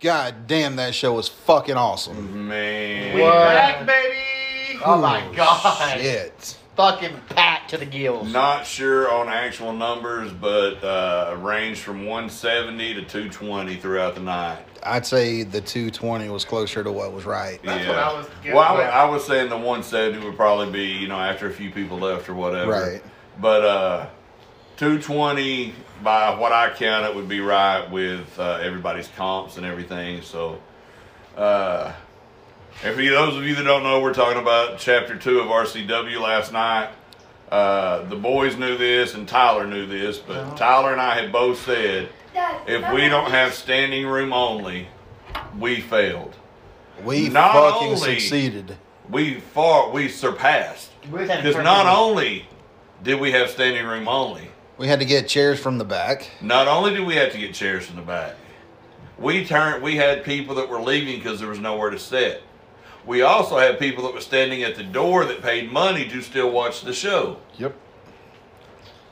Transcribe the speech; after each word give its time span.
God 0.00 0.46
damn, 0.46 0.76
that 0.76 0.94
show 0.94 1.12
was 1.12 1.28
fucking 1.28 1.76
awesome. 1.76 2.48
Man. 2.48 3.14
We 3.14 3.20
back, 3.20 3.86
baby. 3.86 4.80
Oh 4.82 4.98
my 4.98 5.22
god. 5.36 5.98
Shit. 6.00 6.56
Fucking 6.74 7.20
packed 7.28 7.70
to 7.70 7.76
the 7.76 7.84
gills. 7.84 8.32
Not 8.32 8.64
sure 8.64 9.12
on 9.12 9.28
actual 9.28 9.74
numbers, 9.74 10.32
but 10.32 10.82
uh, 10.82 11.36
ranged 11.38 11.80
from 11.82 12.06
170 12.06 12.94
to 12.94 13.00
220 13.02 13.76
throughout 13.76 14.14
the 14.14 14.22
night. 14.22 14.64
I'd 14.82 15.04
say 15.04 15.42
the 15.42 15.60
220 15.60 16.30
was 16.30 16.46
closer 16.46 16.82
to 16.82 16.90
what 16.90 17.12
was 17.12 17.26
right. 17.26 17.60
That's 17.62 17.86
what 17.86 17.98
I 17.98 18.12
was 18.14 18.26
getting 18.42 18.56
Well, 18.56 18.78
I, 18.78 18.84
at. 18.84 18.94
I 18.94 19.04
was 19.04 19.26
saying 19.26 19.50
the 19.50 19.56
170 19.56 20.24
would 20.24 20.36
probably 20.36 20.72
be, 20.72 20.86
you 20.86 21.08
know, 21.08 21.18
after 21.20 21.46
a 21.48 21.52
few 21.52 21.70
people 21.70 21.98
left 21.98 22.30
or 22.30 22.34
whatever. 22.34 22.70
Right. 22.70 23.02
But 23.38 23.64
uh, 23.66 24.06
220, 24.78 25.74
by 26.02 26.38
what 26.38 26.52
I 26.52 26.70
count, 26.70 27.06
it 27.06 27.14
would 27.14 27.28
be 27.28 27.40
right 27.40 27.88
with 27.90 28.38
uh, 28.38 28.58
everybody's 28.62 29.08
comps 29.16 29.56
and 29.56 29.66
everything. 29.66 30.22
So, 30.22 30.60
uh, 31.36 31.92
and 32.82 32.94
for 32.94 33.02
you, 33.02 33.10
those 33.10 33.36
of 33.36 33.44
you 33.44 33.54
that 33.56 33.64
don't 33.64 33.82
know, 33.82 34.00
we're 34.00 34.14
talking 34.14 34.40
about 34.40 34.78
chapter 34.78 35.16
two 35.16 35.40
of 35.40 35.48
RCW 35.48 36.20
last 36.20 36.52
night. 36.52 36.90
Uh, 37.50 38.04
the 38.04 38.16
boys 38.16 38.56
knew 38.56 38.78
this 38.78 39.14
and 39.14 39.26
Tyler 39.28 39.66
knew 39.66 39.84
this, 39.86 40.18
but 40.18 40.56
Tyler 40.56 40.92
and 40.92 41.00
I 41.00 41.20
had 41.20 41.32
both 41.32 41.60
said 41.64 42.08
if 42.66 42.92
we 42.92 43.08
don't 43.08 43.30
have 43.30 43.52
standing 43.54 44.06
room 44.06 44.32
only, 44.32 44.86
we 45.58 45.80
failed. 45.80 46.36
We 47.04 47.28
Not 47.28 47.52
fucking 47.52 47.88
only- 47.94 48.20
succeeded. 48.20 48.76
We 49.08 49.40
far 49.40 49.90
we 49.90 50.08
surpassed 50.08 50.90
because 51.10 51.56
not 51.56 51.86
only 51.86 52.46
did 53.02 53.18
we 53.18 53.32
have 53.32 53.50
standing 53.50 53.84
room 53.84 54.06
only, 54.06 54.49
We 54.80 54.88
had 54.88 55.00
to 55.00 55.04
get 55.04 55.28
chairs 55.28 55.60
from 55.60 55.76
the 55.76 55.84
back. 55.84 56.30
not 56.40 56.66
only 56.66 56.94
did 56.94 57.06
we 57.06 57.14
have 57.16 57.32
to 57.32 57.38
get 57.38 57.52
chairs 57.52 57.84
from 57.84 57.96
the 57.96 58.02
back, 58.02 58.34
we 59.18 59.44
turned 59.44 59.82
we 59.82 59.96
had 59.96 60.24
people 60.24 60.54
that 60.54 60.70
were 60.70 60.80
leaving 60.80 61.18
because 61.18 61.38
there 61.38 61.50
was 61.50 61.58
nowhere 61.58 61.90
to 61.90 61.98
sit. 61.98 62.42
We 63.04 63.20
also 63.20 63.58
had 63.58 63.78
people 63.78 64.02
that 64.04 64.14
were 64.14 64.22
standing 64.22 64.62
at 64.62 64.76
the 64.76 64.82
door 64.82 65.26
that 65.26 65.42
paid 65.42 65.70
money 65.70 66.08
to 66.08 66.22
still 66.22 66.50
watch 66.50 66.80
the 66.80 66.94
show. 66.94 67.36
Yep. 67.58 67.76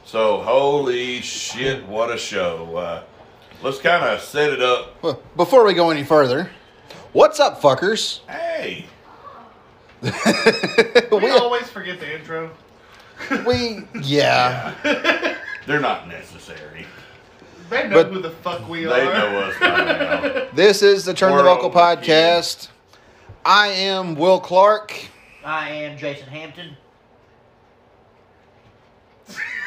So 0.07 0.41
holy 0.41 1.21
shit, 1.21 1.87
what 1.87 2.11
a 2.11 2.17
show! 2.17 2.75
Uh, 2.75 3.03
let's 3.63 3.79
kind 3.79 4.03
of 4.03 4.23
set 4.23 4.51
it 4.51 4.63
up. 4.63 5.03
Well, 5.03 5.23
before 5.37 5.67
we 5.67 5.75
go 5.75 5.91
any 5.91 6.03
further, 6.03 6.51
what's 7.13 7.41
up, 7.41 7.61
fuckers? 7.61 8.21
Hey, 8.27 8.87
we 10.01 11.19
we, 11.19 11.29
always 11.29 11.69
forget 11.69 12.01
the 12.01 12.19
intro. 12.19 12.53
we, 13.47 13.87
yeah. 14.01 15.35
they're 15.69 15.79
not 15.81 16.09
necessary. 16.09 16.87
They 17.71 17.87
know 17.87 18.03
But- 18.03 18.13
who 18.13 18.21
the 18.23 18.31
fuck 18.31 18.67
we 18.69 18.85
They 18.85 19.03
are. 19.03 19.13
know 19.13 19.39
us 19.43 19.59
by 19.61 19.69
now. 19.69 20.47
This 20.55 20.83
is 20.83 21.05
the 21.05 21.15
Turn 21.15 21.31
the 21.33 21.37
We're 21.37 21.45
Vocal 21.45 21.67
over, 21.67 21.79
podcast. 21.79 22.69
I 23.45 23.69
am 23.69 24.15
Will 24.17 24.41
Clark. 24.41 24.95
I 25.45 25.69
am 25.71 25.97
Jason 25.99 26.27
Hampton. 26.29 26.77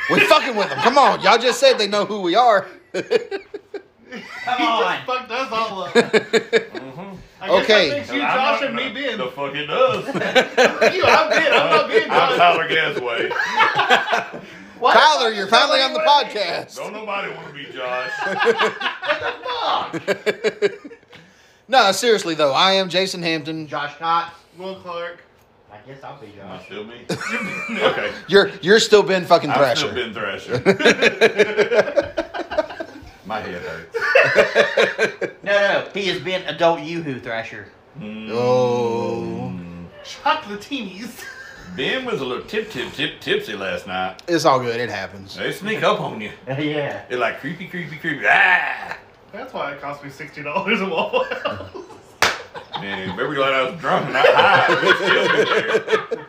We 0.10 0.20
fucking 0.22 0.56
with 0.56 0.68
them. 0.70 0.80
Come 0.80 0.98
on, 0.98 1.22
y'all 1.22 1.38
just 1.38 1.60
said 1.60 1.78
they 1.78 1.88
know 1.88 2.06
who 2.06 2.22
we 2.22 2.36
are. 2.36 2.68
Come 2.94 3.04
He 4.58 4.66
on. 4.66 4.94
just 4.96 5.06
fucked 5.06 5.32
us 5.32 5.52
all 5.52 5.84
up. 5.84 5.96
I 5.96 7.48
guess 7.48 7.64
Okay. 7.64 7.90
That 7.90 7.98
makes 7.98 8.12
you, 8.14 8.22
I'm 8.22 8.36
Josh, 8.38 8.62
not- 8.62 8.64
and 8.68 8.76
me 8.76 8.90
being. 8.94 9.18
The 9.18 9.28
fuck 9.28 9.56
it 9.56 9.66
does. 9.68 10.06
you, 10.96 11.04
I'm 11.06 11.30
being. 11.30 11.54
I'm 11.54 11.70
not 11.70 11.88
being 11.88 12.04
I'm 12.12 12.30
Josh. 12.30 12.38
Tyler 12.38 12.68
Gasway. 12.70 14.42
What? 14.82 14.94
Tyler, 14.94 15.32
you're 15.32 15.48
finally 15.48 15.80
on 15.82 15.94
the 15.94 16.00
podcast. 16.00 16.76
Don't 16.76 16.92
nobody 16.94 17.32
want 17.34 17.48
to 17.48 17.54
be 17.54 17.66
Josh. 17.72 18.12
What 18.26 20.00
the 20.02 20.70
fuck? 20.70 21.00
No, 21.68 21.92
seriously 21.92 22.34
though, 22.36 22.52
I 22.52 22.74
am 22.74 22.90
Jason 22.90 23.22
Hampton. 23.22 23.68
Josh 23.68 23.96
Cox. 23.98 24.36
Will 24.58 24.76
Clark. 24.76 25.22
I 25.72 25.78
guess 25.88 26.04
I'll 26.04 26.20
be 26.20 26.34
Am 26.42 26.50
I 26.52 26.58
Josh. 26.58 26.66
still 26.66 26.84
me? 26.84 27.06
okay. 27.82 28.12
You're 28.28 28.50
you're 28.62 28.80
still 28.80 29.04
Ben 29.04 29.24
fucking 29.26 29.52
Thrasher. 29.52 29.88
I've 29.88 29.94
still 29.94 30.14
Thrasher. 30.14 30.60
been 30.60 30.76
Thrasher. 30.78 32.16
My 33.26 33.40
head 33.40 33.62
hurts. 33.62 33.98
No, 35.44 35.52
no, 35.54 35.88
he 35.94 36.06
has 36.08 36.20
been 36.22 36.44
adult 36.44 36.82
Yoo-Hoo 36.82 37.20
Thrasher. 37.20 37.68
Mm. 38.00 38.30
Oh, 38.32 39.52
Chocolatinis. 40.04 41.24
Ben 41.76 42.06
was 42.06 42.20
a 42.20 42.26
little 42.26 42.44
tip, 42.44 42.70
tip, 42.70 42.92
tip, 42.94 43.22
tipsy 43.22 43.56
last 43.56 43.88
night. 43.88 44.22
it's 44.28 44.44
all 44.46 44.60
good. 44.60 44.80
It 44.80 44.90
happens. 44.90 45.36
They 45.36 45.52
sneak 45.54 45.84
up 45.84 46.02
on 46.02 46.20
you. 46.20 46.32
yeah. 46.48 47.06
They're 47.08 47.18
like 47.18 47.40
creepy, 47.40 47.68
creepy, 47.68 47.98
creepy. 47.98 48.26
Ah! 48.28 48.98
That's 49.32 49.54
why 49.54 49.72
it 49.74 49.82
cost 49.82 50.04
me 50.04 50.10
sixty 50.10 50.44
dollars 50.44 50.82
a 50.82 50.86
Waffle 50.90 51.24
House. 51.24 51.72
Man, 52.82 53.10
you 53.10 53.16
better 53.16 53.30
be 53.30 53.42
I 53.42 53.70
was 53.70 53.80
drunk 53.80 54.06
and 54.06 54.14
not 54.14 54.26
high. 54.28 54.82
We'd 54.82 54.96
still 54.96 56.18
there. 56.18 56.26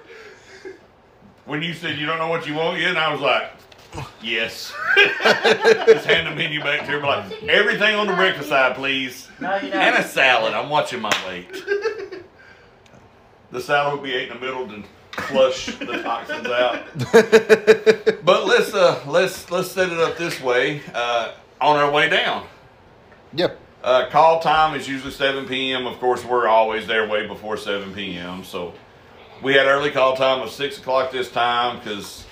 When 1.44 1.62
you 1.62 1.72
said 1.74 1.98
you 1.98 2.06
don't 2.06 2.18
know 2.18 2.28
what 2.28 2.46
you 2.46 2.54
want 2.54 2.78
yet, 2.78 2.90
and 2.90 2.98
I 2.98 3.12
was 3.12 3.20
like, 3.20 3.50
yes. 4.22 4.72
Just 4.96 6.06
hand 6.06 6.28
the 6.28 6.36
menu 6.36 6.60
back 6.60 6.80
to 6.86 6.92
her, 6.92 7.00
like, 7.00 7.42
everything 7.44 7.94
on 7.96 8.06
the 8.06 8.14
breakfast 8.14 8.48
side, 8.50 8.76
please. 8.76 9.28
No, 9.40 9.56
you 9.56 9.72
And 9.72 9.96
a 9.96 10.06
salad. 10.06 10.54
I'm 10.54 10.70
watching 10.70 11.00
my 11.00 11.12
weight. 11.26 11.50
The 13.50 13.60
salad 13.60 13.94
would 13.94 14.04
be 14.04 14.14
ate 14.14 14.28
in 14.28 14.34
the 14.34 14.40
middle 14.40 14.66
to 14.68 14.82
flush 15.12 15.66
the 15.76 16.02
toxins 16.02 16.46
out. 16.46 16.84
But 18.24 18.46
let's 18.46 18.72
uh 18.72 19.02
let's 19.06 19.50
let's 19.50 19.70
set 19.72 19.90
it 19.90 19.98
up 19.98 20.16
this 20.16 20.40
way. 20.40 20.80
Uh, 20.94 21.32
on 21.60 21.76
our 21.76 21.90
way 21.90 22.08
down. 22.08 22.46
Yep. 23.34 23.58
Uh, 23.82 24.08
call 24.10 24.40
time 24.40 24.74
is 24.78 24.88
usually 24.88 25.12
7 25.12 25.46
p.m. 25.46 25.86
Of 25.86 25.98
course, 25.98 26.24
we're 26.24 26.46
always 26.48 26.86
there 26.86 27.08
way 27.08 27.26
before 27.26 27.56
7 27.56 27.92
p.m. 27.94 28.44
So 28.44 28.74
we 29.42 29.54
had 29.54 29.66
early 29.66 29.90
call 29.90 30.16
time 30.16 30.40
of 30.40 30.50
6 30.50 30.78
o'clock 30.78 31.10
this 31.10 31.30
time 31.30 31.78
because 31.78 32.24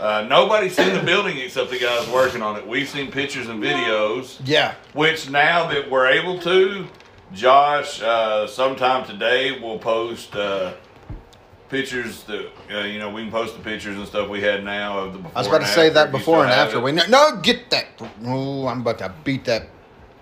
uh, 0.00 0.24
nobody's 0.28 0.74
seen 0.76 0.94
the 0.94 1.02
building 1.02 1.36
except 1.38 1.70
the 1.70 1.78
guys 1.78 2.08
working 2.08 2.40
on 2.42 2.56
it. 2.56 2.66
We've 2.66 2.88
seen 2.88 3.10
pictures 3.10 3.48
and 3.48 3.62
videos, 3.62 4.38
Yeah. 4.44 4.74
which 4.94 5.28
now 5.30 5.66
that 5.68 5.90
we're 5.90 6.06
able 6.08 6.38
to, 6.40 6.86
Josh, 7.34 8.00
uh, 8.02 8.46
sometime 8.46 9.04
today 9.06 9.58
will 9.60 9.78
post 9.78 10.34
uh, 10.36 10.72
pictures 11.68 12.22
that, 12.24 12.50
uh, 12.72 12.78
you 12.80 12.98
know, 12.98 13.10
we 13.10 13.22
can 13.22 13.30
post 13.30 13.56
the 13.56 13.62
pictures 13.62 13.96
and 13.96 14.06
stuff 14.06 14.28
we 14.28 14.40
had 14.40 14.64
now 14.64 14.98
of 14.98 15.12
the 15.12 15.18
before 15.18 15.32
I 15.36 15.38
was 15.40 15.46
about 15.48 15.60
to 15.60 15.66
say 15.68 15.88
that 15.90 16.10
before 16.12 16.44
and 16.44 16.52
after. 16.52 16.78
it. 16.78 16.82
We 16.82 16.92
no, 16.92 17.04
no 17.08 17.36
get 17.42 17.70
that. 17.70 17.86
Oh, 18.24 18.66
I'm 18.66 18.80
about 18.80 18.98
to 18.98 19.12
beat 19.24 19.44
that. 19.44 19.68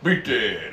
Beat 0.02 0.24
that. 0.24 0.72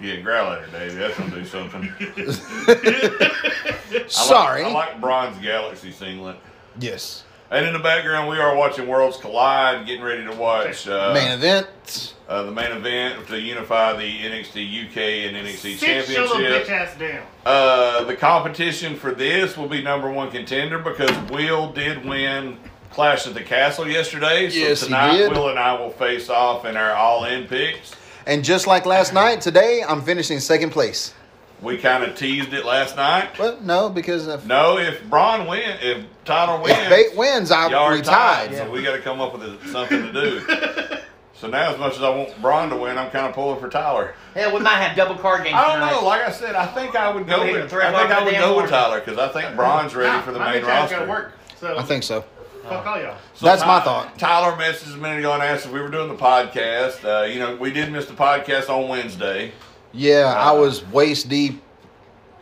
Yeah, 0.00 0.16
growl 0.16 0.52
at 0.52 0.62
her, 0.62 0.78
Davey. 0.78 0.96
That's 0.96 1.18
gonna 1.18 1.30
do 1.30 1.44
something. 1.44 1.82
I 2.00 3.92
like- 3.92 4.10
Sorry. 4.10 4.64
I 4.64 4.72
like 4.72 5.00
Bronze 5.00 5.36
Galaxy 5.38 5.92
singlet. 5.92 6.36
yes. 6.78 7.24
And 7.50 7.66
in 7.66 7.72
the 7.72 7.80
background, 7.80 8.28
we 8.28 8.38
are 8.38 8.54
watching 8.54 8.86
Worlds 8.86 9.16
Collide, 9.16 9.84
getting 9.84 10.04
ready 10.04 10.24
to 10.24 10.32
watch 10.36 10.86
uh, 10.86 11.12
Main 11.12 11.32
event. 11.32 12.14
uh, 12.28 12.44
the 12.44 12.52
main 12.52 12.70
event 12.70 13.26
to 13.26 13.40
unify 13.40 13.92
the 13.94 14.02
NXT 14.04 14.86
UK 14.86 14.96
and 15.26 15.36
NXT 15.36 15.76
Sit 15.78 16.08
your 16.10 16.26
bitch 16.26 16.66
Championship. 16.66 16.70
ass 16.70 16.96
down. 16.96 17.26
Uh, 17.44 18.04
the 18.04 18.14
competition 18.14 18.94
for 18.94 19.10
this 19.12 19.56
will 19.56 19.66
be 19.68 19.82
number 19.82 20.08
one 20.08 20.30
contender 20.30 20.78
because 20.78 21.10
Will 21.30 21.72
did 21.72 22.04
win 22.04 22.56
Clash 22.92 23.26
at 23.26 23.34
the 23.34 23.42
Castle 23.42 23.88
yesterday. 23.88 24.48
So 24.48 24.56
Yes, 24.56 24.80
he 24.82 24.86
tonight, 24.86 25.16
did. 25.16 25.32
Will 25.32 25.48
and 25.48 25.58
I 25.58 25.72
will 25.80 25.90
face 25.90 26.28
off 26.30 26.64
in 26.64 26.76
our 26.76 26.92
all-in 26.92 27.48
picks. 27.48 27.96
And 28.26 28.44
just 28.44 28.68
like 28.68 28.86
last 28.86 29.12
night, 29.12 29.40
today 29.40 29.82
I'm 29.88 30.02
finishing 30.02 30.38
second 30.38 30.70
place. 30.70 31.14
We 31.62 31.76
kind 31.76 32.04
of 32.04 32.16
teased 32.16 32.54
it 32.54 32.64
last 32.64 32.96
night. 32.96 33.38
Well, 33.38 33.58
no, 33.60 33.90
because 33.90 34.26
if, 34.28 34.46
No, 34.46 34.78
if 34.78 35.04
Braun 35.10 35.46
win, 35.46 35.76
if 35.82 36.04
Tyler 36.30 36.62
wins, 36.62 36.78
if 36.78 36.88
Bate 36.88 37.16
wins, 37.16 37.50
I 37.50 37.68
y'all 37.68 37.74
are 37.86 37.92
we 37.94 38.02
tied. 38.02 38.48
tied. 38.50 38.56
So 38.56 38.70
we 38.70 38.82
got 38.82 38.92
to 38.96 39.02
come 39.02 39.20
up 39.20 39.36
with 39.38 39.66
something 39.70 40.00
to 40.02 40.12
do. 40.12 40.40
so 41.34 41.48
now, 41.48 41.70
as 41.72 41.78
much 41.78 41.96
as 41.96 42.02
I 42.02 42.10
want 42.10 42.40
Braun 42.40 42.70
to 42.70 42.76
win, 42.76 42.96
I'm 42.98 43.10
kind 43.10 43.26
of 43.26 43.34
pulling 43.34 43.58
for 43.60 43.68
Tyler. 43.68 44.14
Hell, 44.34 44.54
we 44.54 44.60
might 44.60 44.76
have 44.76 44.96
double 44.96 45.16
card 45.16 45.42
games 45.44 45.56
I 45.56 45.62
don't 45.68 45.80
tonight. 45.80 45.90
know. 46.00 46.06
Like 46.06 46.22
I 46.22 46.30
said, 46.30 46.54
I 46.54 46.66
think 46.66 46.94
I 46.94 47.12
would 47.12 47.26
go 47.26 47.38
Go 47.38 47.52
with. 47.52 47.72
I 47.74 47.90
think 47.92 48.12
I 48.12 48.24
would 48.24 48.34
go 48.34 48.56
with. 48.60 48.70
Tyler 48.70 49.00
because 49.00 49.18
I 49.18 49.28
think 49.28 49.56
Braun's 49.56 49.94
ready 49.94 50.12
Nah, 50.12 50.22
for 50.22 50.32
the 50.32 50.38
my 50.38 50.52
main 50.52 50.62
bitch 50.62 50.66
roster. 50.68 51.08
work. 51.08 51.32
So 51.58 51.76
I 51.76 51.82
think 51.82 52.02
so. 52.04 52.24
Fuck 52.64 52.86
all 52.86 53.00
y'all. 53.00 53.16
So 53.34 53.46
That's 53.46 53.62
my 53.62 53.80
thought. 53.80 54.16
Tyler 54.18 54.52
messaged 54.56 54.94
a 54.94 54.98
minute 54.98 55.18
ago 55.20 55.32
and 55.32 55.42
asked 55.42 55.66
if 55.66 55.72
we 55.72 55.80
were 55.80 55.88
doing 55.88 56.08
the 56.08 56.14
podcast. 56.14 57.04
Uh, 57.04 57.24
you 57.24 57.38
know, 57.40 57.56
we 57.56 57.72
did 57.72 57.90
miss 57.90 58.06
the 58.06 58.12
podcast 58.12 58.68
on 58.68 58.88
Wednesday 58.88 59.52
Yeah, 59.92 60.32
I 60.36 60.50
Uh, 60.50 60.60
was 60.60 60.84
waist 60.86 61.28
deep 61.28 61.60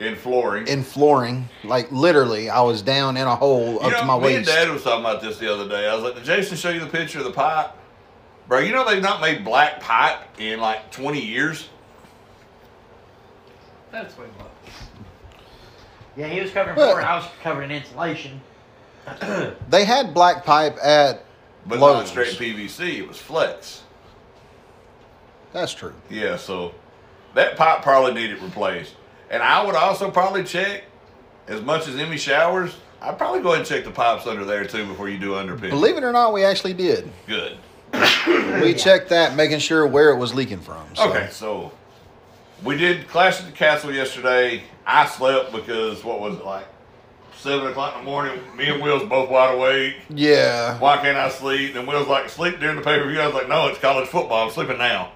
in 0.01 0.15
flooring. 0.17 0.67
in 0.69 0.83
flooring. 0.83 1.49
Like 1.65 1.91
literally, 1.91 2.49
I 2.51 2.61
was 2.61 2.83
down 2.83 3.17
in 3.17 3.27
a 3.27 3.35
hole 3.37 3.73
you 3.75 3.81
up 3.81 3.93
know, 3.93 3.99
to 4.01 4.05
my 4.05 4.19
me 4.21 4.37
and. 4.37 4.47
Dad 4.47 4.69
was 4.71 4.83
talking 4.85 5.01
about 5.05 5.21
this 5.21 5.39
the 5.39 5.53
other 5.53 5.69
day. 5.69 5.89
I 5.89 5.95
was 5.95 6.05
like, 6.05 6.15
"Did 6.15 6.25
Jason 6.25 6.57
show 6.57 6.71
you 6.71 6.81
the 6.81 6.87
picture 6.87 7.19
of 7.19 7.25
the 7.25 7.33
pipe, 7.33 7.71
bro? 8.47 8.59
You 8.61 8.73
know 8.73 8.89
they've 8.89 9.03
not 9.03 9.21
made 9.21 9.45
black 9.45 9.81
pipe 9.81 10.19
in 10.39 10.61
like 10.61 10.91
20 10.93 11.21
years. 11.21 11.69
That's 13.91 14.17
way 14.19 14.27
much. 14.39 14.47
Yeah, 16.17 16.27
he 16.29 16.41
was 16.41 16.51
covering 16.51 16.77
Well- 16.77 16.91
floor, 16.91 17.03
I 17.03 17.17
was 17.17 17.27
covering 17.43 17.71
insulation. 17.71 18.41
They 19.71 19.85
had 19.85 20.13
black 20.13 20.45
pipe 20.45 20.77
at 20.83 21.25
But 21.67 21.79
Lowe's. 21.79 21.97
not 21.97 22.09
straight 22.09 22.37
PVC. 22.39 22.99
It 22.99 23.09
was 23.09 23.17
flex. 23.17 23.83
That's 25.55 25.73
true. 25.73 25.95
Yeah, 26.11 26.37
so 26.37 26.75
that 27.35 27.57
pipe 27.57 27.83
probably 27.83 28.13
needed 28.13 28.43
replaced. 28.43 28.95
And 29.31 29.43
I 29.43 29.65
would 29.65 29.75
also 29.75 30.11
probably 30.11 30.45
check, 30.45 30.85
as 31.47 31.61
much 31.63 31.87
as 31.89 31.97
Emmy 31.97 32.17
showers, 32.17 32.75
I'd 33.01 33.19
probably 33.19 33.41
go 33.41 33.49
ahead 33.49 33.61
and 33.61 33.69
check 33.69 33.85
the 33.85 33.91
pipes 33.91 34.27
under 34.27 34.45
there 34.45 34.65
too 34.65 34.87
before 34.87 35.09
you 35.09 35.19
do 35.19 35.33
underpin. 35.33 35.71
Believe 35.71 35.97
it 35.97 36.05
or 36.05 36.13
not, 36.13 36.33
we 36.33 36.45
actually 36.45 36.75
did. 36.75 37.11
Good. 37.27 37.59
We 38.63 38.75
checked 38.75 39.09
that, 39.11 39.37
making 39.37 39.61
sure 39.61 39.87
where 39.87 40.11
it 40.11 40.17
was 40.17 40.35
leaking 40.35 40.61
from. 40.61 40.85
So. 40.95 41.09
Okay, 41.09 41.29
so 41.31 41.73
we 42.63 42.77
did 42.77 43.09
Clash 43.09 43.41
at 43.41 43.47
the 43.47 43.53
Castle 43.53 43.93
yesterday. 43.95 44.65
I 44.85 45.07
slept 45.07 45.53
because 45.53 46.05
what 46.05 46.21
was 46.21 46.35
it 46.37 46.45
like 46.45 46.67
seven 47.37 47.69
o'clock 47.69 47.97
in 47.97 48.05
the 48.05 48.11
morning? 48.11 48.41
Me 48.57 48.67
and 48.67 48.83
Will's 48.83 49.09
both 49.09 49.31
wide 49.31 49.55
awake. 49.55 49.97
Yeah. 50.11 50.79
Why 50.79 50.97
can't 50.99 51.17
I 51.17 51.29
sleep? 51.31 51.77
And 51.77 51.87
Will's 51.87 52.09
like, 52.09 52.29
sleep 52.29 52.59
during 52.59 52.77
the 52.77 52.83
pay 52.83 52.99
per 52.99 53.09
view. 53.09 53.21
I 53.21 53.27
was 53.27 53.35
like, 53.35 53.49
no, 53.49 53.69
it's 53.69 53.79
college 53.79 54.09
football. 54.09 54.47
I'm 54.47 54.53
sleeping 54.53 54.79
now. 54.79 55.13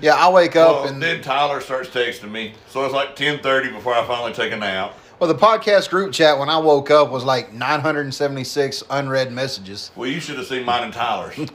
Yeah, 0.00 0.14
I 0.14 0.30
wake 0.30 0.56
up 0.56 0.82
Well, 0.84 0.88
and 0.92 1.02
then 1.02 1.20
Tyler 1.22 1.60
starts 1.60 1.88
texting 1.90 2.30
me. 2.30 2.54
So 2.68 2.84
it's 2.84 2.94
like 2.94 3.14
ten 3.16 3.40
thirty 3.40 3.70
before 3.70 3.94
I 3.94 4.04
finally 4.06 4.32
take 4.32 4.52
a 4.52 4.56
nap. 4.56 4.94
well, 5.20 5.32
the 5.32 5.38
podcast 5.38 5.90
group 5.90 6.12
chat 6.12 6.38
when 6.38 6.48
I 6.48 6.58
woke 6.58 6.90
up 6.90 7.10
was 7.10 7.24
like 7.24 7.52
976 7.52 8.82
unread 8.90 9.32
messages. 9.32 9.90
Well, 9.94 10.08
you 10.08 10.18
should 10.20 10.36
have 10.38 10.46
seen 10.46 10.64
mine 10.64 10.84
and 10.84 10.92
Tyler's. 10.92 11.38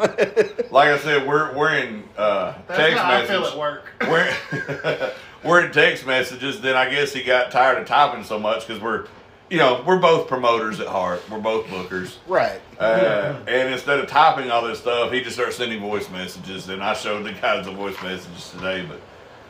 like 0.72 0.90
I 0.90 0.98
said, 1.00 1.28
we're 1.28 1.56
we're 1.58 1.76
in 1.76 2.04
uh, 2.18 2.54
That's 2.68 2.80
text 2.80 2.98
how 3.00 3.10
messages. 3.10 3.30
I 3.30 3.34
feel 3.34 3.46
at 3.46 3.58
work. 3.58 3.92
we're 4.02 5.12
we're 5.50 5.66
in 5.66 5.72
text 5.72 6.06
messages. 6.06 6.62
Then 6.62 6.76
I 6.76 6.90
guess 6.90 7.14
he 7.14 7.24
got 7.24 7.52
tired 7.52 7.80
of 7.80 7.88
typing 7.88 8.24
so 8.24 8.40
much 8.40 8.68
because 8.68 8.82
we're, 8.82 9.08
you 9.50 9.58
know, 9.58 9.84
we're 9.86 10.00
both 10.00 10.28
promoters 10.28 10.80
at 10.80 10.88
heart. 10.88 11.22
We're 11.30 11.40
both 11.40 11.66
bookers. 11.68 12.16
Right. 12.28 12.60
Uh, 12.80 13.36
and 13.48 13.74
instead 13.74 14.00
of 14.00 14.08
typing 14.08 14.52
all 14.52 14.62
this 14.68 14.80
stuff, 14.80 15.12
he 15.12 15.22
just 15.22 15.36
started 15.36 15.54
sending 15.54 15.80
voice 15.80 16.10
messages. 16.10 16.68
And 16.70 16.84
I 16.84 16.94
showed 16.94 17.24
the 17.26 17.32
guys 17.34 17.66
the 17.66 17.72
voice 17.72 17.96
messages 18.04 18.52
today, 18.52 18.86
but. 18.88 19.00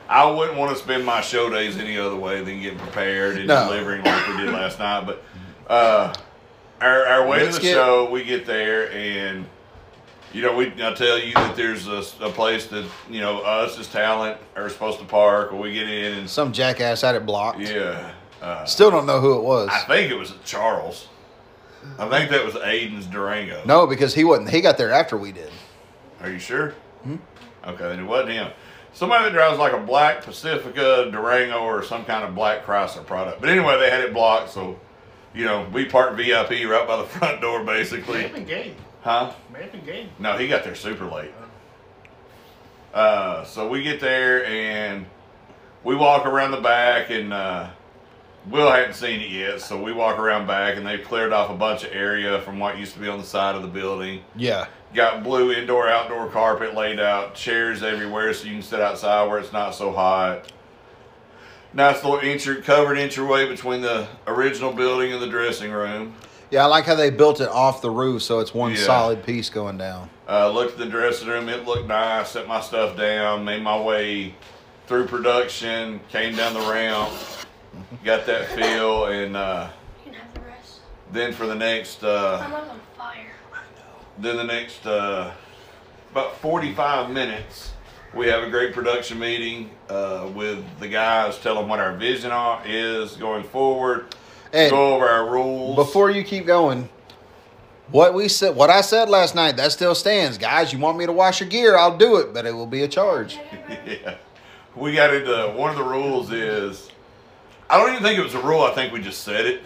I 0.10 0.24
wouldn't 0.32 0.58
want 0.58 0.72
to 0.72 0.82
spend 0.82 1.06
my 1.06 1.20
show 1.20 1.50
days 1.50 1.78
any 1.78 1.98
other 1.98 2.16
way 2.16 2.42
than 2.42 2.62
getting 2.62 2.80
prepared 2.80 3.36
and 3.40 3.46
No. 3.46 3.66
delivering 3.66 4.06
like 4.06 4.26
we 4.30 4.38
did 4.38 4.54
last 4.54 4.80
night. 4.80 5.06
But 5.06 5.22
uh, 5.70 6.14
our, 6.80 7.06
our 7.08 7.28
way 7.28 7.44
Let's 7.44 7.58
to 7.58 7.62
the 7.62 7.68
get- 7.68 7.74
show, 7.74 8.10
we 8.10 8.24
get 8.24 8.46
there 8.46 8.90
and 8.94 9.46
you 10.32 10.42
know, 10.44 10.56
we 10.56 10.68
I 10.82 10.94
tell 10.94 11.20
you 11.20 11.34
that 11.34 11.58
there's 11.58 11.88
a, 11.90 12.04
a 12.22 12.30
place 12.30 12.68
that 12.68 12.86
you 13.10 13.20
know 13.20 13.40
us 13.42 13.78
as 13.80 13.88
talent 13.90 14.38
are 14.56 14.70
supposed 14.70 15.00
to 15.00 15.06
park, 15.06 15.52
or 15.52 15.58
we 15.60 15.74
get 15.74 15.90
in 15.90 16.20
and 16.20 16.30
Some 16.30 16.54
jackass 16.54 17.02
had 17.02 17.16
it 17.16 17.26
blocked. 17.26 17.60
yeah. 17.60 18.14
Uh, 18.42 18.66
Still 18.66 18.92
don't 18.92 19.06
know 19.06 19.20
who 19.20 19.38
it 19.38 19.44
was. 19.44 19.70
I 19.72 19.80
think 19.82 20.12
it 20.12 20.16
was 20.16 20.34
Charles. 20.46 21.08
I 21.98 22.10
think 22.10 22.30
that 22.32 22.44
was 22.46 22.54
Aiden's 22.56 23.06
Durango. 23.06 23.64
No, 23.66 23.88
because 23.88 24.14
he 24.14 24.24
wasn't. 24.24 24.50
He 24.50 24.62
got 24.62 24.78
there 24.78 24.92
after 24.92 25.18
we 25.18 25.32
did. 25.32 25.52
Are 26.22 26.30
you 26.30 26.40
sure? 26.40 26.74
Okay, 27.06 27.84
then 27.84 28.00
it 28.00 28.04
wasn't 28.04 28.32
him. 28.32 28.52
Somebody 28.94 29.26
that 29.26 29.34
drives 29.34 29.60
like 29.60 29.74
a 29.74 29.80
black 29.80 30.24
Pacifica 30.24 31.10
Durango 31.12 31.60
or 31.60 31.84
some 31.84 32.04
kind 32.06 32.24
of 32.24 32.34
black 32.36 32.66
Chrysler 32.66 33.06
product. 33.06 33.40
But 33.40 33.50
anyway, 33.50 33.80
they 33.80 33.90
had 33.90 34.02
it 34.02 34.14
blocked, 34.14 34.50
so 34.50 34.80
you 35.34 35.46
know 35.46 35.68
we 35.72 35.86
parked 35.86 36.16
VIP 36.18 36.68
right 36.68 36.86
by 36.88 36.98
the 36.98 37.04
front 37.08 37.42
door, 37.42 37.64
May 37.64 37.78
basically. 37.78 38.24
have 38.24 38.34
been 38.34 38.46
game. 38.46 38.76
Huh? 39.02 39.32
May 39.54 39.64
have 39.64 39.86
game. 39.86 40.10
No, 40.20 40.38
he 40.38 40.48
got 40.48 40.64
there 40.64 40.76
super 40.76 41.06
late. 41.06 41.32
Uh, 42.94 43.44
so 43.44 43.68
we 43.70 43.84
get 43.84 44.00
there 44.00 44.46
and 44.46 45.06
we 45.84 45.96
walk 45.96 46.26
around 46.26 46.52
the 46.52 46.62
back, 46.62 47.10
and 47.12 47.32
uh, 47.32 47.70
Will 48.50 48.72
hadn't 48.72 48.94
seen 48.94 49.20
it 49.20 49.30
yet, 49.30 49.60
so 49.60 49.82
we 49.82 49.92
walk 49.92 50.18
around 50.18 50.48
back, 50.48 50.78
and 50.78 50.86
they 50.88 50.98
cleared 50.98 51.34
off 51.34 51.50
a 51.50 51.54
bunch 51.54 51.84
of 51.84 51.92
area 51.92 52.40
from 52.42 52.60
what 52.60 52.78
used 52.78 52.94
to 52.94 53.00
be 53.00 53.10
on 53.10 53.20
the 53.20 53.26
side 53.26 53.56
of 53.56 53.62
the 53.62 53.68
building. 53.68 54.22
Yeah. 54.38 54.68
Got 54.94 55.24
blue 55.24 55.52
indoor 55.52 55.90
outdoor 55.90 56.30
carpet 56.30 56.74
laid 56.74 56.98
out, 57.00 57.36
chairs 57.36 57.84
everywhere 57.84 58.34
so 58.34 58.46
you 58.46 58.54
can 58.54 58.62
sit 58.62 58.80
outside 58.80 59.28
where 59.28 59.40
it's 59.40 59.52
not 59.52 59.76
so 59.76 59.92
hot. 59.92 60.50
Nice 61.74 62.02
little 62.06 62.22
entry, 62.22 62.62
covered 62.62 62.98
entryway 62.98 63.50
between 63.50 63.82
the 63.82 64.08
original 64.26 64.72
building 64.72 65.12
and 65.12 65.22
the 65.22 65.28
dressing 65.28 65.72
room. 65.72 66.14
Yeah, 66.50 66.64
I 66.64 66.68
like 66.68 66.86
how 66.86 66.96
they 66.96 67.10
built 67.10 67.42
it 67.42 67.50
off 67.50 67.82
the 67.82 67.92
roof, 67.92 68.24
so 68.24 68.40
it's 68.40 68.54
one 68.54 68.72
Yeah. 68.72 68.78
solid 68.78 69.26
piece 69.26 69.50
going 69.50 69.78
down. 69.78 70.10
Uh, 70.30 70.50
looked 70.50 70.72
at 70.74 70.78
the 70.78 70.86
dressing 70.86 71.28
room, 71.28 71.50
it 71.50 71.66
looked 71.66 71.88
nice, 71.88 72.30
set 72.32 72.48
my 72.48 72.62
stuff 72.62 72.96
down, 72.96 73.44
made 73.44 73.62
my 73.62 73.78
way 73.78 74.34
through 74.88 75.08
production, 75.08 76.00
came 76.10 76.34
down 76.38 76.54
the 76.54 76.62
ramp, 76.62 77.10
got 78.04 78.26
that 78.26 78.48
feel, 78.50 79.06
and 79.06 79.36
uh, 79.36 79.70
You 80.06 80.12
can 80.12 80.22
have 80.22 80.34
the 80.34 80.42
rest. 80.42 80.80
then 81.12 81.34
for 81.34 81.46
the 81.46 81.56
next 81.56 82.02
My 82.02 82.10
uh, 82.10 82.48
mom's 82.50 82.70
on 82.70 82.80
fire. 82.98 83.32
then 84.18 84.38
the 84.38 84.44
next 84.44 84.86
uh, 84.86 85.32
about 86.12 86.38
45 86.38 87.10
minutes 87.12 87.72
we 88.14 88.28
have 88.28 88.44
a 88.44 88.50
great 88.50 88.74
production 88.74 89.20
meeting 89.20 89.70
uh, 89.90 90.30
with 90.34 90.64
the 90.80 90.88
guys 90.88 91.38
tell 91.40 91.56
them 91.56 91.68
what 91.68 91.80
our 91.80 91.96
vision 91.96 92.32
are, 92.32 92.62
is 92.66 93.16
going 93.18 93.44
forward 93.44 94.16
And 94.54 94.72
go 94.72 94.96
over 94.96 95.08
our 95.08 95.30
rules 95.30 95.76
before 95.76 96.10
you 96.10 96.24
keep 96.24 96.46
going, 96.46 96.90
what 97.92 98.14
we 98.14 98.28
said, 98.28 98.56
what 98.56 98.70
I 98.70 98.82
said 98.82 99.10
last 99.10 99.36
night, 99.36 99.58
that 99.58 99.72
still 99.72 99.96
stands, 99.96 100.38
guys. 100.38 100.74
You 100.74 100.80
want 100.80 100.98
me 100.98 101.06
to 101.06 101.12
wash 101.14 101.40
your 101.40 101.48
gear? 101.50 101.78
I'll 101.78 101.98
do 101.98 102.18
it, 102.18 102.34
but 102.34 102.46
it 102.46 102.54
will 102.54 102.68
be 102.68 102.84
a 102.84 102.88
charge. 102.88 103.38
yeah 103.86 104.18
we 104.78 104.94
got 104.94 105.14
into 105.14 105.54
one 105.58 105.72
of 105.72 105.76
the 105.76 105.84
rules 105.84 106.32
is 106.32 106.90
i 107.70 107.78
don't 107.78 107.92
even 107.92 108.04
think 108.04 108.20
it 108.20 108.24
was 108.24 108.34
a 108.36 108.42
rule 108.42 108.62
i 108.62 108.72
think 108.74 108.92
we 108.94 109.02
just 109.02 109.24
said 109.24 109.46
it 109.46 109.62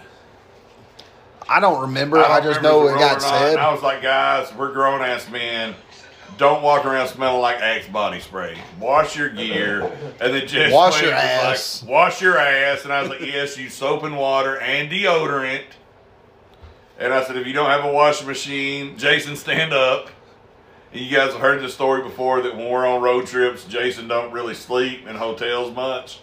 I 1.50 1.60
don't 1.60 1.82
remember. 1.82 2.18
I, 2.18 2.40
don't 2.40 2.44
just 2.44 2.58
remember 2.62 2.70
know 2.70 2.88
it 2.88 2.94
it's 2.94 3.02
a 3.02 3.08
rule 3.08 3.10
got 3.10 3.22
said. 3.22 3.58
i 3.58 3.74
was 3.74 3.82
like 3.82 4.02
guys 4.02 4.54
we're 4.56 4.72
grown-ass 4.72 5.30
men 5.30 5.76
don't 6.38 6.64
walk 6.64 6.86
around 6.86 7.08
smelling 7.08 7.42
like 7.42 7.58
Axe 7.58 7.88
body 7.88 8.20
spray. 8.20 8.58
Wash 8.80 9.16
your 9.18 9.30
gear, 9.30 9.84
and 10.20 10.34
then 10.34 10.48
just 10.48 10.74
Wash 10.74 11.02
your 11.02 11.14
ass. 11.14 11.84
wash 11.84 12.22
your 12.22 12.38
ass. 12.38 12.84
And 12.84 12.94
I 12.94 13.02
was 13.02 13.10
like, 13.10 13.20
yes, 13.20 13.58
use 13.58 13.74
soap 13.74 14.04
and 14.04 14.18
water 14.18 14.60
and 14.60 14.90
deodorant. 14.90 15.64
And 17.00 17.14
I 17.14 17.24
said, 17.24 17.36
if 17.38 17.48
you 17.48 17.54
don't 17.54 17.70
have 17.70 17.84
a 17.86 17.92
washing 17.92 18.28
machine, 18.28 18.98
Jason, 18.98 19.36
stand 19.36 19.74
up. 19.74 20.10
And 20.92 21.02
you 21.02 21.16
guys 21.16 21.32
have 21.32 21.42
heard 21.42 21.62
this 21.62 21.74
story 21.74 22.02
before 22.02 22.42
that 22.42 22.56
when 22.56 22.70
we're 22.70 22.86
on 22.88 23.02
road 23.02 23.28
trips, 23.28 23.66
Jason 23.66 24.08
don't 24.08 24.32
really 24.32 24.54
sleep 24.54 25.08
in 25.08 25.16
hotels 25.16 25.76
much. 25.76 26.20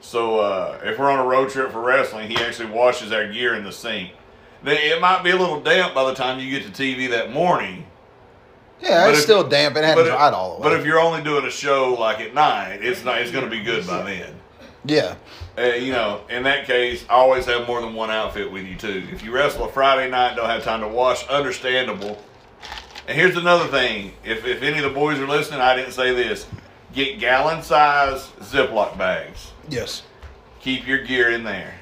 So 0.00 0.38
uh, 0.40 0.80
if 0.84 0.98
we're 0.98 1.10
on 1.10 1.18
a 1.18 1.24
road 1.28 1.50
trip 1.50 1.72
for 1.72 1.80
wrestling, 1.80 2.30
he 2.30 2.36
actually 2.36 2.70
washes 2.70 3.12
our 3.12 3.30
gear 3.32 3.54
in 3.54 3.64
the 3.64 3.72
sink. 3.72 4.12
Now, 4.62 4.72
it 4.72 5.00
might 5.00 5.22
be 5.22 5.30
a 5.30 5.36
little 5.36 5.60
damp 5.60 5.94
by 5.94 6.04
the 6.04 6.14
time 6.14 6.38
you 6.40 6.50
get 6.50 6.72
to 6.72 6.82
TV 6.82 7.10
that 7.10 7.32
morning. 7.32 7.86
yeah, 8.80 9.04
but 9.04 9.10
it's 9.10 9.18
if- 9.18 9.24
still 9.24 9.48
damp. 9.48 9.76
It 9.76 9.84
hadn't 9.84 10.04
dried 10.04 10.34
all 10.34 10.56
the 10.56 10.62
way. 10.62 10.70
But 10.70 10.80
if 10.80 10.86
you're 10.86 11.00
only 11.00 11.22
doing 11.22 11.44
a 11.44 11.50
show 11.50 11.94
like 11.94 12.20
at 12.20 12.34
night, 12.34 12.78
it's 12.82 13.04
not. 13.04 13.20
It's 13.20 13.30
going 13.30 13.44
to 13.44 13.50
be 13.50 13.62
good 13.62 13.86
by 13.86 14.02
then. 14.02 14.34
yeah, 14.84 15.14
Uh, 15.56 15.62
you 15.74 15.92
know, 15.92 16.22
in 16.30 16.44
that 16.44 16.66
case, 16.66 17.04
always 17.10 17.44
have 17.46 17.66
more 17.66 17.80
than 17.80 17.94
one 17.94 18.10
outfit 18.10 18.50
with 18.50 18.64
you 18.66 18.76
too. 18.76 19.04
If 19.12 19.22
you 19.24 19.32
wrestle 19.32 19.64
a 19.64 19.68
Friday 19.68 20.08
night, 20.10 20.36
don't 20.36 20.48
have 20.48 20.62
time 20.64 20.80
to 20.80 20.88
wash, 20.88 21.26
understandable. 21.28 22.20
And 23.06 23.16
here's 23.18 23.36
another 23.36 23.66
thing: 23.68 24.12
if 24.24 24.44
if 24.44 24.62
any 24.62 24.78
of 24.78 24.84
the 24.84 24.90
boys 24.90 25.18
are 25.18 25.26
listening, 25.26 25.60
I 25.60 25.74
didn't 25.76 25.92
say 25.92 26.14
this. 26.14 26.46
Get 26.94 27.18
gallon 27.20 27.62
size 27.62 28.28
Ziploc 28.40 28.96
bags. 28.98 29.52
Yes, 29.70 30.02
Keep 30.60 30.86
your 30.86 31.04
gear 31.04 31.30
in 31.30 31.44
there. 31.44 31.74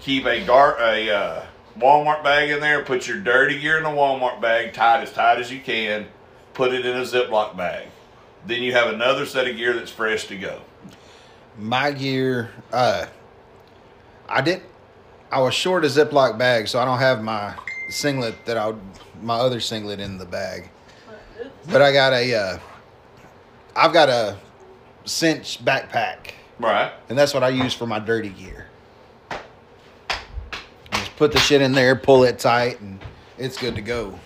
Keep 0.00 0.26
a 0.26 0.44
gar 0.44 0.78
a 0.78 1.10
uh, 1.10 1.46
Walmart 1.78 2.22
bag 2.22 2.50
in 2.50 2.60
there. 2.60 2.84
Put 2.84 3.08
your 3.08 3.18
dirty 3.18 3.58
gear 3.58 3.78
in 3.78 3.84
a 3.84 3.88
Walmart 3.88 4.40
bag, 4.40 4.74
tied 4.74 5.02
as 5.02 5.12
tight 5.12 5.38
as 5.38 5.50
you 5.50 5.60
can. 5.60 6.06
Put 6.54 6.72
it 6.72 6.84
in 6.84 6.96
a 6.96 7.02
Ziploc 7.02 7.56
bag. 7.56 7.88
Then 8.46 8.62
you 8.62 8.72
have 8.72 8.92
another 8.92 9.26
set 9.26 9.48
of 9.48 9.56
gear 9.56 9.72
that's 9.72 9.90
fresh 9.90 10.26
to 10.28 10.36
go. 10.36 10.60
my 11.56 11.90
gear. 11.90 12.50
Uh, 12.72 13.06
I 14.28 14.40
did. 14.42 14.62
I 15.30 15.40
was 15.40 15.54
short 15.54 15.84
a 15.84 15.88
Ziploc 15.88 16.38
bag, 16.38 16.68
so 16.68 16.78
I 16.78 16.84
don't 16.84 16.98
have 16.98 17.22
my 17.22 17.54
singlet 17.90 18.34
that 18.46 18.56
I, 18.56 18.74
my 19.22 19.34
other 19.34 19.60
singlet 19.60 20.00
in 20.00 20.18
the 20.18 20.26
bag. 20.26 20.70
But 21.70 21.82
I 21.82 21.92
got 21.92 22.12
a. 22.12 22.34
Uh, 22.34 22.58
I've 23.74 23.92
got 23.92 24.08
a 24.08 24.38
cinch 25.08 25.64
backpack, 25.64 26.32
Right. 26.58 26.92
and 27.08 27.18
that's 27.18 27.34
what 27.34 27.42
I 27.42 27.48
use 27.48 27.74
for 27.74 27.86
my 27.86 27.98
dirty 27.98 28.28
gear. 28.30 28.66
Just 30.92 31.16
put 31.16 31.32
the 31.32 31.38
shit 31.38 31.60
in 31.62 31.72
there, 31.72 31.96
pull 31.96 32.24
it 32.24 32.38
tight, 32.38 32.80
and 32.80 32.98
it's 33.36 33.56
good 33.56 33.74
to 33.76 33.82
go. 33.82 34.18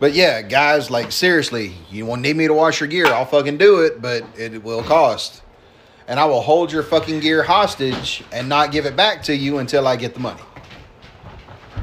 But 0.00 0.14
yeah, 0.14 0.42
guys, 0.42 0.90
like 0.90 1.12
seriously, 1.12 1.74
you 1.90 2.06
won't 2.06 2.22
need 2.22 2.36
me 2.36 2.48
to 2.48 2.54
wash 2.54 2.80
your 2.80 2.88
gear. 2.88 3.06
I'll 3.06 3.24
fucking 3.24 3.58
do 3.58 3.82
it, 3.82 4.02
but 4.02 4.24
it 4.36 4.62
will 4.64 4.82
cost. 4.82 5.42
And 6.08 6.18
I 6.18 6.24
will 6.24 6.40
hold 6.42 6.72
your 6.72 6.82
fucking 6.82 7.20
gear 7.20 7.44
hostage 7.44 8.24
and 8.32 8.48
not 8.48 8.72
give 8.72 8.84
it 8.86 8.96
back 8.96 9.22
to 9.24 9.36
you 9.36 9.58
until 9.58 9.86
I 9.86 9.94
get 9.94 10.14
the 10.14 10.20
money. 10.20 10.40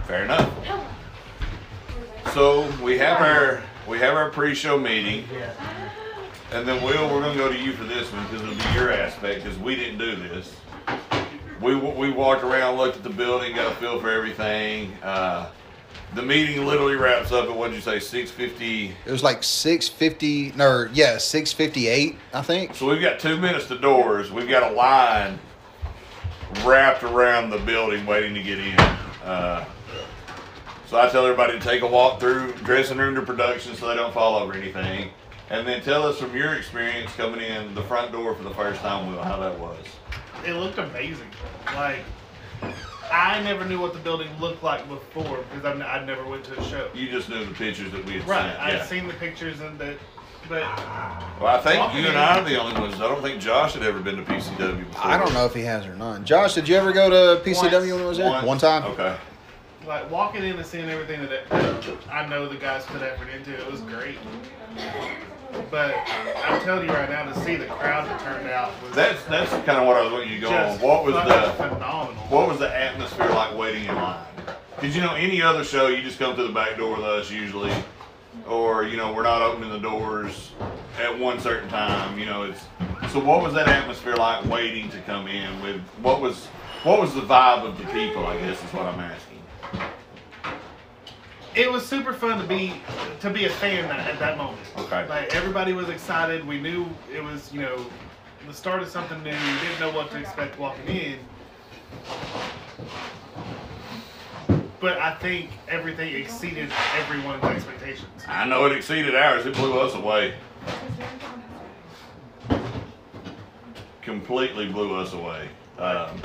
Fair 0.06 0.26
enough. 0.26 0.50
So 2.34 2.70
we 2.84 2.98
have 2.98 3.22
our 3.22 3.64
we 3.88 3.98
have 4.00 4.14
our 4.16 4.30
pre-show 4.30 4.78
meeting, 4.78 5.24
Yeah. 5.34 5.52
And 6.52 6.68
then 6.68 6.84
Will, 6.84 7.14
we're 7.14 7.22
gonna 7.22 7.36
go 7.36 7.52
to 7.52 7.58
you 7.58 7.74
for 7.74 7.84
this 7.84 8.12
one 8.12 8.24
because 8.26 8.42
it'll 8.42 8.56
be 8.56 8.74
your 8.74 8.92
aspect 8.92 9.44
because 9.44 9.58
we 9.60 9.76
didn't 9.76 9.98
do 10.00 10.16
this. 10.16 10.56
We 11.62 11.76
we 11.76 12.12
walked 12.12 12.44
around, 12.44 12.78
looked 12.78 12.98
at 12.98 13.04
the 13.04 13.10
building, 13.10 13.56
got 13.56 13.72
a 13.72 13.76
feel 13.76 14.00
for 14.00 14.10
everything. 14.10 14.94
Uh, 15.04 15.50
the 16.16 16.24
meeting 16.24 16.66
literally 16.66 16.96
wraps 16.96 17.32
up 17.32 17.50
at 17.50 17.56
what'd 17.56 17.76
you 17.76 17.82
say, 17.82 18.00
six 18.00 18.32
fifty? 18.32 18.96
It 19.06 19.12
was 19.12 19.24
like 19.24 19.44
six 19.44 19.88
fifty, 19.88 20.52
no, 20.56 20.88
yeah, 20.92 21.18
six 21.18 21.52
fifty 21.52 21.88
eight, 21.88 22.18
I 22.34 22.42
think. 22.42 22.76
So 22.76 22.88
we've 22.90 23.02
got 23.02 23.20
two 23.20 23.38
minutes 23.38 23.68
to 23.68 23.78
doors. 23.78 24.32
We've 24.32 24.50
got 24.50 24.72
a 24.72 24.76
line 24.76 25.38
wrapped 26.64 27.04
around 27.04 27.52
the 27.52 27.60
building 27.60 28.06
waiting 28.08 28.34
to 28.34 28.42
get 28.42 28.58
in. 28.58 28.80
Uh, 29.24 29.66
so 30.88 31.00
I 31.00 31.08
tell 31.10 31.24
everybody 31.24 31.54
to 31.54 31.60
take 31.60 31.84
a 31.84 31.88
walk 31.88 32.20
through 32.20 32.54
dressing 32.64 32.98
room 32.98 33.14
to 33.14 33.22
production 33.22 33.76
so 33.76 33.88
they 33.88 33.96
don't 33.96 34.14
fall 34.14 34.36
over 34.36 34.54
anything. 34.54 35.12
And 35.52 35.68
then 35.68 35.82
tell 35.82 36.06
us 36.06 36.20
from 36.20 36.36
your 36.36 36.54
experience 36.54 37.12
coming 37.14 37.42
in 37.42 37.74
the 37.74 37.82
front 37.84 38.12
door 38.12 38.36
for 38.36 38.44
the 38.44 38.54
first 38.54 38.82
time, 38.82 39.12
Will, 39.12 39.22
how 39.24 39.38
that 39.40 39.58
was. 39.60 39.78
It 40.46 40.54
looked 40.54 40.78
amazing. 40.78 41.28
Like, 41.76 42.00
I 43.12 43.42
never 43.42 43.66
knew 43.66 43.80
what 43.80 43.94
the 43.94 44.00
building 44.00 44.30
looked 44.40 44.62
like 44.64 44.88
before 44.88 45.40
because 45.50 45.66
I've, 45.66 45.82
I 45.82 46.06
never 46.06 46.24
went 46.26 46.44
to 46.46 46.60
a 46.60 46.64
show. 46.66 46.90
You 46.94 47.10
just 47.10 47.30
knew 47.30 47.44
the 47.44 47.54
pictures 47.54 47.92
that 47.92 48.06
we 48.06 48.14
had 48.20 48.28
Right. 48.28 48.44
sent. 48.52 48.60
I've 48.62 48.74
yeah. 48.76 48.86
seen 48.86 49.08
the 49.08 49.14
pictures 49.16 49.60
and 49.60 49.80
that, 49.80 49.98
but 50.48 50.62
Well, 51.42 51.48
I 51.48 51.60
think 51.62 51.96
you 51.96 52.08
and 52.08 52.18
I 52.18 52.40
are 52.40 52.44
the 52.48 52.60
only 52.62 52.80
ones. 52.80 52.96
I 52.96 53.08
don't 53.08 53.22
think 53.24 53.42
Josh 53.42 53.74
had 53.74 53.82
ever 53.82 54.00
been 54.00 54.18
to 54.18 54.24
PCW 54.24 54.88
before. 54.88 55.08
I 55.08 55.18
don't 55.18 55.34
know 55.34 55.46
if 55.46 55.56
he 55.56 55.62
has 55.64 55.86
or 55.88 55.96
not. 55.96 56.24
Josh, 56.26 56.54
did 56.54 56.68
you 56.68 56.76
ever 56.76 56.94
go 56.94 57.10
to 57.10 57.42
PCW 57.44 57.94
when 57.94 58.04
it 58.04 58.08
was 58.08 58.18
there? 58.20 58.30
Once. 58.30 58.46
One 58.46 58.58
time. 58.60 58.84
Okay. 58.92 59.16
like 59.88 60.10
walking 60.12 60.44
in 60.44 60.58
and 60.58 60.66
seeing 60.66 60.90
everything 60.90 61.22
that, 61.22 61.32
it, 61.32 61.50
that 61.50 61.98
I 62.12 62.28
know 62.28 62.48
the 62.48 62.58
guys 62.58 62.86
put 62.86 63.02
effort 63.02 63.30
into, 63.30 63.52
it 63.60 63.72
was 63.72 63.82
great. 63.82 64.18
But 65.72 65.96
I'm 66.46 66.62
telling 66.62 66.88
you 66.88 66.94
right 66.94 67.10
now, 67.10 67.32
to 67.32 67.40
see 67.42 67.56
the 67.56 67.66
crowd 67.66 68.08
that 68.08 68.20
turned 68.22 68.50
out 68.50 68.72
was 68.84 68.96
That's 68.96 69.24
that's 69.26 69.50
kind 69.66 69.80
of 69.80 69.88
what 69.88 69.98
I 69.98 70.04
was 70.04 70.12
wanting 70.12 70.30
you 70.30 70.36
to 70.36 70.42
go 70.42 70.50
just 70.50 70.82
on. 70.82 70.88
What 70.88 71.04
was 71.04 71.16
fucking 71.16 71.30
the 71.30 71.76
phenomenal? 71.76 72.24
What 72.24 72.48
was 72.48 72.60
the 72.60 72.76
atmosphere 72.76 73.30
like 73.30 73.58
waiting 73.58 73.86
in 73.86 73.96
line? 73.96 74.26
Did 74.82 74.96
you 74.96 75.02
know 75.02 75.16
any 75.16 75.42
other 75.42 75.64
show 75.64 75.88
you 75.88 76.02
just 76.02 76.20
come 76.20 76.36
through 76.36 76.48
the 76.48 76.54
back 76.54 76.78
door 76.78 76.96
with 76.96 77.06
us 77.06 77.32
usually, 77.32 77.74
or 78.48 78.84
you 78.84 78.98
know 78.98 79.14
we're 79.14 79.24
not 79.24 79.42
opening 79.42 79.70
the 79.70 79.80
doors 79.80 80.52
at 81.00 81.18
one 81.18 81.40
certain 81.40 81.70
time. 81.70 82.18
You 82.18 82.26
know 82.26 82.44
it's 82.44 82.62
so. 83.12 83.20
What 83.20 83.42
was 83.42 83.54
that 83.54 83.68
atmosphere 83.68 84.16
like 84.16 84.46
waiting 84.46 84.90
to 84.92 85.02
come 85.02 85.28
in? 85.28 85.62
With 85.62 85.82
what 86.02 86.22
was 86.22 86.46
what 86.84 87.00
was 87.02 87.14
the 87.14 87.22
vibe 87.22 87.66
of 87.66 87.78
the 87.78 87.86
people? 87.86 88.26
I 88.26 88.38
guess 88.40 88.64
is 88.64 88.74
what 88.74 88.86
I'm 88.86 89.00
asking. 89.00 89.40
It 91.60 91.70
was 91.70 91.86
super 91.86 92.14
fun 92.14 92.40
to 92.40 92.48
be 92.48 92.74
to 93.20 93.30
be 93.30 93.46
a 93.46 93.50
fan 93.50 93.88
that, 93.90 94.00
at 94.08 94.18
that 94.20 94.38
moment. 94.38 94.62
Okay. 94.78 95.08
Like 95.08 95.36
everybody 95.36 95.74
was 95.74 95.90
excited. 95.90 96.48
We 96.48 96.60
knew 96.60 96.88
it 97.14 97.22
was 97.22 97.52
you 97.52 97.62
know 97.62 97.86
the 98.48 98.54
start 98.54 98.82
of 98.82 98.88
something 98.88 99.22
new. 99.22 99.32
We 99.32 99.68
didn't 99.68 99.80
know 99.82 99.92
what 99.92 100.10
to 100.12 100.20
expect 100.20 100.58
walking 100.58 100.88
in. 100.88 101.20
But 104.80 104.98
I 105.00 105.16
think 105.16 105.50
everything 105.68 106.16
exceeded 106.16 106.72
everyone's 106.98 107.44
expectations. 107.44 108.24
I 108.26 108.46
know 108.46 108.66
it 108.66 108.72
exceeded 108.72 109.14
ours. 109.14 109.46
It 109.46 109.54
blew 109.56 109.78
us 109.78 109.94
away. 109.94 110.36
Completely 114.02 114.72
blew 114.72 114.96
us 114.96 115.12
away. 115.12 115.50
Um, 115.78 116.22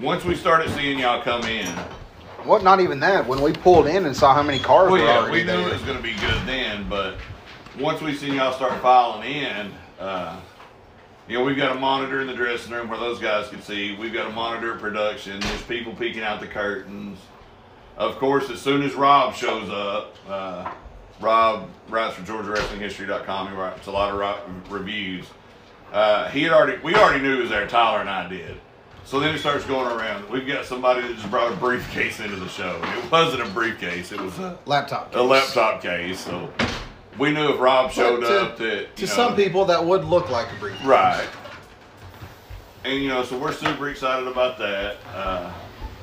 once 0.00 0.24
we 0.24 0.36
started 0.36 0.70
seeing 0.74 1.00
y'all 1.00 1.22
come 1.22 1.42
in, 1.42 1.66
What? 2.46 2.62
Not 2.62 2.80
even 2.80 3.00
that. 3.00 3.26
When 3.26 3.40
we 3.42 3.52
pulled 3.52 3.86
in 3.86 4.06
and 4.06 4.16
saw 4.16 4.34
how 4.34 4.42
many 4.42 4.58
cars 4.58 4.90
Well, 4.90 5.00
were 5.00 5.06
yeah, 5.06 5.18
already 5.18 5.32
we 5.32 5.44
knew 5.44 5.46
there. 5.46 5.68
it 5.68 5.72
was 5.72 5.82
going 5.82 5.96
to 5.96 6.02
be 6.02 6.14
good 6.14 6.46
then, 6.46 6.88
but 6.88 7.16
once 7.78 8.00
we 8.00 8.14
seen 8.14 8.34
y'all 8.34 8.52
start 8.52 8.80
filing 8.80 9.30
in, 9.30 9.72
uh, 10.00 10.38
you 11.28 11.36
know, 11.38 11.44
we've 11.44 11.56
got 11.56 11.76
a 11.76 11.80
monitor 11.80 12.20
in 12.20 12.26
the 12.26 12.34
dressing 12.34 12.72
room 12.72 12.88
where 12.88 12.98
those 13.00 13.18
guys 13.18 13.48
can 13.48 13.60
see. 13.60 13.96
We've 13.96 14.12
got 14.12 14.26
a 14.26 14.32
monitor 14.32 14.76
production. 14.76 15.40
There's 15.40 15.62
people 15.62 15.92
peeking 15.94 16.22
out 16.22 16.40
the 16.40 16.46
curtains. 16.46 17.18
Of 17.96 18.16
course, 18.18 18.48
as 18.50 18.60
soon 18.60 18.82
as 18.82 18.94
Rob 18.94 19.34
shows 19.34 19.68
up, 19.70 20.14
uh, 20.28 20.70
Rob 21.20 21.68
writes 21.88 22.14
for 22.14 22.22
GeorgiaWrestlingHistory.com. 22.22 23.48
He 23.48 23.54
writes 23.54 23.86
a 23.86 23.90
lot 23.90 24.12
of 24.12 24.70
reviews. 24.70 25.26
Uh, 25.92 26.28
he 26.28 26.42
had 26.42 26.52
already, 26.52 26.80
we 26.82 26.94
already 26.94 27.22
knew 27.22 27.36
he 27.36 27.40
was 27.40 27.50
there. 27.50 27.66
Tyler 27.66 28.00
and 28.00 28.10
I 28.10 28.28
did. 28.28 28.60
So 29.06 29.20
then 29.20 29.32
he 29.32 29.38
starts 29.38 29.64
going 29.64 29.86
around. 29.86 30.28
We've 30.28 30.46
got 30.46 30.64
somebody 30.64 31.00
that 31.02 31.14
just 31.14 31.30
brought 31.30 31.52
a 31.52 31.56
briefcase 31.56 32.18
into 32.18 32.34
the 32.36 32.48
show. 32.48 32.80
It 32.82 33.10
wasn't 33.10 33.42
a 33.42 33.46
briefcase. 33.52 34.10
It 34.10 34.20
was 34.20 34.36
a 34.40 34.58
Laptop. 34.66 35.14
a 35.14 35.18
case. 35.18 35.28
laptop 35.28 35.80
case. 35.80 36.20
So 36.20 36.52
we 37.16 37.30
knew 37.30 37.50
if 37.54 37.60
Rob 37.60 37.92
showed 37.92 38.20
to, 38.20 38.40
up 38.42 38.58
that 38.58 38.96
to 38.96 39.02
know, 39.06 39.12
some 39.12 39.36
people 39.36 39.64
that 39.66 39.84
would 39.84 40.04
look 40.04 40.28
like 40.28 40.48
a 40.52 40.58
briefcase. 40.58 40.84
right. 40.86 41.28
And 42.84 43.00
you 43.00 43.08
know, 43.08 43.22
so 43.22 43.38
we're 43.38 43.52
super 43.52 43.88
excited 43.90 44.26
about 44.26 44.58
that. 44.58 44.96
Uh, 45.14 45.52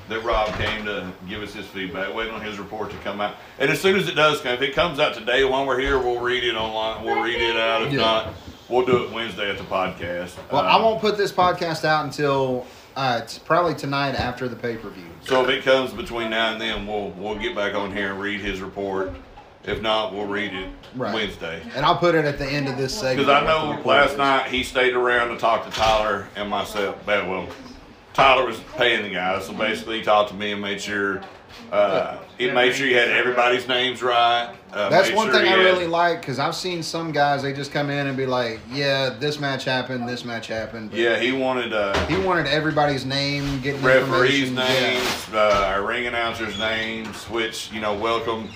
that 0.09 0.23
Rob 0.23 0.47
came 0.55 0.85
to 0.85 1.11
give 1.29 1.41
us 1.41 1.53
his 1.53 1.65
feedback, 1.65 2.13
waiting 2.13 2.33
on 2.33 2.41
his 2.41 2.57
report 2.59 2.89
to 2.91 2.97
come 2.97 3.19
out. 3.21 3.35
And 3.59 3.69
as 3.69 3.79
soon 3.81 3.97
as 3.97 4.07
it 4.07 4.15
does 4.15 4.41
come, 4.41 4.53
if 4.53 4.61
it 4.61 4.73
comes 4.75 4.99
out 4.99 5.13
today 5.13 5.43
while 5.45 5.65
we're 5.65 5.79
here, 5.79 5.97
we'll 5.97 6.19
read 6.19 6.43
it 6.43 6.55
online. 6.55 7.03
We'll 7.05 7.21
read 7.21 7.41
it 7.41 7.55
out. 7.57 7.83
If 7.83 7.93
Yeah. 7.93 7.99
not, 8.01 8.33
we'll 8.69 8.85
do 8.85 9.03
it 9.03 9.11
Wednesday 9.11 9.49
at 9.49 9.57
the 9.57 9.63
podcast. 9.65 10.31
Well, 10.51 10.61
I 10.61 10.75
won't 10.77 10.99
put 11.01 11.17
this 11.17 11.31
podcast 11.31 11.85
out 11.85 12.03
until 12.05 12.65
uh, 12.95 13.19
it's 13.23 13.37
probably 13.37 13.73
tonight 13.75 14.15
after 14.15 14.47
the 14.47 14.55
pay 14.55 14.77
per 14.77 14.89
view. 14.89 15.03
So 15.21 15.43
if 15.43 15.49
it 15.49 15.63
comes 15.63 15.93
between 15.93 16.29
now 16.29 16.51
and 16.51 16.61
then, 16.61 16.85
we'll 16.87 17.11
we'll 17.11 17.37
get 17.37 17.55
back 17.55 17.75
on 17.75 17.95
here 17.95 18.11
and 18.11 18.19
read 18.21 18.39
his 18.41 18.61
report. 18.61 19.11
If 19.65 19.81
not, 19.81 20.13
we'll 20.13 20.27
read 20.27 20.53
it 20.53 20.69
Right. 20.93 21.13
Wednesday. 21.13 21.61
And 21.73 21.85
I'll 21.85 21.97
put 21.97 22.15
it 22.15 22.25
at 22.25 22.37
the 22.37 22.45
end 22.45 22.67
of 22.67 22.77
this 22.77 22.93
segment. 22.93 23.27
Because 23.27 23.43
I 23.43 23.47
know 23.47 23.81
last 23.85 24.17
night 24.17 24.47
he 24.47 24.61
stayed 24.61 24.93
around 24.93 25.29
to 25.29 25.37
talk 25.37 25.63
to 25.65 25.71
Tyler 25.71 26.27
and 26.35 26.49
myself. 26.49 26.97
Well, 27.07 27.47
Tyler 28.13 28.45
was 28.45 28.59
paying 28.75 29.03
the 29.03 29.09
guys, 29.09 29.45
so 29.47 29.53
basically 29.53 29.99
he 29.99 30.03
talked 30.03 30.29
to 30.31 30.35
me 30.35 30.51
and 30.51 30.61
made 30.61 30.81
sure 30.81 31.21
uh, 31.71 32.17
he 32.37 32.49
made 32.51 32.73
sure 32.75 32.87
you 32.87 32.95
had 32.97 33.09
everybody's 33.09 33.67
names 33.67 34.01
right. 34.03 34.53
Uh, 34.71 34.89
That's 34.89 35.11
one 35.11 35.27
sure 35.27 35.35
thing 35.35 35.45
I 35.47 35.55
had- 35.57 35.59
really 35.65 35.85
like 35.87 36.21
because 36.21 36.39
I've 36.39 36.55
seen 36.55 36.81
some 36.81 37.11
guys 37.11 37.43
they 37.43 37.53
just 37.53 37.71
come 37.71 37.89
in 37.91 38.07
and 38.07 38.17
be 38.17 38.25
like, 38.25 38.59
"Yeah, 38.71 39.09
this 39.19 39.39
match 39.39 39.65
happened, 39.65 40.09
this 40.09 40.25
match 40.25 40.47
happened." 40.47 40.89
But 40.91 40.99
Yeah, 40.99 41.17
he 41.19 41.31
wanted 41.31 41.73
uh, 41.73 41.93
he 42.07 42.17
wanted 42.17 42.47
everybody's 42.47 43.05
name, 43.05 43.59
getting 43.61 43.81
referees' 43.83 44.49
names, 44.51 45.27
uh, 45.31 45.65
our 45.67 45.83
ring 45.85 46.07
announcers' 46.07 46.57
names, 46.57 47.23
which 47.29 47.71
you 47.71 47.81
know, 47.81 47.93
welcome 47.93 48.49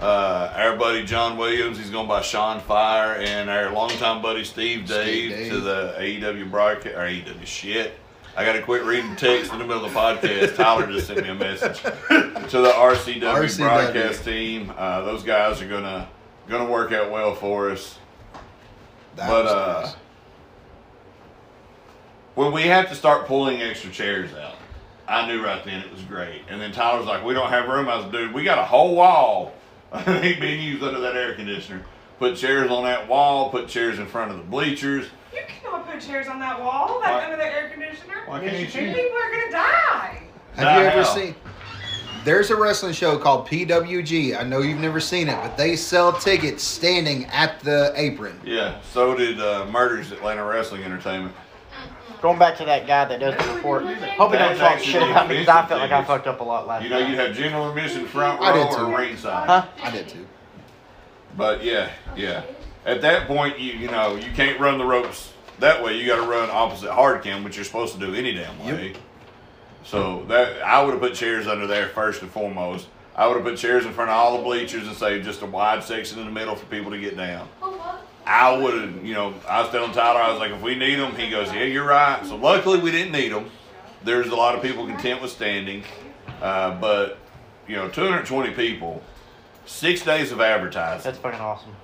uh, 0.00 0.52
our 0.54 0.76
buddy 0.76 1.04
John 1.04 1.36
Williams. 1.36 1.76
He's 1.78 1.90
going 1.90 2.06
by 2.08 2.22
Sean 2.22 2.60
Fire, 2.60 3.16
and 3.16 3.50
our 3.50 3.72
longtime 3.72 4.22
buddy 4.22 4.44
Steve 4.44 4.86
Dave, 4.86 5.32
Steve 5.32 5.48
to 5.50 5.60
the 5.60 5.94
AEW 5.98 6.50
broadcast 6.52 6.94
or 6.94 7.00
AEW 7.00 7.44
shit. 7.44 7.98
I 8.36 8.44
got 8.44 8.54
to 8.54 8.62
quit 8.62 8.82
reading 8.84 9.14
text 9.16 9.52
in 9.52 9.58
the 9.58 9.64
middle 9.64 9.84
of 9.84 9.92
the 9.92 9.98
podcast. 9.98 10.56
Tyler 10.56 10.86
just 10.90 11.06
sent 11.06 11.22
me 11.22 11.28
a 11.28 11.34
message 11.34 11.80
to 11.82 11.90
the 12.60 12.72
RCW, 12.74 13.20
RCW. 13.22 13.58
broadcast 13.58 14.24
team. 14.24 14.72
Uh, 14.76 15.02
those 15.02 15.22
guys 15.22 15.62
are 15.62 15.68
gonna 15.68 16.08
gonna 16.48 16.68
work 16.68 16.90
out 16.92 17.10
well 17.12 17.34
for 17.34 17.70
us. 17.70 17.96
That 19.16 19.28
But 19.28 19.46
uh, 19.46 19.80
nice. 19.84 19.94
when 22.34 22.52
we 22.52 22.62
have 22.62 22.88
to 22.88 22.94
start 22.96 23.26
pulling 23.26 23.62
extra 23.62 23.90
chairs 23.90 24.34
out, 24.34 24.56
I 25.06 25.26
knew 25.28 25.44
right 25.44 25.64
then 25.64 25.80
it 25.82 25.92
was 25.92 26.02
great. 26.02 26.42
And 26.48 26.60
then 26.60 26.72
Tyler's 26.72 27.06
like, 27.06 27.24
"We 27.24 27.34
don't 27.34 27.50
have 27.50 27.68
room." 27.68 27.88
I 27.88 27.96
was, 27.98 28.06
"Dude, 28.06 28.34
we 28.34 28.42
got 28.42 28.58
a 28.58 28.64
whole 28.64 28.96
wall 28.96 29.54
of 29.92 30.04
being 30.06 30.60
used 30.60 30.82
under 30.82 30.98
that 31.00 31.14
air 31.16 31.34
conditioner. 31.34 31.84
Put 32.18 32.36
chairs 32.36 32.68
on 32.70 32.82
that 32.82 33.06
wall. 33.08 33.50
Put 33.50 33.68
chairs 33.68 34.00
in 34.00 34.06
front 34.06 34.32
of 34.32 34.38
the 34.38 34.42
bleachers. 34.44 35.06
You 35.34 35.40
cannot 35.48 35.90
put 35.90 36.00
chairs 36.00 36.28
on 36.28 36.38
that 36.40 36.60
wall. 36.60 37.00
That's 37.02 37.12
Why- 37.12 37.24
under 37.24 37.36
the 37.36 37.44
air 37.46 37.68
conditioner. 37.70 38.14
Why 38.26 38.40
can't 38.40 38.58
you 38.58 38.66
choose? 38.66 38.94
People 38.94 39.18
are 39.18 39.30
gonna 39.30 39.50
die. 39.50 40.22
Have 40.56 40.58
you 40.58 40.64
Nah, 40.64 40.90
ever 40.90 40.90
hell. 41.02 41.04
seen? 41.04 41.34
There's 42.24 42.50
a 42.50 42.56
wrestling 42.56 42.94
show 42.94 43.18
called 43.18 43.46
PWG. 43.48 44.34
I 44.34 44.44
know 44.44 44.60
you've 44.60 44.78
never 44.80 44.98
seen 45.00 45.28
it, 45.28 45.36
but 45.42 45.56
they 45.58 45.76
sell 45.76 46.12
tickets 46.12 46.62
standing 46.62 47.26
at 47.26 47.60
the 47.60 47.92
apron. 47.96 48.40
Yeah. 48.44 48.76
So 48.92 49.14
did 49.14 49.40
uh, 49.40 49.66
Murders 49.66 50.10
Atlanta 50.12 50.42
Wrestling 50.44 50.84
Entertainment. 50.84 51.34
Going 52.22 52.38
back 52.38 52.56
to 52.56 52.64
that 52.64 52.86
guy 52.86 53.04
that 53.04 53.20
does 53.20 53.36
the 53.46 53.52
report. 53.54 53.82
Hope 53.84 53.92
he 53.92 53.98
don't 53.98 54.30
That's 54.30 54.58
talk 54.58 54.70
actually 54.70 54.92
shit 54.92 55.02
about 55.02 55.28
me 55.28 55.40
because 55.40 55.48
I 55.54 55.66
felt 55.66 55.80
like 55.82 55.92
I 55.92 56.02
fucked 56.04 56.26
up 56.26 56.40
a 56.40 56.44
lot 56.44 56.66
last 56.66 56.82
You 56.84 56.88
know, 56.88 56.98
you'd 56.98 57.18
have 57.18 57.34
general 57.36 57.68
admission 57.68 58.06
front 58.06 58.40
I 58.40 58.50
row 58.56 58.64
did 58.70 58.72
or 58.72 58.76
too. 58.86 58.96
ringside. 58.96 59.46
Huh? 59.46 59.66
I 59.82 59.90
did 59.90 60.08
too. 60.08 60.26
But 61.36 61.62
yeah, 61.62 61.90
yeah. 62.16 62.42
At 62.84 63.00
that 63.02 63.26
point, 63.26 63.58
you 63.58 63.72
you 63.72 63.88
know 63.88 64.16
you 64.16 64.30
can't 64.32 64.58
run 64.60 64.78
the 64.78 64.84
ropes 64.84 65.32
that 65.60 65.82
way. 65.82 65.96
You 65.96 66.06
got 66.06 66.16
to 66.16 66.30
run 66.30 66.50
opposite 66.50 66.92
hard 66.92 67.22
cam, 67.22 67.44
which 67.44 67.56
you're 67.56 67.64
supposed 67.64 67.94
to 67.94 68.00
do 68.00 68.14
any 68.14 68.34
damn 68.34 68.58
way. 68.64 68.94
So 69.84 70.24
that 70.28 70.62
I 70.62 70.82
would 70.82 70.92
have 70.92 71.00
put 71.00 71.14
chairs 71.14 71.46
under 71.46 71.66
there 71.66 71.88
first 71.88 72.22
and 72.22 72.30
foremost. 72.30 72.88
I 73.16 73.26
would 73.28 73.36
have 73.36 73.44
put 73.44 73.58
chairs 73.58 73.86
in 73.86 73.92
front 73.92 74.10
of 74.10 74.16
all 74.16 74.38
the 74.38 74.42
bleachers 74.42 74.88
and 74.88 74.96
say 74.96 75.22
just 75.22 75.42
a 75.42 75.46
wide 75.46 75.84
section 75.84 76.18
in 76.18 76.24
the 76.24 76.32
middle 76.32 76.56
for 76.56 76.66
people 76.66 76.90
to 76.90 76.98
get 76.98 77.16
down. 77.16 77.48
I 78.26 78.56
would 78.56 78.74
have, 78.74 79.04
you 79.04 79.14
know, 79.14 79.34
I 79.48 79.60
was 79.60 79.70
telling 79.70 79.92
Tyler, 79.92 80.20
I 80.20 80.30
was 80.30 80.40
like, 80.40 80.50
if 80.50 80.62
we 80.62 80.74
need 80.74 80.96
them, 80.96 81.14
he 81.14 81.30
goes, 81.30 81.52
yeah, 81.52 81.64
you're 81.64 81.86
right. 81.86 82.24
So 82.24 82.36
luckily 82.36 82.80
we 82.80 82.90
didn't 82.90 83.12
need 83.12 83.30
them. 83.30 83.50
There's 84.02 84.28
a 84.28 84.34
lot 84.34 84.54
of 84.54 84.62
people 84.62 84.86
content 84.86 85.22
with 85.22 85.30
standing, 85.30 85.84
uh, 86.40 86.78
but 86.80 87.18
you 87.68 87.76
know, 87.76 87.88
220 87.88 88.52
people, 88.54 89.02
six 89.66 90.02
days 90.02 90.32
of 90.32 90.40
advertising, 90.40 91.04
That's 91.04 91.18
fucking 91.18 91.40
awesome. 91.40 91.76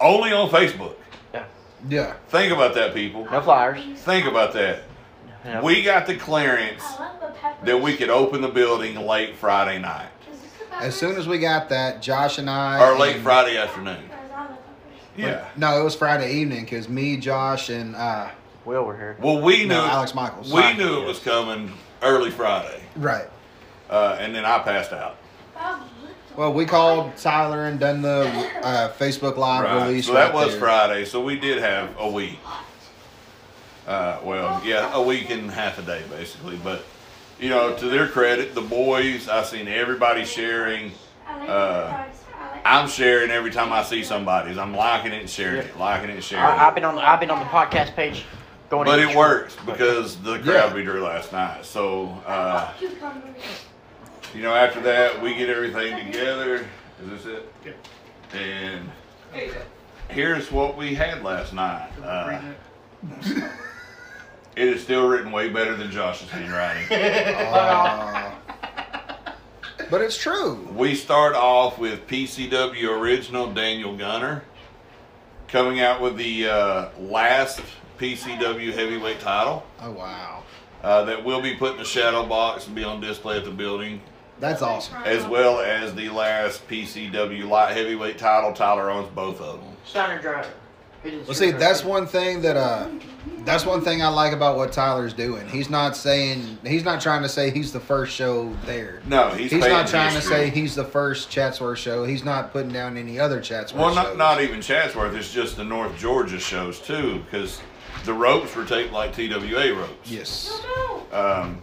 Only 0.00 0.32
on 0.32 0.48
Facebook. 0.50 0.94
Yeah. 1.32 1.44
Yeah. 1.88 2.12
Think 2.28 2.52
about 2.52 2.74
that, 2.74 2.94
people. 2.94 3.24
No 3.30 3.40
flyers. 3.40 3.80
Think 4.00 4.26
about 4.26 4.52
that. 4.54 4.82
Yeah. 5.44 5.60
We 5.62 5.82
got 5.82 6.06
the 6.06 6.16
clearance 6.16 6.82
that 7.64 7.80
we 7.80 7.96
could 7.96 8.08
open 8.10 8.40
the 8.40 8.48
building 8.48 8.96
late 8.96 9.36
Friday 9.36 9.78
night 9.78 10.08
As 10.72 10.94
soon 10.94 11.16
as 11.16 11.28
we 11.28 11.38
got 11.38 11.68
that, 11.68 12.00
Josh 12.00 12.38
and 12.38 12.48
I. 12.48 12.82
or 12.82 12.98
late 12.98 13.16
and- 13.16 13.24
Friday 13.24 13.56
afternoon. 13.58 14.10
Yeah. 15.16 15.46
No, 15.56 15.78
it 15.80 15.84
was 15.84 15.94
Friday 15.94 16.32
evening 16.34 16.64
because 16.64 16.88
me, 16.88 17.16
Josh, 17.18 17.68
and 17.68 17.94
uh, 17.94 18.30
Will 18.64 18.82
were 18.84 18.96
here. 18.96 19.16
Well, 19.20 19.40
we 19.40 19.58
knew 19.58 19.68
no, 19.68 19.84
Alex 19.84 20.12
Michaels. 20.14 20.52
we 20.52 20.72
knew 20.74 21.02
it 21.02 21.06
was 21.06 21.20
coming 21.20 21.70
early 22.02 22.30
Friday, 22.32 22.80
Right. 22.96 23.28
uh, 23.90 24.16
and 24.18 24.34
then 24.34 24.44
I 24.44 24.58
passed 24.60 24.92
out. 24.92 25.16
Well, 26.36 26.52
we 26.52 26.64
called 26.66 27.16
Tyler 27.16 27.66
and 27.66 27.78
done 27.78 28.02
the 28.02 28.26
uh, 28.62 28.92
Facebook 28.94 29.36
Live 29.36 29.64
Right. 29.64 29.86
release. 29.86 30.06
So 30.06 30.14
that 30.14 30.26
right 30.26 30.34
was 30.34 30.50
there. 30.52 30.60
Friday. 30.60 31.04
So 31.04 31.22
we 31.22 31.38
did 31.38 31.58
have 31.58 31.94
a 31.98 32.10
week. 32.10 32.38
Uh, 33.86 34.18
well, 34.24 34.60
yeah, 34.64 34.92
a 34.94 35.02
week 35.02 35.30
and 35.30 35.50
half 35.50 35.78
a 35.78 35.82
day 35.82 36.02
basically. 36.10 36.56
But 36.56 36.84
you 37.38 37.50
know, 37.50 37.76
to 37.76 37.86
their 37.88 38.08
credit, 38.08 38.54
the 38.54 38.62
boys, 38.62 39.28
I've 39.28 39.46
seen 39.46 39.68
everybody 39.68 40.24
sharing. 40.24 40.92
Uh, 41.28 42.04
I'm 42.64 42.88
sharing 42.88 43.30
every 43.30 43.50
time 43.50 43.72
I 43.72 43.82
see 43.82 44.02
somebody's. 44.02 44.56
I'm 44.58 44.74
liking 44.74 45.12
it 45.12 45.20
and 45.20 45.30
sharing 45.30 45.58
it, 45.66 45.78
liking 45.78 46.10
it 46.10 46.14
and 46.14 46.24
sharing 46.24 46.44
I, 46.44 46.66
I've 46.66 46.74
been 46.74 46.84
on. 46.84 46.98
I've 46.98 47.20
been 47.20 47.30
on 47.30 47.38
the 47.40 47.44
podcast 47.46 47.94
page. 47.94 48.24
Going. 48.70 48.86
But 48.86 48.98
it 48.98 49.10
each- 49.10 49.16
works 49.16 49.56
because 49.66 50.16
the 50.16 50.38
crowd 50.38 50.70
Yeah. 50.70 50.74
we 50.74 50.82
drew 50.82 51.02
last 51.04 51.32
night. 51.32 51.64
So 51.66 52.06
uh, 52.26 52.72
you 54.34 54.42
know, 54.42 54.54
after 54.54 54.80
that, 54.82 55.22
we 55.22 55.34
get 55.34 55.48
everything 55.48 56.04
together. 56.06 56.66
Is 57.02 57.10
this 57.10 57.26
it? 57.26 57.52
Yeah. 57.64 58.38
And 58.38 58.90
here's 60.08 60.50
what 60.50 60.76
we 60.76 60.94
had 60.94 61.22
last 61.22 61.52
night. 61.52 61.90
Uh, 62.02 62.40
it 64.56 64.68
is 64.68 64.82
still 64.82 65.08
written 65.08 65.30
way 65.30 65.48
better 65.48 65.76
than 65.76 65.90
Josh's 65.90 66.30
handwriting. 66.30 66.86
Uh, 67.44 68.32
but 69.90 70.00
it's 70.00 70.16
true. 70.16 70.54
we 70.74 70.94
start 70.94 71.34
off 71.34 71.78
with 71.78 72.06
PCW 72.06 72.88
original 72.98 73.52
Daniel 73.52 73.96
Gunner 73.96 74.44
coming 75.48 75.80
out 75.80 76.00
with 76.00 76.16
the 76.16 76.48
uh, 76.48 76.88
last 76.98 77.60
PCW 77.98 78.72
heavyweight 78.72 79.20
title 79.20 79.64
Oh 79.80 79.92
wow, 79.92 80.42
uh, 80.82 81.04
that 81.04 81.24
will 81.24 81.40
be 81.40 81.54
put 81.54 81.72
in 81.72 81.78
the 81.78 81.84
shadow 81.84 82.24
box 82.24 82.66
and 82.66 82.74
be 82.74 82.82
on 82.82 83.00
display 83.00 83.36
at 83.36 83.44
the 83.44 83.50
building. 83.50 84.00
That's 84.44 84.62
awesome. 84.62 84.96
as 85.04 85.24
well 85.26 85.60
as 85.60 85.94
the 85.94 86.08
last 86.10 86.66
PCW 86.68 87.48
light 87.48 87.76
heavyweight 87.76 88.18
title. 88.18 88.52
Tyler 88.52 88.90
owns 88.90 89.08
both 89.10 89.40
of 89.40 89.60
them. 89.60 89.76
Steiner 89.84 90.20
driver. 90.20 90.48
Well, 91.04 91.34
see, 91.34 91.50
that's 91.50 91.84
one 91.84 92.06
thing 92.06 92.40
that 92.40 92.56
uh, 92.56 92.88
that's 93.40 93.66
one 93.66 93.82
thing 93.82 94.00
I 94.00 94.08
like 94.08 94.32
about 94.32 94.56
what 94.56 94.72
Tyler's 94.72 95.12
doing. 95.12 95.46
He's 95.48 95.68
not 95.68 95.98
saying 95.98 96.56
he's 96.64 96.82
not 96.82 97.02
trying 97.02 97.20
to 97.22 97.28
say 97.28 97.50
he's 97.50 97.74
the 97.74 97.80
first 97.80 98.14
show 98.14 98.54
there. 98.64 99.02
No, 99.06 99.28
he's, 99.28 99.50
He's 99.50 99.66
not 99.66 99.86
trying 99.86 100.14
to 100.14 100.22
say 100.22 100.48
he's 100.48 100.74
the 100.74 100.84
first 100.84 101.28
Chatsworth 101.28 101.78
show. 101.78 102.06
He's 102.06 102.24
not 102.24 102.52
putting 102.52 102.72
down 102.72 102.96
any 102.96 103.18
other 103.20 103.42
Chatsworth 103.42 103.82
Well, 103.82 103.94
not, 103.94 104.06
shows. 104.06 104.16
not 104.16 104.40
even 104.40 104.62
Chatsworth. 104.62 105.14
It's 105.14 105.30
just 105.30 105.56
the 105.58 105.64
North 105.64 105.94
Georgia 105.98 106.40
shows 106.40 106.80
too, 106.80 107.22
because 107.26 107.60
the 108.06 108.14
ropes 108.14 108.56
were 108.56 108.64
taped 108.64 108.94
like 108.94 109.14
TWA 109.14 109.74
ropes. 109.74 110.10
Yes. 110.10 110.58
Um, 111.12 111.60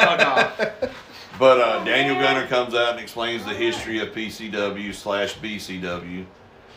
Oh. 0.00 0.94
But 1.38 1.60
uh, 1.60 1.84
Daniel 1.84 2.16
Gunner 2.16 2.48
comes 2.48 2.74
out 2.74 2.92
and 2.92 3.00
explains 3.00 3.44
the 3.44 3.54
history 3.54 4.00
of 4.00 4.08
PCW 4.08 4.92
slash 4.92 5.36
BCW. 5.36 6.26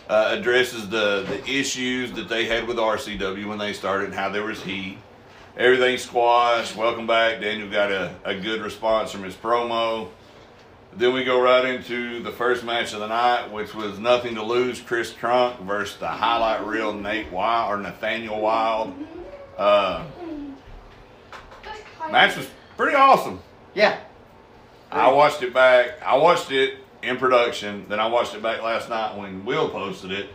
Uh, 0.08 0.36
addresses 0.38 0.90
the, 0.90 1.26
the 1.28 1.50
issues 1.50 2.12
that 2.12 2.28
they 2.28 2.46
had 2.46 2.68
with 2.68 2.78
RCW 2.78 3.48
when 3.48 3.58
they 3.58 3.74
started 3.74 4.06
and 4.06 4.14
how 4.14 4.30
there 4.30 4.44
was 4.44 4.62
heat. 4.62 4.98
Everything 5.58 5.98
squashed. 5.98 6.76
Welcome 6.76 7.08
back. 7.08 7.42
Daniel 7.42 7.70
got 7.70 7.92
a, 7.92 8.14
a 8.24 8.36
good 8.36 8.62
response 8.62 9.12
from 9.12 9.24
his 9.24 9.36
promo. 9.36 10.10
Then 10.94 11.14
we 11.14 11.24
go 11.24 11.42
right 11.42 11.66
into 11.66 12.22
the 12.22 12.32
first 12.32 12.64
match 12.64 12.94
of 12.94 13.00
the 13.00 13.08
night, 13.08 13.52
which 13.52 13.74
was 13.74 13.98
Nothing 13.98 14.36
to 14.36 14.44
Lose 14.44 14.82
Chris 14.82 15.14
Trunk 15.14 15.60
versus 15.62 15.98
the 15.98 16.08
highlight 16.08 16.68
reel 16.68 16.94
Nate 16.94 17.32
Wild 17.32 17.72
or 17.74 17.82
Nathaniel 17.82 18.42
Wild. 18.42 18.94
Uh, 19.58 20.06
match 22.12 22.36
was 22.38 22.48
pretty 22.78 22.96
awesome. 22.96 23.42
Yeah. 23.74 24.00
I 24.92 25.12
watched 25.12 25.42
it 25.42 25.54
back. 25.54 26.02
I 26.06 26.18
watched 26.18 26.52
it 26.52 26.76
in 27.02 27.18
production. 27.18 27.86
Then 27.88 28.00
I 28.00 28.08
watched 28.08 28.36
it 28.36 28.44
back 28.44 28.62
last 28.62 28.90
night 28.90 29.18
when 29.18 29.46
Will 29.46 29.70
posted 29.70 30.12
it. 30.12 30.30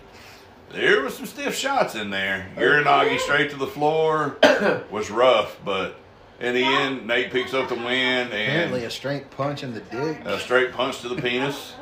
There 0.70 1.02
was 1.02 1.14
some 1.16 1.26
stiff 1.26 1.54
shots 1.54 1.94
in 1.94 2.10
there. 2.10 2.50
Uranage 2.56 3.20
straight 3.20 3.50
to 3.50 3.56
the 3.56 3.66
floor 3.66 4.36
was 4.90 5.10
rough, 5.10 5.58
but 5.64 5.96
in 6.40 6.54
the 6.54 6.64
end, 6.64 7.06
Nate 7.06 7.30
picks 7.30 7.54
up 7.54 7.68
the 7.68 7.76
win 7.76 8.26
Apparently, 8.26 8.84
a 8.84 8.90
straight 8.90 9.30
punch 9.30 9.62
in 9.62 9.74
the 9.74 9.80
dick. 9.80 10.20
a 10.24 10.40
straight 10.40 10.72
punch 10.72 11.00
to 11.02 11.08
the 11.08 11.20
penis. 11.22 11.74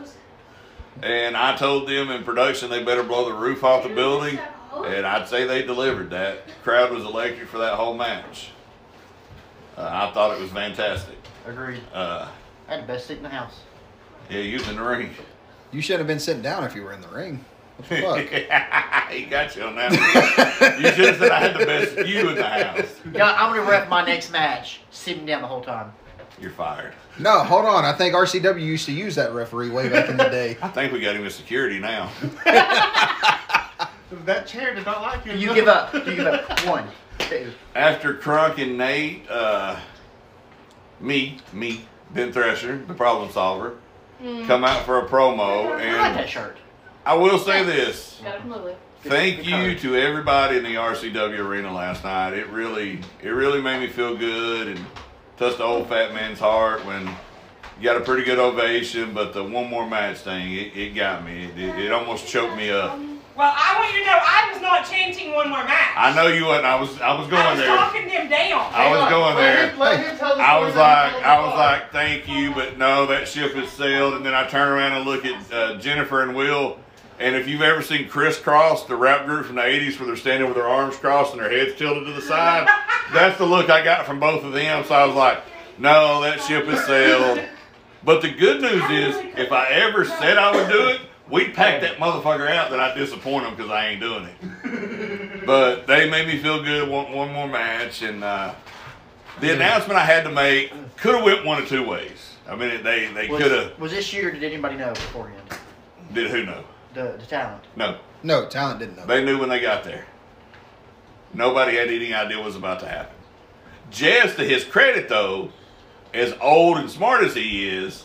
And 1.03 1.37
I 1.37 1.57
told 1.57 1.89
them 1.89 2.11
in 2.11 2.23
production 2.25 2.71
they 2.71 2.83
better 2.85 3.03
blow 3.03 3.25
the 3.29 3.35
roof 3.35 3.65
off 3.65 3.83
the 3.85 3.89
building, 3.89 4.39
and 4.85 5.07
I'd 5.07 5.29
say 5.29 5.45
they 5.45 5.63
delivered 5.63 6.11
that. 6.11 6.43
Crowd 6.63 6.93
was 6.93 7.05
electric 7.05 7.49
for 7.49 7.59
that 7.59 7.75
whole 7.75 7.97
match. 7.97 8.51
Uh, 9.77 10.09
I 10.09 10.13
thought 10.13 10.37
it 10.37 10.41
was 10.41 10.51
fantastic. 10.51 11.17
Agreed. 11.47 11.81
Uh, 11.93 12.29
I 12.69 12.75
had 12.75 12.83
the 12.85 12.87
best 12.87 13.07
seat 13.07 13.17
in 13.19 13.23
the 13.23 13.29
house. 13.29 13.61
yeah, 14.31 14.39
you 14.39 14.59
was 14.59 14.69
in 14.69 14.77
the 14.77 14.83
ring. 14.83 15.11
You 15.73 15.81
should 15.83 15.99
have 15.99 16.07
been 16.07 16.21
sitting 16.21 16.43
down 16.43 16.65
if 16.65 16.75
you 16.75 16.83
were 16.83 16.93
in 16.93 17.01
the 17.01 17.09
ring. 17.09 17.45
What 17.77 17.89
the 17.89 17.97
fuck? 18.01 18.19
he 19.11 19.25
got 19.25 19.57
you 19.57 19.65
on 19.65 19.75
that 19.75 19.91
one. 19.91 20.81
You 20.81 20.89
should 20.93 21.07
have 21.07 21.17
said 21.19 21.31
I 21.33 21.41
had 21.41 21.55
the 21.59 21.67
best 21.67 21.97
view 22.07 22.29
in 22.29 22.37
the 22.37 22.45
house. 22.47 23.01
Yeah, 23.13 23.33
I'm 23.33 23.55
gonna 23.55 23.69
ref 23.69 23.89
my 23.89 24.05
next 24.05 24.31
match. 24.31 24.81
Sitting 24.91 25.27
down 25.27 25.43
the 25.43 25.49
whole 25.49 25.61
time. 25.61 25.93
You're 26.41 26.53
fired. 26.53 26.95
no, 27.19 27.41
hold 27.45 27.65
on. 27.65 27.85
I 27.85 27.93
think 27.93 28.15
RCW 28.15 28.61
used 28.65 28.87
to 28.87 28.93
use 28.93 29.15
that 29.17 29.33
referee 29.33 29.71
way 29.71 29.89
back 29.89 30.09
in 30.09 30.17
the 30.17 30.29
day. 30.29 30.57
I 30.63 30.69
think 30.69 30.93
we 30.93 31.01
got 31.01 31.17
him 31.17 31.25
as 31.27 31.35
security 31.35 31.79
now. 31.81 32.11
That 34.25 34.47
chair 34.47 34.75
did 34.75 34.87
not 34.87 35.03
like 35.03 35.27
you. 35.27 35.33
You 35.33 35.55
give 35.55 35.69
up. 35.69 35.93
You 35.95 36.05
give 36.05 36.27
up. 36.27 36.61
One, 36.67 36.87
two. 37.19 37.53
After 37.75 38.15
Crunk 38.15 38.59
and 38.63 38.79
Nate, 38.79 39.29
uh, 39.29 39.77
me, 41.01 41.39
me, 41.53 41.85
Ben 42.13 42.33
Thrasher, 42.33 42.79
the 42.87 42.95
problem 42.95 43.31
solver, 43.31 43.77
come 44.21 44.65
out 44.65 44.85
for 44.85 45.01
a 45.01 45.09
promo. 45.09 45.67
I 45.67 45.75
like 45.75 45.83
And 45.83 46.19
that 46.19 46.29
shirt. 46.29 46.57
I 47.05 47.15
will 47.15 47.39
say 47.39 47.63
this. 47.65 48.21
Got 48.23 48.67
it. 48.67 48.79
Thank 49.03 49.45
you 49.45 49.79
to 49.81 49.97
everybody 49.97 50.57
in 50.57 50.65
the 50.65 50.77
RCW 50.77 51.39
arena 51.39 51.75
last 51.75 52.05
night. 52.05 52.33
It 52.33 52.49
really, 52.49 53.01
it 53.23 53.29
really 53.29 53.61
made 53.61 53.81
me 53.81 53.89
feel 53.89 54.17
good 54.17 54.69
and 54.69 54.81
touched 55.37 55.59
the 55.59 55.65
old 55.65 55.89
fat 55.91 56.15
man's 56.15 56.39
heart 56.39 56.83
when 56.87 57.07
you 57.07 57.83
got 57.83 57.99
a 57.99 58.01
pretty 58.01 58.25
good 58.25 58.39
ovation. 58.39 59.13
But 59.13 59.35
the 59.35 59.45
one 59.45 59.69
more 59.69 59.87
match 59.87 60.19
thing, 60.21 60.55
it, 60.55 60.75
it 60.75 60.95
got 60.95 61.23
me. 61.23 61.45
It, 61.45 61.59
it, 61.59 61.79
it 61.87 61.93
almost 61.93 62.27
choked 62.27 62.57
me 62.57 62.71
up. 62.71 62.99
Well, 63.37 63.53
I 63.53 63.79
want 63.81 63.93
you 63.93 63.99
to 64.01 64.07
know 64.07 64.19
I 64.23 64.51
was 64.53 64.63
not 64.63 64.87
chanting 64.89 65.33
one 65.33 65.51
more 65.51 65.65
match. 65.65 65.95
I 65.97 66.15
know 66.15 66.29
you 66.29 66.45
wasn't. 66.45 66.67
I 66.67 66.81
was, 66.81 67.01
I 67.01 67.19
was 67.19 67.29
going 67.29 67.43
I 67.43 67.47
going 67.47 67.57
was 67.57 67.67
there. 67.67 67.77
talking 67.77 68.09
them 68.09 68.29
down. 68.31 68.71
I 68.73 68.91
was 68.91 69.11
going 69.11 69.37
there. 69.37 69.77
Let 69.77 70.07
him 70.07 70.17
tell 70.19 70.37
the 70.37 70.43
I 70.43 70.59
was 70.61 70.75
like, 70.77 71.15
I 71.25 71.41
was 71.45 71.55
like, 71.57 71.91
thank 71.91 72.29
you, 72.29 72.55
but 72.55 72.79
no, 72.79 73.07
that 73.07 73.27
ship 73.27 73.55
has 73.55 73.69
sailed. 73.71 74.15
And 74.15 74.25
then 74.25 74.35
I 74.35 74.47
turn 74.47 74.69
around 74.69 74.93
and 74.93 75.05
look 75.05 75.25
at 75.25 75.53
uh, 75.53 75.77
Jennifer 75.79 76.23
and 76.23 76.37
Will. 76.37 76.79
And 77.19 77.35
if 77.35 77.49
you've 77.49 77.63
ever 77.63 77.83
seen 77.83 78.09
Kris 78.09 78.39
Kross, 78.39 78.87
the 78.87 78.97
rap 78.97 79.27
group 79.27 79.47
from 79.47 79.57
the 79.57 79.63
'80s, 79.63 79.99
where 79.99 80.07
they're 80.07 80.17
standing 80.17 80.49
with 80.49 80.57
their 80.57 80.67
arms 80.69 80.97
crossed 80.97 81.33
and 81.33 81.41
their 81.41 81.51
heads 81.51 81.77
tilted 81.77 82.07
to 82.07 82.13
the 82.13 82.23
side, 82.23 82.69
that's 83.13 83.39
the 83.39 83.47
look 83.47 83.69
I 83.71 83.83
got 83.83 84.07
from 84.07 84.19
both 84.21 84.45
of 84.45 84.53
them. 84.53 84.85
So 84.85 84.95
I 84.95 85.05
was 85.07 85.15
like, 85.17 85.43
no, 85.79 86.21
that 86.23 86.41
ship 86.41 86.67
has 86.67 86.85
sailed. 86.87 87.41
But 88.05 88.21
the 88.21 88.31
good 88.31 88.61
news 88.63 88.83
is, 88.91 89.17
if 89.39 89.51
I 89.51 89.69
ever 89.71 90.05
said 90.05 90.39
I 90.39 90.55
would 90.55 90.69
do 90.69 90.89
it, 90.89 91.01
we'd 91.31 91.55
pack 91.55 91.81
that 91.83 91.97
motherfucker 91.97 92.49
out 92.51 92.71
that 92.71 92.81
I 92.81 92.95
disappoint 92.95 93.45
them 93.45 93.55
because 93.57 93.71
I 93.71 93.89
ain't 93.89 94.01
doing 94.01 94.25
it. 94.27 95.47
But 95.47 95.87
they 95.87 96.09
made 96.09 96.27
me 96.27 96.39
feel 96.39 96.63
good. 96.63 96.89
One, 96.89 97.13
one 97.13 97.33
more 97.33 97.49
match, 97.49 98.03
and 98.03 98.23
uh, 98.25 98.55
the 99.41 99.53
announcement 99.55 99.99
I 99.99 100.05
had 100.05 100.25
to 100.25 100.31
make 100.31 100.73
could 100.97 101.15
have 101.15 101.25
went 101.25 101.45
one 101.45 101.63
of 101.63 101.69
two 101.69 101.87
ways. 101.87 102.31
I 102.49 102.57
mean, 102.57 102.83
they 102.83 103.09
they 103.13 103.29
Was, 103.29 103.43
could 103.43 103.53
have 103.53 103.79
was 103.79 103.93
this 103.93 104.13
you 104.13 104.29
or 104.29 104.31
did 104.31 104.45
anybody 104.45 104.77
know 104.77 104.91
beforehand? 104.93 105.41
did 106.13 106.31
who 106.31 106.45
know? 106.45 106.65
The 106.95 107.17
the 107.19 107.27
talent. 107.27 107.65
No, 107.77 107.99
No, 108.23 108.47
talent 108.49 108.79
didn't 108.81 108.97
know. 108.97 109.07
they 109.07 109.25
knew 109.25 109.39
when 109.39 109.49
they 109.49 109.61
got 109.61 109.83
there. 109.85 110.07
Nobody 111.33 111.77
had 111.77 111.89
any 111.89 112.15
idea 112.15 112.37
what 112.37 112.47
was 112.47 112.57
about 112.57 112.81
to 112.81 112.87
happen. 112.89 113.17
Jess, 113.91 114.37
to 114.37 114.45
his 114.45 114.63
credit 114.65 115.09
though, 115.09 115.51
as 116.13 116.35
old 116.41 116.79
and 116.79 116.91
smart 116.91 117.25
as 117.25 117.35
he 117.35 117.69
is, 117.69 118.05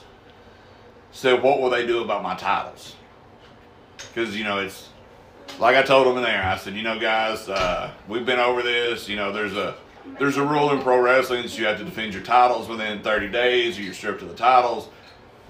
said, 1.11 1.43
"What 1.43 1.61
will 1.61 1.69
they 1.69 1.85
do 1.85 2.01
about 2.03 2.23
my 2.23 2.35
titles?" 2.35 2.95
Because 4.13 4.35
you 4.35 4.43
know 4.43 4.59
it's 4.59 4.89
like 5.59 5.75
I 5.75 5.81
told 5.81 6.07
them 6.07 6.17
in 6.17 6.23
there. 6.23 6.43
I 6.43 6.57
said, 6.57 6.75
"You 6.75 6.83
know, 6.83 6.99
guys, 6.99 7.49
uh, 7.49 7.91
we've 8.07 8.25
been 8.25 8.39
over 8.39 8.61
this. 8.61 9.09
You 9.09 9.15
know, 9.15 9.31
there's 9.31 9.55
a 9.55 9.75
there's 10.17 10.37
a 10.37 10.43
rule 10.43 10.71
in 10.71 10.81
pro 10.81 10.99
wrestling 10.99 11.43
that 11.43 11.57
you 11.57 11.65
have 11.65 11.77
to 11.79 11.83
defend 11.83 12.13
your 12.13 12.23
titles 12.23 12.67
within 12.67 13.01
30 13.01 13.27
days, 13.29 13.77
or 13.77 13.81
you're 13.81 13.93
stripped 13.93 14.21
of 14.21 14.29
the 14.29 14.35
titles. 14.35 14.89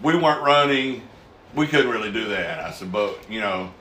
We 0.02 0.18
weren't 0.18 0.44
running. 0.44 1.08
We 1.56 1.68
couldn't 1.68 1.90
really 1.90 2.12
do 2.12 2.26
that." 2.30 2.60
I 2.60 2.72
said, 2.72 2.92
"But 2.92 3.18
you 3.30 3.42
know." 3.42 3.72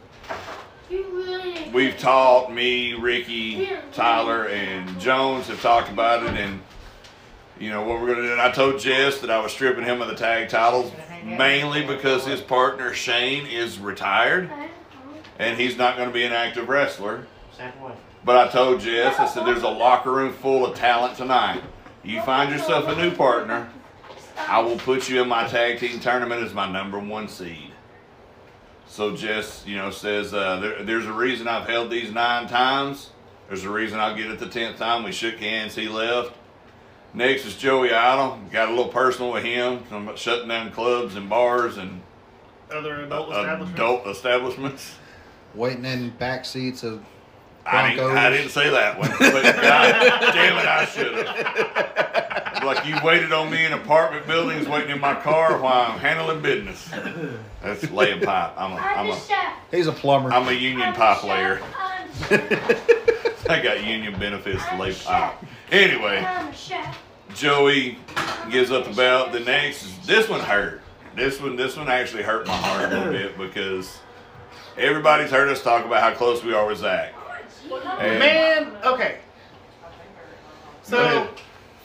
We've 1.72 1.98
talked, 1.98 2.50
me, 2.50 2.94
Ricky, 2.94 3.68
Tyler, 3.92 4.46
and 4.46 4.98
Jones 4.98 5.46
have 5.48 5.60
talked 5.60 5.90
about 5.90 6.22
it, 6.22 6.30
and 6.30 6.62
you 7.60 7.70
know 7.70 7.82
what 7.82 8.00
we're 8.00 8.06
gonna 8.08 8.22
do. 8.22 8.32
And 8.32 8.40
I 8.40 8.50
told 8.50 8.80
Jess 8.80 9.18
that 9.18 9.30
I 9.30 9.38
was 9.38 9.52
stripping 9.52 9.84
him 9.84 10.00
of 10.00 10.08
the 10.08 10.14
tag 10.14 10.48
titles 10.48 10.90
mainly 11.24 11.84
because 11.84 12.24
his 12.24 12.40
partner 12.40 12.94
Shane 12.94 13.46
is 13.46 13.78
retired 13.78 14.50
and 15.38 15.58
he's 15.58 15.76
not 15.76 15.96
going 15.96 16.08
to 16.08 16.14
be 16.14 16.24
an 16.24 16.32
active 16.32 16.68
wrestler. 16.68 17.26
But 18.24 18.36
I 18.36 18.50
told 18.50 18.80
Jess, 18.80 19.18
I 19.18 19.26
said, 19.26 19.46
"There's 19.46 19.62
a 19.62 19.68
locker 19.68 20.12
room 20.12 20.32
full 20.32 20.66
of 20.66 20.76
talent 20.76 21.16
tonight. 21.16 21.62
You 22.02 22.20
find 22.22 22.50
yourself 22.50 22.86
a 22.88 22.96
new 22.96 23.10
partner, 23.14 23.68
I 24.38 24.60
will 24.60 24.76
put 24.78 25.08
you 25.08 25.22
in 25.22 25.28
my 25.28 25.46
tag 25.48 25.78
team 25.78 26.00
tournament 26.00 26.42
as 26.42 26.52
my 26.54 26.70
number 26.70 26.98
one 26.98 27.28
seed." 27.28 27.72
So 28.86 29.14
Jess, 29.14 29.64
you 29.66 29.76
know, 29.76 29.90
says 29.90 30.32
uh, 30.34 30.58
there, 30.60 30.82
there's 30.82 31.06
a 31.06 31.12
reason 31.12 31.46
I've 31.46 31.68
held 31.68 31.90
these 31.90 32.10
nine 32.12 32.48
times. 32.48 33.10
There's 33.48 33.64
a 33.64 33.70
reason 33.70 33.98
I'll 33.98 34.16
get 34.16 34.30
it 34.30 34.38
the 34.38 34.48
tenth 34.48 34.78
time. 34.78 35.04
We 35.04 35.12
shook 35.12 35.36
hands. 35.36 35.74
He 35.74 35.88
left. 35.88 36.34
Next 37.14 37.46
is 37.46 37.56
Joey 37.56 37.92
Idol. 37.92 38.38
Got 38.52 38.68
a 38.68 38.70
little 38.72 38.92
personal 38.92 39.32
with 39.32 39.44
him. 39.44 39.80
talking 39.84 40.04
about 40.04 40.18
shutting 40.18 40.48
down 40.48 40.70
clubs 40.70 41.16
and 41.16 41.28
bars 41.28 41.78
and 41.78 42.02
Other 42.70 42.96
uh, 42.96 43.06
adult 43.06 43.30
establishments. 43.30 43.74
adult 43.74 44.06
establishments. 44.06 44.94
Waiting 45.54 45.84
in 45.84 46.10
back 46.10 46.44
seats 46.44 46.82
of 46.82 47.04
I 47.66 47.94
didn't, 47.94 48.16
I 48.16 48.30
didn't 48.30 48.50
say 48.50 48.70
that 48.70 48.98
one, 48.98 49.10
but 49.18 49.42
God 49.42 49.92
damn 50.32 50.58
it, 50.58 50.66
I 50.66 50.84
should 50.86 51.26
have. 51.26 52.64
Like 52.64 52.86
you 52.86 52.96
waited 53.04 53.32
on 53.32 53.50
me 53.50 53.64
in 53.64 53.72
apartment 53.72 54.26
buildings, 54.26 54.68
waiting 54.68 54.90
in 54.90 55.00
my 55.00 55.14
car 55.14 55.60
while 55.60 55.92
I'm 55.92 55.98
handling 55.98 56.42
business. 56.42 56.90
That's 57.62 57.90
laying 57.90 58.20
pipe. 58.20 58.52
I'm 58.56 58.72
a, 58.72 58.76
I'm 58.76 59.10
a, 59.10 59.20
He's 59.70 59.86
a 59.86 59.92
plumber. 59.92 60.32
I'm 60.32 60.48
a 60.48 60.52
union 60.52 60.92
pipe 60.94 61.22
layer. 61.24 61.60
I 63.48 63.62
got 63.62 63.84
union 63.84 64.18
benefits 64.18 64.66
to 64.66 64.76
lay 64.76 64.92
pipe. 64.94 65.34
Anyway, 65.70 66.26
Joey 67.34 67.98
gives 68.50 68.70
up 68.70 68.86
the 68.86 68.94
belt. 68.94 69.32
The 69.32 69.40
next, 69.40 70.06
this 70.06 70.28
one 70.28 70.40
hurt. 70.40 70.82
This 71.14 71.40
one, 71.40 71.56
this 71.56 71.76
one 71.76 71.88
actually 71.88 72.22
hurt 72.22 72.46
my 72.46 72.56
heart 72.56 72.92
a 72.92 72.96
little 72.96 73.12
bit 73.12 73.38
because 73.38 73.98
everybody's 74.78 75.30
heard 75.30 75.48
us 75.48 75.62
talk 75.62 75.84
about 75.84 76.02
how 76.02 76.12
close 76.12 76.42
we 76.44 76.54
are 76.54 76.66
with 76.66 76.78
Zach. 76.78 77.14
And- 77.98 78.18
Man, 78.18 78.76
okay. 78.84 79.18
So, 80.82 81.28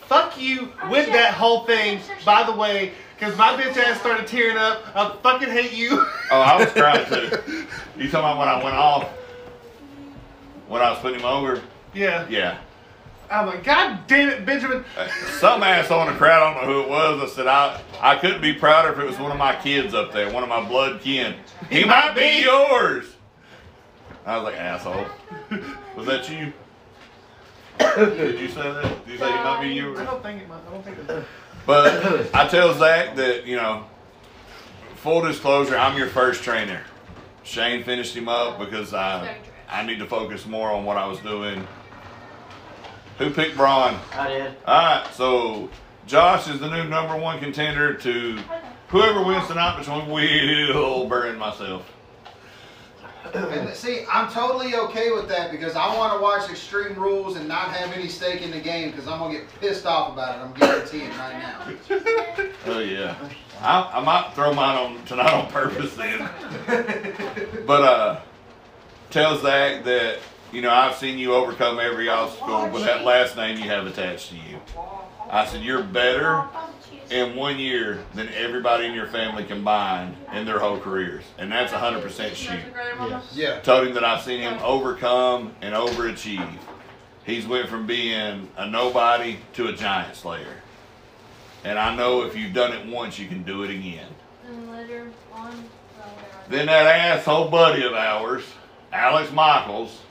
fuck 0.08 0.40
you 0.40 0.72
with 0.90 1.08
that 1.12 1.34
whole 1.34 1.66
thing, 1.66 2.00
by 2.24 2.44
the 2.44 2.54
way, 2.54 2.94
because 3.20 3.38
my 3.38 3.56
bitch 3.58 3.76
ass 3.78 4.00
started 4.00 4.28
tearing 4.28 4.56
up. 4.58 4.84
I 4.96 5.14
fucking 5.22 5.50
hate 5.50 5.74
you. 5.74 6.06
Oh, 6.32 6.40
I 6.40 6.58
was 6.58 6.70
crying 6.72 7.06
too. 7.10 7.66
You 7.98 8.10
talking 8.10 8.20
about 8.20 8.38
when 8.40 8.48
I 8.48 8.64
went 8.64 8.76
off? 8.76 9.10
When 10.70 10.82
I 10.82 10.90
was 10.92 11.00
putting 11.00 11.20
him 11.20 11.26
over? 11.26 11.62
yeah. 11.94 12.26
Yeah. 12.30 12.58
I'm 13.32 13.48
like, 13.48 13.64
God 13.64 14.06
damn 14.08 14.30
it, 14.30 14.46
Benjamin. 14.46 14.86
Uh, 14.98 15.08
Some 15.40 15.64
asshole 15.64 16.08
in 16.08 16.14
the 16.14 16.20
crowd, 16.20 16.44
I 16.44 16.54
don't 16.54 16.68
know 16.68 16.74
who 16.74 16.82
it 16.84 16.90
was. 16.90 17.32
I 17.32 17.36
said, 17.36 17.48
I, 17.48 17.82
I 18.00 18.16
couldn't 18.16 18.42
be 18.42 18.54
prouder 18.54 18.94
if 18.94 19.00
it 19.00 19.06
was 19.06 19.18
one 19.18 19.32
of 19.32 19.38
my 19.38 19.56
kids 19.56 19.94
up 19.94 20.12
there, 20.14 20.32
one 20.32 20.44
of 20.44 20.50
my 20.50 20.68
blood 20.68 21.02
kin. 21.02 21.36
He, 21.70 21.84
might 21.84 22.14
be 22.16 22.44
yours. 22.44 23.06
I 24.26 24.38
was 24.38 24.46
like, 24.46 24.56
asshole. 24.56 25.06
Was 25.98 26.06
that 26.06 26.30
you? 26.30 26.54
Did 27.80 28.40
you 28.40 28.48
say 28.50 28.62
that? 28.62 29.06
Did 29.06 29.14
you 29.14 29.18
say 29.18 29.28
he 29.28 29.44
might 29.44 29.62
be 29.62 29.70
yours? 29.74 30.00
I 30.00 30.06
don't 30.06 30.22
think 30.22 30.42
it 30.42 30.48
might. 30.48 30.62
I 30.68 30.72
don't 30.72 30.84
think 30.86 30.98
it's. 31.00 31.28
But 31.66 32.36
I 32.36 32.48
tell 32.48 32.74
Zach 32.74 33.16
that, 33.16 33.46
you 33.46 33.56
know, 33.56 33.86
full 34.96 35.22
disclosure, 35.22 35.78
I'm 35.78 35.98
your 35.98 36.08
first 36.08 36.44
trainer. 36.44 36.82
Shane 37.44 37.84
finished 37.84 38.16
him 38.16 38.30
up 38.30 38.60
because 38.60 38.94
I, 38.94 39.38
I 39.70 39.86
need 39.86 40.00
to 40.00 40.06
focus 40.06 40.46
more 40.46 40.72
on 40.72 40.86
what 40.86 40.98
I 40.98 41.08
was 41.08 41.20
doing. 41.20 41.68
Who 43.18 43.30
picked 43.30 43.56
Braun? 43.56 44.00
I 44.14 44.28
did. 44.28 44.56
All 44.66 44.76
right, 44.76 45.08
so 45.14 45.70
Josh 46.08 46.48
is 46.48 46.60
the 46.60 46.70
new 46.70 46.90
number 46.90 47.16
one 47.16 47.40
contender 47.40 47.94
to 47.96 48.40
whoever 48.90 49.24
wins 49.24 49.48
tonight 49.48 49.78
between 49.78 50.10
Wilbur 50.10 51.26
and 51.26 51.40
myself. 51.40 51.90
And 53.34 53.74
see, 53.74 54.06
I'm 54.12 54.32
totally 54.32 54.76
okay 54.76 55.12
with 55.12 55.28
that 55.30 55.50
because 55.50 55.76
I 55.76 55.96
want 55.98 56.14
to 56.14 56.22
watch 56.22 56.50
Extreme 56.50 56.96
Rules 56.96 57.36
and 57.36 57.48
not 57.48 57.70
have 57.70 57.92
any 57.96 58.08
stake 58.08 58.42
in 58.42 58.52
the 58.52 58.60
game 58.60 58.92
because 58.92 59.08
I'm 59.08 59.18
gonna 59.18 59.36
get 59.40 59.48
pissed 59.60 59.86
off 59.86 60.14
about 60.14 60.38
it. 60.38 60.42
I'm 60.44 60.54
guaranteeing 60.54 61.10
right 61.10 61.40
now. 61.40 61.60
Oh 62.66 62.80
yeah, 62.80 63.16
I, 63.62 63.92
I 63.96 64.04
might 64.04 64.32
throw 64.36 64.54
mine 64.54 64.78
on 64.78 65.06
tonight 65.06 65.34
on 65.34 65.52
purpose 65.52 65.96
then. 65.96 66.30
But 67.68 67.82
uh, 67.82 68.22
tell 69.10 69.38
Zach 69.38 69.84
that 69.84 70.20
you 70.54 70.62
know 70.62 70.70
I've 70.70 70.96
seen 70.96 71.18
you 71.18 71.34
overcome 71.34 71.80
every 71.80 72.10
obstacle 72.10 72.70
with 72.70 72.84
that 72.84 73.04
last 73.04 73.36
name 73.36 73.58
you 73.58 73.64
have 73.64 73.88
attached 73.88 74.30
to 74.30 74.36
you. 74.36 74.60
I 75.30 75.48
said 75.48 75.64
you're 75.64 75.82
better 75.82 76.46
in 77.10 77.36
one 77.36 77.58
year 77.58 78.04
than 78.14 78.30
everybody 78.30 78.86
in 78.86 78.94
your 78.94 79.08
family 79.08 79.44
combined 79.46 80.16
in 80.32 80.46
their 80.46 80.60
whole 80.60 80.80
careers, 80.80 81.24
and 81.40 81.52
that's 81.52 81.74
100% 81.74 82.36
shoot. 82.36 82.60
Yeah. 83.34 83.60
told 83.62 83.88
him 83.88 83.96
that 83.96 84.04
I've 84.04 84.22
seen 84.22 84.42
him 84.42 84.60
overcome 84.62 85.56
and 85.62 85.74
overachieve. 85.74 86.60
He's 87.26 87.48
went 87.48 87.68
from 87.68 87.88
being 87.88 88.48
a 88.56 88.70
nobody 88.70 89.40
to 89.54 89.68
a 89.68 89.74
giant 89.74 90.16
slayer. 90.16 90.62
And 91.64 91.80
I 91.80 91.96
know 91.96 92.24
if 92.24 92.36
you've 92.36 92.54
done 92.54 92.74
it 92.74 92.86
once, 92.86 93.18
you 93.18 93.28
can 93.28 93.44
do 93.44 93.64
it 93.64 93.72
again. 93.72 94.10
Then 96.50 96.68
uh, 96.70 96.74
that 96.74 96.86
asshole 96.86 97.50
buddy 97.50 97.84
of 97.86 97.94
ours, 97.94 98.44
Alex 98.92 99.32
Michaels, 99.32 100.02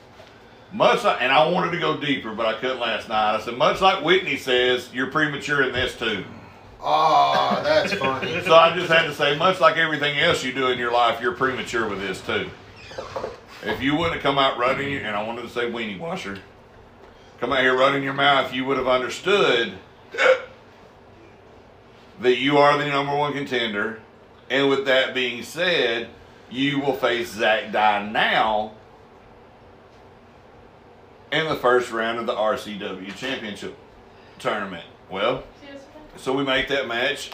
much 0.73 1.03
like, 1.03 1.21
and 1.21 1.31
I 1.31 1.47
wanted 1.47 1.71
to 1.71 1.79
go 1.79 1.97
deeper, 1.97 2.33
but 2.33 2.47
I 2.47 2.53
couldn't 2.59 2.79
last 2.79 3.07
night. 3.07 3.35
I 3.35 3.41
said, 3.41 3.57
much 3.57 3.79
like 3.79 4.03
Whitney 4.03 4.37
says, 4.37 4.89
you're 4.91 5.11
premature 5.11 5.61
in 5.63 5.71
this 5.71 5.95
too. 5.97 6.25
Oh, 6.81 7.61
that's 7.63 7.93
funny. 7.93 8.41
So 8.43 8.55
I 8.55 8.75
just 8.75 8.91
had 8.91 9.03
to 9.03 9.13
say, 9.13 9.37
much 9.37 9.61
like 9.61 9.77
everything 9.77 10.19
else 10.19 10.43
you 10.43 10.51
do 10.51 10.67
in 10.67 10.77
your 10.79 10.91
life, 10.91 11.21
you're 11.21 11.33
premature 11.33 11.87
with 11.87 11.99
this 11.99 12.19
too. 12.21 12.49
If 13.63 13.81
you 13.81 13.95
wouldn't 13.95 14.15
have 14.15 14.23
come 14.23 14.37
out 14.37 14.57
running, 14.57 14.95
and 14.95 15.15
I 15.15 15.23
wanted 15.23 15.43
to 15.43 15.49
say 15.49 15.71
weenie 15.71 15.99
washer, 15.99 16.39
come 17.39 17.53
out 17.53 17.61
here 17.61 17.77
running 17.77 18.03
your 18.03 18.13
mouth, 18.13 18.53
you 18.53 18.65
would 18.65 18.77
have 18.77 18.87
understood 18.87 19.73
that 22.19 22.37
you 22.37 22.57
are 22.57 22.77
the 22.77 22.85
number 22.87 23.15
one 23.15 23.33
contender. 23.33 23.99
And 24.49 24.69
with 24.69 24.85
that 24.85 25.13
being 25.13 25.43
said, 25.43 26.09
you 26.49 26.79
will 26.79 26.95
face 26.95 27.31
Zach 27.31 27.71
Dye 27.71 28.09
now 28.09 28.73
in 31.33 31.47
the 31.47 31.55
first 31.55 31.91
round 31.91 32.19
of 32.19 32.27
the 32.27 32.33
RCW 32.33 33.15
Championship 33.15 33.75
tournament. 34.37 34.85
Well, 35.09 35.43
so 36.15 36.31
we 36.33 36.43
make 36.43 36.67
that 36.67 36.87
match 36.87 37.31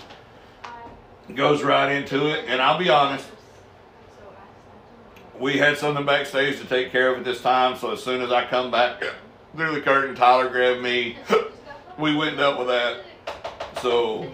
goes 1.35 1.61
right 1.61 1.91
into 1.91 2.27
it. 2.27 2.45
And 2.47 2.61
I'll 2.61 2.79
be 2.79 2.89
honest, 2.89 3.27
we 5.37 5.57
had 5.57 5.77
something 5.77 6.05
backstage 6.05 6.59
to 6.59 6.65
take 6.65 6.91
care 6.91 7.11
of 7.11 7.19
at 7.19 7.25
this 7.25 7.41
time. 7.41 7.77
So 7.77 7.91
as 7.91 8.01
soon 8.01 8.21
as 8.21 8.31
I 8.31 8.45
come 8.45 8.71
back 8.71 9.03
through 9.55 9.75
the 9.75 9.81
curtain, 9.81 10.15
Tyler 10.15 10.49
grabbed 10.49 10.81
me. 10.81 11.17
we 11.99 12.15
went 12.15 12.31
and 12.31 12.37
dealt 12.39 12.57
with 12.57 12.67
that. 12.67 13.03
So, 13.81 14.31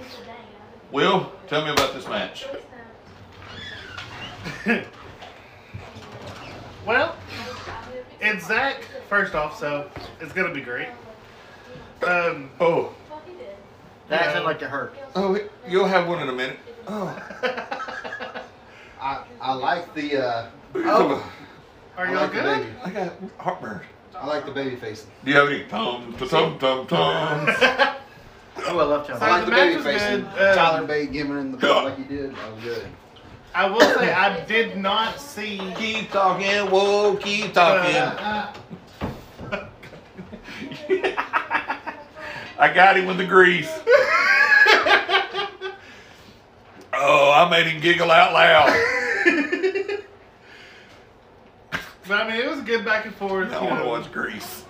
Will, 0.92 1.32
tell 1.48 1.66
me 1.66 1.72
about 1.72 1.94
this 1.94 2.08
match. 2.08 2.46
Well, 6.86 7.16
it's 8.22 8.46
Zach, 8.46 8.86
first 9.08 9.36
off, 9.36 9.58
so 9.60 9.90
it's 10.20 10.34
going 10.34 10.48
to 10.48 10.54
be 10.54 10.62
great. 10.62 10.88
Um, 12.06 12.50
Oh, 12.60 12.94
That 14.10 14.22
Yeah. 14.22 14.34
sounded 14.34 14.46
like 14.46 14.62
it 14.62 14.70
hurt. 14.70 14.96
oh, 15.16 15.40
you'll 15.68 15.88
have 15.88 16.08
one 16.08 16.22
in 16.22 16.30
a 16.30 16.34
minute. 16.34 16.60
Oh, 16.88 17.08
I, 19.02 19.24
I 19.42 19.54
like 19.54 19.94
the 19.96 20.18
uh, 20.18 20.48
oh. 20.76 21.32
are 21.98 22.06
y'all 22.08 22.16
like 22.16 22.32
good? 22.32 22.68
I 22.84 22.90
got 22.92 23.14
heartburn. 23.40 23.82
I 24.16 24.28
like 24.28 24.46
the 24.46 24.52
baby 24.52 24.76
facing. 24.76 25.10
Do 25.24 25.32
you 25.32 25.38
have 25.38 25.50
any 25.50 25.64
tum 25.64 26.16
tum 26.18 26.58
tum 26.60 26.88
tums? 26.88 27.58
Oh, 28.68 28.80
I 28.80 28.84
love 28.84 29.06
Tony. 29.06 29.20
So 29.20 29.26
I 29.26 29.30
like 29.32 29.46
the 29.46 29.52
the 29.52 29.56
baby 29.58 29.76
was 29.76 29.84
facing. 29.86 30.22
good. 30.22 30.50
Um, 30.52 30.56
Tyler 30.56 30.88
Bate 30.88 31.12
giving 31.12 31.38
him 31.38 31.52
the 31.52 31.58
belt 31.58 31.84
like 31.86 31.98
he 31.98 32.04
did. 32.06 32.34
I 32.34 32.50
was 32.52 32.64
good. 32.64 32.88
I 33.54 33.70
will 33.70 33.82
say 33.82 34.14
I 34.14 34.46
did 34.46 34.78
not 34.78 35.20
see. 35.20 35.58
keep 35.78 36.10
talking, 36.10 36.72
whoa, 36.72 37.18
keep 37.18 37.54
talking. 37.54 37.96
Uh, 37.96 38.54
I 42.58 42.72
got 42.74 42.98
him 42.98 43.06
with 43.08 43.18
the 43.18 43.26
grease. 43.26 43.72
Oh, 46.98 47.30
I 47.30 47.50
made 47.50 47.68
him 47.68 47.82
giggle 47.82 48.10
out 48.10 48.32
loud. 48.32 48.70
But 52.08 52.22
I 52.22 52.30
mean, 52.30 52.40
it 52.40 52.48
was 52.48 52.60
a 52.60 52.62
good 52.62 52.86
back 52.86 53.08
and 53.08 53.16
forth. 53.16 53.52
I 53.52 53.60
you 53.60 53.68
want 53.68 53.82
to 53.82 53.90
watch 53.90 54.12
grease. 54.12 54.64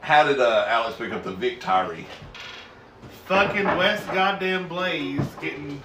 How 0.00 0.24
did 0.24 0.40
uh, 0.40 0.64
Alex 0.66 0.96
pick 0.96 1.12
up 1.12 1.22
the 1.22 1.34
victory? 1.34 2.06
Fucking 3.26 3.64
West 3.64 4.06
goddamn 4.06 4.66
Blaze 4.66 5.20
getting 5.42 5.82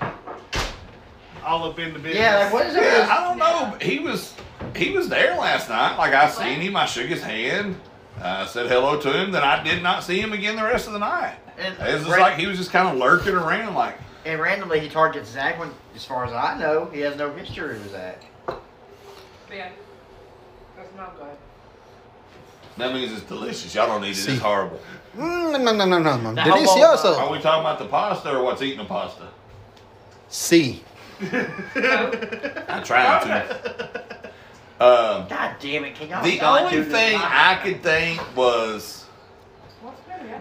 all 1.43 1.69
up 1.69 1.77
in 1.77 1.91
the 1.91 1.99
business. 1.99 2.15
Yeah, 2.15 2.37
like 2.45 2.53
what 2.53 2.67
is 2.67 2.75
it? 2.75 2.83
Yeah, 2.83 3.07
I 3.11 3.27
don't 3.27 3.37
know. 3.37 3.77
He 3.85 3.99
was 3.99 4.33
he 4.75 4.91
was 4.91 5.09
there 5.09 5.35
last 5.37 5.69
night. 5.69 5.97
Like 5.97 6.13
I 6.13 6.29
seen 6.29 6.59
him, 6.61 6.75
I 6.75 6.85
shook 6.85 7.07
his 7.07 7.21
hand, 7.21 7.79
uh, 8.21 8.45
said 8.45 8.67
hello 8.69 8.99
to 8.99 9.11
him. 9.21 9.31
Then 9.31 9.43
I 9.43 9.63
did 9.63 9.81
not 9.83 10.03
see 10.03 10.19
him 10.19 10.33
again 10.33 10.55
the 10.55 10.63
rest 10.63 10.87
of 10.87 10.93
the 10.93 10.99
night. 10.99 11.35
And, 11.57 11.75
It 11.75 11.79
was 11.93 12.01
just 12.03 12.09
ran- 12.09 12.19
like 12.21 12.37
he 12.37 12.47
was 12.47 12.57
just 12.57 12.71
kind 12.71 12.87
of 12.87 12.95
lurking 12.97 13.35
around. 13.35 13.75
Like 13.75 13.97
and 14.25 14.39
randomly 14.41 14.79
he 14.79 14.89
targets 14.89 15.29
Zach 15.29 15.59
when, 15.59 15.69
as 15.95 16.05
far 16.05 16.25
as 16.25 16.33
I 16.33 16.57
know, 16.57 16.85
he 16.93 17.01
has 17.01 17.15
no 17.17 17.31
history 17.33 17.73
with 17.77 17.91
Zach. 17.91 18.21
Yeah. 19.51 19.69
That's 20.77 20.95
not 20.95 21.15
good. 21.17 21.27
that 22.77 22.93
means 22.93 23.11
it's 23.11 23.21
delicious. 23.23 23.75
Y'all 23.75 23.85
don't 23.87 24.01
need 24.01 24.11
it. 24.11 24.15
See. 24.15 24.31
It's 24.33 24.41
horrible. 24.41 24.79
Mm, 25.15 25.63
no, 25.63 25.73
no, 25.75 25.85
no, 25.85 25.99
no, 25.99 26.17
no. 26.17 26.31
Now, 26.31 26.43
how 26.43 26.65
long- 26.65 26.81
Are 27.19 27.31
we 27.31 27.39
talking 27.39 27.61
about 27.61 27.77
the 27.77 27.85
pasta 27.85 28.35
or 28.35 28.41
what's 28.43 28.61
eating 28.63 28.79
the 28.79 28.85
pasta? 28.85 29.27
See. 30.29 30.83
I'm 31.21 32.83
trying 32.83 33.27
to. 33.27 34.03
Um, 34.83 35.27
God 35.29 35.55
damn 35.59 35.85
it! 35.85 35.95
Can 35.95 36.09
y'all 36.09 36.23
the 36.23 36.37
not 36.39 36.61
only 36.63 36.71
do 36.77 36.83
this? 36.83 36.93
thing 36.93 37.19
I 37.21 37.59
could 37.63 37.81
think 37.81 38.21
was 38.35 39.05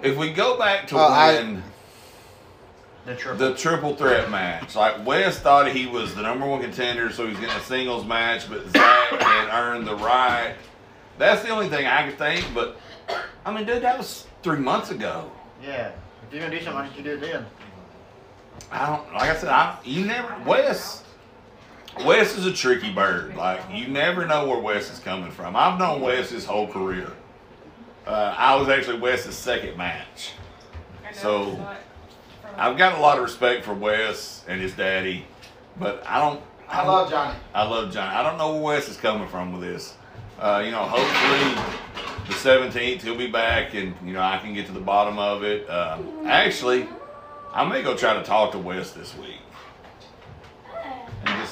if 0.02 0.16
we 0.16 0.33
go 0.33 0.59
back 0.59 0.87
to 0.88 0.98
Uh, 0.98 1.07
I- 1.09 1.33
when. 1.35 1.62
the 3.05 3.14
triple. 3.14 3.48
the 3.50 3.55
triple 3.57 3.94
threat 3.96 4.31
match. 4.31 4.74
Like 4.74 5.07
Wes 5.07 5.38
thought 5.38 5.68
he 5.70 5.87
was 5.87 6.14
the 6.14 6.22
number 6.22 6.46
one 6.46 6.61
contender, 6.61 7.11
so 7.12 7.26
he's 7.26 7.38
getting 7.38 7.55
a 7.55 7.61
singles 7.61 8.05
match, 8.05 8.48
but 8.50 8.68
Zach 8.70 9.11
had 9.22 9.48
earned 9.57 9.87
the 9.87 9.94
right. 9.96 10.55
That's 11.18 11.42
the 11.42 11.50
only 11.50 11.68
thing 11.68 11.87
I 11.87 12.09
could 12.09 12.18
think. 12.18 12.44
But 12.55 12.81
I 13.46 13.52
mean, 13.52 13.64
dude, 13.66 13.83
that 13.83 13.96
was 13.98 14.26
three 14.42 14.59
months 14.59 14.90
ago. 14.90 15.31
yeah. 15.62 15.90
If 16.28 16.33
you're 16.37 16.42
gonna 16.48 16.59
do 16.59 16.64
something, 16.64 16.74
why 16.83 16.87
don't 16.87 16.96
you 16.96 17.05
do 17.05 17.11
it 17.12 17.20
then? 17.20 17.46
I 18.72 18.87
don't 18.87 19.12
like 19.12 19.31
I 19.31 19.37
said. 19.37 19.50
I 19.50 19.76
you 19.85 20.05
never 20.07 20.35
Wes. 20.46 21.02
Wes 22.00 22.37
is 22.37 22.46
a 22.46 22.52
tricky 22.52 22.92
bird. 22.92 23.37
Like 23.37 23.61
you 23.70 23.88
never 23.88 24.26
know 24.26 24.46
where 24.48 24.59
Wes 24.59 24.90
is 24.90 24.98
coming 24.98 25.31
from. 25.31 25.55
I've 25.57 25.78
known 25.78 26.00
Wes 26.00 26.31
his 26.31 26.44
whole 26.44 26.66
career. 26.66 27.11
Uh, 28.07 28.35
I 28.37 28.57
was 28.57 28.68
actually 28.68 28.98
Wes's 28.98 29.37
second 29.37 29.76
match. 29.76 30.33
So, 31.12 31.50
it's 31.50 31.59
not 31.59 31.76
from- 32.42 32.55
I've 32.57 32.76
got 32.78 32.98
a 32.98 33.00
lot 33.00 33.18
of 33.18 33.22
respect 33.24 33.64
for 33.64 33.74
Wes 33.74 34.44
and 34.48 34.61
his 34.61 34.72
daddy, 34.72 35.26
but 35.78 36.02
I 36.07 36.18
don't. 36.18 36.40
I 36.68 36.87
love 36.87 37.11
Johnny. 37.11 37.38
I 37.55 37.64
love 37.64 37.92
Johnny. 37.92 38.14
I 38.16 38.22
don't 38.22 38.38
know 38.38 38.55
where 38.55 38.76
Wes 38.76 38.88
is 38.88 38.96
coming 38.96 39.28
from 39.28 39.52
with 39.52 39.61
this. 39.61 39.94
Uh, 40.40 40.62
you 40.64 40.70
know, 40.70 40.78
hopefully 40.85 41.62
the 42.26 42.35
17th 42.35 43.02
he'll 43.02 43.16
be 43.16 43.26
back 43.26 43.74
and, 43.74 43.94
you 44.05 44.14
know, 44.14 44.22
I 44.22 44.38
can 44.38 44.55
get 44.55 44.66
to 44.66 44.72
the 44.72 44.81
bottom 44.81 45.18
of 45.18 45.44
it. 45.44 45.68
Uh, 45.68 45.98
actually, 46.26 46.88
I 47.52 47.64
may 47.68 47.83
go 47.83 47.94
try 47.94 48.14
to 48.14 48.22
talk 48.22 48.52
to 48.52 48.59
Wes 48.59 48.92
this 48.92 49.14
week 49.18 49.28
and 49.28 49.37
just 49.37 49.41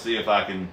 see 0.00 0.16
if 0.16 0.28
I 0.28 0.44
can 0.44 0.68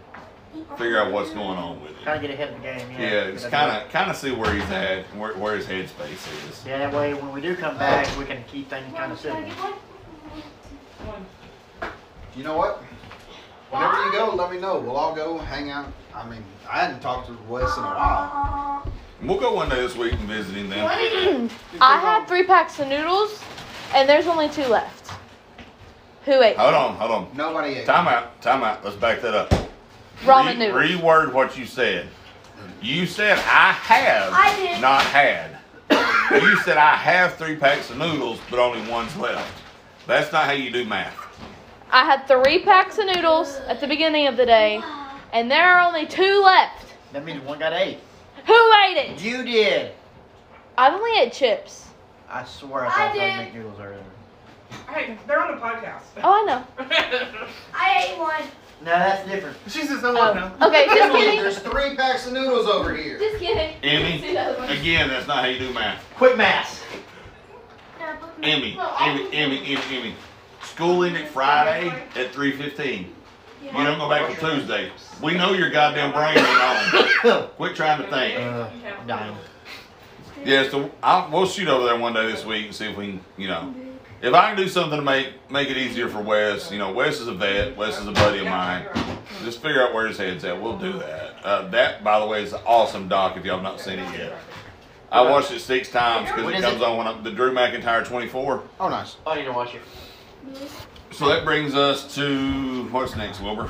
figure 0.77 0.99
out 0.99 1.11
what's 1.11 1.29
going 1.31 1.57
on 1.57 1.81
with 1.81 1.91
it. 1.91 2.03
Kind 2.03 2.23
it. 2.23 2.31
of 2.31 2.37
get 2.37 2.47
ahead 2.47 2.53
of 2.53 2.61
the 2.61 2.61
game. 2.61 2.91
Yeah. 2.91 3.01
Yeah, 3.01 3.25
Good 3.25 3.33
just 3.33 3.49
kind 3.49 3.71
of 3.71 3.91
kind 3.91 4.09
of 4.09 4.17
see 4.17 4.31
where 4.31 4.53
he's 4.53 4.69
at, 4.69 5.05
where, 5.15 5.33
where 5.37 5.55
his 5.55 5.65
headspace 5.65 6.49
is. 6.49 6.63
Yeah, 6.65 6.79
that 6.79 6.93
way 6.93 7.13
when 7.13 7.31
we 7.33 7.41
do 7.41 7.55
come 7.55 7.77
back, 7.77 8.07
we 8.17 8.25
can 8.25 8.43
keep 8.47 8.69
things 8.69 8.93
kind 8.95 9.11
of 9.11 9.19
simple. 9.19 9.51
You 12.35 12.43
know 12.43 12.57
what? 12.57 12.83
Whenever 13.71 14.05
you 14.05 14.11
go, 14.13 14.33
let 14.35 14.51
me 14.51 14.59
know. 14.59 14.79
We'll 14.79 14.95
all 14.95 15.15
go 15.15 15.37
hang 15.37 15.69
out. 15.69 15.91
I 16.15 16.27
mean, 16.29 16.43
I 16.69 16.79
hadn't 16.79 17.01
talked 17.01 17.27
to 17.27 17.37
Wes 17.49 17.75
in 17.75 17.83
a 17.83 17.87
while. 17.87 18.91
We'll 19.21 19.39
go 19.39 19.53
one 19.55 19.69
day 19.69 19.77
this 19.77 19.95
week 19.95 20.13
and 20.13 20.21
visit 20.21 20.55
him 20.55 20.69
then. 20.69 21.49
I 21.81 21.99
had 21.99 22.25
three 22.27 22.43
packs 22.43 22.79
of 22.79 22.87
noodles, 22.87 23.43
and 23.93 24.07
there's 24.07 24.27
only 24.27 24.47
two 24.49 24.65
left. 24.67 25.11
Who 26.27 26.41
ate? 26.41 26.57
Hold 26.57 26.73
on, 26.75 26.95
hold 26.95 27.11
on. 27.11 27.29
Nobody 27.37 27.75
ate. 27.75 27.85
Time 27.85 28.05
out, 28.05 28.41
time 28.41 28.61
out. 28.61 28.83
Let's 28.83 28.97
back 28.97 29.21
that 29.21 29.33
up. 29.33 29.49
Ramen 30.23 30.59
Re- 30.73 30.93
noodles. 30.93 31.01
Reword 31.01 31.31
what 31.33 31.57
you 31.57 31.65
said. 31.65 32.09
You 32.81 33.05
said 33.05 33.37
I 33.39 33.71
have 33.71 34.33
I 34.33 34.53
did. 34.57 34.81
not 34.81 35.03
had. 35.03 35.51
you 36.43 36.57
said 36.57 36.75
I 36.75 36.95
have 36.95 37.35
three 37.35 37.55
packs 37.55 37.89
of 37.91 37.97
noodles, 37.97 38.41
but 38.51 38.59
only 38.59 38.85
one's 38.91 39.15
left. 39.15 39.49
That's 40.05 40.33
not 40.33 40.43
how 40.47 40.51
you 40.51 40.69
do 40.69 40.83
math. 40.83 41.15
I 41.91 42.03
had 42.03 42.27
three 42.27 42.59
packs 42.61 42.97
of 42.97 43.05
noodles 43.05 43.55
at 43.69 43.79
the 43.79 43.87
beginning 43.87 44.27
of 44.27 44.35
the 44.35 44.45
day, 44.45 44.81
and 45.31 45.49
there 45.49 45.75
are 45.77 45.87
only 45.87 46.05
two 46.05 46.41
left. 46.43 46.93
That 47.13 47.23
means 47.23 47.41
one 47.45 47.57
got 47.57 47.71
eight. 47.71 47.99
Who 48.45 48.53
ate 48.85 48.97
it? 48.97 49.21
You 49.21 49.43
did. 49.45 49.93
I've 50.77 50.93
only 50.93 51.21
ate 51.21 51.31
chips. 51.31 51.87
I 52.29 52.43
swear 52.43 52.83
I 52.83 52.87
I 52.87 52.89
thought 52.91 53.11
I 53.11 53.13
did. 53.13 53.37
make 53.45 53.53
noodles 53.53 53.79
earlier. 53.79 54.03
Hey, 54.89 55.17
they're 55.27 55.41
on 55.41 55.55
the 55.55 55.61
podcast. 55.61 56.01
Oh, 56.23 56.41
I 56.41 56.43
know. 56.45 56.63
I 57.73 58.05
ate 58.09 58.17
one. 58.19 58.41
No, 58.81 58.91
that's 58.91 59.27
different. 59.27 59.57
She 59.67 59.81
says, 59.85 60.03
"Oh, 60.03 60.13
what 60.13 60.31
Oh. 60.31 60.33
now?" 60.59 60.67
Okay, 60.67 60.85
just 60.85 61.11
kidding. 61.11 61.39
there's 61.41 61.59
three 61.59 61.95
packs 61.95 62.27
of 62.27 62.33
noodles 62.33 62.67
over 62.67 62.95
here. 62.95 63.17
Just 63.19 63.39
kidding. 63.39 63.75
Emmy, 63.83 64.19
See 64.21 64.33
the 64.33 64.53
one. 64.53 64.69
again, 64.69 65.09
that's 65.09 65.27
not 65.27 65.39
how 65.39 65.45
you 65.49 65.57
do 65.59 65.73
math. 65.73 66.03
Quick 66.15 66.37
math. 66.37 66.83
Emmy, 68.43 68.79
Emmy, 68.99 69.27
Emmy, 69.33 69.57
Emmy, 69.59 69.77
Emmy. 69.91 70.13
School 70.61 71.03
ended 71.03 71.27
Friday 71.27 71.87
at 72.15 72.31
3.15. 72.33 73.07
You 73.63 73.71
don't 73.71 73.97
go 73.97 74.07
back 74.09 74.37
till 74.37 74.51
Tuesday. 74.55 74.91
We 75.23 75.33
know 75.33 75.53
your 75.53 75.71
goddamn 75.71 76.11
brain 76.13 76.37
ain't 76.37 77.25
on. 77.25 77.47
Quit 77.57 77.75
trying 77.75 78.01
to 78.03 78.09
think. 78.09 78.39
Uh, 78.39 78.69
I'm 79.01 79.07
dying. 79.07 79.35
Yeah, 80.45 80.69
so 80.69 80.91
I'll, 81.01 81.31
we'll 81.31 81.47
shoot 81.47 81.67
over 81.67 81.85
there 81.85 81.97
one 81.97 82.13
day 82.13 82.31
this 82.31 82.45
week 82.45 82.67
and 82.67 82.75
see 82.75 82.85
if 82.85 82.95
we 82.95 83.07
can, 83.07 83.21
you 83.37 83.47
know, 83.47 83.73
if 84.21 84.33
I 84.33 84.49
can 84.49 84.57
do 84.57 84.67
something 84.67 84.97
to 84.97 85.03
make 85.03 85.33
make 85.49 85.69
it 85.69 85.77
easier 85.77 86.09
for 86.09 86.21
Wes. 86.21 86.71
You 86.71 86.79
know, 86.79 86.91
Wes 86.91 87.19
is 87.19 87.27
a 87.27 87.33
vet. 87.33 87.77
Wes 87.77 87.99
is 87.99 88.07
a 88.07 88.11
buddy 88.11 88.39
of 88.39 88.45
mine. 88.45 88.85
Just 89.43 89.61
figure 89.61 89.81
out 89.81 89.93
where 89.93 90.07
his 90.07 90.17
head's 90.17 90.43
at. 90.43 90.61
We'll 90.61 90.77
do 90.77 90.93
that. 90.93 91.35
Uh, 91.43 91.67
that, 91.69 92.03
by 92.03 92.19
the 92.19 92.25
way, 92.25 92.43
is 92.43 92.53
an 92.53 92.61
awesome 92.65 93.07
doc. 93.07 93.37
If 93.37 93.45
y'all 93.45 93.55
have 93.55 93.63
not 93.63 93.79
seen 93.79 93.99
it 93.99 94.17
yet, 94.17 94.37
I 95.11 95.21
watched 95.21 95.51
it 95.51 95.59
six 95.59 95.89
times 95.89 96.29
because 96.29 96.51
it 96.51 96.61
comes 96.61 96.81
it? 96.81 96.83
on 96.83 96.97
when 96.97 97.07
I'm, 97.07 97.23
the 97.23 97.31
Drew 97.31 97.53
McIntyre 97.53 98.05
24. 98.05 98.63
Oh, 98.79 98.89
nice. 98.89 99.17
I 99.25 99.35
need 99.35 99.45
to 99.45 99.53
watch 99.53 99.75
it. 99.75 99.81
So 101.11 101.27
that 101.29 101.45
brings 101.45 101.75
us 101.75 102.13
to 102.15 102.85
what's 102.85 103.15
next, 103.15 103.41
Wilbur? 103.41 103.69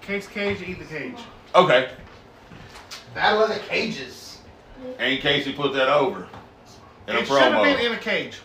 Case 0.00 0.26
cage, 0.26 0.62
eat 0.62 0.78
the 0.78 0.84
cage. 0.84 1.18
Okay, 1.54 1.90
Battle 3.14 3.44
of 3.44 3.50
the 3.50 3.60
Cages. 3.60 4.38
and 4.98 5.20
Casey 5.20 5.52
put 5.52 5.74
that 5.74 5.88
over 5.88 6.28
in 7.06 7.16
a 7.16 7.18
It 7.20 7.26
should 7.26 7.40
have 7.40 7.62
been 7.62 7.86
in 7.86 7.92
a 7.92 7.98
cage. 7.98 8.40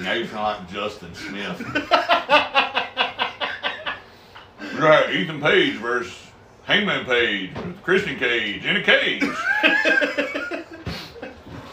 Now 0.00 0.14
you 0.14 0.26
sound 0.26 0.42
like 0.42 0.68
Justin 0.70 1.14
Smith. 1.14 1.60
right, 4.80 5.10
Ethan 5.12 5.40
Page 5.40 5.76
versus 5.76 6.16
Hangman 6.64 7.04
Page 7.04 7.54
with 7.54 7.80
Christian 7.82 8.18
Cage 8.18 8.64
in 8.64 8.76
a 8.76 8.82
cage. 8.82 9.22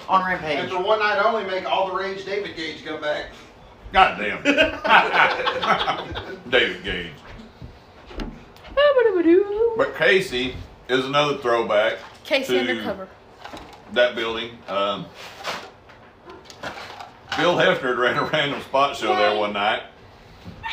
On 0.10 0.26
Rampage. 0.26 0.60
And 0.60 0.70
for 0.70 0.82
one 0.82 1.00
night 1.00 1.22
only, 1.24 1.46
make 1.46 1.66
all 1.66 1.88
the 1.88 1.96
rage 1.96 2.26
David 2.26 2.56
Gage 2.56 2.86
come 2.86 3.02
back. 3.02 3.32
God 3.94 4.20
damn. 4.20 4.44
David 6.50 6.84
Gage. 6.84 7.12
But 9.78 9.96
Casey 9.96 10.56
is 10.90 11.06
another 11.06 11.38
throwback 11.38 12.00
Casey 12.24 12.54
to 12.54 12.60
undercover. 12.60 13.08
That 13.94 14.16
building. 14.16 14.58
Um, 14.68 15.06
Bill 17.38 17.56
Hefner 17.56 17.98
ran 17.98 18.18
a 18.18 18.24
random 18.26 18.62
spot 18.62 18.96
show 18.96 19.16
there 19.16 19.38
one 19.38 19.54
night. 19.54 19.84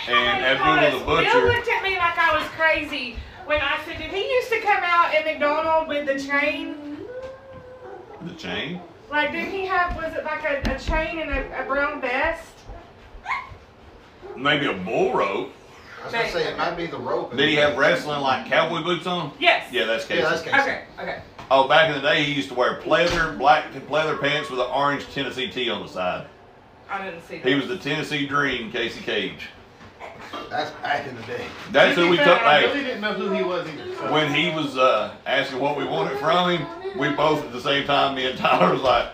And 0.09 0.45
Abdullah 0.45 0.99
the 0.99 1.05
Bill 1.05 1.17
Butcher. 1.17 1.47
looked 1.47 1.69
at 1.69 1.83
me 1.83 1.97
like 1.97 2.19
I 2.19 2.39
was 2.39 2.47
crazy 2.51 3.17
when 3.47 3.61
I 3.61 3.79
said, 3.85 3.99
did 3.99 4.11
he 4.11 4.25
used 4.25 4.49
to 4.51 4.61
come 4.61 4.83
out 4.83 5.15
at 5.15 5.25
McDonald 5.25 5.89
with 5.89 6.07
the 6.07 6.19
chain? 6.19 6.99
The 8.23 8.35
chain? 8.35 8.81
Like, 9.11 9.33
did 9.33 9.49
he 9.49 9.67
have, 9.67 9.95
was 9.97 10.15
it 10.15 10.25
like 10.25 10.45
a, 10.45 10.75
a 10.75 10.79
chain 10.79 11.21
and 11.21 11.31
a, 11.31 11.63
a 11.63 11.67
brown 11.67 12.01
vest? 12.01 12.49
Maybe 14.37 14.67
a 14.67 14.73
bull 14.73 15.13
rope. 15.13 15.53
I 16.01 16.05
was 16.05 16.13
gonna 16.13 16.31
say 16.31 16.49
it 16.49 16.59
might 16.59 16.77
be 16.77 16.87
the 16.87 16.99
rope. 16.99 17.37
Did 17.37 17.49
he 17.49 17.55
have 17.57 17.79
wrestling 17.79 18.21
like 18.21 18.47
cowboy 18.47 18.83
boots 18.83 19.07
on? 19.07 19.33
Yes. 19.39 19.73
Yeah, 19.73 19.85
that's 19.85 20.05
Casey. 20.05 20.21
Yeah, 20.21 20.31
that's 20.31 20.43
Casey. 20.43 20.59
Okay, 20.59 20.85
okay. 20.99 21.23
Oh, 21.51 21.69
back 21.69 21.89
in 21.95 21.95
the 22.01 22.01
day, 22.09 22.25
he 22.25 22.33
used 22.33 22.49
to 22.49 22.55
wear 22.55 22.81
pleather, 22.81 23.37
black 23.39 23.71
pleather 23.73 24.19
pants 24.21 24.51
with 24.51 24.61
an 24.61 24.67
orange 24.73 25.07
Tennessee 25.13 25.49
T 25.51 25.71
on 25.71 25.83
the 25.83 25.89
side. 25.89 26.27
I 26.91 27.05
didn't 27.05 27.23
see 27.23 27.39
that. 27.39 27.47
He 27.47 27.55
was 27.55 27.69
the 27.69 27.77
Tennessee 27.77 28.27
Dream, 28.27 28.71
Casey 28.73 29.01
Cage. 29.01 29.49
That's 30.51 30.71
back 30.83 31.07
in 31.07 31.15
the 31.17 31.23
day. 31.23 31.45
That's 31.71 31.95
To 31.97 32.05
who 32.05 32.11
we 32.11 32.17
fair, 32.17 32.27
took. 32.27 32.43
I 32.43 32.61
Hey, 32.61 32.67
really 32.69 32.83
didn't 32.85 33.01
know 33.01 33.13
who 33.15 33.31
he 33.33 33.43
was 33.43 33.67
either. 33.69 33.95
so- 33.97 34.13
when 34.13 34.33
he 34.35 34.51
was 34.51 34.77
uh, 34.77 35.15
asking 35.27 35.61
what 35.61 35.77
we 35.77 35.85
wanted 35.85 36.19
from 36.19 36.51
him, 36.59 36.99
we 36.99 37.11
both 37.11 37.45
at 37.45 37.53
the 37.53 37.61
same 37.61 37.87
time, 37.87 38.15
me 38.15 38.27
and 38.29 38.39
Tyler 38.39 38.73
was 38.73 38.83
like, 38.83 39.09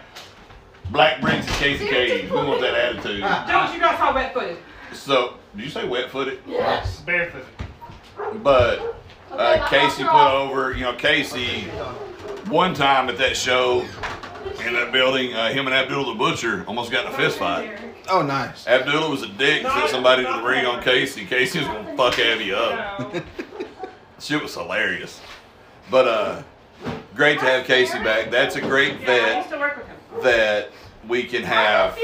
Black 0.90 1.20
Bricks 1.20 1.46
and 1.46 1.56
Casey 1.56 1.86
Cage. 1.88 2.30
We 2.30 2.36
want 2.36 2.60
that 2.60 2.74
attitude. 2.74 3.20
Don't 3.48 3.72
you 3.74 3.80
guys 3.80 3.98
saw 3.98 4.14
wet 4.14 4.32
footed? 4.34 4.56
So, 4.92 5.34
did 5.54 5.64
you 5.64 5.70
say 5.70 5.86
wet 5.86 6.10
footed? 6.10 6.40
Yes. 6.46 7.00
Barefooted. 7.02 7.46
But 8.42 8.96
uh, 9.30 9.68
Casey 9.68 10.02
put 10.02 10.12
over, 10.32 10.72
you 10.72 10.82
know, 10.82 10.94
Casey, 10.94 11.68
one 12.50 12.74
time 12.74 13.08
at 13.08 13.18
that 13.18 13.36
show 13.36 13.84
in 14.64 14.74
that 14.74 14.90
building, 14.92 15.32
uh, 15.34 15.50
him 15.50 15.66
and 15.66 15.74
Abdullah 15.74 16.12
the 16.12 16.18
Butcher 16.18 16.64
almost 16.66 16.90
got 16.90 17.06
in 17.06 17.12
a 17.12 17.16
fist 17.16 17.38
fight. 17.38 17.78
Oh, 18.08 18.22
nice. 18.22 18.66
Abdullah 18.66 19.08
was 19.10 19.22
a 19.22 19.28
dick, 19.28 19.62
sent 19.62 19.90
somebody 19.90 20.24
to 20.24 20.32
the 20.32 20.42
ring 20.42 20.66
on 20.66 20.82
Casey. 20.82 21.24
Casey 21.24 21.60
was 21.60 21.68
gonna 21.68 21.96
fuck 21.96 22.18
Abby 22.18 22.52
up. 22.52 23.14
Shit 24.20 24.42
was 24.42 24.54
hilarious. 24.54 25.20
But 25.90 26.08
uh, 26.08 26.42
great 27.14 27.38
to 27.38 27.44
have 27.44 27.66
Casey 27.66 27.98
back. 27.98 28.30
That's 28.30 28.56
a 28.56 28.60
great 28.60 29.00
vet 29.00 29.36
used 29.38 29.50
to 29.50 29.58
work 29.58 29.76
with 29.76 29.86
him. 29.86 30.22
that 30.22 30.70
we 31.08 31.22
can 31.24 31.42
have 31.42 31.98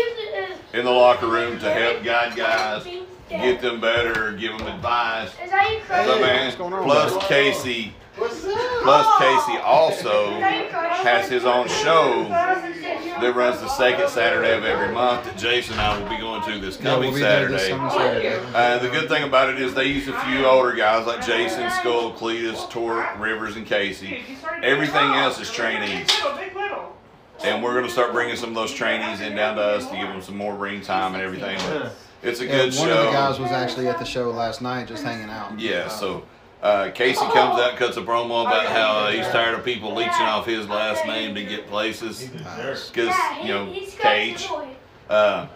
in 0.73 0.85
the 0.85 0.91
locker 0.91 1.27
room 1.27 1.59
to 1.59 1.71
help 1.73 2.03
guide 2.05 2.37
guys, 2.37 2.87
get 3.29 3.61
them 3.61 3.81
better, 3.81 4.33
give 4.33 4.57
them 4.59 4.67
advice. 4.69 5.31
Is 5.43 5.51
that 5.51 5.71
your 5.73 5.81
crush? 5.83 6.07
So 6.07 6.21
man, 6.21 6.45
what's 6.47 6.57
going 6.57 6.73
on, 6.73 6.85
plus 6.85 7.13
bud? 7.15 7.23
Casey, 7.23 7.93
plus 8.17 9.19
Casey 9.19 9.59
also 9.63 10.31
has 10.41 11.29
his 11.29 11.45
own 11.45 11.69
show 11.69 12.25
that 12.29 13.33
runs 13.35 13.61
the 13.61 13.69
second 13.69 14.09
Saturday 14.09 14.57
of 14.57 14.65
every 14.65 14.93
month 14.95 15.25
that 15.25 15.37
Jason 15.39 15.73
and 15.75 15.83
I 15.83 15.99
will 16.01 16.09
be 16.09 16.17
going 16.19 16.43
to 16.45 16.59
this 16.65 16.77
Yeah, 16.79 16.95
coming 16.95 17.13
we'll 17.13 17.23
Saturday. 17.23 17.53
this 17.55 17.67
Saturday. 17.67 18.39
Uh, 18.55 18.79
the 18.79 18.89
good 18.89 19.09
thing 19.09 19.25
about 19.25 19.51
it 19.51 19.61
is 19.61 19.75
they 19.75 19.85
use 19.87 20.09
a 20.09 20.19
few 20.21 20.45
older 20.47 20.73
guys 20.75 21.07
like 21.07 21.25
Jason, 21.25 21.71
Skull, 21.81 22.13
Cletus, 22.13 22.69
Torque, 22.71 23.19
Rivers, 23.19 23.57
and 23.57 23.67
Casey. 23.67 24.09
Dude, 24.09 24.29
you 24.29 24.37
started 24.37 24.65
Everything 24.65 24.97
else 25.15 25.41
is 25.41 25.51
trainees. 25.51 26.07
Big 26.07 26.25
little, 26.25 26.39
big 26.39 26.57
little. 26.57 26.97
And 27.45 27.63
we're 27.63 27.73
going 27.75 27.85
to 27.85 27.91
start 27.93 28.13
bringing 28.13 28.37
some 28.37 28.51
of 28.51 28.55
those 28.55 28.73
trainees 28.73 29.21
in 29.21 29.37
down 29.37 29.57
to 29.57 29.63
us 29.63 29.87
to 29.89 29.93
give 29.97 30.09
them 30.09 30.23
some 30.23 30.37
more 30.37 30.55
ring 30.55 30.81
time 30.81 31.15
and 31.15 31.23
everything. 31.23 31.59
But 31.69 31.95
it's 32.23 32.41
a 32.41 32.45
Yeah, 32.47 32.51
good 32.53 32.65
one 32.65 32.73
show. 32.73 32.81
One 32.89 32.91
of 32.99 33.05
the 33.07 33.13
guys 33.13 33.39
was 33.39 33.51
actually 33.51 33.89
at 33.89 33.99
the 33.99 34.05
show 34.07 34.31
last 34.31 34.63
night, 34.63 34.89
just 34.89 35.05
hanging 35.05 35.29
out. 35.31 35.59
Yeah, 35.61 35.89
so 35.89 36.23
uh, 36.63 36.91
Casey 36.93 37.21
comes 37.21 37.61
out 37.61 37.71
and 37.71 37.79
cuts 37.79 37.97
a 37.97 38.03
promo 38.03 38.47
about 38.47 38.67
how 38.67 38.99
uh, 38.99 39.11
he's. 39.11 39.27
tired 39.27 39.55
of 39.55 39.65
people 39.65 39.95
leeching 39.95 40.13
off 40.13 40.47
his 40.47 40.69
last 40.69 41.05
name 41.07 41.35
to 41.35 41.45
get 41.45 41.67
places. 41.69 42.33
Nice. 42.33 42.89
Because, 42.91 43.15
you 43.43 43.49
know, 43.49 43.73
Cage. 43.99 44.49
Boy. 44.49 44.69
Uh, 45.09 45.47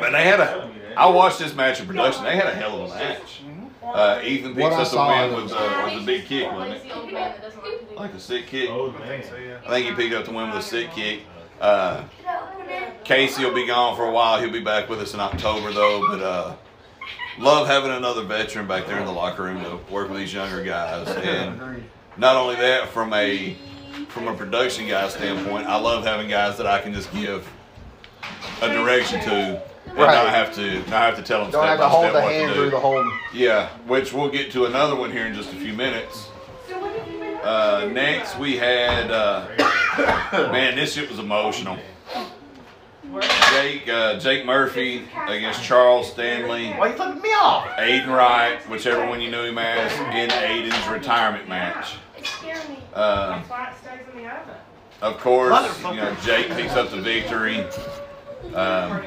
but 0.00 0.10
they 0.12 0.24
had 0.24 0.40
a. 0.40 0.70
I 0.96 1.06
watched 1.06 1.38
this 1.38 1.54
match 1.54 1.80
in 1.80 1.86
production. 1.86 2.24
They 2.24 2.36
had 2.36 2.46
a 2.46 2.54
hell 2.54 2.82
of 2.82 2.90
a 2.90 2.94
match. 2.94 3.42
Uh, 3.82 4.20
Ethan 4.22 4.54
picks 4.54 4.62
What 4.64 4.72
up 4.72 4.90
the 4.90 5.34
win 5.34 5.42
with, 5.42 5.52
uh, 5.52 5.82
with 5.84 6.02
a 6.02 6.06
big 6.06 6.26
kick, 6.26 6.50
wasn't 6.52 6.74
it? 6.74 6.82
the 6.82 6.94
only 6.94 7.12
man 7.12 7.32
that 7.32 7.42
doesn't 7.42 7.62
like 7.64 7.80
to 7.80 7.86
do 7.86 7.96
Like 7.96 8.14
a 8.14 8.20
sick 8.20 8.46
kick. 8.46 8.70
I 8.70 9.06
think 9.06 9.24
so. 9.24 9.36
I 9.66 9.68
think 9.70 9.86
he 9.86 9.94
picked 9.94 10.14
up 10.14 10.24
the 10.26 10.32
win 10.32 10.50
with 10.50 10.58
a 10.58 10.62
sick 10.62 10.90
kick. 10.92 11.20
Uh, 11.60 12.04
Casey 13.04 13.44
will 13.44 13.54
be 13.54 13.66
gone 13.66 13.96
for 13.96 14.06
a 14.06 14.12
while. 14.12 14.40
He'll 14.40 14.52
be 14.52 14.60
back 14.60 14.88
with 14.88 15.00
us 15.00 15.14
in 15.14 15.20
October 15.20 15.72
though. 15.72 16.06
But 16.08 16.22
uh, 16.22 16.56
love 17.38 17.66
having 17.66 17.90
another 17.90 18.22
veteran 18.22 18.66
back 18.66 18.86
there 18.86 18.98
in 18.98 19.04
the 19.06 19.12
locker 19.12 19.44
room 19.44 19.62
to 19.64 19.78
work 19.92 20.08
with 20.10 20.18
these 20.18 20.32
younger 20.34 20.62
guys. 20.62 21.08
And 21.24 21.84
not 22.16 22.36
only 22.36 22.56
that, 22.56 22.88
from 22.88 23.12
a 23.12 23.56
from 24.08 24.28
a 24.28 24.34
production 24.34 24.88
guy 24.88 25.08
standpoint, 25.08 25.66
I 25.66 25.76
love 25.78 26.04
having 26.04 26.28
guys 26.28 26.56
that 26.58 26.66
I 26.66 26.80
can 26.80 26.92
just 26.92 27.12
give 27.12 27.48
a 28.62 28.68
direction 28.68 29.20
to. 29.22 29.30
And 29.86 29.96
Right. 29.96 30.12
not 30.14 30.28
have 30.28 30.54
to 30.56 30.78
not 30.90 31.02
have 31.02 31.16
to 31.16 31.22
tell 31.22 31.42
them 31.42 31.50
Don't 31.50 31.62
step 31.62 31.70
have 31.70 31.78
to 31.78 31.84
by 31.84 31.88
hold 31.88 32.14
the 32.14 32.20
hand 32.20 32.52
through 32.52 32.64
do. 32.66 32.70
the 32.72 32.78
whole. 32.78 33.10
Yeah, 33.32 33.68
which 33.86 34.12
we'll 34.12 34.28
get 34.28 34.52
to 34.52 34.66
another 34.66 34.94
one 34.94 35.10
here 35.10 35.26
in 35.26 35.32
just 35.34 35.50
a 35.50 35.56
few 35.56 35.72
minutes. 35.72 36.28
Uh, 37.42 37.88
next 37.90 38.38
we 38.38 38.56
had 38.58 39.10
uh, 39.10 39.46
man, 40.52 40.76
this 40.76 40.92
shit 40.92 41.08
was 41.08 41.18
emotional. 41.18 41.78
Jake 43.50 43.88
uh, 43.88 44.18
Jake 44.18 44.44
Murphy 44.44 45.04
against 45.28 45.62
Charles 45.62 46.10
Stanley, 46.12 46.70
Why 46.72 46.78
are 46.78 46.88
you 46.90 46.94
flipping 46.94 47.22
me 47.22 47.30
off? 47.30 47.66
Aiden 47.78 48.08
Wright, 48.08 48.60
whichever 48.68 49.06
one 49.06 49.20
you 49.20 49.30
knew 49.30 49.44
him 49.44 49.58
as, 49.58 49.92
in 50.14 50.28
Aiden's 50.30 50.88
retirement 50.88 51.48
match. 51.48 51.96
It 52.18 52.26
scared 52.26 52.68
me. 52.68 52.78
Uh, 52.92 53.36
That's 53.36 53.48
why 53.48 53.70
it 53.70 53.74
stays 53.78 54.14
in 54.14 54.22
the 54.22 54.30
oven. 54.30 54.54
of 55.00 55.18
course, 55.18 55.82
you 55.84 55.94
know 55.96 56.14
Jake 56.22 56.48
picks 56.50 56.74
up 56.74 56.90
the 56.90 57.00
victory. 57.00 57.60
Um, 58.54 59.02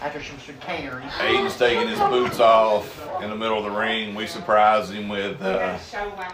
After 0.00 0.22
some 0.22 0.38
chicanery. 0.38 1.02
Aiden's 1.02 1.58
taking 1.58 1.86
his 1.86 1.98
boots 1.98 2.40
off 2.40 3.06
in 3.22 3.28
the 3.28 3.36
middle 3.36 3.58
of 3.58 3.64
the 3.64 3.78
ring. 3.78 4.14
We 4.14 4.26
surprised 4.26 4.92
him 4.92 5.10
with 5.10 5.40
uh, 5.42 5.78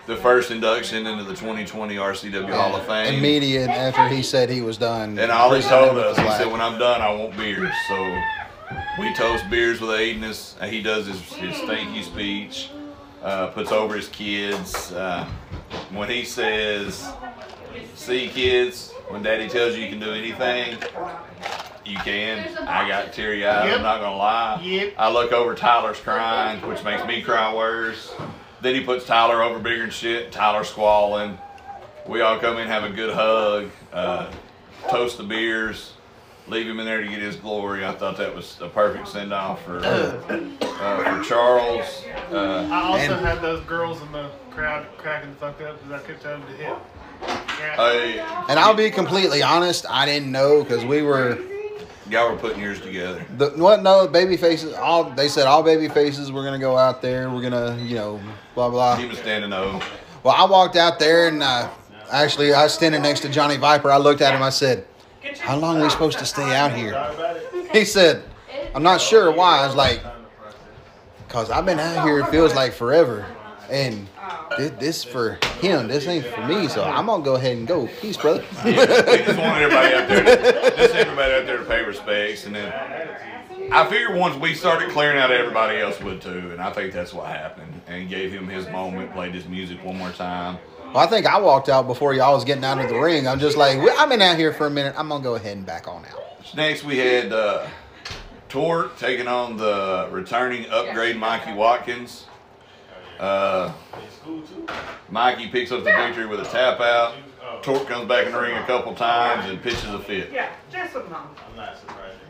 the 0.07 0.16
first 0.16 0.52
induction 0.52 1.05
into 1.07 1.24
the 1.24 1.35
2020 1.35 1.96
RCW 1.96 2.55
Hall 2.55 2.76
of 2.76 2.87
Fame. 2.87 3.14
Immediate 3.14 3.68
after 3.68 4.07
he 4.14 4.22
said 4.22 4.50
he 4.50 4.61
was 4.62 4.76
done. 4.76 5.18
And 5.18 5.33
all 5.33 5.52
he 5.52 5.62
told 5.62 5.98
us, 5.98 6.16
he 6.16 6.29
said, 6.31 6.50
when 6.50 6.61
I'm 6.61 6.79
done, 6.79 7.00
I 7.00 7.12
want 7.12 7.37
beers. 7.37 7.72
So 7.88 8.22
we 9.00 9.12
toast 9.14 9.50
beers 9.50 9.81
with 9.81 9.90
Aiden 9.90 10.22
as 10.22 10.57
uh, 10.61 10.66
he 10.66 10.81
does 10.81 11.07
his, 11.07 11.20
his 11.33 11.57
thank 11.62 11.94
you 11.94 12.05
speech, 12.05 12.70
uh, 13.22 13.48
puts 13.48 13.72
over 13.72 13.96
his 13.96 14.09
kids. 14.09 14.92
Uh, 14.92 15.29
when 15.92 16.09
he 16.09 16.24
says, 16.24 17.09
see 17.96 18.29
kids, 18.29 18.92
when 19.09 19.22
daddy 19.22 19.48
tells 19.48 19.76
you 19.76 19.83
you 19.83 19.90
can 19.90 19.98
do 19.98 20.12
anything, 20.12 20.79
you 21.87 21.96
can. 21.99 22.57
I 22.66 22.88
got 22.88 23.12
teary 23.12 23.46
eyed, 23.46 23.66
Yep. 23.68 23.77
I'm 23.79 23.83
not 23.83 24.01
gonna 24.01 24.16
lie. 24.16 24.61
Yep. 24.62 24.94
I 24.99 25.11
look 25.11 25.33
over, 25.33 25.55
Tyler's 25.55 25.99
crying, 26.01 26.61
which 26.66 26.83
makes 26.85 27.05
me 27.07 27.22
cry 27.22 27.55
worse. 27.55 28.12
Then 28.61 28.75
he 28.75 28.83
puts 28.83 29.05
Tyler 29.07 29.42
over 29.42 29.59
bigger 29.59 29.85
and 29.85 29.92
shit, 29.92 30.33
Tyler 30.33 30.64
squalling. 30.64 31.38
We 32.07 32.20
all 32.20 32.38
come 32.38 32.59
in, 32.59 32.68
have 32.68 32.85
a 32.85 32.90
good 32.90 33.12
hug, 33.14 33.70
uh, 33.92 34.31
toast 34.88 35.18
the 35.18 35.25
beers, 35.25 35.92
leave 36.46 36.66
him 36.68 36.79
in 36.81 36.87
there 36.87 37.01
to 37.03 37.07
get 37.09 37.18
his 37.20 37.37
glory. 37.37 37.85
I 37.85 37.92
thought 37.92 38.16
that 38.18 38.35
was 38.35 38.59
a 38.61 38.68
perfect 38.68 39.09
send 39.09 39.33
off 39.33 39.64
for 39.64 39.79
uh, 39.85 40.20
for 40.20 41.25
Charles. 41.25 42.03
Uh, 42.33 42.68
I 42.70 42.83
also 42.83 43.14
And- 43.16 43.27
had 43.27 43.40
those 43.42 43.62
girls 43.64 44.01
in 44.03 44.11
the 44.12 44.31
crowd 44.51 44.87
cracking 44.99 45.31
the 45.31 45.37
fuck 45.37 45.61
up 45.62 45.83
because 45.85 46.03
I 46.03 46.07
kept 46.07 46.22
telling 46.22 46.40
them 46.42 46.51
to 46.51 46.57
hit. 46.64 46.75
Yeah. 47.22 47.77
I, 47.79 48.46
And 48.51 48.59
I'll 48.61 48.75
be 48.75 48.90
completely 48.90 49.42
honest, 49.42 49.87
I 49.88 50.07
didn't 50.07 50.31
know 50.31 50.62
because 50.62 50.85
we 50.85 51.03
were 51.03 51.38
y'all 52.10 52.30
were 52.30 52.38
putting 52.38 52.60
yours 52.60 52.80
together. 52.80 53.24
the 53.36 53.50
what 53.50 53.82
no 53.82 54.06
baby 54.06 54.36
faces 54.36 54.74
all 54.74 55.04
they 55.04 55.28
said 55.28 55.46
all 55.46 55.62
baby 55.62 55.88
faces 55.88 56.30
we're 56.30 56.44
gonna 56.44 56.58
go 56.58 56.76
out 56.76 57.02
there, 57.02 57.30
we're 57.30 57.42
gonna, 57.42 57.76
you 57.82 57.94
know, 57.94 58.20
blah 58.54 58.70
blah. 58.70 58.96
He 58.96 59.06
was 59.06 59.18
standing 59.18 59.52
O. 59.52 59.80
Well 60.22 60.34
I 60.36 60.44
walked 60.44 60.76
out 60.76 60.98
there 60.98 61.28
and 61.28 61.42
uh, 61.42 61.68
actually 62.10 62.52
I 62.52 62.64
was 62.64 62.74
standing 62.74 63.02
next 63.02 63.20
to 63.20 63.28
Johnny 63.28 63.56
Viper. 63.56 63.90
I 63.90 63.96
looked 63.98 64.20
at 64.20 64.34
him, 64.34 64.42
I 64.42 64.50
said, 64.50 64.86
How 65.40 65.56
long 65.56 65.78
are 65.78 65.82
we 65.84 65.90
supposed 65.90 66.18
to 66.18 66.26
stay 66.26 66.54
out 66.54 66.72
here? 66.72 66.94
He 67.72 67.84
said, 67.84 68.22
I'm 68.74 68.82
not 68.82 69.00
sure 69.00 69.30
why. 69.32 69.58
I 69.58 69.66
was 69.66 69.74
like, 69.76 70.00
Cause 71.28 71.50
I've 71.50 71.66
been 71.66 71.78
out 71.80 72.06
here, 72.06 72.20
it 72.20 72.28
feels 72.28 72.54
like 72.54 72.72
forever. 72.72 73.26
And 73.68 74.06
this, 74.56 74.70
this 74.78 75.04
for 75.04 75.38
him, 75.60 75.88
this 75.88 76.06
ain't 76.06 76.26
for 76.26 76.46
me, 76.46 76.68
so 76.68 76.82
I'm 76.84 77.06
gonna 77.06 77.24
go 77.24 77.34
ahead 77.36 77.56
and 77.56 77.66
go. 77.66 77.88
Peace, 78.00 78.16
brother. 78.16 78.44
we 78.64 78.72
just 78.72 79.38
wanted 79.38 79.62
everybody 79.62 79.94
out 79.94 80.08
there, 80.08 80.24
to, 80.24 80.76
just 80.76 80.94
everybody 80.94 81.32
out 81.34 81.46
there 81.46 81.58
to 81.58 81.64
pay 81.64 81.84
respects, 81.84 82.46
and 82.46 82.54
then 82.54 82.72
I 83.72 83.86
figured 83.86 84.16
once 84.16 84.36
we 84.36 84.54
started 84.54 84.90
clearing 84.90 85.18
out, 85.18 85.30
everybody 85.30 85.78
else 85.78 86.00
would 86.00 86.20
too, 86.20 86.50
and 86.52 86.60
I 86.60 86.72
think 86.72 86.92
that's 86.92 87.12
what 87.12 87.26
happened. 87.26 87.80
And 87.86 88.08
gave 88.08 88.32
him 88.32 88.48
his 88.48 88.66
moment, 88.68 89.12
played 89.12 89.34
his 89.34 89.46
music 89.46 89.84
one 89.84 89.96
more 89.96 90.10
time. 90.10 90.58
Well, 90.86 90.98
I 90.98 91.06
think 91.06 91.26
I 91.26 91.40
walked 91.40 91.68
out 91.68 91.86
before 91.86 92.14
y'all 92.14 92.34
was 92.34 92.44
getting 92.44 92.64
out 92.64 92.78
of 92.78 92.88
the 92.88 92.98
ring. 92.98 93.26
I'm 93.26 93.40
just 93.40 93.56
like, 93.56 93.78
I've 93.78 94.08
been 94.08 94.22
out 94.22 94.38
here 94.38 94.52
for 94.52 94.66
a 94.66 94.70
minute. 94.70 94.94
I'm 94.96 95.08
gonna 95.08 95.22
go 95.22 95.34
ahead 95.34 95.56
and 95.56 95.66
back 95.66 95.88
on 95.88 96.04
out. 96.04 96.54
Next, 96.54 96.84
we 96.84 96.98
had 96.98 97.32
uh, 97.32 97.66
Torque 98.48 98.96
taking 98.98 99.26
on 99.26 99.56
the 99.56 100.08
returning 100.12 100.70
upgrade 100.70 101.16
Mikey 101.16 101.54
Watkins. 101.54 102.26
Uh, 103.18 103.72
Mikey 105.11 105.49
picks 105.49 105.72
up 105.72 105.84
the 105.84 105.93
victory 105.93 106.26
with 106.26 106.40
a 106.40 106.45
tap 106.45 106.80
out. 106.80 107.14
Torque 107.62 107.86
comes 107.86 108.07
back 108.09 108.26
in 108.26 108.32
the 108.32 108.40
ring 108.40 108.57
a 108.57 108.64
couple 108.66 108.95
times 108.95 109.49
and 109.49 109.62
pitches 109.62 109.84
a 109.93 109.99
fit. 109.99 110.30
Yeah, 110.32 110.51
just 110.70 110.95
with 110.95 111.09
mom. 111.11 111.28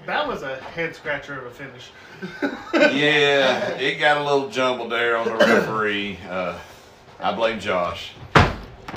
That 0.07 0.27
was 0.29 0.43
a 0.43 0.57
head 0.57 0.95
scratcher 0.95 1.39
of 1.41 1.47
a 1.47 1.51
finish. 1.51 1.91
Yeah, 2.75 3.71
it 3.73 3.99
got 3.99 4.19
a 4.19 4.25
little 4.25 4.49
jumbled 4.49 4.93
there 4.93 5.17
on 5.17 5.27
the 5.27 5.35
referee. 5.37 6.19
Uh, 6.29 6.59
I 7.21 7.33
blame 7.35 7.59
Josh. 7.59 8.13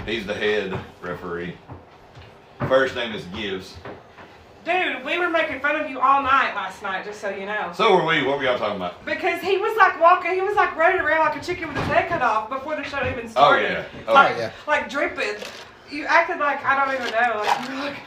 He's 0.05 0.25
the 0.25 0.33
head 0.33 0.77
referee. 1.01 1.55
First 2.67 2.95
name 2.95 3.13
is 3.13 3.25
Gibbs. 3.25 3.75
Dude, 4.69 5.03
we 5.03 5.17
were 5.17 5.31
making 5.31 5.61
fun 5.61 5.75
of 5.75 5.89
you 5.89 5.99
all 5.99 6.21
night 6.21 6.53
last 6.53 6.83
night, 6.83 7.03
just 7.03 7.19
so 7.19 7.29
you 7.29 7.47
know. 7.47 7.71
So 7.73 7.95
were 7.95 8.05
we. 8.05 8.21
What 8.21 8.37
were 8.37 8.43
y'all 8.43 8.59
talking 8.59 8.75
about? 8.75 9.03
Because 9.03 9.41
he 9.41 9.57
was 9.57 9.75
like 9.77 9.99
walking, 9.99 10.33
he 10.33 10.41
was 10.41 10.55
like 10.55 10.75
running 10.75 11.01
around 11.01 11.25
like 11.25 11.41
a 11.41 11.43
chicken 11.43 11.69
with 11.69 11.77
his 11.77 11.87
head 11.87 12.07
cut 12.07 12.21
off 12.21 12.49
before 12.49 12.75
the 12.75 12.83
show 12.83 12.99
even 13.07 13.25
oh, 13.25 13.29
started. 13.29 13.65
Oh, 13.65 13.71
yeah. 13.71 13.85
Oh, 14.07 14.13
like, 14.13 14.37
yeah. 14.37 14.51
like 14.67 14.87
dripping. 14.87 15.43
You 15.89 16.05
acted 16.05 16.37
like 16.37 16.63
I 16.63 16.85
don't 16.85 16.93
even 16.93 17.11
know. 17.11 17.39
Like 17.39 17.67
you 17.67 17.75
were 17.75 17.81
like, 17.81 17.97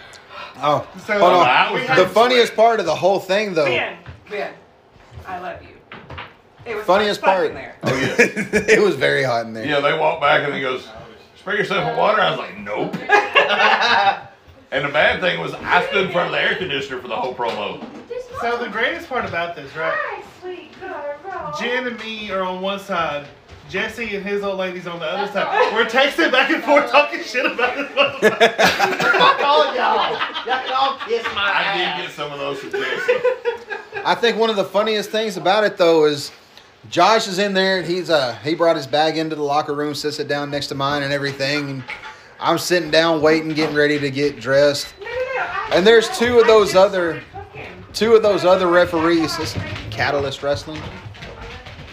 Oh, 0.58 0.86
So 1.04 1.18
hold 1.18 1.32
on. 1.32 1.96
The 1.96 2.06
funniest 2.06 2.54
part 2.54 2.78
of 2.78 2.86
the 2.86 2.94
whole 2.94 3.18
thing, 3.18 3.54
though, 3.54 3.64
Ben, 3.64 3.98
Ben, 4.30 4.54
I 5.26 5.40
love 5.40 5.62
you. 5.62 5.70
It 6.64 6.76
was 6.76 6.84
Funniest 6.84 7.20
hot 7.22 7.26
part. 7.26 7.48
in 7.48 7.54
there. 7.54 7.76
Oh 7.82 7.92
yeah. 7.92 8.14
it 8.18 8.80
was 8.80 8.94
very 8.94 9.24
hot 9.24 9.46
in 9.46 9.52
there. 9.52 9.66
Yeah, 9.66 9.80
they 9.80 9.98
walk 9.98 10.20
back 10.20 10.44
and 10.44 10.54
he 10.54 10.60
goes, 10.60 10.88
spray 11.34 11.56
yourself 11.56 11.88
with 11.88 11.98
water. 11.98 12.20
I 12.22 12.30
was 12.30 12.38
like, 12.38 12.56
nope. 12.58 14.28
and 14.72 14.84
the 14.84 14.88
bad 14.88 15.20
thing 15.20 15.38
was 15.40 15.54
I 15.54 15.86
stood 15.88 16.06
in 16.06 16.12
front 16.12 16.26
of 16.28 16.32
the 16.32 16.40
air 16.40 16.56
conditioner 16.56 17.00
for 17.00 17.08
the 17.08 17.16
whole 17.16 17.34
promo. 17.34 17.84
So 18.40 18.56
the 18.56 18.68
greatest 18.68 19.08
part 19.08 19.24
about 19.24 19.54
this, 19.54 19.74
right? 19.76 19.94
Hi, 19.94 20.22
sweet 20.40 20.72
girl. 20.80 21.54
Jen 21.60 21.86
and 21.86 21.98
me 22.00 22.30
are 22.32 22.42
on 22.42 22.60
one 22.60 22.80
side. 22.80 23.26
Jesse 23.68 24.16
and 24.16 24.24
his 24.26 24.42
old 24.42 24.58
ladies 24.58 24.86
on 24.86 24.98
the 24.98 25.06
other 25.06 25.32
side. 25.32 25.72
We're 25.72 25.84
texting 25.86 26.30
back 26.32 26.50
and 26.50 26.62
forth 26.62 26.90
talking 26.90 27.22
shit 27.22 27.46
about 27.46 27.76
this 27.76 27.86
motherfucker. 27.92 28.56
Fuck 28.56 29.40
all 29.42 29.74
y'all. 29.74 30.10
Y'all 30.12 30.44
can 30.44 30.72
all 30.72 30.98
kiss 31.06 31.24
my 31.34 31.42
I 31.54 31.62
ass. 31.62 31.96
did 31.98 32.06
get 32.06 32.14
some 32.14 32.32
of 32.32 32.38
those 32.38 32.58
from 32.58 32.70
Jesse. 32.72 33.12
I 34.04 34.14
think 34.14 34.36
one 34.36 34.50
of 34.50 34.56
the 34.56 34.64
funniest 34.64 35.10
things 35.10 35.36
about 35.36 35.64
it 35.64 35.76
though 35.76 36.04
is 36.06 36.32
Josh 36.90 37.28
is 37.28 37.38
in 37.38 37.54
there 37.54 37.78
and 37.78 37.86
he's 37.86 38.10
uh 38.10 38.34
he 38.42 38.54
brought 38.54 38.76
his 38.76 38.86
bag 38.88 39.16
into 39.16 39.36
the 39.36 39.42
locker 39.44 39.74
room, 39.74 39.94
sits 39.94 40.18
it 40.18 40.26
down 40.28 40.50
next 40.50 40.66
to 40.66 40.74
mine 40.74 41.02
and 41.04 41.12
everything. 41.12 41.70
And 41.70 41.84
I'm 42.42 42.58
sitting 42.58 42.90
down 42.90 43.22
waiting, 43.22 43.50
getting 43.50 43.76
ready 43.76 43.98
to 44.00 44.10
get 44.10 44.40
dressed. 44.40 44.94
And 45.72 45.86
there's 45.86 46.08
two 46.18 46.40
of 46.40 46.46
those 46.46 46.74
other- 46.74 47.22
Two 47.92 48.14
of 48.14 48.22
those 48.22 48.44
other 48.46 48.68
referees, 48.68 49.36
this 49.36 49.54
Catalyst 49.90 50.42
Wrestling. 50.42 50.80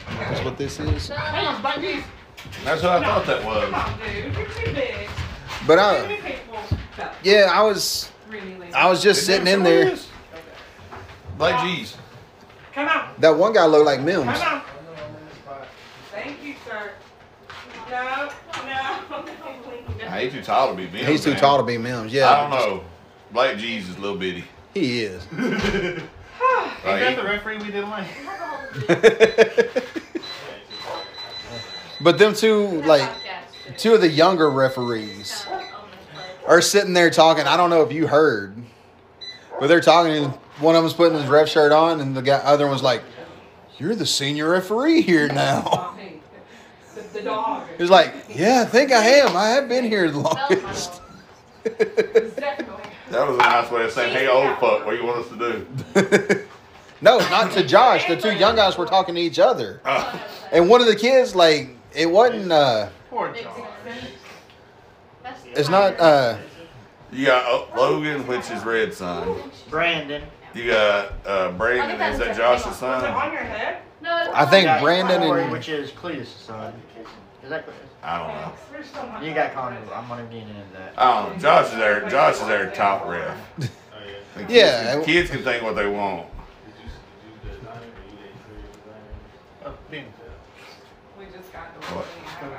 That's 0.07 0.43
what 0.45 0.57
this 0.57 0.79
is. 0.79 1.09
That's 1.09 1.21
what 2.81 2.85
I 2.85 3.01
thought 3.03 3.25
that 3.25 3.43
was. 3.43 3.73
on, 3.73 3.99
dude. 3.99 4.33
You're 4.33 4.45
too 4.45 4.73
big. 4.73 5.09
But 5.67 5.75
Too 5.75 5.81
I 5.81 7.09
yeah, 7.21 7.49
I 7.51 7.61
was 7.63 8.09
I 8.73 8.87
was 8.89 9.03
just 9.03 9.25
sitting 9.25 9.47
in 9.47 9.63
there. 9.63 9.93
Like, 11.37 11.61
geez. 11.63 11.97
Come 12.73 12.87
on. 12.87 13.09
That 13.19 13.37
one 13.37 13.51
guy 13.51 13.65
looked 13.65 13.85
like 13.85 13.99
Come 13.99 14.05
Mims. 14.05 14.39
Thank 16.11 16.43
you, 16.43 16.55
sir. 16.65 16.91
No, 17.91 18.29
no. 18.65 19.68
Nah, 19.99 20.17
he's 20.17 20.33
too 20.33 20.41
tall 20.41 20.69
to 20.71 20.75
be 20.75 20.87
Mims. 20.87 21.07
He's 21.07 21.23
too 21.23 21.31
man. 21.31 21.39
tall 21.39 21.57
to 21.57 21.63
be 21.63 21.77
Mims. 21.77 22.13
Yeah. 22.13 22.29
I 22.29 22.41
don't 22.41 22.51
know. 22.51 22.83
Blake 23.31 23.57
G's 23.57 23.89
is 23.89 23.97
a 23.97 23.99
little 23.99 24.17
bitty. 24.17 24.43
He 24.73 25.03
is. 25.03 25.25
Ain't 25.31 26.03
Like, 26.85 27.01
that 27.01 27.15
the 27.17 27.23
referee 27.23 27.57
we 27.57 27.65
didn't 27.65 27.89
like? 27.89 28.07
but 32.01 32.17
them 32.17 32.33
two, 32.33 32.81
like, 32.83 33.09
two 33.77 33.93
of 33.93 34.01
the 34.01 34.07
younger 34.07 34.49
referees 34.49 35.45
are 36.47 36.61
sitting 36.61 36.93
there 36.93 37.09
talking. 37.09 37.45
I 37.45 37.57
don't 37.57 37.69
know 37.69 37.81
if 37.83 37.91
you 37.91 38.07
heard, 38.07 38.55
but 39.59 39.67
they're 39.67 39.81
talking. 39.81 40.23
And 40.23 40.33
one 40.59 40.75
of 40.75 40.83
them's 40.83 40.93
putting 40.93 41.17
his 41.19 41.27
ref 41.27 41.49
shirt 41.49 41.71
on, 41.71 41.99
and 41.99 42.15
the 42.15 42.21
guy, 42.21 42.37
other 42.37 42.67
one's 42.67 42.83
like, 42.83 43.03
"You're 43.77 43.95
the 43.95 44.05
senior 44.05 44.49
referee 44.49 45.01
here 45.01 45.27
now." 45.27 45.95
The, 47.19 47.23
the 47.23 47.29
dog. 47.29 47.67
He's 47.77 47.89
like, 47.89 48.13
"Yeah, 48.29 48.61
I 48.61 48.65
think 48.65 48.91
I 48.91 49.05
am. 49.19 49.35
I 49.37 49.49
have 49.49 49.69
been 49.69 49.85
here 49.85 50.09
the 50.11 50.19
longest." 50.19 51.01
That 53.11 53.27
was 53.27 53.37
a 53.37 53.39
nice 53.39 53.71
way 53.71 53.83
of 53.85 53.91
saying, 53.91 54.13
hey, 54.15 54.27
old 54.27 54.49
fuck, 54.59 54.85
what 54.85 54.91
do 54.91 54.97
you 54.97 55.03
want 55.03 55.25
us 55.25 55.29
to 55.29 55.35
do? 56.35 56.45
no, 57.01 57.17
not 57.31 57.51
to 57.53 57.63
Josh. 57.65 58.07
The 58.07 58.15
two 58.15 58.33
young 58.33 58.55
guys 58.55 58.77
were 58.77 58.85
talking 58.85 59.15
to 59.15 59.21
each 59.21 59.39
other, 59.39 59.81
Uh, 59.83 60.15
and 60.51 60.69
one 60.69 60.79
of 60.79 60.85
the 60.85 60.95
kids, 60.95 61.35
like, 61.35 61.69
it 61.95 62.05
wasn't. 62.05 62.51
uh 62.51 62.89
Poor 63.09 63.33
John. 63.33 63.63
It's 65.47 65.69
not. 65.69 65.99
uh 65.99 66.37
you 67.11 67.25
got 67.25 67.45
uh, 67.45 67.75
Logan, 67.75 68.27
which 68.27 68.51
is 68.51 68.63
Red 68.63 68.93
son. 68.93 69.41
Brandon. 69.71 70.21
You 70.53 70.67
got 70.69 71.13
uh, 71.25 71.51
Brandon, 71.53 71.99
is 72.11 72.19
that 72.19 72.37
Josh's 72.37 72.67
Was 72.67 72.75
it 72.75 72.79
son? 72.79 73.77
On 74.01 74.05
your 74.05 74.13
head? 74.17 74.27
No, 74.27 74.33
I 74.33 74.45
think 74.45 74.65
got 74.65 74.81
Brandon 74.81 75.21
Corey, 75.21 75.43
and 75.43 75.51
which 75.51 75.69
is 75.69 75.91
Cletus' 75.91 76.27
son. 76.27 76.73
Is 77.43 77.49
that 77.49 77.65
Cletus? 77.65 77.73
I 78.03 78.17
don't 78.19 78.27
know. 78.29 78.51
We're 78.73 78.83
still 78.83 79.03
not- 79.07 79.23
You 79.23 79.33
got 79.33 79.53
Connor. 79.53 79.77
I'm 79.93 80.07
gonna 80.07 80.23
get 80.23 80.43
into 80.43 80.53
that. 80.73 80.93
I 80.97 81.21
don't 81.23 81.33
know. 81.35 81.39
Josh 81.41 81.67
is 81.71 81.75
their 81.77 82.09
Josh 82.09 82.35
is 82.35 82.47
their 82.47 82.69
top 82.71 83.05
ref. 83.07 83.37
The 83.57 83.67
kids 84.45 84.51
Yeah. 84.51 84.93
can- 84.93 85.03
kids 85.03 85.29
can 85.29 85.43
think 85.43 85.63
what 85.63 85.75
they 85.75 85.87
want. 85.87 86.27
Oh, 89.65 89.73
We 89.91 91.25
just 91.25 91.51
got 91.51 91.79
the 91.79 91.85
What? 91.87 92.05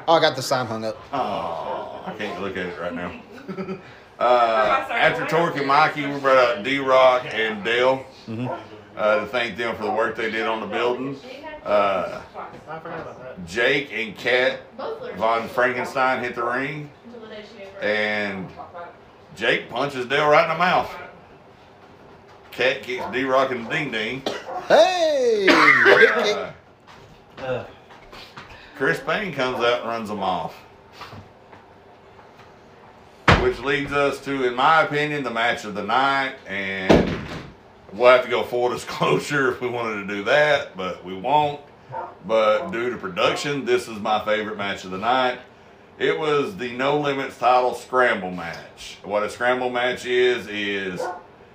oh, 0.09 0.13
I 0.15 0.21
got 0.21 0.37
the 0.37 0.43
sign 0.43 0.67
hung 0.67 0.85
up. 0.85 0.97
Oh, 1.13 2.03
I 2.07 2.13
can't 2.15 2.41
look 2.43 2.57
at 2.57 2.67
it 2.67 2.81
right 2.81 2.95
now. 2.95 3.13
Uh, 4.21 4.85
after 4.91 5.25
Torque 5.27 5.57
and 5.57 5.67
Mikey, 5.67 6.05
we 6.05 6.19
brought 6.21 6.37
out 6.37 6.63
D 6.63 6.79
Rock 6.79 7.25
and 7.33 7.65
Dale 7.65 8.05
uh, 8.97 9.21
to 9.21 9.27
thank 9.27 9.57
them 9.57 9.77
for 9.77 9.85
the 9.85 9.91
work 9.91 10.17
they 10.17 10.31
did 10.31 10.47
on 10.47 10.61
the 10.61 10.67
building. 10.67 11.17
Uh, 11.65 12.21
I 12.37 12.79
forgot 12.79 13.01
about 13.01 13.23
that. 13.23 13.47
Jake 13.47 13.91
and 13.93 14.17
Kat 14.17 14.61
von 15.17 15.49
Frankenstein 15.49 16.23
hit 16.23 16.35
the 16.35 16.45
ring, 16.45 16.91
and 17.81 18.49
Jake 19.37 19.69
punches 19.71 20.07
Dale 20.07 20.29
right 20.29 20.45
in 20.45 20.51
the 20.51 20.59
mouth. 20.59 20.95
Kat 22.51 22.83
kicks 22.83 23.05
D 23.13 23.25
Rock 23.25 23.53
in 23.53 23.65
the 23.65 23.71
ding 23.71 23.91
ding. 23.91 24.23
Hey. 24.69 25.49
Uh, 27.39 27.65
Chris 28.77 29.01
Payne 29.01 29.33
comes 29.33 29.65
out 29.65 29.81
and 29.81 29.89
runs 29.89 30.11
them 30.11 30.21
off. 30.21 30.55
Which 33.43 33.59
leads 33.61 33.93
us 33.93 34.23
to, 34.27 34.47
in 34.47 34.55
my 34.55 34.83
opinion, 34.83 35.23
the 35.23 35.31
match 35.31 35.65
of 35.65 35.75
the 35.75 35.83
night. 35.83 36.35
And 36.47 37.20
we'll 37.93 38.11
have 38.11 38.25
to 38.25 38.31
go 38.31 38.43
full 38.43 38.69
disclosure 38.71 39.53
if 39.53 39.61
we 39.61 39.69
wanted 39.69 40.07
to 40.07 40.15
do 40.15 40.25
that, 40.25 40.77
but 40.77 41.05
we 41.05 41.15
won't. 41.15 41.61
But 42.25 42.71
due 42.71 42.91
to 42.91 42.97
production, 42.97 43.65
this 43.65 43.89
is 43.89 43.99
my 43.99 44.25
favorite 44.25 44.57
match 44.57 44.85
of 44.85 44.91
the 44.91 44.99
night. 44.99 45.41
It 45.99 46.19
was 46.19 46.57
the 46.57 46.73
No 46.73 46.99
Limits 46.99 47.37
title 47.39 47.75
scramble 47.75 48.31
match. 48.31 48.99
What 49.03 49.23
a 49.23 49.29
scramble 49.31 49.71
match 49.71 50.07
is, 50.07 50.47
is 50.47 51.01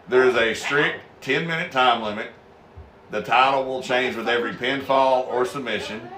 there's 0.08 0.36
a 0.36 0.54
strict 0.54 1.00
10 1.22 1.48
minute 1.48 1.72
time 1.72 2.04
limit. 2.04 2.32
The 3.12 3.22
title 3.22 3.66
will 3.66 3.82
change 3.82 4.16
with 4.16 4.28
every 4.28 4.54
pinfall 4.54 5.28
or 5.28 5.46
submission 5.46 6.10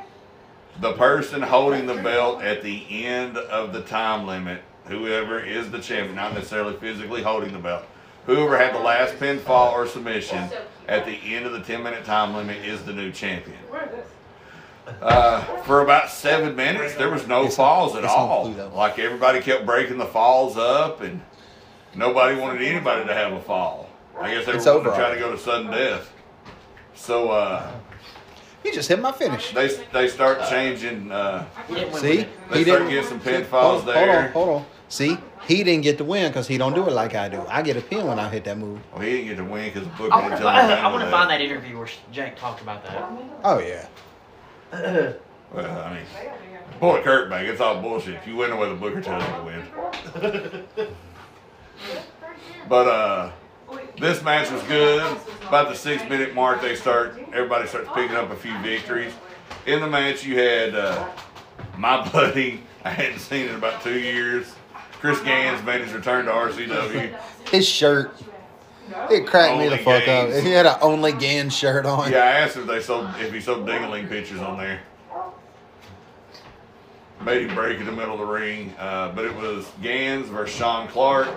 the 0.80 0.93
person 0.93 1.41
holding 1.41 1.88
the 1.88 1.95
belt 1.95 2.41
at 2.41 2.61
the 2.61 3.05
end 3.05 3.38
of 3.38 3.74
the 3.74 3.82
time 3.82 4.28
limit, 4.28 4.61
whoever 4.86 5.39
is 5.39 5.72
the 5.72 5.80
champion, 5.80 6.15
not 6.15 6.34
necessarily 6.34 6.76
physically 6.78 7.24
holding 7.24 7.51
the 7.51 7.59
belt, 7.59 7.84
whoever 8.28 8.57
had 8.57 8.75
the 8.75 8.80
last 8.80 9.15
pinfall 9.15 9.71
or 9.73 9.88
submission 9.88 10.47
at 10.88 11.05
the 11.05 11.13
end 11.36 11.45
of 11.47 11.53
the 11.53 11.61
10 11.61 11.82
minute 11.82 12.05
time 12.05 12.36
limit 12.36 12.57
is 12.63 12.84
the 12.84 12.93
new 12.93 13.11
champion. 13.11 13.57
Where 13.69 13.86
is 13.86 13.91
this? 13.91 14.05
Uh, 15.01 15.41
for 15.63 15.82
about 15.82 16.09
seven 16.09 16.55
minutes, 16.55 16.95
there 16.95 17.09
was 17.09 17.28
no 17.28 17.49
falls 17.49 17.95
at 17.95 18.05
all. 18.05 18.51
Like 18.73 18.99
everybody 18.99 19.41
kept 19.41 19.65
breaking 19.65 19.97
the 19.97 20.05
falls 20.05 20.55
up, 20.55 21.01
and 21.01 21.19
nobody 21.93 22.39
wanted 22.39 22.61
anybody 22.61 23.05
to 23.05 23.13
have 23.13 23.34
a 23.34 23.41
fall. 23.41 23.89
I 24.17 24.34
guess 24.34 24.45
they 24.45 24.53
It's 24.53 24.65
were 24.65 24.82
trying 24.82 25.13
to 25.15 25.19
go 25.19 25.32
to 25.32 25.38
sudden 25.38 25.71
death. 25.71 26.13
So 26.95 27.32
uh, 27.32 27.69
He 28.63 28.71
just 28.71 28.88
hit 28.88 28.99
my 29.01 29.11
finish. 29.11 29.51
they 29.51 29.67
they 29.91 30.07
start 30.07 30.39
changing. 30.49 31.11
Uh, 31.11 31.45
He 31.67 31.75
didn't 31.75 31.91
win 31.91 32.01
See. 32.01 32.07
They 32.49 32.57
he 32.59 32.63
start 32.63 32.80
didn't. 32.80 32.89
getting 32.89 33.09
some 33.09 33.19
pinfalls 33.19 33.49
hold, 33.82 33.86
there. 33.88 34.30
Hold 34.30 34.47
on, 34.49 34.53
hold 34.53 34.61
on. 34.61 34.65
See, 34.88 35.17
he 35.47 35.63
didn't 35.63 35.83
get 35.83 35.97
the 35.97 36.03
win 36.03 36.29
because 36.29 36.47
he 36.47 36.57
don't 36.57 36.73
do 36.73 36.85
it 36.87 36.91
like 36.91 37.15
I 37.15 37.29
do. 37.29 37.41
I 37.47 37.61
get 37.61 37.77
a 37.77 37.81
pin 37.81 38.05
when 38.05 38.19
I 38.19 38.29
hit 38.29 38.43
that 38.45 38.57
move. 38.57 38.79
Well, 38.91 39.01
he 39.01 39.11
didn't 39.11 39.27
get 39.27 39.37
the 39.37 39.45
win 39.45 39.71
because 39.73 39.87
Booker 39.97 40.13
I 40.13 40.21
didn't 40.21 40.29
want 40.29 40.33
to 40.33 40.37
tell 40.39 40.49
him. 40.49 40.67
find, 40.67 40.73
I 40.73 40.91
want 40.91 41.03
to 41.05 41.11
find 41.11 41.29
that 41.29 41.41
interview 41.41 41.77
where 41.77 41.87
Jake 42.11 42.35
talked 42.35 42.61
about 42.61 42.83
that. 42.85 43.11
Oh 43.43 43.59
yeah. 43.59 43.87
Well, 45.53 45.81
I 45.81 45.93
mean, 45.93 46.05
boy, 46.81 47.01
Kurtbag, 47.01 47.47
it's 47.47 47.61
all 47.61 47.81
bullshit. 47.81 48.15
If 48.15 48.27
you 48.27 48.35
win 48.35 48.49
the 48.49 48.57
way 48.57 48.67
the 48.67 48.75
Booker 48.75 48.99
tells 49.01 49.23
you 49.23 49.29
to 49.29 49.43
win. 49.43 50.77
But 52.67 52.87
uh, 52.87 53.31
this 53.99 54.21
match 54.23 54.51
was 54.51 54.61
good. 54.63 55.17
About 55.47 55.69
the 55.69 55.75
six 55.75 56.03
minute 56.09 56.35
mark, 56.35 56.61
they 56.61 56.75
start. 56.75 57.17
Everybody 57.33 57.67
starts 57.67 57.89
picking 57.93 58.17
up 58.17 58.29
a 58.31 58.35
few 58.35 58.57
victories. 58.59 59.13
In 59.65 59.79
the 59.79 59.87
match, 59.87 60.25
you 60.25 60.37
had 60.37 60.75
uh, 60.75 61.09
my 61.77 62.07
buddy. 62.11 62.63
I 62.83 62.89
hadn't 62.89 63.19
seen 63.19 63.47
in 63.47 63.55
about 63.55 63.81
two 63.81 63.97
years. 63.99 64.53
Chris 64.99 65.19
Gans 65.21 65.63
made 65.65 65.81
his 65.81 65.93
return 65.93 66.25
to 66.25 66.31
RCW. 66.31 67.17
His 67.49 67.67
shirt. 67.67 68.11
It 69.11 69.27
cracked 69.27 69.59
me 69.59 69.69
the 69.69 69.77
fuck 69.77 70.05
games. 70.05 70.35
up. 70.35 70.43
He 70.43 70.51
had 70.51 70.65
an 70.65 70.77
only 70.81 71.11
Gan 71.11 71.49
shirt 71.49 71.85
on. 71.85 72.11
Yeah, 72.11 72.19
I 72.19 72.31
asked 72.39 72.57
if 72.57 72.65
they 72.65 72.81
sold 72.81 73.09
if 73.19 73.33
he 73.33 73.41
sold 73.41 73.65
dingling 73.65 74.07
pictures 74.07 74.39
on 74.39 74.57
there. 74.57 74.81
Made 77.23 77.47
him 77.47 77.55
break 77.55 77.79
in 77.79 77.85
the 77.85 77.91
middle 77.91 78.13
of 78.13 78.19
the 78.19 78.25
ring, 78.25 78.73
uh, 78.79 79.11
but 79.13 79.25
it 79.25 79.35
was 79.35 79.65
Gans 79.81 80.29
versus 80.29 80.55
Sean 80.55 80.87
Clark 80.87 81.27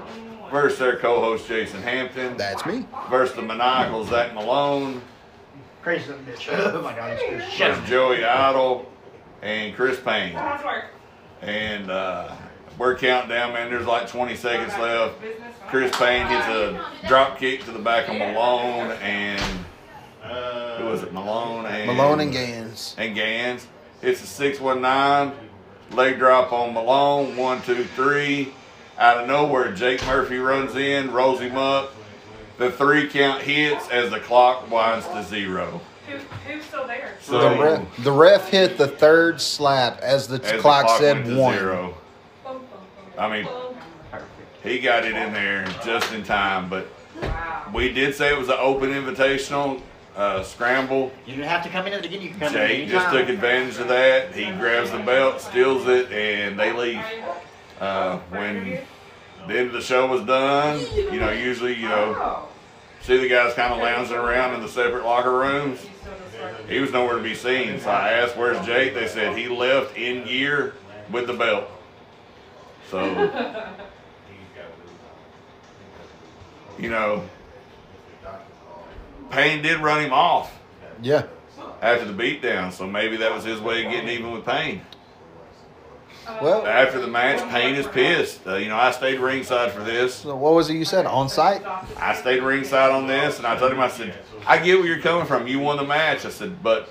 versus 0.51 0.79
their 0.79 0.97
co-host 0.99 1.49
Jason 1.49 1.83
Hampton 1.83 2.37
That's 2.37 2.65
me. 2.67 2.87
versus 3.09 3.35
the 3.35 3.43
maniacal 3.43 4.05
Zach 4.05 4.35
Malone 4.35 5.01
Crazy 5.83 6.09
little 6.09 6.25
bitch. 6.25 6.75
Oh 6.75 6.83
my 6.83 6.95
god, 6.95 7.19
he's 7.19 7.31
good. 7.31 7.51
Shut 7.51 7.69
versus 7.71 7.83
up. 7.85 7.89
Joey 7.89 8.25
Idol 8.25 8.93
and 9.41 9.75
Chris 9.75 9.99
Payne. 9.99 10.35
How's 10.35 10.63
work? 10.63 10.85
And 11.41 11.91
uh, 11.91 12.37
we're 12.81 12.97
counting 12.97 13.29
down, 13.29 13.53
man. 13.53 13.71
There's 13.71 13.87
like 13.87 14.09
20 14.09 14.35
seconds 14.37 14.73
left. 14.79 15.17
Chris 15.69 15.95
Payne 15.99 16.27
hits 16.27 16.47
a 16.47 16.85
drop 17.07 17.39
kick 17.39 17.63
to 17.65 17.73
the 17.73 17.79
back 17.79 18.09
of 18.09 18.17
Malone, 18.17 18.93
and 19.03 19.43
uh, 20.25 20.79
who 20.79 20.87
was 20.87 21.03
it? 21.03 21.13
Malone 21.13 21.67
and 21.67 21.87
Malone 21.87 22.21
and 22.21 22.33
Gans. 22.33 22.95
and 22.99 23.15
Gans. 23.15 23.67
It's 24.03 24.23
a 24.23 24.27
six 24.27 24.59
one 24.59 24.81
nine 24.81 25.33
leg 25.93 26.19
drop 26.19 26.53
on 26.53 26.73
Malone. 26.73 27.37
One 27.37 27.61
two 27.63 27.85
three. 27.85 28.55
Out 28.99 29.19
of 29.19 29.29
nowhere, 29.29 29.73
Jake 29.73 30.05
Murphy 30.07 30.39
runs 30.39 30.75
in, 30.75 31.11
rolls 31.13 31.41
him 31.41 31.57
up. 31.57 31.93
The 32.59 32.71
three 32.71 33.09
count 33.09 33.43
hits 33.43 33.89
as 33.91 34.11
the 34.11 34.21
clock 34.21 34.71
winds 34.71 35.07
to 35.09 35.23
zero. 35.23 35.81
Who, 36.07 36.17
who's 36.51 36.65
still 36.65 36.87
there? 36.87 37.17
So 37.21 37.39
The 37.41 37.63
ref, 37.63 38.05
the 38.05 38.13
ref 38.13 38.49
hit 38.51 38.77
the 38.77 38.89
third 38.89 39.41
slap 39.41 40.01
as 40.01 40.29
the 40.29 40.43
as 40.43 40.53
the 40.53 40.59
clock, 40.59 40.99
said 40.99 41.17
went 41.17 41.27
to 41.29 41.37
one. 41.37 41.59
zero. 41.59 41.95
I 43.21 43.29
mean, 43.31 43.45
boom. 43.45 43.77
he 44.63 44.79
got 44.81 45.05
it 45.05 45.15
in 45.15 45.33
there 45.35 45.67
just 45.85 46.13
in 46.13 46.25
time. 46.25 46.71
But 46.71 46.89
Wow. 47.21 47.65
we 47.75 47.93
did 47.93 48.15
say 48.15 48.33
it 48.33 48.39
was 48.39 48.49
an 48.49 48.57
open 48.59 48.91
invitational 48.91 49.83
uh, 50.17 50.43
scramble. 50.43 51.13
You 51.27 51.35
didn't 51.37 51.49
have 51.49 51.63
to 51.65 51.69
come 51.69 51.87
in 51.87 51.93
it 51.93 52.05
again. 52.05 52.23
You 52.23 52.31
can 52.31 52.39
come 52.41 52.49
in 52.49 52.53
Jake 52.55 52.85
at 52.85 52.89
just 52.89 53.13
took 53.15 53.29
advantage 53.29 53.79
of 53.79 53.89
that. 53.89 54.35
He 54.35 54.47
grabs 54.53 54.91
the 54.91 55.01
belt, 55.01 55.41
steals 55.41 55.87
it, 55.87 56.11
and 56.11 56.59
they 56.59 56.73
leave. 56.73 57.05
Uh, 57.79 58.19
when 58.31 58.79
the 59.47 59.59
end 59.59 59.67
of 59.69 59.73
the 59.73 59.83
show 59.83 60.07
was 60.07 60.23
done, 60.23 60.81
you 60.95 61.21
know, 61.21 61.31
usually, 61.31 61.75
you 61.75 61.89
know, 61.89 62.47
see 63.03 63.19
the 63.19 63.29
guys 63.29 63.55
kind 63.55 63.73
of 63.73 63.81
lounging 63.81 64.17
around 64.17 64.55
in 64.55 64.63
the 64.63 64.69
separate 64.69 65.05
locker 65.05 65.33
rooms. 65.33 65.87
He 66.69 66.79
was 66.79 66.91
nowhere 66.93 67.17
to 67.17 67.23
be 67.23 67.35
seen. 67.35 67.81
So 67.81 67.91
I 67.91 68.13
asked, 68.13 68.37
"Where's 68.37 68.65
Jake?" 68.67 68.95
They 68.95 69.09
said 69.09 69.37
he 69.37 69.49
left 69.49 69.97
in 69.97 70.25
gear 70.25 70.75
with 71.11 71.27
the 71.27 71.35
belt. 71.35 71.69
So, 72.91 73.05
you 76.79 76.91
know, 76.91 77.23
Payne 79.31 79.63
did 79.63 79.79
run 79.79 80.05
him 80.05 80.13
off 80.13 80.53
Yeah. 81.01 81.25
after 81.81 82.05
the 82.11 82.13
beatdown, 82.13 82.73
so 82.73 82.87
maybe 82.87 83.17
that 83.19 83.33
was 83.33 83.45
his 83.45 83.61
way 83.61 83.85
of 83.85 83.93
getting 83.93 84.09
even 84.09 84.33
with 84.33 84.45
Payne. 84.45 84.83
Well, 86.43 86.67
After 86.67 87.01
the 87.01 87.07
match, 87.07 87.49
Payne 87.51 87.75
is 87.77 87.87
pissed. 87.87 88.47
Uh, 88.47 88.57
you 88.57 88.69
know, 88.69 88.77
I 88.77 88.91
stayed 88.93 89.19
ringside 89.21 89.73
for 89.73 89.83
this. 89.83 90.15
so 90.17 90.37
what 90.37 90.55
was 90.55 90.69
it 90.71 90.75
you 90.75 90.85
said? 90.85 91.07
On 91.07 91.29
site? 91.29 91.63
I 91.97 92.15
stayed 92.15 92.43
ringside 92.43 92.91
on 92.91 93.07
this, 93.07 93.39
and 93.39 93.47
I 93.47 93.57
told 93.57 93.73
him, 93.73 93.81
I 93.81 93.89
said, 93.89 94.15
I 94.47 94.59
get 94.59 94.79
where 94.79 94.87
you're 94.87 95.01
coming 95.01 95.27
from. 95.27 95.47
You 95.47 95.59
won 95.61 95.77
the 95.77 95.85
match. 95.85 96.25
I 96.27 96.31
said, 96.31 96.63
but 96.63 96.89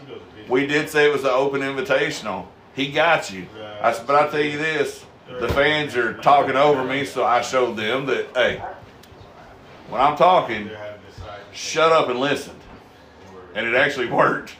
we 0.50 0.66
did 0.66 0.90
say 0.90 1.06
it 1.10 1.14
was 1.14 1.24
an 1.24 1.30
open 1.32 1.62
invitational. 1.62 2.48
He 2.76 2.92
got 2.92 3.32
you. 3.32 3.48
I 3.82 3.92
said, 3.94 4.08
but 4.08 4.16
I 4.16 4.30
tell 4.30 4.42
you 4.42 4.58
this, 4.58 5.06
the 5.40 5.50
fans 5.50 5.96
are 5.96 6.14
talking 6.16 6.56
over 6.56 6.84
me, 6.84 7.06
so 7.06 7.24
I 7.24 7.42
showed 7.42 7.76
them 7.76 8.06
that, 8.08 8.28
hey, 8.36 8.62
when 9.90 10.02
I'm 10.02 10.18
talking, 10.18 10.70
shut 11.54 11.92
up 11.92 12.10
and 12.10 12.20
listen. 12.20 12.56
And 13.56 13.68
it 13.68 13.76
actually 13.76 14.10
worked. 14.10 14.56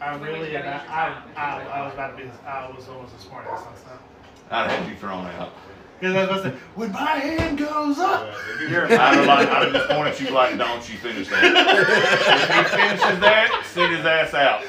I 0.00 0.16
really, 0.16 0.56
and 0.56 0.68
I, 0.68 1.22
I, 1.36 1.40
I, 1.40 1.62
I 1.62 1.84
was 1.84 1.94
about 1.94 2.16
to 2.16 2.24
be, 2.24 2.30
I 2.46 2.70
was 2.70 2.88
almost 2.88 3.14
a 3.16 3.20
smart 3.20 3.46
ass 3.46 3.64
last 3.64 3.86
night. 3.86 3.98
I'd 4.50 4.70
have 4.70 4.88
you 4.88 4.96
thrown 4.96 5.26
out. 5.26 5.52
Because 5.98 6.16
I 6.16 6.20
was 6.20 6.30
about 6.30 6.42
to 6.42 6.50
say, 6.50 6.64
when 6.74 6.92
my 6.92 7.12
hand 7.12 7.58
goes 7.58 7.98
up, 7.98 8.34
You're 8.68 8.84
I'd 8.84 8.90
have, 8.90 9.26
like, 9.26 9.48
I'd 9.48 9.62
have 9.62 9.72
just 9.72 9.88
pointed 9.88 10.14
at 10.14 10.20
you 10.20 10.30
like, 10.30 10.58
don't 10.58 10.88
you 10.90 10.98
finish 10.98 11.28
that. 11.28 11.44
if 11.44 12.70
he 12.70 12.76
finishes 12.76 13.20
that, 13.20 13.64
send 13.72 13.94
his 13.96 14.04
ass 14.04 14.34
out. 14.34 14.62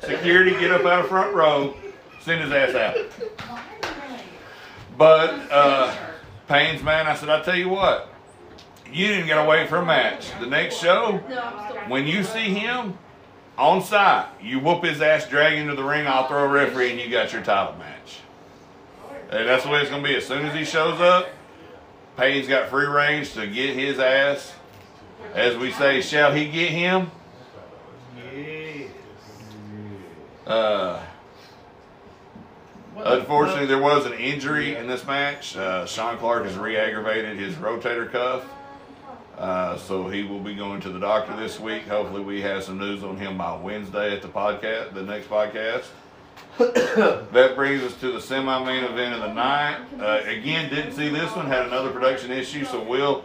Security, 0.00 0.52
get 0.52 0.72
up 0.72 0.84
out 0.86 1.00
of 1.00 1.08
front 1.08 1.34
row, 1.34 1.76
send 2.24 2.40
his 2.42 2.52
ass 2.52 2.74
out. 2.74 2.96
But, 4.96 5.50
uh, 5.50 5.92
Payne's 6.46 6.80
man, 6.82 7.08
I 7.08 7.16
said, 7.16 7.28
I 7.28 7.42
tell 7.42 7.56
you 7.56 7.68
what, 7.68 8.08
you 8.92 9.08
didn't 9.08 9.26
get 9.26 9.38
away 9.38 9.66
for 9.66 9.78
a 9.78 9.84
match. 9.84 10.30
The 10.38 10.46
next 10.46 10.76
show, 10.76 11.18
when 11.88 12.06
you 12.06 12.22
see 12.22 12.54
him 12.54 12.96
on 13.58 13.82
site, 13.82 14.26
you 14.40 14.60
whoop 14.60 14.84
his 14.84 15.02
ass, 15.02 15.28
drag 15.28 15.54
him 15.58 15.66
to 15.66 15.74
the 15.74 15.82
ring, 15.82 16.06
I'll 16.06 16.28
throw 16.28 16.44
a 16.44 16.48
referee, 16.48 16.92
and 16.92 17.00
you 17.00 17.10
got 17.10 17.32
your 17.32 17.42
title 17.42 17.76
match. 17.76 18.20
And 19.30 19.48
that's 19.48 19.64
the 19.64 19.70
way 19.70 19.80
it's 19.80 19.90
going 19.90 20.00
to 20.00 20.08
be. 20.08 20.14
As 20.14 20.24
soon 20.26 20.46
as 20.46 20.54
he 20.54 20.64
shows 20.64 21.00
up, 21.00 21.28
Payne's 22.16 22.46
got 22.46 22.68
free 22.68 22.86
range 22.86 23.32
to 23.32 23.48
get 23.48 23.74
his 23.74 23.98
ass. 23.98 24.52
As 25.34 25.56
we 25.56 25.72
say, 25.72 26.00
shall 26.02 26.32
he 26.32 26.48
get 26.48 26.70
him? 26.70 27.10
yeah. 28.32 28.86
Uh, 30.46 31.00
What- 31.00 31.13
unfortunately, 32.96 33.66
there 33.66 33.80
was 33.80 34.06
an 34.06 34.14
injury 34.14 34.76
in 34.76 34.86
this 34.86 35.06
match. 35.06 35.56
Uh, 35.56 35.86
Sean 35.86 36.18
Clark 36.18 36.44
has 36.44 36.56
re-aggravated 36.56 37.38
his 37.38 37.54
rotator 37.54 38.10
cuff, 38.10 38.44
uh, 39.38 39.76
so 39.76 40.08
he 40.08 40.22
will 40.22 40.40
be 40.40 40.54
going 40.54 40.80
to 40.80 40.90
the 40.90 41.00
doctor 41.00 41.36
this 41.36 41.58
week. 41.58 41.86
Hopefully, 41.88 42.22
we 42.22 42.40
have 42.42 42.62
some 42.62 42.78
news 42.78 43.02
on 43.02 43.16
him 43.16 43.36
by 43.36 43.56
Wednesday 43.56 44.14
at 44.14 44.22
the 44.22 44.28
podcast, 44.28 44.94
the 44.94 45.02
next 45.02 45.28
podcast. 45.28 45.84
that 46.58 47.54
brings 47.56 47.82
us 47.82 47.94
to 47.96 48.12
the 48.12 48.20
semi-main 48.20 48.84
event 48.84 49.14
of 49.14 49.20
the 49.20 49.32
night. 49.32 49.80
Uh, 49.98 50.20
again, 50.24 50.70
didn't 50.70 50.92
see 50.92 51.08
this 51.08 51.34
one. 51.34 51.46
Had 51.46 51.66
another 51.66 51.90
production 51.90 52.30
issue. 52.30 52.64
So, 52.64 52.82
Will, 52.82 53.24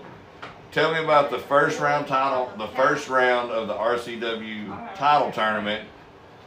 tell 0.71 0.91
me 0.91 1.03
about 1.03 1.29
the 1.29 1.37
first 1.37 1.79
round 1.79 2.07
title, 2.07 2.51
the 2.57 2.67
first 2.69 3.07
round 3.07 3.51
of 3.51 3.67
the 3.67 3.75
RCW 3.75 4.95
title 4.95 5.31
tournament 5.31 5.87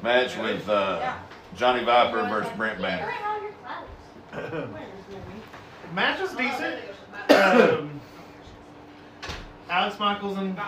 match 0.03 0.37
with 0.37 0.69
uh, 0.69 1.15
Johnny 1.57 1.85
Viper 1.85 2.23
versus 2.29 2.53
Brent 2.57 2.81
Banner. 2.81 3.13
match 5.95 6.21
was 6.21 6.33
decent. 6.35 6.81
Um, 7.31 8.01
Alex 9.71 9.99
Michaels 9.99 10.39
and 10.39 10.59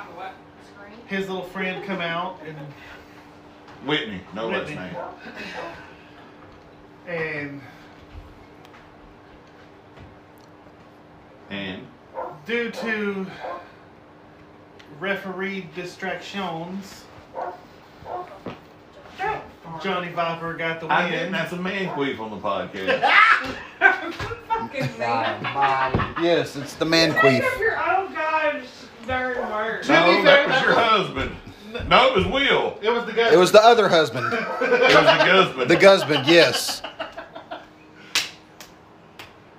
his 1.07 1.29
little 1.29 1.45
friend 1.45 1.85
come 1.85 2.01
out 2.01 2.39
and 2.47 2.57
Whitney, 3.87 4.21
no 4.35 4.49
last 4.49 4.69
name. 4.69 4.97
and 7.07 7.61
And 11.51 11.87
due 12.47 12.71
to 12.71 13.27
referee 14.99 15.69
distractions, 15.75 17.05
Johnny 19.83 20.09
Viper 20.11 20.55
got 20.55 20.81
the 20.81 20.87
I 20.89 21.09
didn't. 21.11 21.25
win. 21.25 21.33
That's 21.33 21.53
a 21.53 21.57
man 21.57 21.89
queef 21.97 22.21
on 22.21 22.31
the 22.31 22.37
podcast. 22.37 23.01
Fucking 24.49 24.99
man. 24.99 26.15
Yes, 26.23 26.57
it's 26.57 26.75
the 26.75 26.85
man 26.85 27.13
queef. 27.13 27.43
up 27.43 27.59
your 27.59 27.77
own 27.77 28.13
gosh 28.15 28.65
darn 29.07 29.37
words. 29.51 29.87
To 29.87 29.93
be 29.93 29.99
no, 29.99 30.23
fair, 30.23 30.25
that 30.25 30.49
was 30.49 30.63
your 30.63 30.75
husband. 30.75 31.37
No, 31.89 32.07
it 32.09 32.17
was 32.17 32.27
Will. 32.27 32.79
It 32.83 32.91
was 32.91 33.05
the 33.05 33.13
guy. 33.13 33.33
It 33.33 33.37
was 33.37 33.51
the 33.53 33.63
other 33.63 33.89
husband, 33.89 34.27
It 34.33 34.33
was 34.33 34.61
the 34.61 34.97
husband. 35.25 35.71
the 35.71 35.77
husband. 35.79 36.27
Yes. 36.27 36.83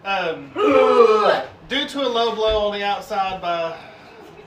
um, 0.05 0.51
due 1.67 1.87
to 1.87 2.01
a 2.01 2.07
low 2.07 2.33
blow 2.35 2.67
on 2.67 2.73
the 2.79 2.83
outside 2.85 3.41
by 3.41 3.77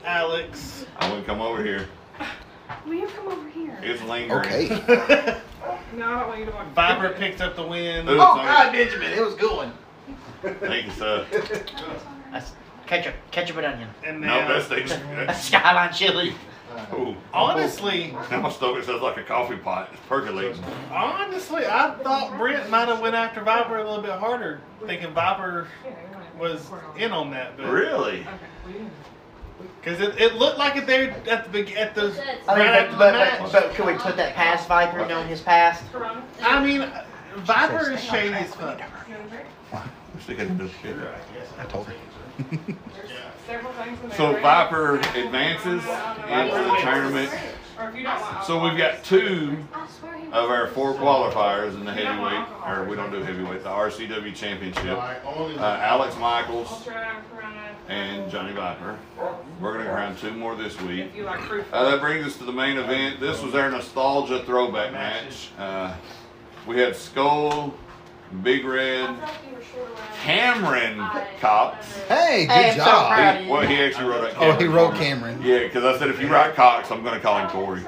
Alex. 0.03 0.85
I 0.97 1.07
wouldn't 1.09 1.27
come 1.27 1.41
over 1.41 1.63
here. 1.63 1.87
Will 2.89 2.95
you 2.95 3.07
come 3.07 3.27
over 3.27 3.49
here? 3.49 3.79
It's 3.83 4.01
lingering. 4.03 4.71
Okay. 4.71 5.37
No, 5.95 6.05
I 6.05 6.19
don't 6.19 6.27
want 6.27 6.39
you 6.39 6.45
to 6.45 6.51
watch. 6.51 6.67
Viper 6.75 7.09
picked 7.17 7.41
up 7.41 7.55
the 7.55 7.65
win. 7.65 8.07
Ooh. 8.07 8.13
Oh 8.13 8.35
God, 8.35 8.71
Benjamin, 8.71 9.11
it 9.11 9.19
was 9.21 9.33
good 9.33 9.55
one. 9.55 9.73
Thank 10.41 10.85
you, 10.85 10.91
sir. 10.91 11.25
That's 12.31 12.53
ketchup, 12.85 13.15
ketchup 13.31 13.57
and 13.57 13.65
onion. 13.65 13.89
And 14.05 14.21
No, 14.21 14.27
now, 14.27 14.47
that's 14.47 14.71
uh, 14.71 14.75
the. 14.75 14.81
That's 15.25 15.43
Skyline 15.43 15.91
chili. 15.93 16.33
Ooh. 16.93 17.15
honestly, 17.33 18.15
Now 18.31 18.41
my 18.41 18.49
stomach 18.51 18.83
sounds 18.83 19.01
like 19.01 19.17
a 19.17 19.23
coffee 19.23 19.57
pot. 19.57 19.89
It's 19.91 20.01
percolating. 20.07 20.63
honestly, 20.91 21.65
I 21.65 21.95
thought 22.03 22.37
Brent 22.37 22.69
might 22.69 22.87
have 22.87 23.01
went 23.01 23.15
after 23.15 23.41
Viper 23.43 23.77
a 23.79 23.83
little 23.83 24.03
bit 24.03 24.11
harder, 24.13 24.61
thinking 24.85 25.11
Viper 25.13 25.67
was 26.37 26.69
in 26.97 27.11
on 27.11 27.31
that, 27.31 27.57
but 27.57 27.65
Really? 27.69 28.25
Because 29.81 30.01
it, 30.01 30.19
it 30.19 30.35
looked 30.35 30.57
like 30.57 30.75
it 30.75 30.85
there 30.85 31.11
at 31.29 31.45
the 31.45 31.49
beg- 31.49 31.75
at 31.75 31.95
the 31.95 32.11
I 32.47 32.57
mean, 32.57 32.67
right 32.67 32.83
after 32.83 32.97
but, 32.97 33.11
the 33.11 33.17
but, 33.17 33.41
match. 33.41 33.51
but, 33.51 33.73
could 33.73 33.85
we 33.85 33.93
put 33.93 34.17
that 34.17 34.35
past 34.35 34.67
Viper 34.67 35.05
knowing 35.07 35.27
his 35.27 35.41
past? 35.41 35.83
I 36.41 36.63
mean, 36.63 36.89
Viper 37.37 37.91
is 37.91 38.03
shady 38.03 38.33
as 38.33 38.53
fuck. 38.55 38.81
Stick 40.21 40.39
it 40.39 40.47
in 40.47 40.57
this 40.57 40.71
shit. 40.81 40.95
I 41.57 41.63
told 41.65 41.87
her. 41.87 41.93
Several 43.47 43.73
things 43.73 43.99
in 44.03 44.09
there. 44.09 44.17
So 44.17 44.39
Viper 44.41 44.99
advances 44.99 45.83
into 45.83 46.63
the 46.63 46.77
tournament. 46.81 47.31
Or 47.79 47.89
if 47.89 47.95
you 47.95 48.03
don't 48.03 48.19
want- 48.21 48.43
So 48.45 48.61
we've 48.61 48.77
got 48.77 49.03
two 49.03 49.57
of 50.33 50.49
our 50.51 50.67
four 50.67 50.93
qualifiers 50.95 51.73
in 51.75 51.85
the 51.85 51.93
heavyweight, 51.93 52.45
or 52.67 52.83
we 52.85 52.95
don't 52.95 53.11
do 53.11 53.23
heavyweight, 53.23 53.63
the 53.63 53.69
RCW 53.69 54.31
Championship. 54.35 54.97
Uh, 54.97 55.61
Alex 55.81 56.15
Michaels 56.17 56.85
and 56.87 56.95
run 57.37 57.53
it. 57.53 57.75
and 57.91 58.31
Johnny 58.31 58.51
Viper. 58.53 58.97
We're 59.61 59.73
going 59.73 59.85
to 59.85 59.91
crown 59.91 60.15
two 60.17 60.31
more 60.33 60.55
this 60.55 60.79
week. 60.81 61.05
If 61.05 61.15
you 61.15 61.23
like 61.23 61.39
proof. 61.41 61.65
Uh, 61.73 61.89
that 61.89 62.01
brings 62.01 62.25
us 62.27 62.37
to 62.37 62.43
the 62.43 62.51
main 62.51 62.77
event. 62.77 63.19
This 63.19 63.41
was 63.41 63.55
our 63.55 63.69
nostalgia 63.71 64.43
throwback 64.43 64.91
match. 64.91 65.49
Uh, 65.57 65.93
we 66.67 66.77
had 66.79 66.95
Skull, 66.95 67.73
Big 68.43 68.63
Red, 68.63 69.15
Cameron 70.21 70.97
Cox. 71.39 71.97
Hey, 72.07 72.45
good 72.45 72.53
Hey, 72.53 72.69
I'm 72.71 72.77
so 72.77 72.85
job. 72.85 73.13
proud. 73.13 73.41
He, 73.41 73.49
well, 73.49 73.61
he 73.67 73.81
actually 73.81 74.05
wrote 74.07 74.21
that. 74.21 74.35
oh, 74.37 74.51
he 74.51 74.57
Cameron 74.57 74.71
wrote 74.73 74.87
for 74.91 74.93
me. 74.93 74.99
Cameron. 75.05 75.41
Yeah, 75.41 75.59
because 75.63 75.83
I 75.83 75.97
said 75.97 76.09
if 76.09 76.21
you 76.21 76.27
write 76.27 76.53
Cox, 76.55 76.91
I'm 76.91 77.01
going 77.03 77.15
to 77.15 77.19
call 77.19 77.39
him 77.39 77.49
Corey. 77.49 77.83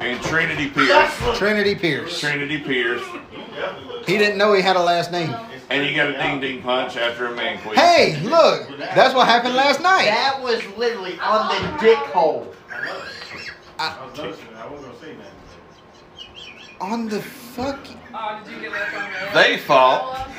and 0.00 0.20
Trinity 0.22 0.68
Pierce. 0.68 1.12
Trinity 1.38 1.74
Pierce. 1.76 2.18
Trinity 2.18 2.58
Pierce. 2.58 3.02
He 4.06 4.18
didn't 4.18 4.36
know 4.38 4.52
he 4.52 4.62
had 4.62 4.76
a 4.76 4.82
last 4.82 5.12
name. 5.12 5.34
And 5.70 5.86
you 5.86 5.94
got 5.94 6.08
a 6.10 6.12
ding 6.14 6.40
ding 6.40 6.60
punch 6.62 6.96
after 6.96 7.26
a 7.26 7.34
man 7.34 7.58
quit. 7.62 7.78
Hey, 7.78 8.20
look, 8.22 8.68
that's 8.78 9.14
what 9.14 9.26
happened 9.28 9.54
last 9.54 9.80
night. 9.80 10.04
That 10.06 10.38
was 10.42 10.60
literally 10.76 11.18
on 11.20 11.48
the 11.48 11.78
dick 11.80 11.96
hole. 11.98 12.52
I 13.78 14.04
was 14.04 14.18
noticing 14.18 14.46
it. 14.48 14.56
I 14.56 14.66
wasn't 14.68 14.92
gonna 14.92 15.04
say 15.04 15.14
that. 15.14 16.80
On 16.80 17.08
the 17.08 17.22
fuck. 17.22 17.78
Oh, 18.14 18.40
did 18.44 18.52
you 18.54 18.60
get 18.60 18.72
left 18.72 18.94
on 18.94 19.10
red? 19.10 19.34
They 19.34 19.58
fought 19.58 20.28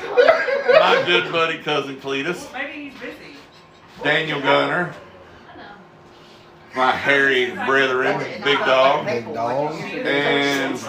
my 0.68 1.02
good 1.06 1.30
buddy 1.32 1.58
cousin 1.58 1.96
Cletus, 1.96 2.52
Maybe 2.52 2.90
he's 2.90 3.00
busy. 3.00 3.36
Daniel 4.02 4.40
Gunner, 4.40 4.94
my 6.76 6.90
hairy 6.92 7.50
brethren, 7.66 8.18
Big 8.42 8.58
Dog, 8.58 9.06
Big 9.06 9.32
dog. 9.32 9.72
and 9.80 10.80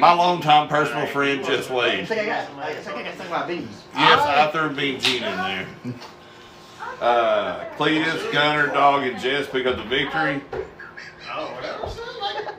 my 0.00 0.12
longtime 0.12 0.68
personal 0.68 1.06
friend 1.06 1.42
Jess 1.44 1.60
It's 1.60 1.70
Wade. 1.70 2.10
I 2.10 2.26
got, 2.26 2.50
I 2.58 3.02
got 3.02 3.14
stung 3.14 3.30
by 3.30 3.46
bees. 3.46 3.68
Yes, 3.94 4.20
I 4.20 4.50
threw 4.50 4.70
Bean 4.76 5.00
Gene 5.00 5.22
in 5.22 5.36
there. 5.36 5.66
Uh, 7.00 7.64
Cletus, 7.76 8.30
Gunner, 8.32 8.68
Dog, 8.68 9.04
and 9.04 9.18
Jess 9.20 9.46
pick 9.48 9.66
up 9.66 9.76
the 9.76 9.84
victory. 9.84 10.42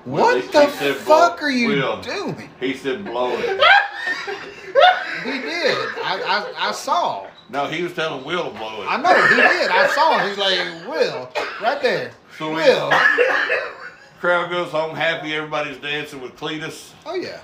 Whatever. 0.07 0.35
What 0.37 0.41
He 0.43 0.47
the 0.51 0.69
said, 0.71 0.95
fuck 0.95 1.41
are 1.43 1.49
you 1.49 1.67
Will. 1.69 2.01
doing? 2.01 2.49
He 2.59 2.73
said, 2.75 3.03
blow 3.05 3.31
it. 3.37 3.61
He 5.23 5.31
did. 5.41 5.75
I, 6.03 6.21
I, 6.57 6.69
I 6.69 6.71
saw. 6.71 7.27
No, 7.49 7.65
he 7.65 7.83
was 7.83 7.93
telling 7.93 8.23
Will 8.23 8.49
to 8.51 8.57
blow 8.57 8.81
it. 8.83 8.85
I 8.87 8.95
know 9.01 9.13
he 9.27 9.35
did. 9.35 9.71
I 9.71 9.87
saw 9.87 10.19
him. 10.19 10.29
He's 10.29 10.37
like, 10.37 10.87
Will, 10.87 11.29
right 11.61 11.81
there. 11.81 12.11
So 12.37 12.49
we, 12.49 12.55
Will. 12.57 12.89
crowd 14.21 14.49
goes 14.49 14.71
home 14.71 14.95
happy. 14.95 15.33
Everybody's 15.33 15.77
dancing 15.77 16.21
with 16.21 16.35
Cletus. 16.37 16.91
Oh 17.05 17.15
yeah. 17.15 17.41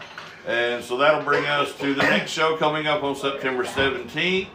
And 0.48 0.82
so 0.84 0.96
that'll 0.98 1.24
bring 1.24 1.46
us 1.46 1.76
to 1.80 1.94
the 1.94 2.04
next 2.04 2.32
show 2.32 2.56
coming 2.58 2.88
up 2.88 3.04
on 3.04 3.16
September 3.16 3.64
17th 3.66 4.48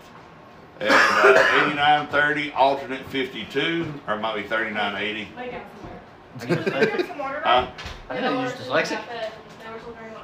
at 0.81 0.91
uh, 0.91 1.67
8930 1.67 2.53
alternate 2.53 3.05
52, 3.07 3.93
or 4.07 4.15
it 4.15 4.21
might 4.21 4.37
be 4.37 4.43
3980. 4.43 5.29
Lay 6.43 6.47
down 6.47 6.59
I 6.59 6.63
get 6.65 6.67
somewhere. 6.67 6.83
it. 6.83 6.97
Get 6.99 7.07
some 7.07 7.19
water. 7.19 7.41
Know 8.11 8.41
you're 8.43 8.51
dyslexic. 8.51 9.01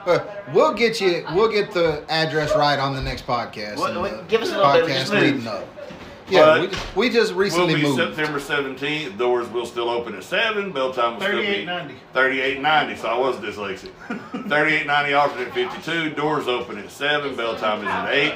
But 0.04 0.44
we'll 0.52 0.74
get 0.74 1.00
you. 1.00 1.24
We'll 1.34 1.50
get 1.50 1.72
the 1.72 2.04
address 2.10 2.54
right 2.54 2.78
on 2.78 2.94
the 2.94 3.00
next 3.00 3.26
podcast. 3.26 3.78
What- 3.78 3.92
and 3.92 4.00
what- 4.00 4.16
the 4.18 4.22
give 4.24 4.42
us 4.42 4.50
a 4.52 4.56
little 4.58 4.72
bit, 4.72 4.84
we 4.84 4.90
podcast 4.90 4.94
just 5.00 5.12
moved. 5.12 5.24
leading 5.24 5.46
up. 5.48 5.64
Yeah, 6.28 6.66
But 6.70 6.96
we 6.96 7.10
just, 7.10 7.34
we 7.34 7.46
just 7.46 7.58
Will 7.58 7.66
be 7.66 7.82
moved. 7.82 7.98
September 7.98 8.38
17th. 8.40 9.18
Doors 9.18 9.46
will 9.50 9.66
still 9.66 9.90
open 9.90 10.14
at 10.14 10.24
7. 10.24 10.72
Bell 10.72 10.92
time 10.92 11.14
will 11.14 11.20
still 11.20 11.32
Thirty-eight 11.32 11.60
be 11.60 11.64
ninety. 11.66 11.94
3890. 12.14 13.00
So 13.02 13.08
I 13.08 13.18
was 13.18 13.36
dyslexic. 13.36 13.90
3890 14.48 15.12
alternate 15.14 15.52
52. 15.52 16.10
Doors 16.14 16.48
open 16.48 16.78
at 16.78 16.90
7. 16.90 17.36
Bell 17.36 17.56
time 17.56 17.80
is 17.82 17.88
at 17.88 18.12
8. 18.12 18.34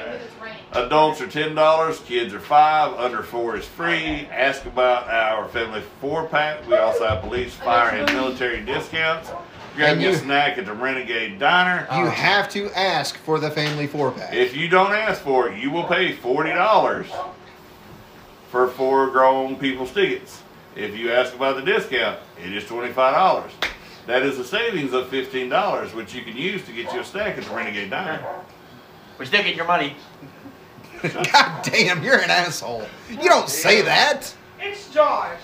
Adults 0.73 1.19
are 1.19 1.27
ten 1.27 1.55
dollars, 1.55 1.99
kids 2.01 2.31
are 2.31 2.39
five, 2.39 2.93
under 2.93 3.23
four 3.23 3.55
is 3.57 3.65
free. 3.65 4.27
Ask 4.31 4.65
about 4.65 5.07
our 5.09 5.47
family 5.49 5.81
four 5.99 6.27
pack. 6.27 6.67
We 6.67 6.75
also 6.75 7.07
have 7.07 7.21
police, 7.23 7.55
fire, 7.55 7.89
and 7.89 8.05
military 8.13 8.61
discounts. 8.63 9.31
Grab 9.75 9.93
And 9.93 10.01
your 10.01 10.11
you- 10.11 10.17
snack 10.17 10.59
at 10.59 10.67
the 10.67 10.73
Renegade 10.73 11.39
Diner. 11.39 11.87
You 11.97 12.05
have 12.05 12.49
to 12.49 12.69
ask 12.77 13.17
for 13.17 13.39
the 13.39 13.49
family 13.49 13.87
four 13.87 14.11
pack. 14.11 14.31
If 14.31 14.55
you 14.55 14.67
don't 14.67 14.91
ask 14.91 15.21
for 15.23 15.49
it, 15.49 15.57
you 15.59 15.71
will 15.71 15.85
pay 15.85 16.11
forty 16.13 16.51
dollars 16.51 17.07
for 18.49 18.67
four 18.67 19.09
grown 19.09 19.55
people's 19.55 19.91
tickets. 19.91 20.41
If 20.75 20.97
you 20.97 21.11
ask 21.11 21.33
about 21.35 21.55
the 21.55 21.61
discount, 21.61 22.19
it 22.43 22.53
is 22.53 22.65
twenty-five 22.65 23.13
dollars. 23.13 23.51
That 24.07 24.23
is 24.23 24.39
a 24.39 24.43
savings 24.43 24.93
of 24.93 25.07
fifteen 25.09 25.49
dollars, 25.49 25.93
which 25.93 26.13
you 26.13 26.21
can 26.23 26.35
use 26.37 26.65
to 26.65 26.71
get 26.71 26.91
you 26.93 27.01
a 27.01 27.05
snack 27.05 27.37
at 27.37 27.43
the 27.43 27.55
Renegade 27.55 27.89
Diner. 27.89 28.23
We're 29.17 29.25
still 29.25 29.41
getting 29.41 29.57
your 29.57 29.67
money. 29.67 29.95
God 31.01 31.63
damn, 31.63 32.03
you're 32.03 32.19
an 32.19 32.29
asshole. 32.29 32.85
You 33.09 33.29
don't 33.29 33.49
say 33.49 33.81
that. 33.81 34.33
It's 34.59 34.89
Josh. 34.93 35.39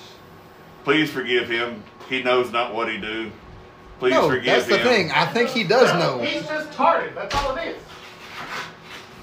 Please 0.83 1.09
forgive 1.09 1.49
him. 1.49 1.83
He 2.09 2.21
knows 2.23 2.51
not 2.51 2.73
what 2.73 2.91
he 2.91 2.97
do. 2.97 3.31
Please 3.99 4.13
forgive 4.13 4.15
him. 4.15 4.21
no, 4.21 4.29
forgive 4.29 4.45
that's 4.45 4.67
the 4.67 4.77
him. 4.77 4.87
thing. 4.87 5.11
I 5.11 5.25
think 5.25 5.49
he 5.49 5.63
does 5.63 5.91
know. 5.99 6.19
He's 6.21 6.45
just 6.45 6.71
tarded. 6.73 7.15
That's 7.15 7.33
all 7.35 7.55
it 7.55 7.67
is. 7.69 7.81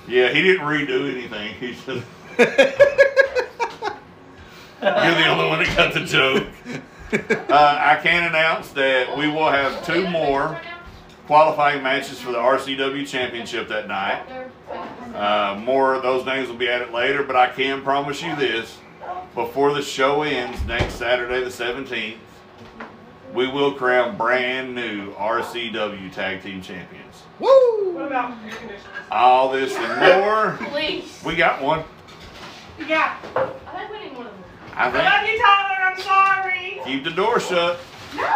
Yeah, 0.08 0.30
he 0.32 0.42
didn't 0.42 0.66
redo 0.66 1.10
anything. 1.12 1.54
He 1.54 1.74
just 1.74 1.86
You're 4.82 5.14
the 5.14 5.26
only 5.28 5.48
one 5.48 5.58
that 5.60 5.76
got 5.76 5.94
the 5.94 6.04
joke. 6.04 6.46
Uh, 7.12 7.76
I 7.78 8.00
can 8.02 8.24
announce 8.24 8.70
that 8.70 9.18
we 9.18 9.28
will 9.28 9.50
have 9.50 9.84
two 9.84 10.08
more 10.08 10.58
qualifying 11.26 11.82
matches 11.82 12.18
for 12.18 12.32
the 12.32 12.38
RCW 12.38 13.06
Championship 13.06 13.68
that 13.68 13.86
night. 13.86 14.22
Uh, 15.14 15.60
more 15.62 15.92
of 15.92 16.02
those 16.02 16.24
names 16.24 16.48
will 16.48 16.56
be 16.56 16.70
added 16.70 16.90
later, 16.90 17.22
but 17.22 17.36
I 17.36 17.48
can 17.48 17.82
promise 17.82 18.22
you 18.22 18.34
this: 18.36 18.78
before 19.34 19.74
the 19.74 19.82
show 19.82 20.22
ends 20.22 20.64
next 20.64 20.94
Saturday, 20.94 21.44
the 21.44 21.50
17th, 21.50 22.16
we 23.34 23.46
will 23.46 23.72
crown 23.72 24.16
brand 24.16 24.74
new 24.74 25.12
RCW 25.12 26.10
Tag 26.14 26.42
Team 26.42 26.62
Champions. 26.62 27.16
What 27.38 27.84
Woo! 27.84 28.06
about 28.06 28.30
air 28.42 28.50
conditioners? 28.56 28.80
All 29.10 29.50
this 29.52 29.74
and 29.76 30.20
more. 30.20 30.56
Please. 30.70 31.20
We 31.24 31.36
got 31.36 31.60
one. 31.60 31.84
Yeah. 32.86 33.16
I 33.36 33.74
like 33.74 33.90
winning 33.90 34.14
one 34.14 34.26
of 34.26 34.31
them. 34.31 34.31
I 34.74 34.88
I 34.88 34.90
think. 34.90 35.04
love 35.04 35.26
you, 35.28 35.38
Tyler. 35.38 35.84
I'm 35.84 36.00
sorry. 36.00 36.80
Keep 36.84 37.04
the 37.04 37.10
door 37.10 37.40
shut. 37.40 37.78
No. 38.16 38.28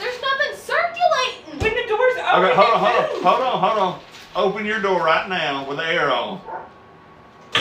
There's 0.00 0.20
nothing 0.20 0.56
circulating. 0.56 1.60
When 1.60 1.74
the 1.74 1.88
door's 1.88 2.16
open, 2.16 2.44
Okay, 2.44 2.54
hold 2.54 2.74
on, 2.74 2.80
hold 2.80 2.96
on, 2.96 3.22
hold 3.22 3.40
on, 3.40 3.60
hold 3.60 3.78
on. 3.78 4.00
Open 4.36 4.66
your 4.66 4.80
door 4.80 5.02
right 5.04 5.28
now 5.28 5.66
with 5.68 5.78
the 5.78 5.84
air 5.86 6.10
on. 6.12 6.40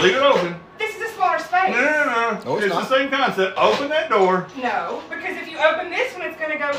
Leave 0.01 0.15
it 0.15 0.21
open. 0.21 0.55
This 0.79 0.95
is 0.95 1.01
a 1.01 1.13
smaller 1.15 1.37
space. 1.39 1.69
no, 1.69 1.79
no, 1.81 2.05
no. 2.05 2.43
No, 2.45 2.55
it's 2.57 2.65
it's 2.65 2.73
not. 2.73 2.89
the 2.89 2.95
same 2.97 3.09
concept. 3.11 3.57
Open 3.57 3.89
that 3.89 4.09
door. 4.09 4.47
No, 4.61 5.01
because 5.09 5.37
if 5.37 5.47
you 5.49 5.57
open 5.59 5.89
this 5.91 6.13
one, 6.13 6.23
it's 6.23 6.39
gonna 6.39 6.57
go 6.57 6.71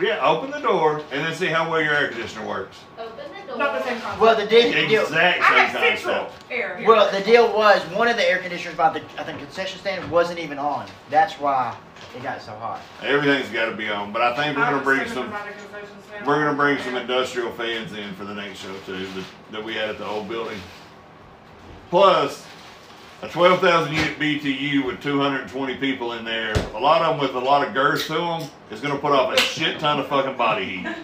Yeah, 0.00 0.26
open 0.28 0.50
the 0.50 0.58
door 0.58 0.98
and 1.12 1.24
then 1.24 1.34
see 1.34 1.46
how 1.46 1.70
well 1.70 1.80
your 1.80 1.94
air 1.94 2.08
conditioner 2.08 2.46
works. 2.46 2.78
Open 2.98 3.16
the 3.16 3.46
door. 3.46 3.58
not 3.58 3.78
the 3.78 3.84
same 3.88 4.00
concept. 4.00 4.20
Well, 4.20 4.34
the 4.36 4.46
deal, 4.46 4.62
the 4.72 4.88
deal, 4.88 5.02
Exact 5.02 5.40
I 5.40 5.48
same 5.48 5.66
have 5.68 5.98
central 5.98 6.14
concept. 6.24 6.44
air 6.52 6.76
here. 6.78 6.88
well, 6.88 7.12
the 7.12 7.20
deal 7.24 7.54
was 7.56 7.80
one 7.90 8.08
of 8.08 8.16
the 8.16 8.28
air 8.28 8.38
conditioners 8.38 8.76
by 8.76 8.90
the 8.92 9.00
I 9.18 9.22
think 9.24 9.38
concession 9.38 9.78
stand 9.78 10.10
wasn't 10.10 10.40
even 10.40 10.58
on. 10.58 10.86
That's 11.10 11.34
why 11.34 11.76
it 12.16 12.22
got 12.24 12.42
so 12.42 12.52
hot. 12.52 12.80
Everything's 13.02 13.50
got 13.50 13.66
to 13.66 13.76
be 13.76 13.88
on, 13.88 14.12
but 14.12 14.20
I 14.22 14.34
think 14.34 14.56
we're 14.56 14.64
gonna 14.64 14.82
bring 14.82 15.06
some. 15.08 15.28
about 15.28 15.48
a 15.48 15.52
concession 15.52 15.88
stand. 16.08 16.26
We're 16.26 16.42
gonna 16.44 16.56
bring 16.56 16.78
some 16.78 16.96
industrial 16.96 17.52
fans 17.52 17.92
in 17.92 18.14
for 18.14 18.24
the 18.24 18.34
next 18.34 18.58
show 18.58 18.74
too 18.86 19.06
that, 19.06 19.24
that 19.52 19.64
we 19.64 19.74
had 19.74 19.90
at 19.90 19.98
the 19.98 20.06
old 20.06 20.28
building. 20.28 20.58
Plus, 21.90 22.44
a 23.24 23.28
12,000 23.28 23.92
unit 23.94 24.18
BTU 24.18 24.84
with 24.84 25.02
220 25.02 25.76
people 25.78 26.12
in 26.12 26.24
there, 26.24 26.52
a 26.74 26.78
lot 26.78 27.00
of 27.02 27.16
them 27.18 27.20
with 27.26 27.34
a 27.34 27.44
lot 27.44 27.66
of 27.66 27.72
girth 27.72 28.06
to 28.06 28.12
them, 28.14 28.42
is 28.70 28.80
gonna 28.80 28.98
put 28.98 29.12
off 29.12 29.32
a 29.32 29.40
shit 29.40 29.80
ton 29.80 29.98
of 29.98 30.06
fucking 30.08 30.36
body 30.36 30.64
heat. 30.64 30.86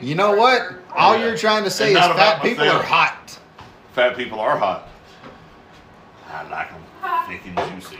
You 0.00 0.16
know 0.16 0.34
what? 0.34 0.72
All 0.96 1.16
you're 1.16 1.36
trying 1.36 1.62
to 1.62 1.70
say 1.70 1.92
It's 1.92 2.00
is 2.00 2.06
fat 2.06 2.10
about 2.12 2.42
people 2.42 2.64
myself. 2.64 2.82
are 2.82 2.86
hot. 2.86 3.38
Fat 3.92 4.16
people 4.16 4.40
are 4.40 4.58
hot. 4.58 4.88
I 6.28 6.42
like 6.48 6.70
them 6.70 6.82
thick 7.28 7.42
and 7.46 7.80
juicy. 7.80 7.98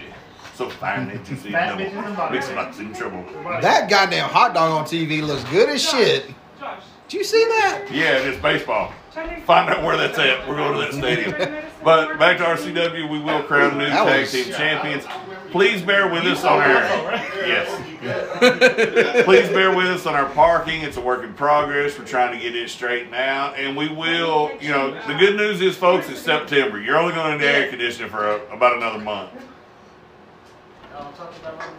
So 0.57 0.69
fine 0.69 1.09
and 1.11 1.25
juicy. 1.25 1.53
Fat 1.53 1.69
double. 1.79 1.85
bitches 1.85 2.05
and 2.07 2.17
body. 2.17 2.35
Mix 2.35 2.51
lots 2.51 2.79
in 2.81 2.93
trouble. 2.93 3.25
That 3.61 3.89
goddamn 3.89 4.29
hot 4.31 4.53
dog 4.53 4.73
on 4.73 4.85
TV 4.85 5.23
looks 5.25 5.45
good 5.45 5.69
as 5.69 5.81
shit. 5.89 6.27
Josh, 6.59 6.83
Did 7.07 7.19
you 7.19 7.25
see 7.25 7.45
that? 7.45 7.87
Yeah, 7.93 8.17
it's 8.19 8.43
baseball. 8.43 8.93
try 9.13 9.39
Find 9.43 9.71
out 9.71 9.85
where 9.85 9.97
that's 9.97 10.19
at. 10.19 10.49
We're 10.49 10.57
going 10.57 10.73
to 10.73 10.81
that 10.81 10.93
stadium. 10.95 11.65
But 11.85 12.19
back 12.19 12.39
to 12.39 12.45
RCW, 12.45 13.09
we 13.11 13.19
will 13.21 13.43
crown 13.43 13.77
new 13.79 13.87
That 13.87 14.05
tag 14.07 14.21
was- 14.23 14.33
team 14.33 14.53
champions. 14.53 15.05
Please 15.51 15.83
bear 15.83 16.09
with 16.11 16.25
us 16.25 16.45
on 16.45 16.61
our 16.61 17.13
yes. 17.47 17.69
Please 19.27 19.49
bear 19.51 19.75
with 19.77 19.87
us 19.87 20.07
on 20.07 20.15
our 20.15 20.29
parking. 20.31 20.81
It's 20.81 20.97
a 20.97 21.01
work 21.01 21.25
in 21.25 21.35
progress. 21.35 21.99
We're 21.99 22.07
trying 22.07 22.33
to 22.33 22.43
get 22.43 22.57
it 22.57 22.71
straightened 22.71 23.15
out, 23.15 23.59
and 23.59 23.77
we 23.77 23.89
will. 23.89 24.51
You 24.63 24.71
know, 24.71 24.93
the 25.07 25.15
good 25.15 25.37
news 25.37 25.61
is, 25.61 25.77
folks, 25.77 26.09
it's 26.09 26.21
September. 26.21 26.81
You're 26.81 26.97
only 26.97 27.15
going 27.15 27.39
to 27.39 27.45
need 27.45 27.51
air 27.51 27.69
conditioning 27.69 28.11
for 28.11 28.27
a, 28.27 28.55
about 28.55 28.77
another 28.77 28.99
month. 28.99 29.31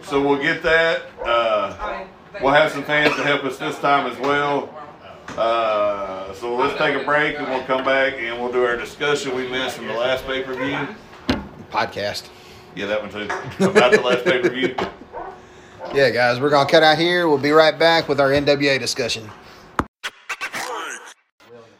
So 0.02 0.20
we'll 0.24 0.40
get 0.40 0.62
that. 0.62 1.02
Uh, 1.24 2.04
we'll 2.40 2.52
have 2.52 2.70
some 2.70 2.84
fans 2.84 3.14
to 3.16 3.22
help 3.24 3.42
us 3.44 3.58
this 3.58 3.78
time 3.80 4.06
as 4.10 4.16
well. 4.20 4.72
Uh, 5.30 6.32
so 6.34 6.54
let's 6.54 6.78
take 6.78 6.94
a 6.94 7.04
break 7.04 7.36
and 7.38 7.48
we'll 7.48 7.64
come 7.64 7.84
back 7.84 8.14
and 8.18 8.40
we'll 8.40 8.52
do 8.52 8.64
our 8.64 8.76
discussion 8.76 9.34
we 9.34 9.48
missed 9.48 9.76
from 9.76 9.88
the 9.88 9.92
last 9.92 10.24
pay 10.26 10.42
per 10.42 10.54
view. 10.54 10.94
Podcast. 11.70 12.28
Yeah, 12.76 12.86
that 12.86 13.02
one 13.02 13.10
too. 13.10 13.24
About 13.64 13.92
the 13.92 14.00
last 14.00 14.24
pay 14.24 14.40
per 14.40 14.50
view. 14.50 14.74
Yeah, 15.92 16.10
guys, 16.10 16.40
we're 16.40 16.50
gonna 16.50 16.70
cut 16.70 16.82
out 16.82 16.98
here. 16.98 17.28
We'll 17.28 17.38
be 17.38 17.50
right 17.50 17.78
back 17.78 18.08
with 18.08 18.20
our 18.20 18.30
NWA 18.30 18.78
discussion. 18.78 19.28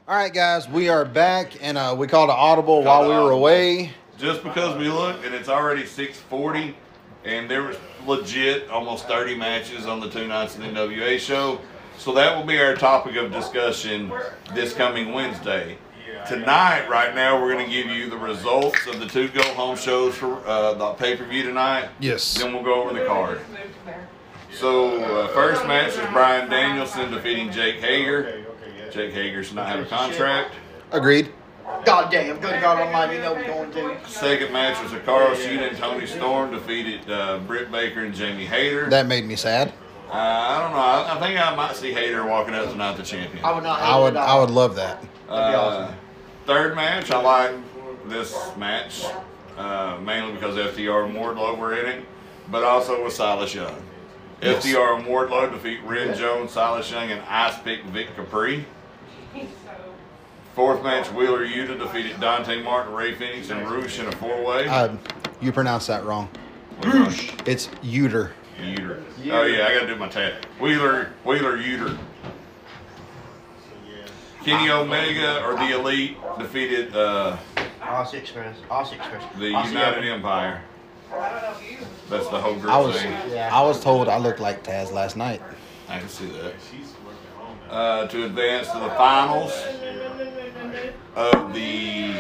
All 0.06 0.16
right, 0.16 0.32
guys, 0.32 0.68
we 0.68 0.90
are 0.90 1.04
back, 1.04 1.52
and 1.62 1.78
uh, 1.78 1.94
we 1.96 2.06
called 2.06 2.28
an 2.28 2.36
audible 2.38 2.82
while 2.82 3.08
we 3.08 3.14
were 3.14 3.30
away. 3.30 3.92
Just 4.18 4.42
because 4.42 4.76
we 4.76 4.88
look 4.88 5.24
and 5.24 5.34
it's 5.34 5.48
already 5.48 5.86
640 5.86 6.76
and 7.24 7.50
there 7.50 7.62
was 7.62 7.76
legit 8.06 8.68
almost 8.68 9.08
30 9.08 9.34
matches 9.34 9.86
on 9.86 10.00
the 10.00 10.08
two 10.08 10.26
nights 10.28 10.54
of 10.54 10.60
the 10.62 10.68
NWA 10.68 11.18
show. 11.18 11.58
So 11.98 12.12
that 12.14 12.36
will 12.36 12.44
be 12.44 12.58
our 12.60 12.74
topic 12.74 13.16
of 13.16 13.32
discussion 13.32 14.12
this 14.54 14.72
coming 14.74 15.12
Wednesday. 15.12 15.78
Tonight, 16.28 16.88
right 16.88 17.14
now, 17.14 17.40
we're 17.40 17.52
going 17.52 17.66
to 17.66 17.70
give 17.70 17.86
you 17.86 18.08
the 18.08 18.16
results 18.16 18.86
of 18.86 18.98
the 18.98 19.06
two 19.06 19.28
go 19.28 19.42
home 19.54 19.76
shows 19.76 20.14
for 20.14 20.36
uh, 20.46 20.74
the 20.74 20.92
pay 20.94 21.16
per 21.16 21.24
view 21.24 21.42
tonight. 21.42 21.88
Yes. 22.00 22.38
Then 22.38 22.52
we'll 22.52 22.62
go 22.62 22.82
over 22.82 22.98
the 22.98 23.04
card. 23.06 23.40
So, 24.52 25.02
uh, 25.02 25.28
first 25.28 25.66
match 25.66 25.90
is 25.90 26.12
Bryan 26.12 26.48
Danielson 26.48 27.10
defeating 27.10 27.50
Jake 27.50 27.76
Hager. 27.76 28.44
Jake 28.92 29.12
Hager 29.12 29.42
should 29.42 29.56
not 29.56 29.66
have 29.68 29.80
a 29.80 29.84
contract. 29.86 30.52
Agreed. 30.92 31.32
God 31.84 32.10
damn, 32.10 32.38
good 32.38 32.60
God 32.60 32.80
Almighty, 32.80 33.16
you 33.16 33.22
know 33.22 33.34
we're 33.34 33.46
going 33.46 33.70
to. 33.72 34.08
Second 34.08 34.52
match 34.52 34.82
was 34.82 34.92
Hikaru 34.92 35.34
Shida 35.34 35.68
and 35.68 35.76
Toni 35.76 36.06
Storm 36.06 36.52
defeated 36.52 37.10
uh, 37.10 37.38
Britt 37.40 37.70
Baker 37.72 38.04
and 38.04 38.14
Jamie 38.14 38.46
Hayter. 38.46 38.88
That 38.88 39.06
made 39.06 39.24
me 39.24 39.36
sad. 39.36 39.72
Uh, 40.08 40.12
I 40.16 40.60
don't 40.60 40.70
know. 40.72 40.78
I, 40.78 41.16
I 41.16 41.20
think 41.20 41.40
I 41.40 41.54
might 41.56 41.74
see 41.76 41.92
Hayter 41.92 42.24
walking 42.24 42.54
out 42.54 42.70
tonight 42.70 42.96
the 42.96 43.02
champion. 43.02 43.44
I 43.44 43.52
would 43.52 43.64
not. 43.64 43.80
I 43.80 43.98
would 43.98 44.16
I 44.16 44.38
would 44.38 44.50
love 44.50 44.76
that. 44.76 45.00
That'd 45.00 45.10
be 45.28 45.32
Uh, 45.32 45.60
awesome. 45.60 45.96
Third 46.46 46.76
match, 46.76 47.10
I 47.10 47.20
like 47.22 47.52
this 48.08 48.36
match 48.58 49.04
uh, 49.56 49.98
mainly 50.02 50.34
because 50.34 50.56
FTR 50.56 51.06
and 51.06 51.14
Wardlow 51.16 51.56
were 51.58 51.74
in 51.74 51.86
it, 51.86 52.04
but 52.50 52.62
also 52.64 53.02
with 53.02 53.14
Silas 53.14 53.54
Young. 53.54 53.74
Yes. 54.42 54.64
FTR 54.64 54.98
and 54.98 55.06
Wardlow 55.06 55.50
defeat 55.50 55.80
Ren 55.84 56.16
Jones, 56.16 56.50
Silas 56.52 56.90
Young, 56.90 57.10
and 57.10 57.22
Ice 57.22 57.58
Pick 57.62 57.82
Vic 57.86 58.14
Capri. 58.14 58.66
Fourth 60.54 60.84
match, 60.84 61.10
Wheeler 61.12 61.44
Yuta 61.44 61.76
defeated 61.78 62.20
Dante 62.20 62.62
Martin, 62.62 62.92
Rey 62.94 63.14
Fenix, 63.14 63.50
and 63.50 63.68
Roosh 63.68 63.98
in 63.98 64.06
a 64.06 64.12
four-way. 64.12 64.68
Uh, 64.68 64.94
you 65.40 65.50
pronounced 65.50 65.88
that 65.88 66.04
wrong. 66.04 66.28
Roosh. 66.82 67.32
It's 67.46 67.66
Uter. 67.82 68.30
Uter. 68.58 69.02
Oh 69.30 69.42
yeah, 69.44 69.66
I 69.66 69.74
gotta 69.74 69.86
do 69.86 69.96
my 69.96 70.08
tag. 70.08 70.34
Wheeler, 70.60 71.12
Wheeler 71.24 71.58
Uter. 71.58 71.98
Kenny 74.44 74.70
Omega 74.70 75.42
or 75.44 75.54
the 75.54 75.78
Elite 75.78 76.18
defeated 76.38 76.94
uh, 76.94 77.38
Aussie 77.80 78.14
Express. 78.14 78.56
Aussie 78.68 78.96
Express. 78.96 79.24
the 79.38 79.52
Aussie 79.52 79.68
United 79.70 79.98
Open. 79.98 80.08
Empire. 80.08 80.62
That's 82.10 82.28
the 82.28 82.40
whole 82.40 82.54
group 82.54 82.70
I 82.70 82.78
was 82.78 82.96
thing. 82.96 83.12
Yeah. 83.30 83.48
I 83.52 83.62
was 83.62 83.80
told 83.82 84.08
I 84.08 84.18
looked 84.18 84.40
like 84.40 84.62
Taz 84.62 84.92
last 84.92 85.16
night. 85.16 85.40
I 85.88 85.98
can 85.98 86.08
see 86.08 86.26
that. 86.26 86.54
Uh, 87.70 88.06
to 88.08 88.24
advance 88.26 88.70
to 88.70 88.78
the 88.78 88.90
finals 88.90 89.52
of 91.16 91.54
the 91.54 92.14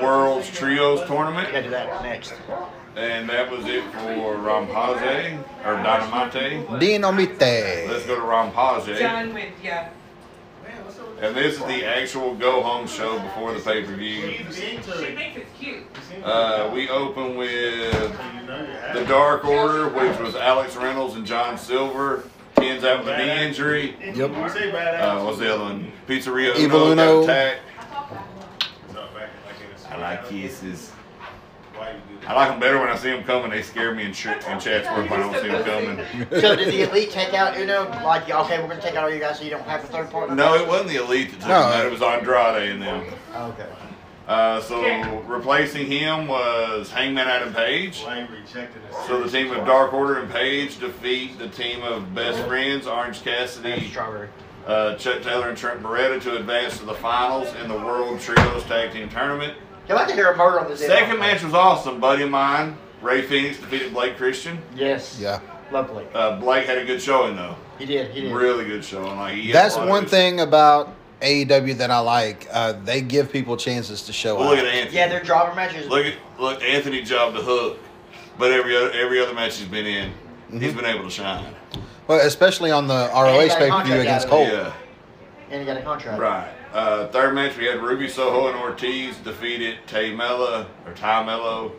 World's 0.00 0.48
Trios 0.50 1.04
Tournament, 1.08 1.50
gotta 1.50 1.64
do 1.64 1.70
that 1.70 2.02
next. 2.02 2.34
And 2.98 3.28
that 3.30 3.50
was 3.50 3.64
it 3.66 3.84
for 3.92 4.36
Rampage 4.36 5.38
or 5.64 5.74
Dynamite. 5.74 6.32
Dinomite. 6.32 7.88
Let's 7.88 8.06
go 8.06 8.16
to 8.16 8.22
Rampage. 8.22 8.98
Done 8.98 9.32
with 9.34 9.52
ya. 9.62 9.84
And 11.20 11.34
this 11.34 11.54
is 11.54 11.60
the 11.60 11.84
actual 11.84 12.34
go 12.36 12.62
home 12.62 12.86
show 12.86 13.18
before 13.18 13.52
the 13.52 13.60
pay 13.60 13.82
per 13.84 13.94
view. 13.94 14.36
She 14.38 14.44
thinks 14.44 14.88
it's 14.88 15.58
cute. 15.58 15.84
Uh, 16.22 16.70
we 16.72 16.88
open 16.88 17.36
with 17.36 17.92
the 18.92 19.04
Dark 19.08 19.44
Order, 19.44 19.88
which 19.88 20.18
was 20.20 20.36
Alex 20.36 20.76
Reynolds 20.76 21.14
and 21.14 21.26
John 21.26 21.58
Silver. 21.58 22.24
Ends 22.56 22.84
out 22.84 23.04
with 23.04 23.08
a 23.08 23.18
knee 23.18 23.46
injury. 23.46 23.96
Yep. 24.14 24.30
Uh, 24.30 25.22
what's 25.22 25.38
the 25.38 25.54
other 25.54 25.62
one? 25.62 25.92
Pizzeria 26.08 26.56
Evil 26.56 26.92
Uno 26.92 27.24
got 27.24 27.24
attacked. 27.24 27.60
I 29.90 29.96
like 30.00 30.28
kisses. 30.28 30.92
I 32.26 32.34
like 32.34 32.50
them 32.50 32.60
better 32.60 32.78
when 32.78 32.88
I 32.88 32.96
see 32.96 33.10
them 33.10 33.24
coming. 33.24 33.50
They 33.50 33.62
scare 33.62 33.94
me 33.94 34.04
in, 34.04 34.12
ch- 34.12 34.26
in 34.26 34.60
Chatsworth 34.60 35.08
when 35.10 35.20
I 35.20 35.30
don't 35.32 35.42
see 35.42 35.48
them 35.48 35.64
coming. 35.64 36.40
So 36.42 36.56
did 36.56 36.68
the 36.68 36.82
elite 36.90 37.10
take 37.10 37.32
out 37.34 37.56
Uno? 37.56 37.88
Like, 38.04 38.28
okay, 38.28 38.60
we're 38.60 38.68
gonna 38.68 38.80
take 38.82 38.96
out 38.96 39.04
all 39.04 39.10
you 39.10 39.20
guys 39.20 39.38
so 39.38 39.44
you 39.44 39.50
don't 39.50 39.62
have 39.64 39.82
a 39.84 39.86
third 39.86 40.10
partner. 40.10 40.34
No, 40.34 40.54
it 40.54 40.66
wasn't 40.68 40.90
the 40.90 40.96
Elite 40.96 41.30
that 41.32 41.40
took 41.40 41.48
No. 41.48 41.56
him 41.68 41.72
out. 41.80 41.86
It 41.86 41.92
was 41.92 42.02
Andrade 42.02 42.70
and 42.72 42.82
them. 42.82 43.04
Okay. 43.34 43.66
Uh, 44.26 44.60
so 44.60 44.82
replacing 45.26 45.86
him 45.86 46.28
was 46.28 46.90
Hangman 46.90 47.26
Adam 47.28 47.54
Page. 47.54 48.02
So 49.06 49.22
the 49.22 49.30
team 49.30 49.50
of 49.52 49.64
Dark 49.64 49.94
Order 49.94 50.18
and 50.18 50.30
Page 50.30 50.78
defeat 50.80 51.38
the 51.38 51.48
team 51.48 51.82
of 51.82 52.14
Best 52.14 52.46
Friends, 52.46 52.86
Orange 52.86 53.22
Cassidy, 53.24 53.88
strawberry. 53.88 54.28
uh, 54.66 54.96
Chuck 54.96 55.22
Taylor, 55.22 55.48
and 55.48 55.56
Trent 55.56 55.82
Beretta 55.82 56.20
to 56.24 56.36
advance 56.36 56.76
to 56.78 56.84
the 56.84 56.92
finals 56.94 57.48
in 57.62 57.68
the 57.68 57.74
World 57.74 58.20
Trios 58.20 58.64
Tag 58.64 58.92
Team 58.92 59.08
Tournament. 59.08 59.54
I'd 59.88 59.94
like 59.94 60.08
to 60.08 60.14
hear 60.14 60.30
a 60.32 60.36
murder 60.36 60.60
on 60.60 60.68
this. 60.68 60.80
Second 60.80 61.18
match 61.18 61.42
was 61.42 61.54
awesome. 61.54 61.98
Buddy 62.00 62.22
of 62.22 62.30
mine, 62.30 62.76
Rey 63.00 63.22
Fenix, 63.22 63.58
defeated 63.58 63.92
Blake 63.92 64.16
Christian. 64.16 64.58
Yes. 64.74 65.18
Yeah. 65.20 65.40
Lovely. 65.70 66.04
Uh, 66.14 66.38
Blake 66.40 66.66
had 66.66 66.78
a 66.78 66.84
good 66.84 67.00
showing 67.02 67.36
though, 67.36 67.56
He 67.78 67.84
did. 67.86 68.10
He 68.10 68.22
did. 68.22 68.32
really 68.32 68.64
good 68.64 68.84
showing. 68.84 69.16
Like 69.18 69.34
he 69.34 69.46
had 69.48 69.54
That's 69.54 69.74
a 69.74 69.78
lot 69.78 69.84
of 69.84 69.90
one 69.90 70.02
his- 70.04 70.10
thing 70.10 70.40
about 70.40 70.94
AEW 71.20 71.76
that 71.78 71.90
I 71.90 71.98
like. 71.98 72.46
Uh, 72.52 72.72
they 72.84 73.00
give 73.02 73.30
people 73.32 73.56
chances 73.56 74.02
to 74.04 74.12
show 74.12 74.36
Well, 74.38 74.50
look 74.50 74.58
at 74.58 74.64
out. 74.64 74.72
Anthony. 74.72 74.96
Yeah, 74.96 75.08
their 75.08 75.22
driver 75.22 75.54
matches. 75.54 75.86
Look 75.88 76.06
at 76.06 76.14
look 76.38 76.62
Anthony 76.62 77.02
jobbed 77.02 77.36
the 77.36 77.42
hook, 77.42 77.78
but 78.38 78.50
every 78.52 78.76
other 78.76 78.90
every 78.92 79.20
other 79.20 79.34
match 79.34 79.58
he's 79.58 79.68
been 79.68 79.84
in, 79.86 80.12
he's 80.60 80.72
been 80.74 80.84
able 80.86 81.04
to 81.04 81.10
shine. 81.10 81.54
Well, 82.06 82.26
especially 82.26 82.70
on 82.70 82.86
the 82.86 83.10
ROH 83.12 83.48
got 83.48 83.56
a 83.56 83.58
pay 83.58 83.70
per 83.70 83.84
view 83.84 83.94
against 84.00 84.26
out 84.28 84.32
of 84.32 84.38
it. 84.40 84.50
Cole. 84.50 84.56
Yeah. 84.58 84.72
and 85.50 85.60
he 85.60 85.66
got 85.66 85.76
a 85.76 85.82
contract. 85.82 86.18
Right. 86.20 86.48
Uh, 86.72 87.08
third 87.08 87.34
match, 87.34 87.56
we 87.56 87.64
had 87.64 87.80
Ruby 87.82 88.08
Soho 88.08 88.48
and 88.48 88.56
Ortiz 88.58 89.16
defeated 89.18 89.78
Tay 89.86 90.14
Mella 90.14 90.66
or 90.86 90.92
Ty 90.94 91.24
Mello 91.24 91.72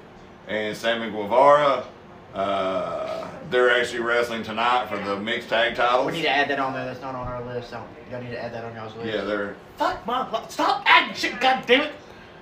and 0.47 0.75
Sammy 0.75 1.11
Guevara. 1.11 1.85
Uh, 2.33 3.27
they're 3.49 3.69
actually 3.79 4.01
wrestling 4.01 4.43
tonight 4.43 4.87
for 4.89 4.97
the 4.97 5.19
mixed 5.19 5.49
tag 5.49 5.75
titles. 5.75 6.07
We 6.07 6.13
need 6.13 6.21
to 6.23 6.29
add 6.29 6.49
that 6.49 6.59
on 6.59 6.73
there. 6.73 6.85
That's 6.85 7.01
not 7.01 7.15
on 7.15 7.27
our 7.27 7.43
list. 7.45 7.69
So 7.71 7.83
y'all 8.11 8.21
need 8.21 8.31
to 8.31 8.43
add 8.43 8.53
that 8.53 8.63
on 8.65 8.75
y'all's 8.75 8.95
list. 8.95 9.07
yeah, 9.13 9.21
they're. 9.23 9.55
Fuck, 9.77 10.05
mom. 10.05 10.35
Stop 10.49 10.83
adding 10.85 11.13
shit, 11.15 11.39
god 11.39 11.63
damn 11.67 11.81
it. 11.81 11.91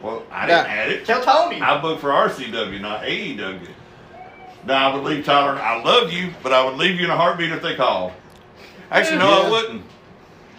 Well, 0.01 0.23
I 0.31 0.45
didn't 0.45 0.65
Yeah. 0.65 0.71
add 0.73 0.89
it. 0.91 1.05
Tell 1.05 1.21
Tony. 1.23 1.61
I 1.61 1.81
booked 1.81 2.01
for 2.01 2.09
RCW, 2.11 2.79
not 2.79 3.03
AEW. 3.03 3.67
Now 4.65 4.91
I 4.91 4.95
would 4.95 5.03
leave 5.03 5.25
Tyler. 5.25 5.59
I 5.59 5.81
love 5.81 6.11
you, 6.11 6.33
but 6.43 6.51
I 6.53 6.63
would 6.65 6.75
leave 6.75 6.99
you 6.99 7.05
in 7.05 7.11
a 7.11 7.15
heartbeat 7.15 7.51
if 7.51 7.61
they 7.61 7.75
call. 7.75 8.11
Actually, 8.91 9.19
no, 9.19 9.43
I 9.45 9.49
wouldn't. 9.49 9.83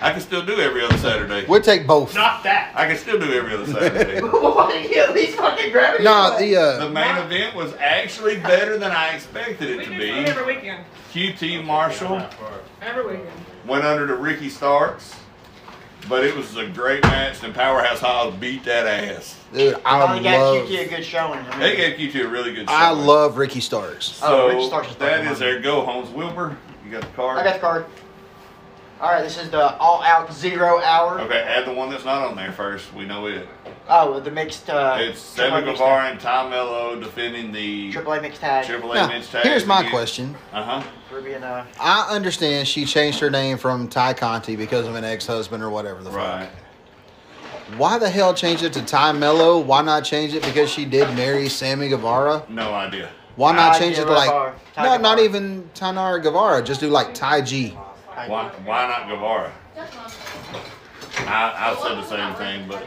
I 0.01 0.13
can 0.13 0.21
still 0.21 0.45
do 0.47 0.61
every 0.61 0.85
other 0.85 0.97
Saturday. 0.99 1.45
We'll 1.49 1.61
take 1.61 1.87
both. 1.87 2.15
Not 2.15 2.45
that. 2.45 2.73
I 2.77 2.87
can 2.87 2.97
still 2.97 3.19
do 3.19 3.33
every 3.33 3.53
other 3.55 3.67
Saturday. 3.67 4.21
Why 4.21 4.71
did 4.73 4.91
you 4.91 5.03
at 5.03 5.35
fucking 5.35 5.73
grab 5.73 5.97
it? 5.97 6.05
No, 6.05 6.37
anyway? 6.37 6.51
the 6.53 6.79
The 6.79 6.87
uh, 6.87 6.91
main 6.91 7.17
event 7.17 7.57
was 7.57 7.75
actually 7.81 8.37
better 8.39 8.79
than 8.79 8.93
I 8.93 9.09
expected 9.15 9.69
We 9.77 9.83
it 9.83 9.85
to 9.87 9.91
do 9.91 9.99
be. 9.99 10.09
it 10.11 10.29
every 10.29 10.55
weekend. 10.55 10.85
QT 11.13 11.65
Marshall 11.65 12.23
Every 12.81 13.07
weekend. 13.07 13.33
went 13.67 13.85
under 13.85 14.07
to 14.07 14.15
Ricky 14.15 14.49
Starks, 14.49 15.17
but 16.09 16.23
it 16.25 16.37
was 16.37 16.57
a 16.57 16.67
great 16.69 17.03
match, 17.03 17.43
and 17.43 17.53
Powerhouse 17.53 17.99
Hobbs 17.99 18.37
beat 18.37 18.63
that 18.65 18.87
ass. 18.87 19.37
dude, 19.53 19.75
I 19.85 19.99
Finally 20.07 20.23
got 20.23 20.39
love. 20.39 20.69
QT 20.69 20.87
a 20.87 20.89
good 20.89 21.05
showing. 21.05 21.41
I 21.41 21.51
mean, 21.51 21.59
They 21.61 21.77
gave 21.77 21.99
QT 22.15 22.25
a 22.25 22.29
really 22.29 22.55
good 22.55 22.69
show. 22.69 22.75
I 22.75 22.91
love 22.91 23.37
Ricky 23.37 23.61
Starks. 23.61 24.21
Oh, 24.23 24.49
Ricky 24.49 24.67
Starks 24.69 24.91
is 24.91 24.97
that 24.97 25.17
fucking 25.19 25.33
is 25.33 25.39
their 25.41 25.61
go 25.61 25.85
homes. 25.85 26.09
Wilbur, 26.11 26.57
you 26.85 26.93
got 26.93 27.01
the 27.01 27.09
card? 27.09 27.39
I 27.39 27.43
got 27.43 27.55
the 27.55 27.61
card. 27.61 27.87
All 29.01 29.11
right, 29.13 29.23
this 29.23 29.39
is 29.39 29.49
the 29.51 29.77
all 29.79 30.03
out 30.03 30.33
zero 30.33 30.81
hour. 30.81 31.21
Okay, 31.21 31.39
add 31.41 31.65
the 31.67 31.73
one 31.73 31.89
that's 31.89 32.05
not 32.05 32.27
on 32.27 32.35
there 32.35 32.51
first. 32.51 32.93
We 32.95 33.05
know 33.07 33.27
it. 33.27 33.47
Oh, 33.89 34.19
the 34.19 34.31
mixed. 34.31 34.69
Uh, 34.69 34.97
It's 34.99 35.21
Sammy 35.21 35.65
mixed 35.65 35.81
Guevara 35.81 36.09
and 36.11 36.19
Tom 36.21 36.51
Mello 36.51 36.99
defending 36.99 37.53
the 37.53 37.85
tag. 37.85 37.93
Triple 37.93 38.13
A 38.15 38.21
mixed 38.21 38.41
tag. 38.41 38.67
Triple 38.67 38.91
A 38.93 38.95
Now, 38.97 39.07
men's 39.09 39.29
tag. 39.31 39.45
here's 39.45 39.65
my 39.67 39.89
question. 39.89 40.35
Uh 40.53 40.63
huh. 40.65 40.83
Ruby 41.13 41.35
and 41.35 41.45
uh, 41.45 41.65
I 41.81 42.09
understand 42.11 42.67
she 42.67 42.85
changed 42.85 43.21
her 43.21 43.31
name 43.31 43.57
from 43.57 43.87
Ty 43.89 44.15
Conti 44.15 44.57
because 44.57 44.87
of 44.89 44.95
an 44.97 45.05
ex-husband 45.05 45.63
or 45.63 45.71
whatever 45.71 46.03
the 46.03 46.11
Right. 46.11 46.49
fuck. 46.49 47.79
Why 47.79 47.99
the 47.99 48.11
hell 48.11 48.35
change 48.35 48.63
it 48.65 48.73
to 48.73 48.83
Ty 48.85 49.13
Mello? 49.13 49.59
Why 49.59 49.83
not 49.83 50.03
change 50.05 50.35
it 50.35 50.43
because 50.43 50.71
she 50.71 50.85
did 50.85 51.15
marry 51.15 51.49
Sammy 51.49 51.89
Guevara? 51.89 52.43
No 52.49 52.75
idea. 52.75 53.11
Why 53.37 53.53
not 53.53 53.75
Ty 53.75 53.79
change 53.79 53.99
it 53.99 54.07
to 54.07 54.11
like 54.13 54.55
Ty 54.75 54.85
no, 54.85 54.97
not 54.97 55.21
even 55.21 55.71
Tanar 55.75 56.21
Guevara. 56.21 56.63
Just 56.65 56.81
do 56.81 56.89
like 56.89 57.15
Ty 57.15 57.43
G. 57.43 57.79
Why? 58.27 58.49
Why 58.65 58.89
not 58.89 59.09
Guevara? 59.09 59.53
I, 61.27 61.77
I 61.77 61.79
said 61.83 61.97
the 61.97 62.05
same 62.05 62.35
thing, 62.35 62.69
but 62.69 62.85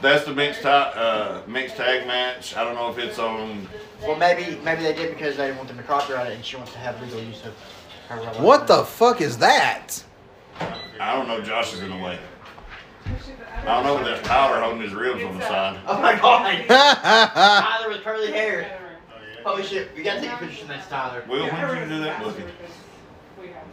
that's 0.00 0.24
the 0.24 0.34
mixed 0.34 0.62
tag, 0.62 0.96
uh, 0.96 1.42
mixed 1.46 1.76
tag 1.76 2.06
match. 2.06 2.56
I 2.56 2.64
don't 2.64 2.74
know 2.74 2.90
if 2.90 2.98
it's 2.98 3.18
on. 3.18 3.68
well, 4.02 4.16
maybe 4.16 4.58
maybe 4.64 4.82
they 4.82 4.94
did 4.94 5.14
because 5.14 5.36
they 5.36 5.46
didn't 5.46 5.58
want 5.58 5.68
them 5.68 5.76
to 5.76 5.84
copyright 5.84 6.32
it, 6.32 6.34
and 6.36 6.44
she 6.44 6.56
wants 6.56 6.72
to 6.72 6.78
have 6.78 7.00
legal 7.02 7.22
use 7.22 7.44
of 7.44 7.54
her. 8.08 8.16
What 8.42 8.66
the 8.66 8.84
fuck 8.84 9.20
is 9.20 9.38
that? 9.38 10.02
I 11.00 11.14
don't 11.14 11.28
know. 11.28 11.40
Josh 11.40 11.72
is 11.74 11.80
in 11.80 11.90
the 11.90 11.96
way. 11.96 12.18
I 13.66 13.82
don't 13.82 13.84
know 13.84 13.98
if 13.98 14.04
that's 14.04 14.26
Tyler 14.26 14.60
holding 14.60 14.82
his 14.82 14.94
ribs 14.94 15.22
on 15.22 15.38
the 15.38 15.46
side. 15.46 15.80
Oh 15.86 16.00
my 16.00 16.14
god! 16.16 16.66
Tyler 16.66 16.66
Tyler 17.62 17.88
with 17.90 18.02
curly 18.02 18.32
hair. 18.32 18.78
Holy 19.44 19.62
shit! 19.62 19.90
We 19.96 20.02
gotta 20.02 20.20
take 20.20 20.32
a 20.32 20.36
picture 20.36 20.66
next 20.66 20.88
Tyler. 20.88 21.22
Will, 21.28 21.46
when 21.46 21.68
did 21.68 21.88
you 21.90 21.96
do 21.96 22.04
that 22.04 22.22
booking? 22.22 22.46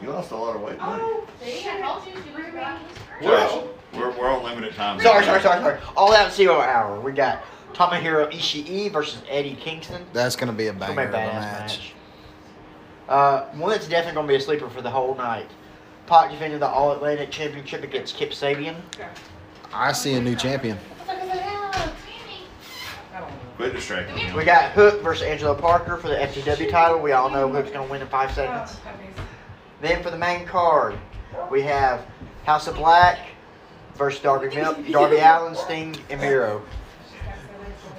You 0.02 0.10
lost 0.12 0.32
a 0.32 0.36
lot 0.38 0.56
of 0.56 0.62
weight. 0.62 0.78
buddy. 0.78 1.04
See, 1.44 1.68
I 1.70 1.82
told 1.82 2.06
you 2.06 2.14
she 2.14 2.30
was 2.44 2.54
ready. 2.54 2.78
Josh, 3.22 3.64
we're, 3.94 4.12
we're 4.18 4.30
on 4.30 4.44
limited 4.44 4.76
time. 4.76 5.00
Sorry, 5.00 5.24
sorry, 5.26 5.42
sorry, 5.42 5.62
sorry. 5.62 5.80
All 5.96 6.14
out 6.14 6.32
zero 6.34 6.60
hour. 6.60 7.00
We 7.00 7.12
got 7.12 7.44
Tomohiro 7.74 8.32
Ishii 8.32 8.92
versus 8.92 9.22
Eddie 9.30 9.56
Kingston. 9.56 10.06
That's 10.14 10.36
gonna 10.36 10.54
be 10.54 10.68
a 10.68 10.74
Gonna 10.74 10.94
banger 10.96 11.02
be 11.02 11.08
of 11.08 11.14
a 11.14 11.18
a 11.18 11.28
match. 11.28 11.60
match. 11.80 11.94
Uh, 13.10 13.46
one 13.56 13.72
that's 13.72 13.88
definitely 13.88 14.16
gonna 14.16 14.28
be 14.28 14.36
a 14.36 14.40
sleeper 14.42 14.70
for 14.70 14.82
the 14.82 14.90
whole 14.90 15.16
night. 15.16 15.50
Pac 16.06 16.32
defended 16.32 16.62
the 16.62 16.68
All 16.68 16.92
Atlantic 16.92 17.32
Championship 17.32 17.84
against 17.84 18.16
Kip 18.16 18.32
Sabian. 18.32 18.76
I 19.74 19.92
see 19.94 20.14
a 20.14 20.22
new 20.22 20.36
champion. 20.36 20.78
Quit 23.58 23.74
distracting 23.74 24.16
me. 24.16 24.32
We 24.36 24.44
got 24.46 24.72
Hook 24.74 25.02
versus 25.02 25.24
Angelo 25.24 25.56
Parker 25.56 25.98
for 25.98 26.10
the 26.10 26.16
FTW 26.16 26.70
title. 26.70 27.00
We 27.00 27.14
all 27.14 27.30
know 27.32 27.50
Hook's 27.52 27.72
gonna 27.72 27.90
win 27.90 28.02
in 28.04 28.08
five 28.08 28.32
seconds. 28.32 28.78
Then 29.82 30.02
for 30.04 30.10
the 30.10 30.18
main 30.18 30.46
card, 30.46 30.98
we 31.52 31.62
have 31.64 32.06
House 32.46 32.68
of 32.68 32.76
Black 32.76 33.20
versus 33.96 34.22
Darby 34.22 34.54
Mil- 34.56 34.74
Darby 34.92 35.18
Allin, 35.18 35.56
Sting, 35.56 35.96
and 36.10 36.20
Miro. 36.22 36.62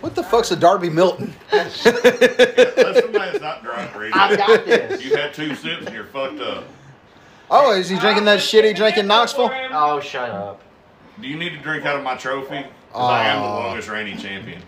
What 0.00 0.14
the 0.14 0.22
fuck's 0.22 0.50
a 0.52 0.56
Darby 0.56 0.90
Milton? 0.90 1.32
Let 1.52 1.70
somebody 1.72 2.18
that's 2.18 3.40
not 3.40 3.64
drunk 3.64 3.96
read 3.98 4.12
I 4.14 4.36
got 4.36 4.64
this. 4.64 5.02
You 5.04 5.16
had 5.16 5.34
two 5.34 5.54
sips 5.56 5.86
and 5.86 5.94
you're 5.94 6.04
fucked 6.04 6.40
up. 6.40 6.64
oh, 7.50 7.72
is 7.74 7.88
he 7.88 7.98
drinking 7.98 8.24
that 8.26 8.40
shit 8.40 8.64
he 8.64 8.72
drank 8.72 8.96
in 8.96 9.06
Knoxville? 9.08 9.50
Oh, 9.72 9.98
shut 10.00 10.30
up. 10.30 10.62
Do 11.20 11.26
you 11.26 11.36
need 11.36 11.50
to 11.50 11.58
drink 11.58 11.84
out 11.84 11.96
of 11.96 12.04
my 12.04 12.16
trophy? 12.16 12.64
'Cause 12.92 13.10
I 13.10 13.28
am 13.28 13.42
the 13.42 13.48
longest 13.48 13.88
reigning 13.88 14.18
champion. 14.18 14.62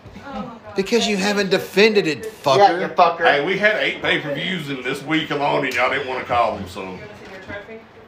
Because 0.75 1.07
you 1.07 1.17
haven't 1.17 1.49
defended 1.49 2.07
it, 2.07 2.19
Yeah, 2.45 2.71
you 2.79 2.87
fucker. 2.87 2.95
fucker. 2.95 3.25
Hey, 3.25 3.43
we 3.43 3.57
had 3.57 3.75
eight 3.77 4.01
pay 4.01 4.19
per 4.19 4.33
views 4.33 4.69
in 4.69 4.81
this 4.83 5.01
week 5.03 5.31
alone, 5.31 5.65
and 5.65 5.73
y'all 5.73 5.89
didn't 5.89 6.07
want 6.07 6.21
to 6.21 6.25
call 6.25 6.55
them, 6.55 6.67
so 6.67 6.97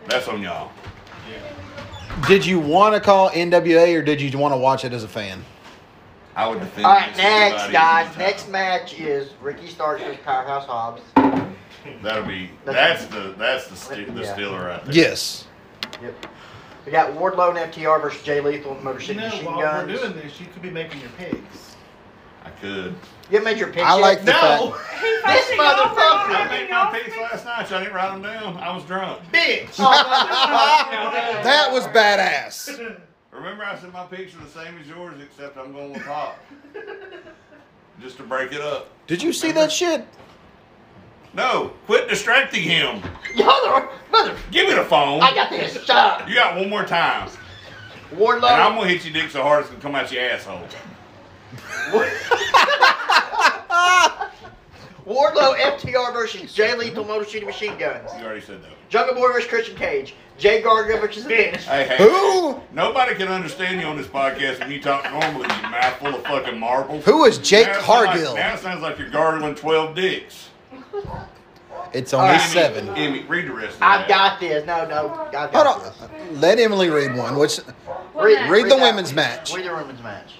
that's 0.07 0.27
on 0.27 0.41
y'all. 0.41 0.71
Did 2.27 2.45
you 2.45 2.59
want 2.59 2.93
to 2.95 3.01
call 3.01 3.29
NWA 3.31 3.95
or 3.95 4.01
did 4.03 4.21
you 4.21 4.37
want 4.37 4.53
to 4.53 4.57
watch 4.57 4.85
it 4.85 4.93
as 4.93 5.03
a 5.03 5.07
fan? 5.07 5.43
I 6.35 6.47
would 6.47 6.59
defend. 6.59 6.85
All 6.85 6.93
right, 6.93 7.15
next, 7.17 7.19
anybody 7.19 7.73
guys. 7.73 8.17
Next 8.17 8.49
match 8.49 8.99
is 8.99 9.31
Ricky 9.41 9.67
Starks 9.67 10.03
versus 10.03 10.17
Powerhouse 10.23 10.65
Hobbs. 10.65 11.01
That'll 12.01 12.23
be 12.23 12.49
That's- 12.65 13.01
that's 13.01 13.13
the 13.13 13.33
that's 13.37 13.67
the 13.67 13.75
sti- 13.75 14.05
the 14.05 14.21
Yeah. 14.23 14.33
stiller 14.33 14.67
right 14.67 14.85
there. 14.85 14.93
Yes. 14.95 15.45
Yep. 16.01 16.27
We 16.85 16.91
got 16.91 17.11
Wardlow 17.11 17.55
and 17.55 17.71
FTR 17.73 18.01
versus 18.01 18.21
Jay 18.23 18.41
Lethal 18.41 18.73
and 18.73 18.83
Motor 18.83 18.99
You 18.99 19.05
City 19.05 19.19
know, 19.19 19.27
Machine 19.29 19.45
while 19.45 19.61
Guns. 19.61 19.87
we're 19.91 19.97
doing 20.09 20.13
this, 20.21 20.39
you 20.39 20.47
could 20.47 20.61
be 20.61 20.69
making 20.69 20.99
your 21.01 21.09
picks. 21.17 21.75
I 22.43 22.49
could. 22.49 22.93
You 23.31 23.37
haven't 23.39 23.45
made 23.45 23.57
your 23.57 23.69
picks 23.69 23.83
I 23.85 23.95
yet? 23.95 24.01
like 24.01 24.19
the 24.25 24.31
No, 24.33 24.71
fact. 24.71 24.93
He 25.03 25.07
This 25.33 25.45
fucking 25.45 25.59
motherfucker. 25.59 26.35
I 26.35 26.47
made 26.49 26.69
my 26.69 26.83
y'all 26.83 26.91
picks 26.93 27.15
last 27.17 27.45
night. 27.45 27.69
Y'all 27.69 27.79
didn't 27.79 27.93
write 27.95 28.11
them 28.11 28.21
down. 28.21 28.57
I 28.57 28.75
was 28.75 28.83
drunk. 28.83 29.21
bitch. 29.31 29.69
Oh, 29.79 31.39
that 31.43 31.69
was 31.71 31.85
badass. 31.87 32.67
Remember, 33.31 33.63
I 33.63 33.77
said 33.79 33.93
my 33.93 34.05
picks 34.05 34.35
are 34.35 34.39
the 34.39 34.47
same 34.49 34.77
as 34.79 34.87
yours, 34.87 35.15
except 35.21 35.57
I'm 35.57 35.71
going 35.71 35.93
with 35.93 36.03
Pop. 36.05 36.37
Just 38.01 38.17
to 38.17 38.23
break 38.23 38.51
it 38.51 38.61
up. 38.61 38.89
Did 39.07 39.23
you 39.23 39.31
see 39.31 39.51
that 39.53 39.71
shit? 39.71 40.05
No, 41.33 41.73
quit 41.87 42.07
distracting 42.07 42.61
him. 42.63 43.01
Mother, 43.35 43.89
mother, 44.11 44.35
Give 44.51 44.67
me 44.67 44.75
the 44.75 44.83
phone. 44.83 45.21
I 45.21 45.33
got 45.33 45.49
this. 45.49 45.73
Shut 45.73 45.89
up. 45.89 46.29
You 46.29 46.35
got 46.35 46.55
one 46.55 46.69
more 46.69 46.85
time. 46.85 47.29
And 48.11 48.45
I'm 48.45 48.75
gonna 48.75 48.87
hit 48.89 49.05
you 49.05 49.11
dick 49.11 49.31
so 49.31 49.41
hard 49.41 49.61
it's 49.61 49.69
gonna 49.69 49.81
come 49.81 49.95
out 49.95 50.11
your 50.11 50.21
asshole. 50.23 50.59
Wardlow, 55.05 55.55
FTR 55.57 56.13
versus 56.13 56.53
Jay 56.53 56.75
Lethal, 56.77 57.03
Motor 57.03 57.25
City 57.25 57.45
Machine 57.45 57.77
Guns. 57.77 58.09
You 58.17 58.25
already 58.25 58.41
said 58.41 58.61
that. 58.63 58.69
Jungle 58.89 59.15
Boy 59.15 59.33
versus 59.33 59.49
Christian 59.49 59.75
Cage. 59.75 60.15
Jay 60.37 60.61
Garga 60.61 60.99
versus 61.01 61.23
the 61.23 61.29
Danish. 61.29 61.65
Hey, 61.65 61.87
hey. 61.87 61.97
Who? 61.97 62.61
Nobody 62.71 63.15
can 63.15 63.27
understand 63.27 63.81
you 63.81 63.87
on 63.87 63.97
this 63.97 64.07
podcast 64.07 64.59
when 64.59 64.71
you 64.71 64.81
talk 64.81 65.03
normally, 65.11 65.47
you 65.53 65.61
mouthful 65.63 66.15
of 66.15 66.23
fucking 66.23 66.59
marbles. 66.59 67.03
Who 67.05 67.25
is 67.25 67.37
Jake 67.39 67.67
Now 67.67 67.71
it 67.71 67.75
sounds 67.75 67.85
Cargill? 67.85 68.33
Like, 68.33 68.35
now 68.35 68.53
it 68.53 68.59
sounds 68.59 68.81
like 68.81 68.97
you're 68.97 69.09
gargling 69.09 69.55
12 69.55 69.95
dicks. 69.95 70.49
It's 71.93 72.13
only 72.13 72.27
Alright. 72.29 72.41
seven. 72.49 72.89
Emmy, 72.89 73.23
read 73.23 73.47
the 73.47 73.53
rest 73.53 73.75
of 73.77 73.81
I've 73.83 74.07
that. 74.07 74.09
got 74.09 74.39
this. 74.39 74.65
No, 74.65 74.87
no, 74.87 75.09
I've 75.13 75.31
got 75.31 75.53
Hold 75.53 75.85
this. 75.85 76.01
on. 76.01 76.41
Let 76.41 76.59
Emily 76.59 76.89
read 76.89 77.15
one. 77.15 77.35
Which 77.37 77.57
What 78.13 78.25
Read, 78.25 78.49
read 78.49 78.65
the 78.65 78.69
that 78.75 78.81
women's 78.81 79.13
match. 79.13 79.53
Read 79.53 79.65
the 79.65 79.73
women's 79.75 80.01
match 80.01 80.33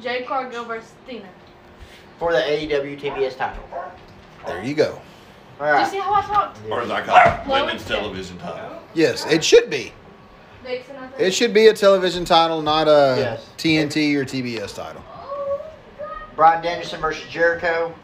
Jay 0.00 0.22
Cargill 0.22 0.64
versus 0.64 0.92
Tina. 1.08 1.28
for 2.18 2.32
the 2.32 2.38
AEW 2.38 2.96
TBS 3.00 3.36
title. 3.36 3.62
There 4.46 4.62
you 4.62 4.74
go. 4.74 5.00
All 5.60 5.66
Did 5.66 5.72
you 5.72 5.72
right. 5.74 5.90
see 5.90 5.98
how 5.98 6.14
I 6.14 6.20
talked? 6.22 6.58
Or 6.70 6.82
as 6.82 6.90
I 6.90 7.00
call 7.02 7.16
it, 7.16 7.46
Well, 7.48 7.64
women's 7.64 7.82
it's- 7.82 8.00
television 8.00 8.38
title. 8.38 8.78
Yes, 8.94 9.24
it 9.26 9.42
should 9.44 9.70
be. 9.70 9.92
Vixen, 10.64 10.96
I 10.96 11.06
think. 11.08 11.20
It 11.20 11.32
should 11.34 11.52
be 11.54 11.66
a 11.68 11.72
television 11.74 12.24
title, 12.24 12.60
not 12.62 12.88
a 12.88 13.16
Yes. 13.18 13.46
TNT 13.58 14.14
or 14.16 14.24
TBS 14.24 14.74
title. 14.74 15.02
Oh, 15.20 15.60
Bryan 16.36 16.62
Danielson 16.62 17.00
versus 17.00 17.24
Jericho. 17.30 17.94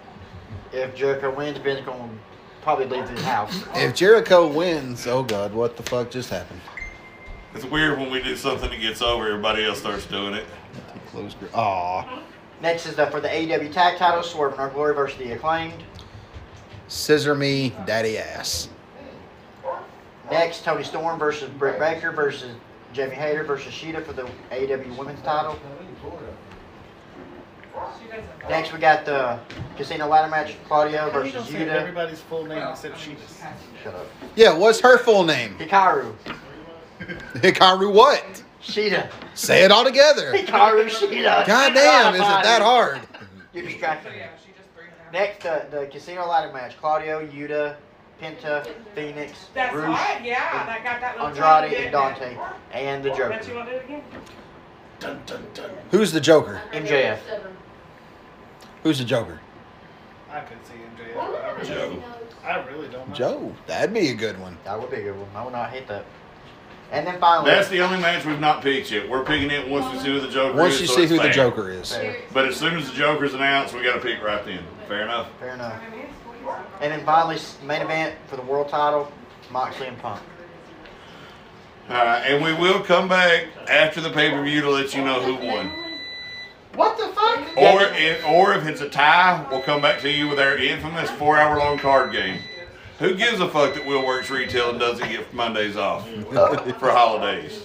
If 0.72 0.94
Jericho 0.94 1.34
wins, 1.34 1.58
Ben's 1.58 1.84
going 1.84 1.98
to 2.10 2.14
probably 2.62 2.86
leave 2.86 3.08
his 3.08 3.22
house. 3.22 3.62
If 3.74 3.94
Jericho 3.94 4.46
wins, 4.52 5.06
oh 5.06 5.22
god, 5.22 5.52
what 5.52 5.76
the 5.76 5.82
fuck 5.82 6.10
just 6.10 6.30
happened? 6.30 6.60
It's 7.54 7.64
weird 7.64 7.98
when 7.98 8.10
we 8.10 8.22
do 8.22 8.36
something 8.36 8.70
that 8.70 8.80
gets 8.80 9.02
over, 9.02 9.26
everybody 9.26 9.64
else 9.64 9.80
starts 9.80 10.06
doing 10.06 10.34
it. 10.34 10.44
Close. 11.08 11.34
gr- 11.34 11.46
Aw. 11.54 12.22
Next 12.62 12.86
is 12.86 12.94
the, 12.94 13.06
for 13.06 13.20
the 13.20 13.28
AEW 13.28 13.72
tag 13.72 13.98
title, 13.98 14.22
Swerve 14.22 14.52
In 14.54 14.60
Our 14.60 14.70
Glory 14.70 14.94
versus 14.94 15.18
the 15.18 15.32
Acclaimed. 15.32 15.82
Scissor 16.86 17.34
me, 17.34 17.74
daddy 17.86 18.18
ass. 18.18 18.68
Next, 20.30 20.64
Toni 20.64 20.84
Storm 20.84 21.18
versus 21.18 21.48
Britt 21.50 21.78
Baker 21.80 22.12
versus 22.12 22.54
Jamie 22.92 23.16
Hayter 23.16 23.42
versus 23.42 23.72
Shida 23.72 24.04
for 24.04 24.12
the 24.12 24.28
AEW 24.52 24.96
Women's 24.96 25.20
title. 25.22 25.58
Next, 28.48 28.72
we 28.72 28.78
got 28.78 29.04
the 29.04 29.38
Casino 29.76 30.08
Ladder 30.08 30.28
match, 30.30 30.56
Claudio 30.66 31.10
versus 31.10 31.46
Yuta. 31.48 31.68
everybody's 31.68 32.20
full 32.20 32.44
name 32.44 32.62
except 32.68 32.96
Shida's? 32.98 33.40
Shut 33.82 33.94
up. 33.94 34.06
Yeah, 34.34 34.52
what's 34.54 34.80
her 34.80 34.98
full 34.98 35.24
name? 35.24 35.56
Hikaru. 35.58 36.12
Hikaru 37.34 37.92
what? 37.92 38.42
Shida. 38.62 39.10
Say 39.34 39.64
it 39.64 39.70
all 39.70 39.84
together. 39.84 40.32
Hikaru 40.32 40.88
Shida. 40.88 41.46
God 41.46 41.74
damn, 41.74 42.14
is 42.14 42.20
it 42.20 42.24
that 42.24 42.60
hard? 42.62 43.00
You're 43.52 43.64
distracted. 43.64 44.12
Next, 45.12 45.44
uh, 45.44 45.64
the 45.70 45.86
Casino 45.86 46.26
Ladder 46.26 46.52
match, 46.52 46.76
Claudio, 46.78 47.26
Yuta, 47.26 47.76
Penta, 48.22 48.64
Fenix, 48.94 49.32
That's 49.54 49.74
Roosh, 49.74 49.86
right, 49.86 50.20
yeah. 50.22 50.66
That 50.66 50.84
got 50.84 51.00
that 51.00 51.14
little 51.16 51.28
Andrade, 51.28 51.72
tiny 51.72 51.84
and. 51.84 51.92
Dante, 51.92 52.38
and 52.72 53.02
the 53.04 53.10
Joker. 53.10 53.30
want 53.30 53.42
to 53.42 53.48
do 53.50 53.58
it 53.58 53.84
again? 53.84 54.02
Dun 55.00 55.20
dun 55.26 55.44
dun. 55.54 55.70
Who's 55.90 56.12
the 56.12 56.20
Joker? 56.20 56.60
MJF. 56.72 57.18
Who's 58.82 58.98
the 58.98 59.04
Joker? 59.04 59.40
I 60.30 60.40
could 60.40 60.58
see 60.66 60.74
MJF. 60.74 61.18
I 61.18 61.50
really, 61.52 61.66
Joe. 61.68 62.02
I 62.44 62.56
really 62.70 62.88
don't 62.88 63.08
know. 63.08 63.14
Joe. 63.14 63.54
That'd 63.66 63.92
be 63.92 64.08
a 64.08 64.14
good 64.14 64.38
one. 64.40 64.56
That 64.64 64.80
would 64.80 64.90
be 64.90 64.96
a 64.98 65.02
good 65.02 65.18
one. 65.18 65.28
I 65.34 65.44
would 65.44 65.52
not 65.52 65.70
hate 65.70 65.86
that. 65.88 66.04
And 66.92 67.06
then 67.06 67.20
finally, 67.20 67.50
That's 67.50 67.68
the 67.68 67.80
only 67.82 67.98
match 68.00 68.24
we've 68.24 68.40
not 68.40 68.62
picked 68.62 68.90
yet. 68.90 69.08
We're 69.08 69.24
picking 69.24 69.50
it 69.50 69.68
once 69.68 69.92
we 69.92 70.00
see 70.00 70.06
who 70.08 70.20
the 70.20 70.28
Joker 70.28 70.58
Once 70.58 70.74
is. 70.74 70.80
you 70.82 70.86
so 70.88 70.94
see 70.96 71.02
it's 71.02 71.10
who 71.10 71.18
the 71.18 71.22
fair. 71.24 71.32
Joker 71.32 71.70
is. 71.70 71.94
Fair, 71.94 72.16
But 72.32 72.46
as 72.46 72.56
soon 72.56 72.76
as 72.76 72.88
the 72.90 72.96
Joker's 72.96 73.32
announced, 73.34 73.74
we 73.74 73.82
got 73.82 73.94
to 73.94 74.00
pick 74.00 74.20
right 74.22 74.44
then. 74.44 74.64
Fair 74.88 75.02
enough. 75.02 75.28
fair 75.38 75.54
enough. 75.54 75.80
And 76.80 76.90
then 76.92 77.04
finally, 77.04 77.36
s- 77.36 77.58
main 77.64 77.82
event 77.82 78.16
for 78.26 78.34
the 78.36 78.42
world 78.42 78.68
title, 78.70 79.12
Moxley 79.52 79.86
and 79.86 79.98
Punk. 79.98 80.20
Uh, 81.88 82.22
and 82.24 82.42
we 82.42 82.54
will 82.54 82.80
come 82.80 83.08
back 83.08 83.46
after 83.68 84.00
the 84.00 84.10
pay 84.10 84.30
per 84.30 84.42
view 84.42 84.60
to 84.62 84.70
let 84.70 84.94
you 84.94 85.04
know 85.04 85.20
who 85.20 85.34
won. 85.46 85.70
What 86.74 86.96
the 86.96 87.08
fuck? 87.08 87.56
Or 87.56 87.82
if, 87.96 88.24
or 88.26 88.54
if 88.54 88.66
it's 88.66 88.80
a 88.80 88.88
tie, 88.88 89.44
we'll 89.50 89.62
come 89.62 89.80
back 89.82 90.00
to 90.00 90.10
you 90.10 90.28
with 90.28 90.38
our 90.38 90.56
infamous 90.56 91.10
four 91.10 91.36
hour 91.36 91.58
long 91.58 91.78
card 91.78 92.12
game. 92.12 92.40
Who 93.00 93.14
gives 93.14 93.40
a 93.40 93.48
fuck 93.48 93.74
that 93.74 93.86
Will 93.86 94.04
works 94.06 94.30
retail 94.30 94.70
and 94.70 94.78
doesn't 94.78 95.08
get 95.08 95.32
Mondays 95.32 95.76
off 95.76 96.08
for 96.08 96.90
holidays? 96.90 97.62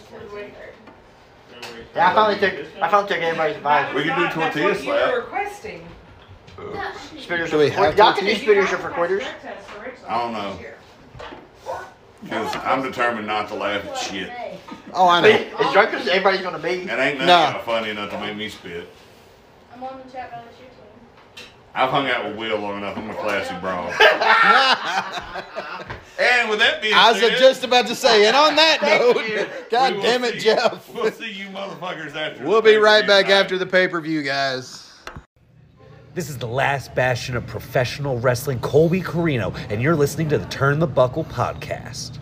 Yeah, 1.95 2.09
I 2.09 2.13
finally 2.13 2.39
took. 2.39 2.65
I 2.81 2.89
finally 2.89 3.07
took 3.09 3.19
everybody's 3.19 3.57
advice. 3.57 3.93
We 3.93 4.03
can 4.03 4.19
do 4.19 4.27
tortilla 4.33 4.69
That's 4.73 4.79
what 4.79 4.79
you 4.79 4.83
slap. 4.83 5.13
were 5.13 5.19
requesting. 5.21 5.87
Spitters 7.17 7.51
Do 7.51 7.57
we 7.57 7.67
are 7.67 7.71
for 7.71 7.83
have 7.85 7.97
Y'all 7.97 8.13
can 8.13 8.25
do 8.25 8.33
tortillas? 8.35 8.69
spitters 8.69 8.73
are 8.73 8.77
for 8.77 8.89
quitters. 8.89 9.23
I 10.07 10.17
don't 10.21 10.33
know. 10.33 10.59
Because 12.23 12.55
I'm 12.57 12.81
determined 12.81 13.27
not 13.27 13.47
to 13.49 13.55
laugh 13.55 13.85
at 13.85 13.97
shit. 13.97 14.31
Oh, 14.93 15.07
I 15.07 15.21
know. 15.21 15.29
As 15.29 15.73
drunk 15.73 15.93
as 15.93 16.07
everybody's 16.07 16.41
gonna 16.41 16.57
be. 16.59 16.81
And 16.81 16.89
ain't 16.91 17.19
nothing 17.19 17.27
No. 17.27 17.43
kind 17.45 17.55
of 17.57 17.63
funny 17.63 17.89
enough 17.91 18.09
to 18.11 18.19
make 18.19 18.35
me 18.35 18.49
spit. 18.49 18.89
I'm 19.73 19.83
on 19.83 20.01
the 20.03 20.11
chat 20.11 20.31
by 20.31 20.37
the 20.39 20.43
shoe 20.57 20.63
team. 20.63 21.45
I've 21.75 21.89
hung 21.89 22.07
out 22.09 22.25
with 22.25 22.37
Will 22.37 22.57
long 22.57 22.77
enough. 22.77 22.97
I'm 22.97 23.09
a 23.09 23.13
classy 23.13 23.53
bro. 23.59 23.75
and 26.19 26.49
with 26.49 26.59
that 26.59 26.81
being 26.81 26.93
said. 26.93 26.99
I 26.99 27.11
was 27.11 27.19
said, 27.21 27.37
just 27.37 27.63
about 27.65 27.87
to 27.87 27.95
say, 27.95 28.25
and 28.25 28.35
on 28.35 28.55
that 28.55 28.79
Thank 28.79 29.01
note, 29.15 29.27
you. 29.27 29.45
God 29.69 29.95
will 29.95 30.01
damn 30.01 30.23
it, 30.23 30.33
see- 30.35 30.39
Jeff. 30.39 30.89
We'll 30.93 31.11
see 31.11 31.31
you 31.31 31.47
motherfuckers 31.47 32.15
after. 32.15 32.43
We'll 32.45 32.61
the 32.61 32.71
be 32.71 32.75
right 32.77 33.01
pay-per-view 33.01 33.07
back 33.07 33.25
night. 33.27 33.33
after 33.33 33.57
the 33.57 33.65
pay 33.65 33.87
per 33.89 33.99
view, 34.01 34.23
guys. 34.23 34.84
This 36.15 36.29
is 36.29 36.37
the 36.37 36.47
last 36.47 36.95
bastion 36.95 37.35
of 37.35 37.45
professional 37.45 38.17
wrestling, 38.19 38.59
Colby 38.61 39.01
Carino, 39.01 39.53
and 39.69 39.81
you're 39.81 39.97
listening 39.97 40.29
to 40.29 40.37
the 40.37 40.45
Turn 40.45 40.79
the 40.79 40.87
Buckle 40.87 41.25
podcast. 41.25 42.19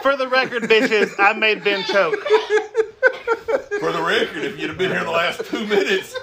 For 0.00 0.16
the 0.16 0.28
record, 0.28 0.62
bitches, 0.62 1.12
I 1.18 1.32
made 1.32 1.64
Ben 1.64 1.82
choke. 1.82 2.20
For 3.80 3.90
the 3.90 4.00
record, 4.00 4.44
if 4.44 4.60
you'd 4.60 4.68
have 4.68 4.78
been 4.78 4.92
here 4.92 5.02
the 5.02 5.10
last 5.10 5.44
two 5.46 5.66
minutes, 5.66 6.14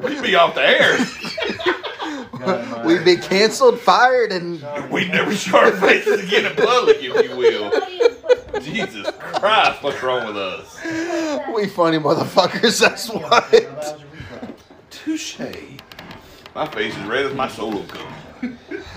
we'd 0.00 0.22
be 0.22 0.36
off 0.36 0.54
the 0.54 0.62
air. 0.62 0.96
We'd 2.86 3.04
be 3.04 3.16
canceled, 3.16 3.80
fired, 3.80 4.30
and 4.30 4.62
we'd 4.92 5.10
never 5.10 5.34
show 5.34 5.58
our 5.58 5.72
faces 5.72 6.22
again 6.22 6.46
in 6.46 6.54
public, 6.54 6.98
if 7.00 7.28
you 7.28 7.36
will. 7.36 8.60
Jesus 8.60 9.10
Christ, 9.18 9.82
what's 9.82 10.00
wrong 10.04 10.28
with 10.28 10.36
us? 10.36 10.78
we 11.52 11.66
funny 11.66 11.98
motherfuckers. 11.98 12.78
That's 12.80 13.10
why. 13.10 14.04
Touche. 15.06 15.38
My 16.52 16.66
face 16.66 16.96
is 16.96 17.04
red 17.04 17.26
as 17.26 17.34
my 17.34 17.46
solo 17.46 17.84
cup. 17.84 18.12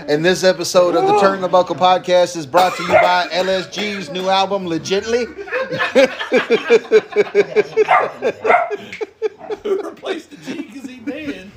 And 0.08 0.24
this 0.24 0.42
episode 0.42 0.96
of 0.96 1.06
the 1.06 1.20
Turn 1.20 1.40
the 1.40 1.46
Buckle 1.48 1.76
podcast 1.76 2.36
is 2.36 2.46
brought 2.46 2.74
to 2.76 2.82
you 2.82 2.88
by 2.88 3.28
LSG's 3.32 4.10
new 4.10 4.28
album, 4.28 4.64
Legitly. 4.66 5.26
Who 9.62 9.82
replaced 9.82 10.30
the 10.30 10.36
G 10.38 10.62
because 10.62 10.88
he 10.88 10.96
dead? 10.98 11.50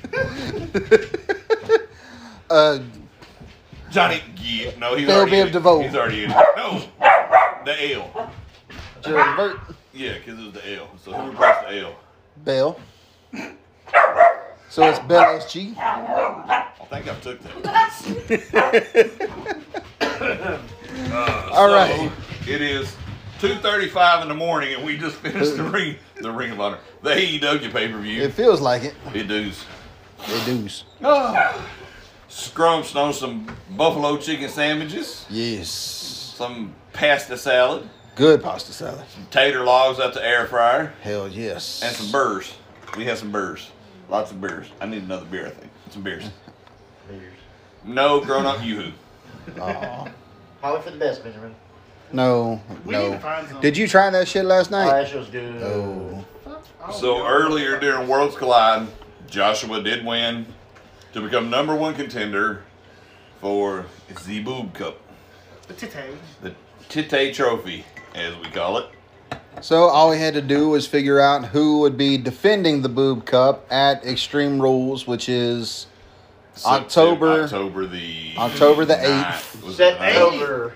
Uh, 2.48 2.78
Johnny 3.90 4.22
Gill. 4.36 4.72
No, 4.78 4.94
he's 4.94 5.06
Phil 5.08 5.16
already 5.16 5.40
in 5.40 5.46
Biv 5.46 5.48
it. 5.48 5.52
DeVoe. 5.52 5.82
He's 5.82 5.94
already 5.96 6.24
in 6.24 6.30
it. 6.30 6.36
No, 6.56 6.82
the 7.64 7.94
L. 7.94 8.30
Jared 9.02 9.36
Burt, 9.36 9.58
Yeah, 9.92 10.14
because 10.18 10.38
it 10.38 10.44
was 10.44 10.52
the 10.52 10.76
L. 10.76 10.88
So 11.02 11.12
who 11.12 11.30
replaced 11.32 11.60
the 11.68 11.80
L? 11.80 11.96
Bell. 12.44 12.78
So 14.74 14.82
it's 14.88 14.98
Bell 14.98 15.38
SG. 15.38 15.76
I 15.78 16.66
think 16.90 17.08
I 17.08 17.14
took 17.20 17.40
that. 17.62 17.78
Uh, 20.00 21.50
All 21.52 21.68
so, 21.68 21.72
right. 21.74 22.10
It 22.48 22.60
is 22.60 22.88
2.35 23.38 24.22
in 24.22 24.28
the 24.28 24.34
morning 24.34 24.74
and 24.74 24.84
we 24.84 24.96
just 24.96 25.14
finished 25.18 25.56
the 25.56 25.62
ring, 25.62 25.94
the 26.20 26.32
Ring 26.32 26.50
of 26.50 26.60
Honor, 26.60 26.78
the 27.02 27.10
AEW 27.10 27.70
pay-per-view. 27.72 28.20
It 28.20 28.32
feels 28.32 28.60
like 28.60 28.82
it. 28.82 28.94
It 29.14 29.28
does. 29.28 29.64
It 30.26 30.44
does. 30.44 30.82
Scrunched 32.26 32.96
on 32.96 33.12
some 33.12 33.46
buffalo 33.76 34.16
chicken 34.16 34.48
sandwiches, 34.48 35.24
Yes. 35.30 35.68
some 35.68 36.74
pasta 36.92 37.36
salad, 37.36 37.88
Good 38.16 38.42
pasta 38.42 38.72
salad. 38.72 39.04
Some 39.14 39.26
tater 39.30 39.62
logs 39.64 40.00
out 40.00 40.14
the 40.14 40.26
air 40.26 40.48
fryer, 40.48 40.92
Hell 41.02 41.28
yes. 41.28 41.80
and 41.84 41.94
some 41.94 42.10
burrs. 42.10 42.52
We 42.96 43.04
had 43.04 43.18
some 43.18 43.30
burrs. 43.30 43.70
Lots 44.08 44.30
of 44.30 44.40
beers. 44.40 44.66
I 44.80 44.86
need 44.86 45.02
another 45.02 45.24
beer, 45.26 45.46
I 45.46 45.50
think. 45.50 45.70
Some 45.90 46.02
beers. 46.02 46.24
Beers. 47.08 47.34
No 47.84 48.20
grown 48.20 48.46
up 48.46 48.64
yoo-hoo. 48.64 48.92
Aw. 49.60 50.08
Probably 50.60 50.80
for 50.82 50.90
the 50.90 50.96
best, 50.98 51.22
Benjamin. 51.22 51.54
No, 52.12 52.60
We 52.86 52.94
need 52.94 53.00
to 53.02 53.10
no. 53.10 53.18
find 53.18 53.46
some. 53.48 53.60
Did 53.60 53.76
you 53.76 53.86
try 53.88 54.08
that 54.10 54.26
shit 54.28 54.44
last 54.46 54.72
Oh, 54.72 54.76
night? 54.76 54.90
that 54.90 55.08
shit 55.08 55.18
was 55.18 55.28
good. 55.28 55.62
Oh. 55.62 56.24
So 56.92 57.18
yeah. 57.18 57.28
earlier 57.28 57.78
during 57.80 58.08
Worlds 58.08 58.36
Collide, 58.36 58.86
Joshua 59.28 59.82
did 59.82 60.04
win 60.04 60.46
to 61.12 61.20
become 61.20 61.50
number 61.50 61.74
one 61.74 61.94
contender 61.94 62.62
for 63.40 63.84
the 64.26 64.42
Boob 64.42 64.72
Cup, 64.74 64.98
The 65.68 65.74
titty. 65.74 65.98
the 66.42 66.54
Tite 67.02 67.34
Trophy, 67.34 67.84
as 68.14 68.34
we 68.36 68.48
call 68.50 68.78
it. 68.78 68.86
So 69.60 69.84
all 69.84 70.10
we 70.10 70.18
had 70.18 70.34
to 70.34 70.42
do 70.42 70.68
was 70.68 70.86
figure 70.86 71.20
out 71.20 71.46
who 71.46 71.80
would 71.80 71.96
be 71.96 72.18
defending 72.18 72.82
the 72.82 72.88
Boob 72.88 73.24
Cup 73.24 73.66
at 73.72 74.04
Extreme 74.04 74.60
Rules, 74.60 75.06
which 75.06 75.28
is 75.28 75.86
October- 76.66 77.44
October 77.44 77.86
the 77.86 78.34
October 78.36 78.84
the 78.84 78.94
9th. 78.94 79.62
Was 79.64 79.80
it 79.80 79.98
the 79.98 80.10
Set 80.12 80.32
9th? 80.32 80.72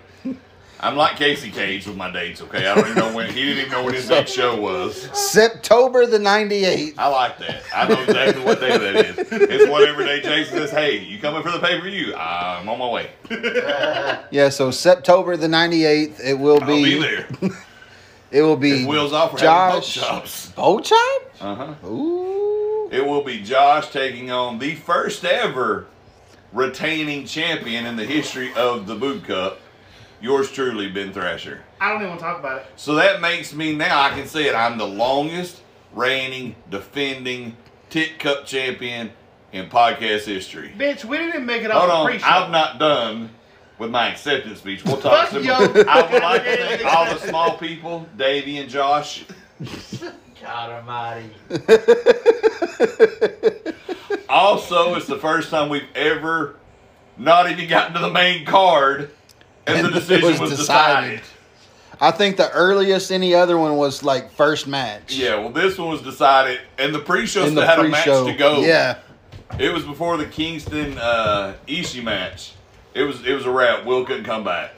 I'm 0.80 0.94
like 0.96 1.16
Casey 1.16 1.50
Cage 1.50 1.88
with 1.88 1.96
my 1.96 2.08
dates. 2.08 2.40
Okay, 2.40 2.64
I 2.68 2.74
don't 2.76 2.84
even 2.90 2.94
know 2.98 3.12
when. 3.12 3.28
He 3.32 3.42
didn't 3.44 3.58
even 3.66 3.72
know 3.72 3.82
when 3.84 3.94
his 3.94 4.08
next 4.16 4.30
show 4.30 4.58
was. 4.60 5.08
September 5.12 6.06
the 6.06 6.18
98th. 6.18 6.94
I 6.96 7.08
like 7.08 7.36
that. 7.38 7.62
I 7.74 7.88
know 7.88 8.00
exactly 8.00 8.44
what 8.44 8.60
day 8.60 8.78
that 8.78 8.94
is. 9.18 9.18
It's 9.32 9.68
whatever 9.68 10.04
day 10.04 10.20
Jason 10.20 10.56
says, 10.56 10.70
"Hey, 10.70 10.98
you 10.98 11.18
coming 11.18 11.42
for 11.42 11.50
the 11.50 11.58
pay 11.58 11.80
per 11.80 11.90
view? 11.90 12.14
I'm 12.14 12.68
on 12.68 12.78
my 12.78 12.88
way. 12.88 13.10
Yeah, 14.30 14.50
so 14.50 14.70
September 14.70 15.36
the 15.36 15.48
98th, 15.48 16.20
it 16.24 16.34
will 16.38 16.62
I'll 16.62 16.68
be, 16.68 16.84
be 16.84 17.00
there." 17.00 17.26
it 18.30 18.42
will 18.42 18.56
be 18.56 18.82
If 18.82 18.88
wheels 18.88 19.12
off, 19.12 19.32
we're 19.32 19.38
Josh 19.38 19.98
boat 20.54 20.84
chops. 20.84 21.40
Uh 21.40 21.54
huh. 21.54 21.86
Ooh. 21.86 22.88
It 22.90 23.06
will 23.06 23.22
be 23.22 23.42
Josh 23.42 23.90
taking 23.90 24.30
on 24.30 24.58
the 24.58 24.74
first 24.74 25.24
ever 25.24 25.86
retaining 26.52 27.26
champion 27.26 27.86
in 27.86 27.96
the 27.96 28.04
history 28.04 28.52
of 28.54 28.86
the 28.86 28.94
Boot 28.94 29.24
Cup. 29.24 29.60
Yours 30.20 30.50
truly, 30.50 30.90
Ben 30.90 31.12
Thrasher. 31.12 31.62
I 31.80 31.90
don't 31.90 31.98
even 31.98 32.08
want 32.08 32.20
to 32.20 32.26
talk 32.26 32.38
about 32.40 32.62
it. 32.62 32.66
So 32.76 32.94
that 32.96 33.20
makes 33.20 33.54
me 33.54 33.74
now 33.74 34.02
I 34.02 34.10
can 34.10 34.26
say 34.26 34.48
it. 34.48 34.54
I'm 34.54 34.78
the 34.78 34.86
longest 34.86 35.62
reigning 35.92 36.56
defending 36.70 37.56
Tit 37.90 38.18
Cup 38.18 38.44
champion 38.46 39.12
in 39.52 39.68
podcast 39.68 40.24
history. 40.24 40.72
Bitch, 40.76 41.04
we 41.04 41.18
didn't 41.18 41.46
make 41.46 41.62
it 41.62 41.70
Hold 41.70 41.90
on, 41.90 42.06
pre-show. 42.06 42.26
I'm 42.26 42.50
not 42.50 42.78
done 42.78 43.30
with 43.78 43.90
my 43.90 44.10
acceptance 44.10 44.58
speech. 44.58 44.84
We'll 44.84 44.96
talk 45.00 45.28
Fuck 45.28 45.30
some 45.30 45.44
yo. 45.44 45.54
I 45.54 46.10
would 46.12 46.22
like 46.22 46.44
to 46.44 46.56
thank 46.56 46.84
all 46.84 47.04
the 47.06 47.18
small 47.18 47.56
people, 47.58 48.06
Davey 48.16 48.58
and 48.58 48.68
Josh. 48.68 49.24
God 50.40 50.70
almighty. 50.70 51.30
Also, 54.28 54.94
it's 54.94 55.06
the 55.06 55.18
first 55.18 55.50
time 55.50 55.68
we've 55.68 55.88
ever 55.94 56.56
not 57.16 57.50
even 57.50 57.68
gotten 57.68 57.94
to 57.94 58.00
the 58.00 58.10
main 58.10 58.44
card 58.44 59.10
and, 59.66 59.76
the 59.84 59.88
And 59.88 59.88
it 59.88 59.98
decision 60.00 60.30
was 60.30 60.40
was, 60.40 60.50
decided. 60.50 61.20
decided. 61.20 61.34
I 62.00 62.10
think 62.12 62.36
the 62.36 62.50
earliest 62.52 63.10
any 63.10 63.34
other 63.34 63.58
one 63.58 63.76
was 63.76 64.04
like 64.04 64.30
first 64.32 64.68
match. 64.68 65.14
Yeah, 65.14 65.36
well, 65.36 65.50
this 65.50 65.76
one 65.78 65.88
was 65.88 66.02
decided, 66.02 66.60
and 66.78 66.94
the 66.94 67.00
pre-show 67.00 67.42
In 67.42 67.50
still 67.50 67.60
the 67.62 67.66
had 67.66 67.78
a 67.80 67.88
match 67.88 68.04
to 68.04 68.34
go. 68.38 68.60
Yeah. 68.60 68.98
It 69.58 69.72
was 69.72 69.84
before 69.84 70.16
the 70.16 70.26
Kingston 70.26 70.96
uh, 70.98 71.54
Ishii 71.66 72.04
match. 72.04 72.52
It 72.98 73.04
was 73.04 73.24
it 73.24 73.32
was 73.32 73.46
a 73.46 73.50
wrap. 73.50 73.84
Will 73.84 74.04
couldn't 74.04 74.24
come 74.24 74.42
back. 74.42 74.72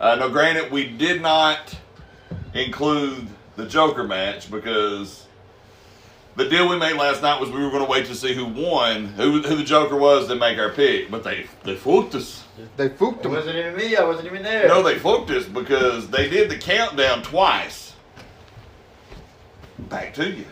Uh, 0.00 0.16
now, 0.16 0.28
granted, 0.28 0.72
we 0.72 0.88
did 0.88 1.22
not 1.22 1.78
include 2.52 3.28
the 3.54 3.66
Joker 3.66 4.02
match 4.02 4.50
because 4.50 5.26
the 6.34 6.48
deal 6.48 6.68
we 6.68 6.76
made 6.76 6.94
last 6.96 7.22
night 7.22 7.40
was 7.40 7.50
we 7.52 7.62
were 7.62 7.70
going 7.70 7.84
to 7.84 7.88
wait 7.90 8.06
to 8.06 8.14
see 8.16 8.34
who 8.34 8.46
won, 8.46 9.06
who, 9.06 9.40
who 9.42 9.54
the 9.54 9.62
Joker 9.62 9.96
was, 9.96 10.26
then 10.26 10.40
make 10.40 10.58
our 10.58 10.70
pick. 10.70 11.08
But 11.08 11.22
they 11.22 11.46
they 11.62 11.76
fooled 11.76 12.12
us. 12.16 12.42
They 12.76 12.88
fooked 12.88 13.20
It 13.20 13.22
them. 13.24 13.32
wasn't 13.32 13.56
even 13.56 13.76
me. 13.76 13.94
I 13.96 14.02
wasn't 14.04 14.26
even 14.26 14.42
there. 14.42 14.66
No, 14.66 14.82
they 14.82 14.98
fooled 14.98 15.30
us 15.30 15.44
because 15.44 16.10
they 16.10 16.28
did 16.28 16.50
the 16.50 16.58
countdown 16.58 17.22
twice. 17.22 17.92
Back 19.78 20.14
to 20.14 20.28
you. 20.28 20.46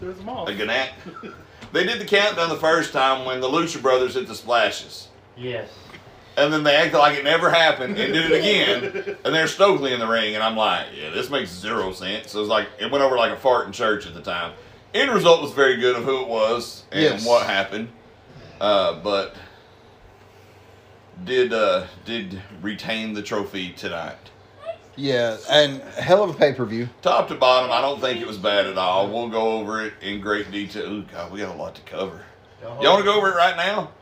There's 0.00 0.16
them 0.16 0.28
all. 0.28 0.46
A 0.46 0.54
Gannett. 0.54 0.90
They 1.72 1.84
did 1.84 2.00
the 2.00 2.04
countdown 2.04 2.48
the 2.48 2.56
first 2.56 2.92
time 2.92 3.24
when 3.24 3.40
the 3.40 3.48
Lucha 3.48 3.80
Brothers 3.80 4.14
hit 4.14 4.26
the 4.26 4.34
splashes. 4.34 5.08
Yes. 5.36 5.68
And 6.36 6.52
then 6.52 6.62
they 6.62 6.74
acted 6.74 6.98
like 6.98 7.16
it 7.18 7.24
never 7.24 7.50
happened 7.50 7.98
and 7.98 8.12
did 8.12 8.30
it 8.30 8.38
again. 8.38 9.16
And 9.24 9.34
there's 9.34 9.52
Stokely 9.54 9.92
in 9.92 10.00
the 10.00 10.06
ring. 10.08 10.34
And 10.34 10.42
I'm 10.42 10.56
like, 10.56 10.86
yeah, 10.96 11.10
this 11.10 11.28
makes 11.30 11.50
zero 11.50 11.92
sense. 11.92 12.30
So 12.32 12.40
it's 12.40 12.48
like, 12.48 12.68
it 12.78 12.90
went 12.90 13.04
over 13.04 13.16
like 13.16 13.32
a 13.32 13.36
fart 13.36 13.66
in 13.66 13.72
church 13.72 14.06
at 14.06 14.14
the 14.14 14.22
time. 14.22 14.52
End 14.94 15.10
result 15.12 15.42
was 15.42 15.52
very 15.52 15.76
good 15.76 15.96
of 15.96 16.04
who 16.04 16.20
it 16.22 16.28
was 16.28 16.84
and 16.90 17.02
Yes. 17.02 17.26
what 17.26 17.46
happened. 17.46 17.88
Uh, 18.60 19.00
but 19.00 19.34
did 21.24 21.52
uh, 21.52 21.86
did 22.04 22.40
retain 22.62 23.12
the 23.14 23.22
trophy 23.22 23.72
tonight. 23.72 24.16
Yeah, 25.00 25.38
and 25.48 25.80
hell 25.80 26.22
of 26.22 26.30
a 26.30 26.34
pay 26.34 26.52
per 26.52 26.66
view. 26.66 26.90
Top 27.00 27.28
to 27.28 27.34
bottom, 27.34 27.70
I 27.72 27.80
don't 27.80 28.00
think 28.02 28.20
it 28.20 28.26
was 28.26 28.36
bad 28.36 28.66
at 28.66 28.76
all. 28.76 29.08
We'll 29.08 29.30
go 29.30 29.58
over 29.58 29.82
it 29.84 29.94
in 30.02 30.20
great 30.20 30.50
detail. 30.52 30.92
Ooh, 30.92 31.02
God, 31.04 31.32
we 31.32 31.38
got 31.38 31.54
a 31.54 31.58
lot 31.58 31.74
to 31.76 31.80
cover. 31.82 32.22
Y'all 32.62 32.78
want 32.82 32.98
to 32.98 33.04
go 33.04 33.16
over 33.16 33.30
it 33.30 33.34
right 33.34 33.56
now? 33.56 33.92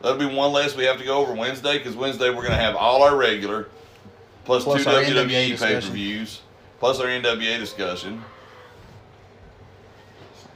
That'll 0.00 0.16
be 0.16 0.24
one 0.24 0.52
less 0.52 0.74
we 0.74 0.84
have 0.84 0.96
to 0.98 1.04
go 1.04 1.18
over 1.18 1.34
Wednesday 1.34 1.76
because 1.76 1.94
Wednesday 1.94 2.30
we're 2.30 2.36
going 2.42 2.50
to 2.50 2.56
have 2.56 2.74
all 2.74 3.02
our 3.02 3.14
regular 3.16 3.68
plus, 4.46 4.64
Plus 4.64 4.82
two 4.84 4.90
our 4.90 5.02
WWE 5.02 5.26
pay 5.28 5.48
per 5.50 5.50
discussion. 5.50 5.92
views 5.92 6.40
plus 6.78 7.00
our 7.00 7.06
NWA 7.06 7.58
discussion. 7.58 8.24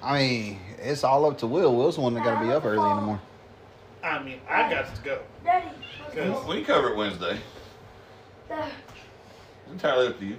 I 0.02 0.18
mean, 0.18 0.60
it's 0.78 1.04
all 1.04 1.26
up 1.26 1.38
to 1.38 1.46
Will. 1.46 1.76
Will's 1.76 1.96
the 1.96 2.00
one 2.00 2.14
that 2.14 2.24
got 2.24 2.40
to 2.40 2.46
be 2.46 2.52
up 2.52 2.64
early 2.64 2.90
in 2.90 2.96
the 2.96 3.02
morning. 3.02 3.22
I 4.02 4.22
mean, 4.22 4.40
I 4.48 4.70
got 4.70 4.94
to 4.94 5.02
go. 5.02 5.18
Daddy. 5.44 5.68
We 6.46 6.56
can 6.56 6.64
cover 6.64 6.90
it 6.90 6.96
Wednesday. 6.96 7.38
Dad. 9.68 9.74
It's 9.74 9.82
entirely 9.84 10.06
up 10.08 10.18
to 10.18 10.24
you. 10.24 10.36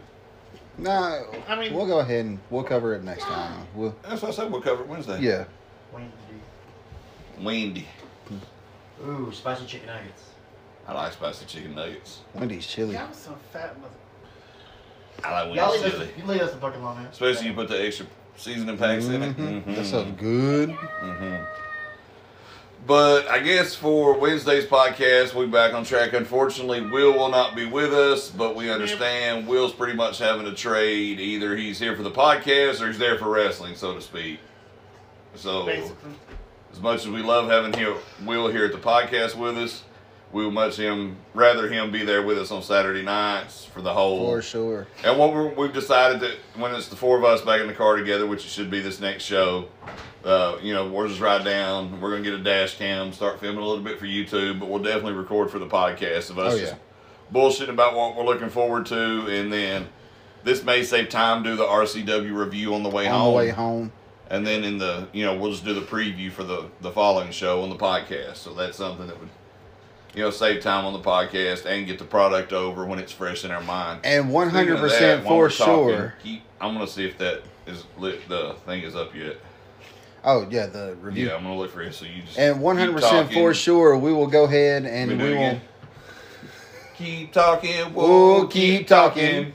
No, 0.77 1.25
I 1.47 1.55
mean- 1.59 1.73
we'll 1.73 1.86
go 1.88 1.99
ahead 1.99 2.25
and 2.25 2.39
we'll 2.49 2.63
cover 2.63 2.93
it 2.95 3.03
next 3.03 3.23
time. 3.23 3.67
We'll, 3.75 3.95
That's 4.03 4.21
what 4.21 4.30
I 4.30 4.34
said. 4.34 4.51
We'll 4.51 4.61
cover 4.61 4.84
it 4.84 4.88
Wednesday. 4.88 5.19
yeah. 5.21 5.45
Wendy. 7.41 7.88
Ooh, 9.05 9.32
spicy 9.32 9.65
chicken 9.65 9.88
nuggets. 9.88 10.23
I 10.88 10.93
like 10.93 11.13
spicy 11.13 11.45
chicken 11.45 11.73
nuggets. 11.75 12.19
Wendy's 12.34 12.67
chili. 12.67 12.95
y'all 12.95 13.11
some 13.13 13.36
fat 13.53 13.80
mother. 13.80 13.93
I 15.23 15.43
like 15.43 15.55
Y'all 15.55 15.69
Wendy's 15.71 15.84
leave 15.84 15.91
chili. 15.93 16.05
us, 16.05 16.11
you 16.17 16.23
leave 16.25 16.41
us 16.41 16.51
the 16.51 16.57
fucking 16.57 16.82
alone, 16.82 16.97
man. 16.97 17.05
Especially 17.07 17.47
you 17.47 17.53
put 17.53 17.69
the 17.69 17.82
extra 17.86 18.05
seasoning 18.36 18.77
packs 18.77 19.05
in 19.05 19.21
it. 19.23 19.38
Mhm. 19.38 19.63
Mhm. 19.63 19.75
That 19.75 19.86
stuff's 19.86 20.11
good. 20.19 20.71
hmm 20.71 21.36
But 22.88 23.27
I 23.27 23.39
guess 23.39 23.75
for 23.75 24.17
Wednesday's 24.17 24.65
podcast, 24.65 25.36
we're 25.36 25.47
back 25.47 25.73
on 25.73 25.84
track. 25.84 26.13
Unfortunately, 26.13 26.82
Will 26.82 27.13
will 27.13 27.30
not 27.30 27.55
be 27.55 27.65
with 27.65 27.93
us, 27.93 28.32
but 28.32 28.55
we 28.55 28.71
understand 28.71 29.47
Will's 29.47 29.73
pretty 29.73 29.93
much 29.93 30.17
having 30.17 30.47
a 30.47 30.55
trade. 30.55 31.19
Either 31.19 31.55
he's 31.55 31.77
here 31.77 31.95
for 31.95 32.03
the 32.03 32.11
podcast 32.11 32.82
or 32.82 32.88
he's 32.88 32.97
there 32.97 33.17
for 33.19 33.30
wrestling, 33.30 33.75
so 33.75 33.93
to 33.93 34.01
speak. 34.01 34.39
So 35.36 35.65
Basically. 35.65 36.11
as 36.71 36.80
much 36.82 37.01
as 37.01 37.09
we 37.09 37.21
love 37.21 37.49
having 37.49 37.73
him, 37.73 37.95
Will 38.25 38.47
here 38.47 38.65
at 38.65 38.71
the 38.71 38.80
podcast 38.80 39.36
with 39.36 39.57
us, 39.57 39.84
we 40.32 40.45
would 40.45 40.53
much 40.53 40.75
him 40.77 41.17
rather 41.34 41.67
him 41.69 41.91
be 41.91 42.03
there 42.03 42.23
with 42.23 42.39
us 42.39 42.49
on 42.49 42.63
Saturday 42.63 43.03
nights 43.03 43.65
for 43.65 43.82
the 43.82 43.93
whole. 43.93 44.32
For 44.32 44.41
sure. 44.41 44.88
And 45.03 45.17
what 45.17 45.34
we're, 45.34 45.53
we've 45.53 45.73
decided 45.73 46.21
that 46.21 46.38
when 46.55 46.73
it's 46.73 46.88
the 46.88 46.95
four 46.95 47.17
of 47.17 47.23
us 47.23 47.41
back 47.41 47.61
in 47.61 47.67
the 47.67 47.73
car 47.73 47.97
together, 47.97 48.25
which 48.25 48.45
it 48.45 48.49
should 48.49 48.71
be 48.71 48.80
this 48.80 48.99
next 48.99 49.23
show, 49.23 49.67
uh, 50.26 50.57
you 50.61 50.74
know, 50.74 50.88
we'll 50.89 51.07
just 51.07 51.20
ride 51.22 51.43
down. 51.45 51.99
We're 52.01 52.11
gonna 52.11 52.24
get 52.24 52.34
a 52.34 52.43
dash 52.43 52.78
cam, 52.78 53.13
start 53.13 53.39
filming 53.39 53.63
a 53.63 53.65
little 53.67 53.84
bit 53.84 53.99
for 53.99 54.05
YouTube, 54.05 54.59
but 54.59 54.70
we'll 54.70 54.84
definitely 54.84 55.13
record 55.13 55.49
for 55.51 55.59
the 55.59 55.67
podcast 55.67 56.30
of 56.30 56.39
us 56.39 56.53
Oh, 56.53 56.57
yeah. 56.57 56.76
bullshitting 57.34 57.70
about 57.70 57.95
what 57.95 58.15
we're 58.15 58.26
looking 58.26 58.49
forward 58.49 58.86
to, 58.88 59.28
and 59.28 59.51
then 59.51 59.88
this 60.43 60.63
may 60.63 60.84
save 60.84 61.09
time 61.09 61.43
do 61.43 61.55
the 61.55 61.63
RCW 61.65 62.34
review 62.36 62.74
on 62.76 62.84
the 62.84 62.89
way 62.89 63.07
On 63.07 63.13
home, 63.20 63.32
the 63.32 63.38
way 63.38 63.49
home. 63.49 63.91
and 64.30 64.45
then 64.45 64.63
in 64.63 64.78
the 64.78 65.07
you 65.13 65.26
know 65.26 65.36
we'll 65.38 65.51
just 65.51 65.65
do 65.65 65.74
the 65.74 65.82
preview 65.82 66.32
for 66.32 66.43
the 66.43 66.65
the 66.82 66.91
following 66.91 67.32
show 67.32 67.61
on 67.63 67.70
the 67.70 67.76
podcast. 67.78 68.38
So 68.38 68.53
that's 68.53 68.78
something 68.78 69.07
that 69.07 69.20
would. 69.20 69.30
You 70.15 70.24
know, 70.24 70.32
save 70.32 70.63
time 70.63 70.86
on 70.86 70.93
the 70.93 70.99
podcast 70.99 71.67
and 71.67 71.86
get 71.86 71.99
the 71.99 72.03
product 72.03 72.51
over 72.51 72.84
when 72.84 72.97
it's 72.97 73.11
fresh 73.11 73.45
in 73.45 73.51
our 73.51 73.61
mind. 73.61 74.01
And 74.03 74.32
100% 74.32 74.89
that, 74.99 75.24
for 75.24 75.49
talking, 75.49 75.95
sure. 75.95 76.15
Keep, 76.24 76.41
I'm 76.59 76.74
gonna 76.74 76.88
see 76.88 77.05
if 77.05 77.20
that 77.20 77.43
is 77.67 77.84
lit. 77.95 78.28
The 78.28 78.55
thing 78.65 78.82
is 78.82 78.95
up 78.95 79.13
yet. 79.13 79.38
Oh, 80.24 80.45
yeah, 80.49 80.65
the 80.67 80.95
review. 81.01 81.28
Yeah, 81.28 81.36
I'm 81.36 81.43
gonna 81.43 81.57
look 81.57 81.72
for 81.72 81.82
it. 81.82 81.93
So 81.93 82.05
you 82.05 82.22
just 82.24 82.38
And 82.38 82.57
100% 82.59 83.34
for 83.34 83.53
sure, 83.53 83.97
we 83.97 84.11
will 84.13 84.28
go 84.28 84.43
ahead 84.43 84.86
and 84.86 85.11
We 85.11 85.17
we, 85.17 85.24
will. 85.24 85.32
again. 85.34 85.61
Keep 86.97 87.32
talking. 87.32 87.93
We'll 87.93 88.07
We'll 88.07 88.47
keep 88.47 88.80
keep 88.80 88.88
talking. 88.88 89.53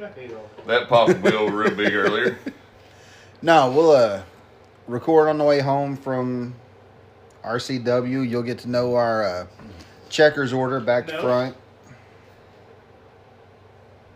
talking. 0.00 0.30
That 0.66 0.88
popped 0.88 1.20
Bill 1.22 1.48
real 1.50 1.74
big 1.74 1.94
earlier. 1.94 2.38
No, 3.42 3.70
we'll 3.70 3.90
uh, 3.90 4.22
record 4.88 5.28
on 5.28 5.36
the 5.36 5.44
way 5.44 5.60
home 5.60 5.98
from 5.98 6.54
RCW. 7.44 8.26
You'll 8.26 8.42
get 8.42 8.56
to 8.60 8.70
know 8.70 8.94
our 8.94 9.22
uh, 9.22 9.46
checkers 10.08 10.50
order 10.54 10.80
back 10.80 11.06
to 11.08 11.12
No. 11.12 11.20
front. 11.20 11.56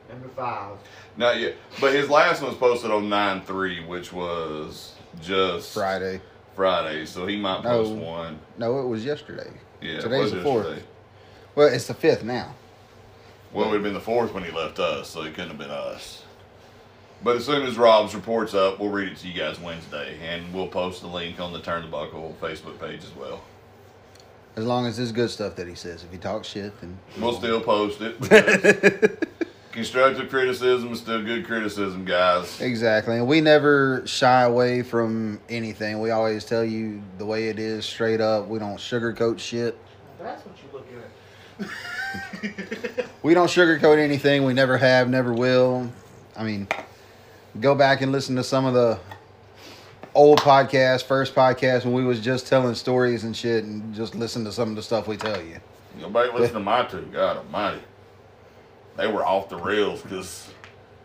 Number 0.08 0.28
five. 0.28 0.78
Not 1.18 1.38
yet, 1.40 1.56
but 1.78 1.92
his 1.92 2.08
last 2.08 2.40
one 2.40 2.52
was 2.52 2.58
posted 2.58 2.90
on 2.90 3.10
nine 3.10 3.42
three, 3.42 3.84
which 3.84 4.14
was 4.14 4.94
just 5.20 5.72
Friday. 5.74 6.20
Friday. 6.56 7.06
So 7.06 7.26
he 7.26 7.36
might 7.36 7.62
No. 7.64 7.70
post 7.84 7.92
one. 7.92 8.38
No, 8.58 8.80
it 8.80 8.86
was 8.86 9.04
yesterday. 9.04 9.50
Yeah, 9.80 10.00
Today's 10.00 10.32
the 10.32 10.42
fourth. 10.42 10.66
yesterday. 10.66 10.86
Well, 11.54 11.68
it's 11.68 11.86
the 11.86 11.94
fifth 11.94 12.24
now. 12.24 12.54
Well, 13.52 13.64
it 13.66 13.68
would 13.68 13.74
have 13.76 13.82
been 13.84 13.94
the 13.94 14.00
fourth 14.00 14.32
when 14.34 14.44
he 14.44 14.50
left 14.50 14.78
us, 14.78 15.08
so 15.10 15.22
it 15.22 15.34
couldn't 15.34 15.50
have 15.50 15.58
been 15.58 15.70
us. 15.70 16.22
But 17.22 17.36
as 17.36 17.44
soon 17.46 17.62
as 17.66 17.76
Rob's 17.78 18.14
report's 18.14 18.54
up, 18.54 18.78
we'll 18.78 18.90
read 18.90 19.08
it 19.08 19.16
to 19.18 19.28
you 19.28 19.34
guys 19.34 19.58
Wednesday, 19.58 20.18
and 20.22 20.52
we'll 20.54 20.68
post 20.68 21.00
the 21.00 21.08
link 21.08 21.40
on 21.40 21.52
the 21.52 21.60
Turn 21.60 21.82
the 21.82 21.88
Buckle 21.88 22.36
Facebook 22.40 22.78
page 22.78 23.02
as 23.02 23.14
well. 23.16 23.40
As 24.56 24.64
long 24.64 24.86
as 24.86 24.98
it's 24.98 25.12
good 25.12 25.30
stuff 25.30 25.56
that 25.56 25.66
he 25.68 25.74
says. 25.74 26.02
If 26.04 26.10
he 26.12 26.18
talks 26.18 26.48
shit, 26.48 26.80
then 26.80 26.98
We'll 27.18 27.32
still 27.34 27.60
post 27.60 28.00
it. 28.00 29.28
because 29.78 29.92
Constructive 29.92 30.30
criticism 30.30 30.92
is 30.92 30.98
still 30.98 31.22
good 31.22 31.46
criticism, 31.46 32.04
guys. 32.04 32.60
exactly. 32.60 33.16
And 33.16 33.28
we 33.28 33.40
never 33.40 34.02
shy 34.06 34.42
away 34.42 34.82
from 34.82 35.40
anything. 35.48 36.00
We 36.00 36.10
always 36.10 36.44
tell 36.44 36.64
you 36.64 37.00
the 37.18 37.24
way 37.24 37.48
it 37.48 37.58
is, 37.58 37.84
straight 37.84 38.20
up. 38.20 38.48
We 38.48 38.58
don't 38.58 38.76
sugarcoat 38.76 39.38
shit. 39.38 39.78
That's 40.18 40.44
what 40.44 40.56
you 40.58 40.68
look 40.72 40.86
at. 41.60 43.06
We 43.22 43.34
don't 43.34 43.48
sugarcoat 43.48 43.98
anything. 43.98 44.44
We 44.44 44.52
never 44.52 44.76
have, 44.78 45.08
never 45.08 45.32
will. 45.32 45.92
I 46.36 46.42
mean, 46.42 46.66
go 47.60 47.74
back 47.74 48.00
and 48.00 48.10
listen 48.10 48.34
to 48.36 48.44
some 48.44 48.64
of 48.64 48.74
the 48.74 48.98
old 50.14 50.40
podcasts, 50.40 51.04
first 51.04 51.34
podcast 51.34 51.84
when 51.84 51.94
we 51.94 52.04
was 52.04 52.20
just 52.20 52.46
telling 52.48 52.74
stories 52.74 53.24
and 53.24 53.36
shit, 53.36 53.64
and 53.64 53.94
just 53.94 54.14
listen 54.14 54.44
to 54.44 54.52
some 54.52 54.70
of 54.70 54.76
the 54.76 54.82
stuff 54.82 55.06
we 55.06 55.16
tell 55.16 55.40
you. 55.40 55.58
Nobody 56.00 56.32
listen 56.32 56.54
to 56.54 56.60
my 56.60 56.84
two. 56.84 57.02
God 57.12 57.38
almighty. 57.38 57.80
They 58.98 59.06
were 59.06 59.24
off 59.24 59.48
the 59.48 59.56
rails 59.56 60.02
because 60.02 60.50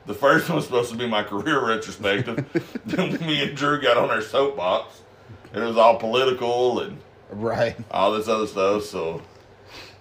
the 0.08 0.14
first 0.16 0.50
one 0.50 0.58
was 0.58 0.66
supposed 0.66 0.92
to 0.92 0.98
be 0.98 1.08
my 1.08 1.24
career 1.24 1.66
retrospective. 1.66 2.44
then 2.86 3.14
me 3.26 3.42
and 3.44 3.56
Drew 3.56 3.80
got 3.82 3.96
on 3.98 4.10
our 4.10 4.22
soapbox. 4.22 5.02
And 5.54 5.64
it 5.64 5.68
was 5.68 5.78
all 5.78 5.98
political 5.98 6.80
and 6.82 6.98
Right. 7.30 7.76
all 7.92 8.12
this 8.12 8.28
other 8.28 8.48
stuff. 8.48 8.84
So 8.84 9.22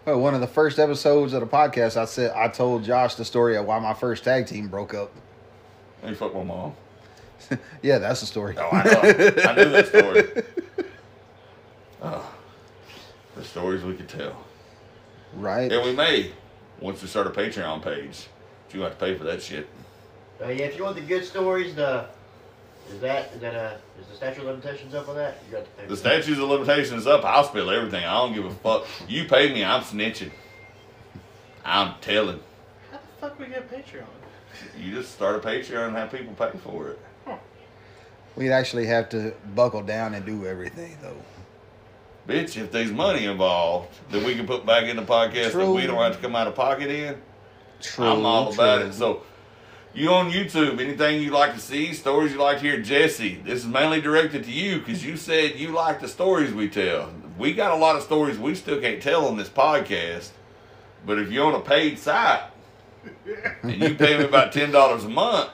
Well, 0.06 0.18
one 0.20 0.34
of 0.34 0.40
the 0.40 0.46
first 0.48 0.78
episodes 0.78 1.32
of 1.34 1.40
the 1.40 1.46
podcast, 1.46 1.96
I 1.96 2.06
said 2.06 2.32
I 2.34 2.48
told 2.48 2.82
Josh 2.82 3.14
the 3.14 3.24
story 3.24 3.56
of 3.56 3.66
why 3.66 3.78
my 3.78 3.94
first 3.94 4.24
tag 4.24 4.46
team 4.46 4.68
broke 4.68 4.94
up. 4.94 5.12
Hey, 6.02 6.14
fuck 6.14 6.34
my 6.34 6.42
mom. 6.42 6.74
Yeah, 7.82 7.98
that's 7.98 8.20
the 8.20 8.26
story. 8.26 8.54
Oh, 8.58 8.70
I 8.72 8.84
know. 8.84 9.00
I 9.02 9.54
knew 9.56 9.68
that 9.70 9.86
story. 9.88 10.42
Oh, 12.04 12.34
the 13.36 13.44
stories 13.44 13.84
we 13.84 13.94
could 13.94 14.08
tell. 14.08 14.36
Right. 15.34 15.70
And 15.70 15.84
we 15.84 15.94
may, 15.94 16.32
once 16.80 17.02
we 17.02 17.08
start 17.08 17.26
a 17.26 17.30
Patreon 17.30 17.82
page. 17.82 18.28
But 18.66 18.74
you 18.74 18.80
have 18.82 18.98
to 18.98 19.04
pay 19.04 19.16
for 19.16 19.24
that 19.24 19.42
shit. 19.42 19.68
Uh, 20.42 20.48
yeah, 20.48 20.64
if 20.64 20.76
you 20.76 20.84
want 20.84 20.96
the 20.96 21.02
good 21.02 21.24
stories, 21.24 21.74
the 21.74 22.06
is 22.90 23.00
that 23.00 23.32
is 23.32 23.40
that 23.40 23.54
a 23.54 23.78
is 24.00 24.06
the 24.08 24.16
statute 24.16 24.40
of 24.40 24.46
limitations 24.46 24.94
up 24.94 25.08
on 25.08 25.16
that? 25.16 25.38
You 25.46 25.56
got 25.56 25.64
to 25.64 25.70
pay. 25.70 25.82
The 25.82 25.88
for 25.88 25.88
that. 25.90 25.96
statutes 25.96 26.40
of 26.40 26.48
limitations 26.48 27.02
is 27.02 27.06
up. 27.06 27.24
I'll 27.24 27.44
spill 27.44 27.70
everything. 27.70 28.04
I 28.04 28.14
don't 28.14 28.34
give 28.34 28.44
a 28.44 28.50
fuck. 28.54 28.86
You 29.08 29.26
pay 29.26 29.52
me, 29.52 29.64
I'm 29.64 29.82
snitching. 29.82 30.32
I'm 31.64 31.94
telling. 32.00 32.40
How 32.90 32.98
the 32.98 33.20
fuck 33.20 33.38
we 33.38 33.46
get 33.46 33.70
Patreon? 33.70 34.04
You 34.78 34.94
just 34.94 35.12
start 35.12 35.36
a 35.36 35.38
Patreon 35.38 35.88
and 35.88 35.96
have 35.96 36.10
people 36.10 36.34
pay 36.34 36.56
for 36.58 36.88
it. 36.88 36.98
We'd 38.34 38.50
actually 38.50 38.86
have 38.86 39.10
to 39.10 39.34
buckle 39.54 39.82
down 39.82 40.14
and 40.14 40.24
do 40.24 40.46
everything, 40.46 40.96
though. 41.02 41.16
Bitch, 42.26 42.56
if 42.56 42.70
there's 42.70 42.92
money 42.92 43.24
involved 43.24 43.88
that 44.12 44.24
we 44.24 44.34
can 44.34 44.46
put 44.46 44.64
back 44.64 44.84
in 44.84 44.96
the 44.96 45.02
podcast 45.02 45.52
that 45.52 45.66
we 45.70 45.86
don't 45.86 45.98
have 45.98 46.14
to 46.16 46.22
come 46.22 46.36
out 46.36 46.46
of 46.46 46.54
pocket 46.54 46.88
in, 46.88 47.20
True. 47.80 48.06
I'm 48.06 48.24
all 48.24 48.52
about 48.52 48.78
true. 48.80 48.88
it. 48.88 48.92
So, 48.92 49.22
you 49.94 50.08
on 50.10 50.30
YouTube, 50.30 50.80
anything 50.80 51.20
you 51.20 51.30
like 51.30 51.52
to 51.54 51.60
see, 51.60 51.92
stories 51.92 52.32
you 52.32 52.38
like 52.38 52.58
to 52.58 52.62
hear, 52.62 52.80
Jesse, 52.80 53.40
this 53.44 53.60
is 53.60 53.66
mainly 53.66 54.00
directed 54.00 54.44
to 54.44 54.52
you 54.52 54.78
because 54.78 55.04
you 55.04 55.16
said 55.16 55.56
you 55.56 55.68
like 55.68 56.00
the 56.00 56.08
stories 56.08 56.54
we 56.54 56.68
tell. 56.68 57.12
We 57.36 57.52
got 57.54 57.72
a 57.72 57.76
lot 57.76 57.96
of 57.96 58.02
stories 58.02 58.38
we 58.38 58.54
still 58.54 58.80
can't 58.80 59.02
tell 59.02 59.26
on 59.26 59.36
this 59.36 59.48
podcast, 59.48 60.30
but 61.04 61.18
if 61.18 61.30
you're 61.30 61.46
on 61.46 61.54
a 61.54 61.60
paid 61.60 61.98
site 61.98 62.42
and 63.62 63.82
you 63.82 63.94
pay 63.96 64.16
me 64.16 64.24
about 64.24 64.52
$10 64.52 65.04
a 65.04 65.08
month, 65.08 65.50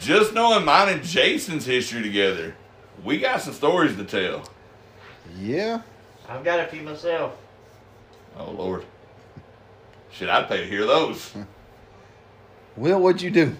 just 0.00 0.32
knowing 0.32 0.64
mine 0.64 0.90
and 0.90 1.02
Jason's 1.02 1.66
history 1.66 2.02
together, 2.02 2.54
we 3.02 3.18
got 3.18 3.40
some 3.40 3.52
stories 3.54 3.96
to 3.96 4.04
tell. 4.04 4.48
Yeah. 5.38 5.82
I've 6.28 6.44
got 6.44 6.60
a 6.60 6.66
few 6.66 6.82
myself. 6.82 7.36
Oh, 8.36 8.50
Lord. 8.50 8.84
Shit, 10.10 10.28
I'd 10.28 10.48
pay 10.48 10.58
to 10.58 10.66
hear 10.66 10.86
those. 10.86 11.32
Will, 12.76 13.00
what'd 13.00 13.22
you 13.22 13.30
do? 13.30 13.54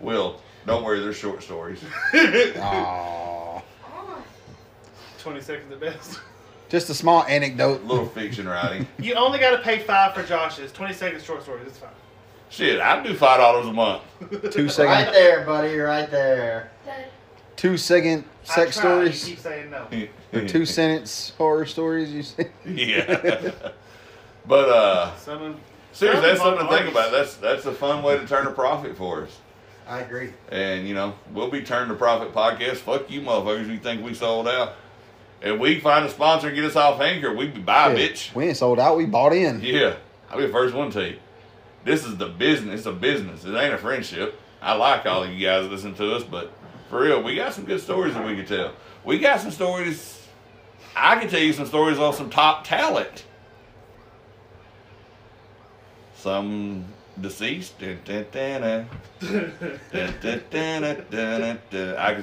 Will, 0.00 0.40
don't 0.66 0.82
worry, 0.84 1.00
they're 1.00 1.12
short 1.12 1.42
stories. 1.42 1.80
Aww. 2.12 3.62
20 5.18 5.40
seconds 5.40 5.72
at 5.72 5.80
best. 5.80 6.20
Just 6.68 6.90
a 6.90 6.94
small 6.94 7.22
anecdote. 7.24 7.84
little 7.84 8.06
fiction 8.06 8.48
writing. 8.48 8.86
You 8.98 9.14
only 9.14 9.38
got 9.38 9.50
to 9.56 9.62
pay 9.62 9.78
five 9.78 10.14
for 10.14 10.24
Josh's. 10.24 10.72
20 10.72 10.94
seconds 10.94 11.22
short 11.24 11.42
stories. 11.42 11.66
It's 11.66 11.78
fine. 11.78 11.90
Shit, 12.48 12.80
I'd 12.80 13.04
do 13.04 13.14
five 13.14 13.38
dollars 13.38 13.66
a 13.66 13.72
month. 13.72 14.02
Two 14.52 14.68
seconds. 14.68 14.78
Right 14.78 15.12
there, 15.12 15.44
buddy. 15.44 15.76
Right 15.76 16.08
there. 16.10 16.70
Two 17.56 17.76
second 17.76 18.24
sex 18.44 18.78
tried, 18.78 19.04
You 19.06 19.12
stories. 19.12 19.24
keep 19.24 19.38
saying 19.38 19.70
no. 19.70 19.86
Or 20.32 20.46
two 20.46 20.66
sentence 20.66 21.32
horror 21.38 21.64
stories. 21.66 22.12
You 22.12 22.22
say. 22.22 22.50
yeah. 22.66 23.52
but 24.44 24.68
uh 24.68 25.16
Some 25.16 25.56
seriously, 25.92 26.22
that's 26.22 26.40
something 26.40 26.66
to 26.66 26.72
think 26.76 26.90
about. 26.90 27.10
That's 27.12 27.34
that's 27.36 27.64
a 27.64 27.72
fun 27.72 28.02
way 28.02 28.18
to 28.18 28.26
turn 28.26 28.46
a 28.46 28.50
profit 28.50 28.96
for 28.96 29.22
us. 29.22 29.38
I 29.88 30.00
agree. 30.00 30.32
And 30.50 30.86
you 30.86 30.94
know, 30.94 31.14
we'll 31.32 31.50
be 31.50 31.62
turn 31.62 31.88
the 31.88 31.94
profit 31.94 32.34
podcast. 32.34 32.76
Fuck 32.76 33.10
you 33.10 33.20
motherfuckers 33.22 33.68
you 33.68 33.78
think 33.78 34.04
we 34.04 34.14
sold 34.14 34.48
out. 34.48 34.74
If 35.40 35.58
we 35.60 35.80
find 35.80 36.04
a 36.04 36.10
sponsor 36.10 36.48
and 36.48 36.56
get 36.56 36.64
us 36.64 36.76
off 36.76 37.00
anchor, 37.00 37.34
we 37.34 37.46
be 37.48 37.60
buy 37.60 37.94
Shit, 37.94 38.12
bitch. 38.14 38.34
We 38.34 38.48
ain't 38.48 38.56
sold 38.56 38.80
out. 38.80 38.96
We 38.96 39.06
bought 39.06 39.32
in. 39.32 39.60
Yeah. 39.62 39.96
I'll 40.30 40.38
be 40.38 40.46
the 40.46 40.52
first 40.52 40.74
one 40.74 40.90
to 40.92 41.10
you. 41.10 41.18
This 41.84 42.04
is 42.04 42.16
the 42.16 42.26
business. 42.28 42.78
It's 42.80 42.86
a 42.86 42.92
business. 42.92 43.44
It 43.44 43.54
ain't 43.54 43.72
a 43.74 43.78
friendship. 43.78 44.40
I 44.60 44.74
like 44.74 45.06
all 45.06 45.22
of 45.22 45.30
you 45.30 45.46
guys 45.46 45.68
listening 45.68 45.94
to 45.96 46.16
us, 46.16 46.24
but 46.24 46.52
for 46.88 47.00
real, 47.02 47.22
we 47.22 47.34
got 47.34 47.52
some 47.52 47.64
good 47.64 47.80
stories 47.80 48.14
that 48.14 48.26
we 48.26 48.36
could 48.36 48.46
tell. 48.46 48.72
We 49.04 49.18
got 49.18 49.40
some 49.40 49.50
stories. 49.50 50.26
I 50.94 51.18
can 51.18 51.28
tell 51.28 51.40
you 51.40 51.52
some 51.52 51.66
stories 51.66 51.98
on 51.98 52.14
some 52.14 52.30
top 52.30 52.64
talent. 52.64 53.24
Some 56.16 56.84
deceased. 57.20 57.74
I 57.80 57.96
can 58.04 58.26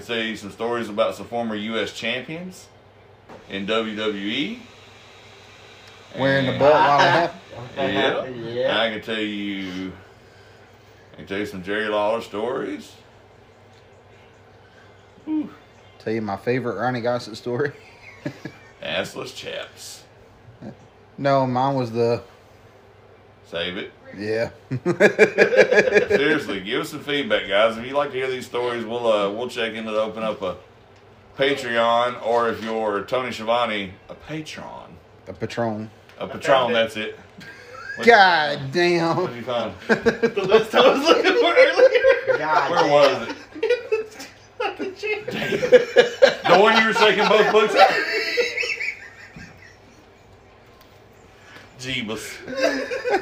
tell 0.01 0.17
you 0.23 0.35
some 0.35 0.51
stories 0.51 0.89
about 0.89 1.15
some 1.15 1.27
former 1.27 1.55
U.S. 1.55 1.93
champions 1.93 2.67
in 3.49 3.65
WWE. 3.67 4.59
Wearing 6.17 6.45
the 6.45 6.59
belt 6.59 6.73
while 6.73 6.99
it 6.99 7.03
happened. 7.91 8.45
yeah. 8.45 8.51
yeah. 8.53 8.81
I 8.81 8.89
can 8.89 9.01
tell 9.01 9.19
you. 9.19 9.93
I 11.13 11.15
can 11.17 11.25
tell 11.27 11.37
you 11.39 11.45
some 11.45 11.63
Jerry 11.63 11.87
Lawler 11.89 12.21
stories. 12.21 12.91
Tell 15.25 16.13
you 16.13 16.21
my 16.21 16.37
favorite 16.37 16.75
Ronnie 16.79 17.01
Gossett 17.01 17.37
story. 17.37 17.71
Assless 18.81 19.33
chaps. 19.35 20.03
No, 21.17 21.45
mine 21.47 21.75
was 21.75 21.91
the 21.91 22.21
Save 23.45 23.77
it. 23.77 23.91
yeah. 24.17 24.49
Seriously, 26.07 26.59
give 26.61 26.81
us 26.81 26.89
some 26.89 27.01
feedback, 27.01 27.47
guys. 27.47 27.77
If 27.77 27.85
you 27.85 27.93
like 27.93 28.11
to 28.11 28.17
hear 28.17 28.29
these 28.29 28.45
stories, 28.45 28.83
we'll 28.85 29.07
uh, 29.11 29.29
we'll 29.29 29.47
check 29.47 29.73
in 29.73 29.85
to 29.85 29.91
open 30.01 30.23
up 30.23 30.41
a 30.41 30.57
Patreon, 31.37 32.25
or 32.25 32.49
if 32.49 32.63
you're 32.63 33.03
Tony 33.03 33.31
Schiavone, 33.31 33.93
a 34.09 34.15
Patron, 34.15 34.97
a 35.27 35.33
Patron. 35.33 35.89
a 36.19 36.27
Patron. 36.27 36.73
That's 36.73 36.97
it. 36.97 37.17
What- 37.95 38.07
God 38.07 38.59
What 38.59 38.71
damn. 38.71 39.25
did 39.27 39.35
you 39.35 39.43
find? 39.43 39.73
The 39.87 40.43
list 40.47 40.73
I 40.73 40.89
was 40.89 41.07
looking 41.07 41.31
for 41.31 41.53
earlier. 41.55 42.37
God 42.39 42.71
Where 42.71 42.79
damn. 42.81 42.91
was 42.91 43.29
it? 43.29 44.29
The 46.43 46.59
one 46.59 46.77
you 46.77 46.87
were 46.87 46.93
shaking 46.93 47.27
both 47.27 47.51
books 47.51 47.75
out? 47.75 47.89
Jeebus. 51.79 52.37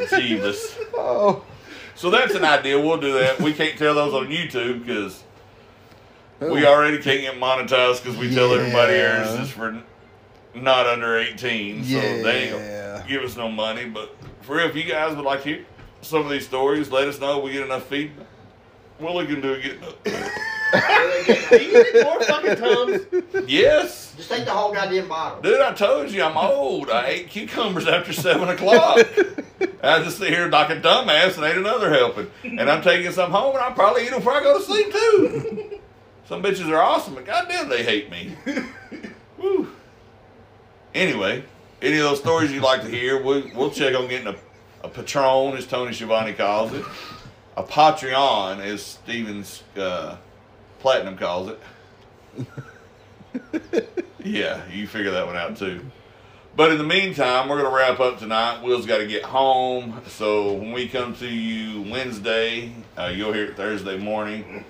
Jeebus. 0.09 0.77
Oh. 0.95 1.43
So 1.95 2.09
that's 2.09 2.33
an 2.35 2.43
idea. 2.43 2.79
We'll 2.79 2.99
do 2.99 3.13
that. 3.13 3.39
We 3.39 3.53
can't 3.53 3.77
tell 3.77 3.95
those 3.95 4.13
on 4.13 4.27
YouTube 4.27 4.85
because 4.85 5.23
we 6.39 6.65
oh. 6.65 6.71
already 6.71 6.97
can't 6.99 7.21
get 7.21 7.35
monetized 7.35 8.03
because 8.03 8.17
we 8.17 8.33
tell 8.33 8.53
everybody 8.53 8.93
Yeah. 8.93 9.19
ours 9.19 9.39
is 9.39 9.49
for 9.51 9.81
not 10.53 10.87
under 10.87 11.17
18. 11.17 11.83
So 11.83 11.89
they 11.99 12.49
Yeah. 12.49 12.97
ain't 12.97 13.07
give 13.07 13.23
us 13.23 13.35
no 13.37 13.49
money. 13.49 13.85
But 13.85 14.15
for 14.41 14.57
real, 14.57 14.67
if 14.67 14.75
you 14.75 14.83
guys 14.83 15.15
would 15.15 15.25
like 15.25 15.43
to 15.43 15.49
hear 15.49 15.65
some 16.01 16.21
of 16.25 16.29
these 16.29 16.45
stories, 16.45 16.91
let 16.91 17.07
us 17.07 17.19
know. 17.19 17.39
We 17.39 17.51
get 17.53 17.63
enough 17.63 17.83
feedback. 17.83 18.27
We're 18.99 19.11
looking 19.11 19.41
to 19.41 19.77
get. 20.71 21.61
You 21.61 21.83
need 21.93 22.03
more 22.03 22.21
fucking 22.21 22.55
tums. 22.55 23.49
yes. 23.49 24.13
Just 24.17 24.29
take 24.29 24.45
the 24.45 24.51
whole 24.51 24.73
goddamn 24.73 25.07
bottle. 25.07 25.41
Dude, 25.41 25.59
I 25.61 25.73
told 25.73 26.11
you 26.11 26.23
I'm 26.23 26.37
old. 26.37 26.89
I 26.89 27.07
ate 27.07 27.29
cucumbers 27.29 27.87
after 27.87 28.13
seven 28.13 28.49
o'clock. 28.49 28.99
I 29.83 30.03
just 30.03 30.17
sit 30.17 30.29
here 30.29 30.47
like 30.47 30.69
a 30.69 30.79
dumbass 30.79 31.37
and 31.37 31.45
ate 31.45 31.57
another 31.57 31.89
helping. 31.91 32.29
And 32.43 32.69
I'm 32.69 32.81
taking 32.81 33.11
some 33.11 33.31
home 33.31 33.55
and 33.55 33.63
I'll 33.63 33.73
probably 33.73 34.03
eat 34.03 34.09
them 34.11 34.19
before 34.19 34.33
I 34.33 34.41
go 34.41 34.57
to 34.59 34.63
sleep 34.63 34.91
too. 34.91 35.79
Some 36.25 36.43
bitches 36.43 36.69
are 36.69 36.81
awesome, 36.81 37.15
but 37.15 37.25
goddamn 37.25 37.67
they 37.67 37.83
hate 37.83 38.09
me. 38.09 38.35
Woo. 39.37 39.69
Anyway, 40.93 41.43
any 41.81 41.97
of 41.97 42.03
those 42.03 42.19
stories 42.19 42.51
you'd 42.51 42.63
like 42.63 42.81
to 42.81 42.89
hear, 42.89 43.21
we, 43.21 43.51
we'll 43.55 43.71
check 43.71 43.95
on 43.95 44.07
getting 44.07 44.27
a, 44.27 44.35
a 44.83 44.89
Patron, 44.89 45.57
as 45.57 45.65
Tony 45.65 45.93
Schiavone 45.93 46.33
calls 46.33 46.73
it. 46.73 46.85
A 47.57 47.63
Patreon, 47.63 48.59
as 48.59 48.81
Stevens 48.81 49.63
uh, 49.77 50.17
Platinum 50.81 51.17
calls 51.17 51.49
it. 51.49 51.59
Yeah, 54.23 54.61
you 54.71 54.87
figure 54.87 55.11
that 55.11 55.25
one 55.25 55.35
out 55.35 55.57
too. 55.57 55.81
But 56.55 56.71
in 56.71 56.77
the 56.77 56.83
meantime, 56.83 57.47
we're 57.49 57.61
gonna 57.61 57.75
wrap 57.75 57.99
up 57.99 58.19
tonight. 58.19 58.61
Will's 58.61 58.85
got 58.85 58.97
to 58.97 59.07
get 59.07 59.23
home, 59.23 60.01
so 60.07 60.53
when 60.53 60.73
we 60.73 60.87
come 60.87 61.15
to 61.15 61.27
you 61.27 61.81
Wednesday, 61.89 62.73
uh, 62.97 63.05
you'll 63.15 63.33
hear 63.33 63.45
it 63.45 63.55
Thursday 63.57 63.97
morning. 63.97 64.65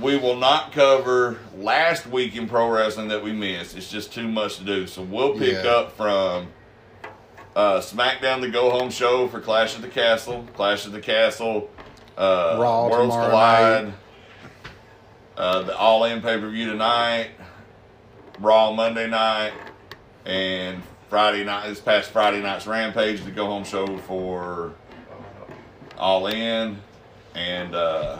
We 0.00 0.16
will 0.16 0.36
not 0.36 0.72
cover 0.72 1.38
last 1.56 2.06
week 2.06 2.36
in 2.36 2.48
pro 2.48 2.68
wrestling 2.70 3.08
that 3.08 3.22
we 3.22 3.32
missed. 3.32 3.76
It's 3.76 3.90
just 3.90 4.12
too 4.12 4.28
much 4.28 4.56
to 4.58 4.64
do. 4.64 4.86
So 4.86 5.02
we'll 5.02 5.36
pick 5.38 5.64
Yeah. 5.64 5.70
up 5.70 5.96
from 5.96 6.48
uh, 7.56 7.78
SmackDown, 7.80 8.40
the 8.40 8.48
Go 8.48 8.70
Home 8.70 8.90
Show 8.90 9.28
for 9.28 9.40
Clash 9.40 9.74
at 9.74 9.82
the 9.82 9.88
Castle, 9.88 10.46
Clash 10.54 10.86
at 10.86 10.92
the 10.92 11.00
Castle, 11.00 11.68
uh, 12.16 12.56
Raw 12.60 12.88
Worlds 12.88 13.14
Collide, 13.14 13.84
night. 13.86 13.94
Uh, 15.36 15.62
the 15.62 15.76
All 15.76 16.04
In 16.04 16.20
pay 16.22 16.38
per 16.38 16.48
view 16.48 16.70
tonight. 16.70 17.30
Raw 18.38 18.72
Monday 18.72 19.08
night 19.08 19.52
and 20.24 20.82
Friday 21.08 21.44
night. 21.44 21.68
This 21.68 21.80
past 21.80 22.10
Friday 22.10 22.40
night's 22.40 22.66
Rampage, 22.66 23.22
the 23.24 23.30
go 23.30 23.46
home 23.46 23.64
show 23.64 23.98
for 23.98 24.72
All 25.98 26.26
In, 26.26 26.78
and 27.34 27.74
uh, 27.74 28.18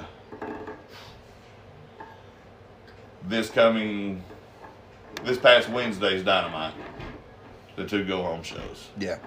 this 3.26 3.50
coming 3.50 4.22
this 5.24 5.38
past 5.38 5.68
Wednesday's 5.68 6.22
Dynamite. 6.22 6.74
The 7.76 7.86
two 7.86 8.04
go 8.04 8.22
home 8.22 8.42
shows, 8.42 8.88
Yeah. 8.98 9.18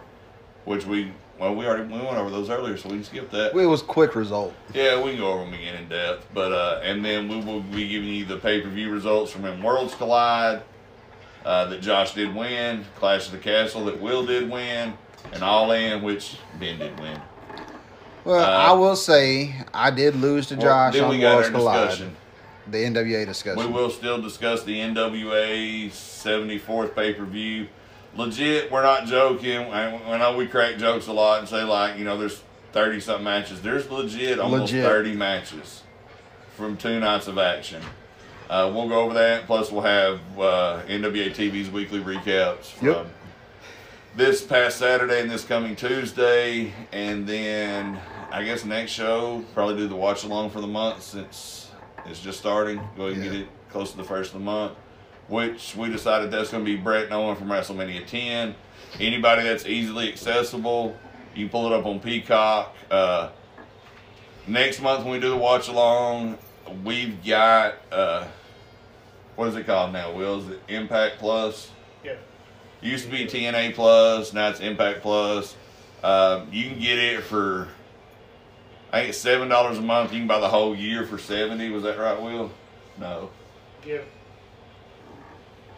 which 0.66 0.86
we 0.86 1.12
well 1.40 1.56
we 1.56 1.66
already 1.66 1.84
we 1.84 2.00
went 2.00 2.18
over 2.18 2.30
those 2.30 2.50
earlier, 2.50 2.78
so 2.78 2.90
we 2.90 2.96
can 2.96 3.04
skip 3.04 3.30
that. 3.32 3.56
It 3.56 3.66
was 3.66 3.82
quick 3.82 4.16
result. 4.16 4.54
Yeah, 4.74 5.02
we 5.02 5.12
can 5.12 5.20
go 5.20 5.32
over 5.34 5.44
them 5.46 5.54
again 5.54 5.76
in 5.76 5.90
depth. 5.90 6.28
But 6.34 6.52
uh, 6.52 6.82
and 6.84 7.04
then 7.04 7.28
we 7.28 7.40
will 7.42 7.62
be 7.62 7.88
giving 7.88 8.10
you 8.10 8.26
the 8.26 8.38
pay 8.38 8.62
per 8.62 8.70
view 8.70 8.92
results 8.92 9.32
from 9.32 9.44
when 9.44 9.62
Worlds 9.62 9.94
Collide 9.96 10.62
uh, 11.46 11.66
that 11.66 11.82
Josh 11.82 12.14
did 12.14 12.34
win, 12.36 12.86
Clash 12.96 13.28
of 13.28 13.32
the 13.34 13.38
Castle 13.38 13.86
that 13.86 14.00
Will 14.02 14.26
did 14.26 14.50
win, 14.50 14.94
and 15.34 15.44
All 15.44 15.72
In 15.72 16.02
which 16.02 16.38
Ben 16.60 16.80
did 16.80 17.00
win. 17.00 17.20
Well, 18.24 18.44
Uh, 18.44 18.48
I 18.70 18.72
will 18.74 18.96
say 18.96 19.54
I 19.74 19.92
did 19.92 20.16
lose 20.16 20.48
to 20.48 20.56
Well, 20.56 20.64
Josh 20.66 20.94
then 20.96 21.04
on 21.04 21.10
we 21.12 21.20
got 21.20 21.36
Worlds 21.36 21.50
Collide. 21.50 21.90
discussion. 21.90 22.16
The 22.68 22.78
NWA 22.84 23.26
discussion. 23.28 23.64
We 23.64 23.72
will 23.72 23.92
still 23.92 24.20
discuss 24.20 24.64
the 24.64 24.76
NWA 24.80 25.92
74th 25.92 26.96
pay 26.96 27.14
per 27.14 27.24
view. 27.24 27.68
Legit, 28.16 28.72
we're 28.72 28.84
not 28.84 29.06
joking. 29.08 29.58
I, 29.74 29.96
I 30.14 30.18
know 30.18 30.38
we 30.38 30.48
crack 30.48 30.78
jokes 30.78 31.08
a 31.08 31.14
lot 31.14 31.40
and 31.40 31.48
say 31.50 31.64
like, 31.64 31.98
you 31.98 32.06
know, 32.06 32.18
there's 32.18 32.42
30 32.72 33.00
something 33.02 33.24
matches. 33.24 33.62
There's 33.62 33.90
legit 33.90 34.40
almost 34.40 34.72
Legit. 34.74 34.86
30 34.86 35.16
matches 35.16 35.84
from 36.56 36.78
two 36.78 37.00
nights 37.00 37.28
of 37.28 37.38
action. 37.38 37.82
Uh, 38.50 38.72
we'll 38.74 38.88
go 38.88 39.02
over 39.02 39.14
that. 39.16 39.46
Plus, 39.48 39.72
we'll 39.72 39.82
have 39.82 40.20
uh, 40.40 40.82
NWA 40.88 41.30
TV's 41.34 41.70
weekly 41.70 42.00
recaps 42.00 42.66
from 42.68 42.88
Yep. 42.88 43.08
this 44.16 44.42
past 44.44 44.78
Saturday 44.78 45.20
and 45.22 45.30
this 45.30 45.44
coming 45.44 45.76
Tuesday, 45.76 46.72
and 46.92 47.28
then 47.28 48.00
I 48.32 48.44
guess 48.44 48.64
next 48.64 48.92
show 48.92 49.44
probably 49.54 49.78
do 49.78 49.88
the 49.88 49.96
watch 49.96 50.24
along 50.24 50.52
for 50.52 50.62
the 50.62 50.68
month 50.68 51.02
since 51.02 51.72
it's 52.06 52.20
just 52.22 52.40
starting. 52.40 52.80
Go 52.96 53.08
ahead 53.08 53.14
and 53.18 53.24
get 53.24 53.42
it 53.42 53.48
close 53.72 53.92
to 53.92 53.98
the 53.98 54.04
first 54.04 54.34
of 54.34 54.40
the 54.40 54.46
month, 54.46 54.74
which 55.28 55.76
we 55.76 55.90
decided 55.90 56.32
that's 56.32 56.52
going 56.52 56.64
to 56.64 56.72
be 56.72 56.78
Brett 56.78 57.06
and 57.06 57.14
Owen 57.14 57.36
from 57.36 57.48
WrestleMania 57.48 58.06
10. 58.06 58.56
Anybody 59.00 59.44
that's 59.44 59.66
easily 59.66 60.10
accessible, 60.12 60.96
you 61.34 61.50
pull 61.50 61.66
it 61.68 61.74
up 61.74 61.86
on 61.86 62.00
Peacock. 62.00 62.76
Uh, 62.90 63.30
next 64.48 64.82
month 64.82 65.04
when 65.04 65.14
we 65.14 65.20
do 65.20 65.30
the 65.30 65.38
watch 65.38 65.68
along, 65.68 66.38
we've 66.84 67.24
got 67.24 67.76
uh, 67.92 68.26
what 69.36 69.48
is 69.48 69.56
it 69.56 69.66
called 69.66 69.94
now? 69.94 70.14
Will 70.14 70.40
is 70.42 70.50
it 70.50 70.62
Impact 70.68 71.20
Plus? 71.20 71.72
Yeah. 72.04 72.16
Used 72.82 73.06
to 73.06 73.12
be 73.12 73.26
TNA 73.26 73.74
Plus, 73.74 74.34
now 74.34 74.50
it's 74.50 74.60
Impact 74.60 75.02
Plus. 75.02 75.56
Um, 76.04 76.48
you 76.52 76.70
can 76.70 76.80
get 76.80 77.00
it 77.00 77.24
for 77.24 77.68
I 78.94 79.00
think 79.00 79.10
it's 79.10 79.18
seven 79.18 79.50
dollars 79.50 79.78
a 79.78 79.82
month. 79.82 80.14
You 80.14 80.20
can 80.20 80.28
buy 80.28 80.40
the 80.40 80.48
whole 80.48 80.76
year 80.76 81.06
for 81.06 81.18
seventy. 81.18 81.70
Was 81.70 81.84
that 81.84 81.98
right, 82.00 82.22
Will? 82.22 82.52
No. 82.98 83.30
Yeah, 83.86 83.98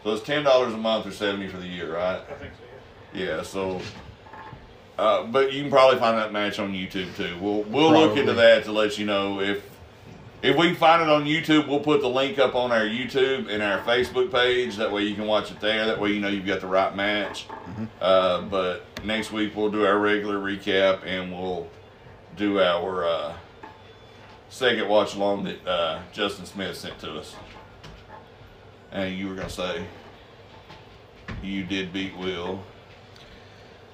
So 0.04 0.12
it's 0.12 0.22
ten 0.24 0.44
dollars 0.44 0.74
a 0.74 0.78
month 0.78 1.06
or 1.06 1.12
seventy 1.12 1.48
for 1.48 1.58
the 1.58 1.66
year, 1.66 1.94
right? 1.94 2.20
I 2.20 2.34
think 2.34 2.52
so. 2.54 3.18
Yeah. 3.18 3.24
Yeah. 3.24 3.42
So, 3.42 3.80
uh, 4.98 5.24
but 5.24 5.52
you 5.52 5.62
can 5.62 5.70
probably 5.70 5.98
find 5.98 6.16
that 6.18 6.32
match 6.32 6.58
on 6.58 6.72
YouTube 6.72 7.14
too. 7.16 7.36
We'll 7.40 7.62
we'll 7.64 7.92
look 7.92 8.16
into 8.16 8.34
that 8.34 8.64
to 8.64 8.72
let 8.72 8.98
you 8.98 9.06
know 9.06 9.40
if 9.40 9.62
if 10.42 10.56
we 10.56 10.72
find 10.74 11.02
it 11.02 11.08
on 11.08 11.24
YouTube. 11.24 11.66
We'll 11.68 11.80
put 11.80 12.00
the 12.00 12.08
link 12.08 12.38
up 12.38 12.54
on 12.54 12.70
our 12.70 12.84
YouTube 12.84 13.48
and 13.50 13.62
our 13.62 13.80
Facebook 13.80 14.30
page. 14.30 14.76
That 14.76 14.92
way 14.92 15.02
you 15.02 15.14
can 15.14 15.26
watch 15.26 15.50
it 15.50 15.60
there. 15.60 15.86
That 15.86 16.00
way 16.00 16.12
you 16.12 16.20
know 16.20 16.28
you've 16.28 16.46
got 16.46 16.60
the 16.60 16.66
right 16.68 16.94
match. 16.94 17.46
Uh, 18.00 18.42
but 18.42 18.84
next 19.04 19.32
week 19.32 19.54
we'll 19.56 19.70
do 19.70 19.84
our 19.84 19.98
regular 19.98 20.38
recap 20.38 21.04
and 21.04 21.32
we'll 21.32 21.68
do 22.36 22.60
our 22.60 23.04
uh, 23.04 23.34
second 24.48 24.88
watch 24.88 25.14
along 25.14 25.44
that 25.44 25.66
uh, 25.66 26.00
Justin 26.12 26.46
Smith 26.46 26.76
sent 26.76 26.98
to 27.00 27.18
us. 27.18 27.34
And 28.92 29.16
you 29.16 29.28
were 29.28 29.34
gonna 29.34 29.50
say 29.50 29.84
you 31.42 31.64
did 31.64 31.92
beat 31.92 32.16
Will. 32.16 32.60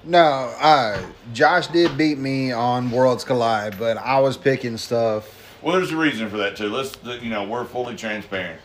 No, 0.03 0.53
uh, 0.59 1.01
Josh 1.33 1.67
did 1.67 1.97
beat 1.97 2.17
me 2.19 2.51
on 2.51 2.91
Worlds 2.91 3.23
Collide, 3.23 3.77
but 3.79 3.97
I 3.97 4.19
was 4.19 4.37
picking 4.37 4.77
stuff. 4.77 5.27
Well, 5.61 5.75
there's 5.75 5.91
a 5.91 5.97
reason 5.97 6.29
for 6.29 6.37
that 6.37 6.55
too. 6.55 6.69
Let's, 6.69 6.95
you 7.23 7.29
know, 7.31 7.43
we're 7.43 7.65
fully 7.65 7.95
transparent. 7.95 8.61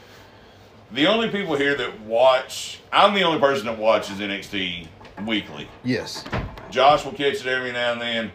The 0.93 1.07
only 1.07 1.29
people 1.31 1.57
here 1.57 1.75
that 1.77 2.01
watch, 2.01 2.81
I'm 2.93 3.15
the 3.15 3.23
only 3.23 3.41
person 3.41 3.67
that 3.67 3.79
watches 3.79 4.19
NXT 4.19 4.87
weekly. 5.27 5.67
Yes. 5.83 6.25
Josh 6.71 7.05
will 7.05 7.13
catch 7.13 7.41
it 7.41 7.47
every 7.47 7.73
now 7.73 7.93
and 7.93 8.01
then. 8.01 8.33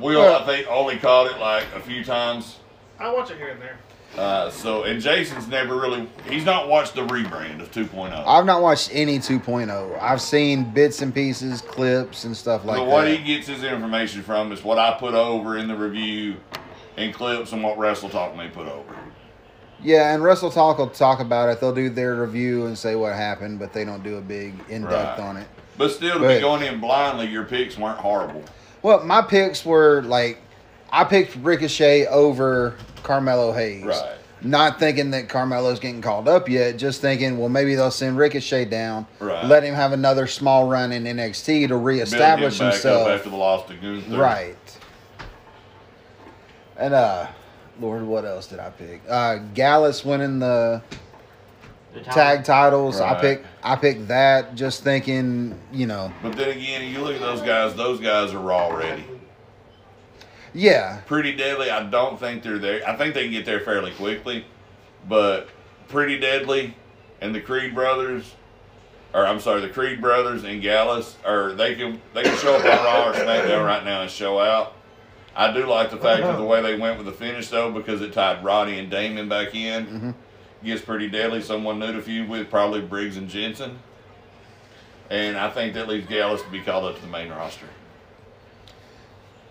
Will, 0.00 0.20
Well- 0.20 0.42
I 0.42 0.46
think, 0.46 0.66
only 0.68 0.96
caught 0.96 1.30
it 1.30 1.38
like 1.38 1.64
a 1.76 1.80
few 1.80 2.02
times. 2.02 2.56
I 2.98 3.12
watch 3.12 3.30
it 3.30 3.36
here 3.36 3.48
and 3.48 3.60
there. 3.60 3.78
Uh, 4.16 4.50
so, 4.50 4.82
and 4.84 5.00
Jason's 5.00 5.48
never 5.48 5.76
really, 5.76 6.06
he's 6.28 6.44
not 6.44 6.68
watched 6.68 6.94
the 6.94 7.06
rebrand 7.06 7.60
of 7.60 7.70
2.0. 7.72 8.12
I've 8.26 8.44
not 8.44 8.60
watched 8.60 8.90
any 8.92 9.18
2.0. 9.18 9.98
I've 10.00 10.20
seen 10.20 10.64
bits 10.70 11.00
and 11.00 11.14
pieces, 11.14 11.62
clips, 11.62 12.24
and 12.24 12.36
stuff 12.36 12.64
like 12.66 12.76
so, 12.76 12.84
what 12.84 13.04
that. 13.06 13.16
he 13.18 13.24
gets 13.24 13.46
his 13.48 13.64
information 13.64 14.22
from 14.22 14.52
is 14.52 14.62
what 14.62 14.78
I 14.78 14.92
put 14.98 15.14
over 15.14 15.56
in 15.56 15.66
the 15.66 15.74
review 15.74 16.36
and 16.98 17.14
clips 17.14 17.52
and 17.52 17.62
what 17.62 17.78
Wrestle 17.78 18.10
Talk 18.10 18.36
may 18.36 18.48
put 18.48 18.68
over. 18.68 18.94
Yeah, 19.82 20.14
and 20.14 20.22
Wrestle 20.22 20.50
Talk 20.50 20.76
will 20.76 20.88
talk 20.90 21.20
about 21.20 21.48
it. 21.48 21.58
They'll 21.60 21.74
do 21.74 21.88
their 21.88 22.16
review 22.16 22.66
and 22.66 22.76
say 22.76 22.94
what 22.94 23.14
happened, 23.14 23.58
but 23.58 23.72
they 23.72 23.84
don't 23.84 24.02
do 24.04 24.16
a 24.18 24.20
big 24.20 24.54
in 24.68 24.82
depth 24.82 25.18
Right. 25.18 25.26
on 25.26 25.36
it. 25.38 25.48
But 25.78 25.90
still, 25.90 26.14
to 26.14 26.20
But- 26.20 26.34
be 26.34 26.40
going 26.40 26.62
in 26.62 26.80
blindly, 26.80 27.28
your 27.28 27.44
picks 27.44 27.78
weren't 27.78 27.98
horrible. 27.98 28.44
Well, 28.82 29.02
my 29.04 29.22
picks 29.22 29.64
were 29.64 30.02
like 30.02 30.38
I 30.92 31.04
picked 31.04 31.34
Ricochet 31.36 32.06
over 32.08 32.74
Carmelo 33.02 33.52
Hayes. 33.52 33.84
Right. 33.84 34.16
Not 34.44 34.80
thinking 34.80 35.12
that 35.12 35.28
Carmelo's 35.28 35.78
getting 35.78 36.02
called 36.02 36.26
up 36.26 36.48
yet, 36.48 36.76
just 36.76 37.00
thinking, 37.00 37.38
well, 37.38 37.48
maybe 37.48 37.76
they'll 37.76 37.92
send 37.92 38.18
Ricochet 38.18 38.64
down, 38.64 39.06
Right. 39.20 39.44
let 39.44 39.62
him 39.62 39.74
have 39.74 39.92
another 39.92 40.26
small 40.26 40.66
run 40.68 40.90
in 40.90 41.04
NXT 41.04 41.68
to 41.68 41.76
reestablish 41.76 42.58
Build 42.58 42.60
him 42.60 42.66
back 42.66 42.72
himself. 42.74 43.06
up 43.06 43.14
after 43.18 43.30
the 43.30 43.36
loss 43.36 43.68
to 43.68 43.74
Gunther. 43.74 44.16
Right. 44.18 44.56
And 46.76 46.94
uh 46.94 47.26
Lord, 47.80 48.02
what 48.02 48.24
else 48.24 48.46
did 48.48 48.58
I 48.58 48.70
pick? 48.70 49.02
Uh 49.08 49.36
Gallus 49.54 50.04
winning 50.04 50.38
the 50.40 50.82
The 51.94 52.00
tag 52.00 52.44
titles. 52.44 53.00
I 53.00 53.12
Right. 53.12 53.20
picked 53.20 53.46
I 53.62 53.76
picked 53.76 54.08
that 54.08 54.54
just 54.56 54.82
thinking, 54.82 55.58
you 55.72 55.86
know, 55.86 56.12
But 56.22 56.32
then 56.36 56.48
again, 56.50 56.82
you 56.92 57.00
look 57.00 57.14
at 57.14 57.20
those 57.20 57.42
guys; 57.42 57.74
those 57.74 58.00
guys 58.00 58.32
are 58.34 58.38
raw 58.40 58.68
ready. 58.74 59.04
Yeah. 60.54 61.00
Pretty 61.06 61.34
deadly. 61.34 61.70
I 61.70 61.82
don't 61.88 62.18
think 62.18 62.42
they're 62.42 62.58
there. 62.58 62.86
I 62.88 62.96
think 62.96 63.14
they 63.14 63.24
can 63.24 63.32
get 63.32 63.44
there 63.46 63.60
fairly 63.60 63.90
quickly, 63.92 64.44
but 65.08 65.48
pretty 65.88 66.18
deadly 66.18 66.74
and 67.20 67.34
the 67.34 67.40
Creed 67.40 67.74
brothers, 67.74 68.34
or 69.14 69.26
I'm 69.26 69.40
sorry, 69.40 69.60
the 69.60 69.68
Creed 69.68 70.00
brothers 70.00 70.44
and 70.44 70.60
Gallus, 70.62 71.16
or 71.26 71.52
they 71.52 71.74
can 71.74 72.00
they 72.14 72.22
can 72.22 72.36
show 72.38 72.54
up 72.56 72.64
on 72.64 72.84
Raw 72.84 73.08
or 73.10 73.12
SmackDown 73.14 73.64
right 73.64 73.84
now 73.84 74.02
and 74.02 74.10
show 74.10 74.38
out. 74.40 74.74
I 75.34 75.52
do 75.52 75.64
like 75.66 75.90
the 75.90 75.96
fact 75.96 76.22
of 76.22 76.36
the 76.36 76.44
way 76.44 76.60
they 76.60 76.76
went 76.76 76.98
with 76.98 77.06
the 77.06 77.12
finish 77.12 77.48
though, 77.48 77.70
because 77.70 78.02
it 78.02 78.12
tied 78.12 78.44
Roddy 78.44 78.78
and 78.78 78.90
Damon 78.90 79.28
back 79.28 79.54
in. 79.54 79.86
Mhm. 79.86 80.14
Gets 80.64 80.82
pretty 80.82 81.08
deadly. 81.08 81.40
Someone 81.40 81.78
new 81.78 81.92
to 81.92 82.00
feud 82.02 82.28
with 82.28 82.48
probably 82.50 82.80
Briggs 82.80 83.16
and 83.16 83.28
Jensen. 83.28 83.78
And 85.10 85.36
I 85.36 85.50
think 85.50 85.74
that 85.74 85.88
leaves 85.88 86.06
Gallus 86.06 86.40
to 86.42 86.48
be 86.50 86.60
called 86.60 86.84
up 86.84 86.94
to 86.96 87.00
the 87.02 87.08
main 87.08 87.30
roster. 87.30 87.66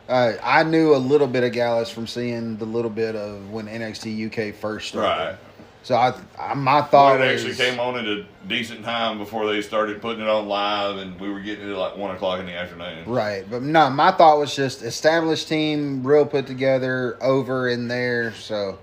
Uh, 0.09 0.33
I 0.43 0.63
knew 0.63 0.95
a 0.95 0.97
little 0.97 1.27
bit 1.27 1.43
of 1.43 1.51
Gallus 1.53 1.89
from 1.89 2.07
seeing 2.07 2.57
the 2.57 2.65
little 2.65 2.89
bit 2.89 3.15
of 3.15 3.49
when 3.51 3.67
NXT 3.67 4.49
UK 4.49 4.53
first 4.55 4.89
started. 4.89 5.07
Right. 5.07 5.37
So 5.83 5.95
I, 5.95 6.13
I 6.37 6.53
my 6.53 6.81
Thought 6.81 6.91
thought 6.91 7.21
it 7.21 7.33
actually 7.33 7.55
came 7.55 7.79
on 7.79 7.97
at 7.97 8.05
a 8.05 8.25
decent 8.47 8.83
time 8.85 9.17
before 9.17 9.47
they 9.47 9.61
started 9.63 9.99
putting 9.99 10.21
it 10.21 10.27
on 10.27 10.47
live, 10.47 10.97
and 10.97 11.19
we 11.19 11.29
were 11.29 11.39
getting 11.39 11.67
it 11.67 11.71
at 11.71 11.77
like 11.77 11.97
one 11.97 12.15
o'clock 12.15 12.39
in 12.39 12.45
the 12.45 12.53
afternoon. 12.55 13.09
right, 13.09 13.49
but 13.49 13.63
no, 13.63 13.89
my 13.89 14.11
thought 14.11 14.37
was 14.37 14.55
just 14.55 14.83
established 14.83 15.47
team, 15.47 16.05
real 16.05 16.25
put 16.25 16.45
together, 16.45 17.17
over 17.21 17.67
in 17.67 17.87
there. 17.87 18.31
So, 18.35 18.77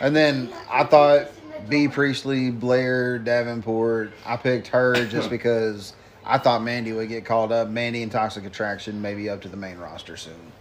and 0.00 0.16
then 0.16 0.50
I 0.70 0.84
thought 0.84 1.28
Bea 1.68 1.88
Priestley, 1.88 2.50
Blair, 2.50 3.18
Davenport. 3.18 4.12
I 4.24 4.38
picked 4.38 4.68
her 4.68 4.94
just 5.06 5.28
because 5.28 5.92
I 6.24 6.38
thought 6.38 6.62
Mandy 6.62 6.92
would 6.92 7.08
get 7.08 7.24
called 7.24 7.52
up. 7.52 7.68
Mandy 7.68 8.02
and 8.02 8.12
Toxic 8.12 8.44
Attraction 8.44 9.02
maybe 9.02 9.28
up 9.28 9.40
to 9.42 9.48
the 9.48 9.56
main 9.56 9.78
roster 9.78 10.16
soon. 10.16 10.52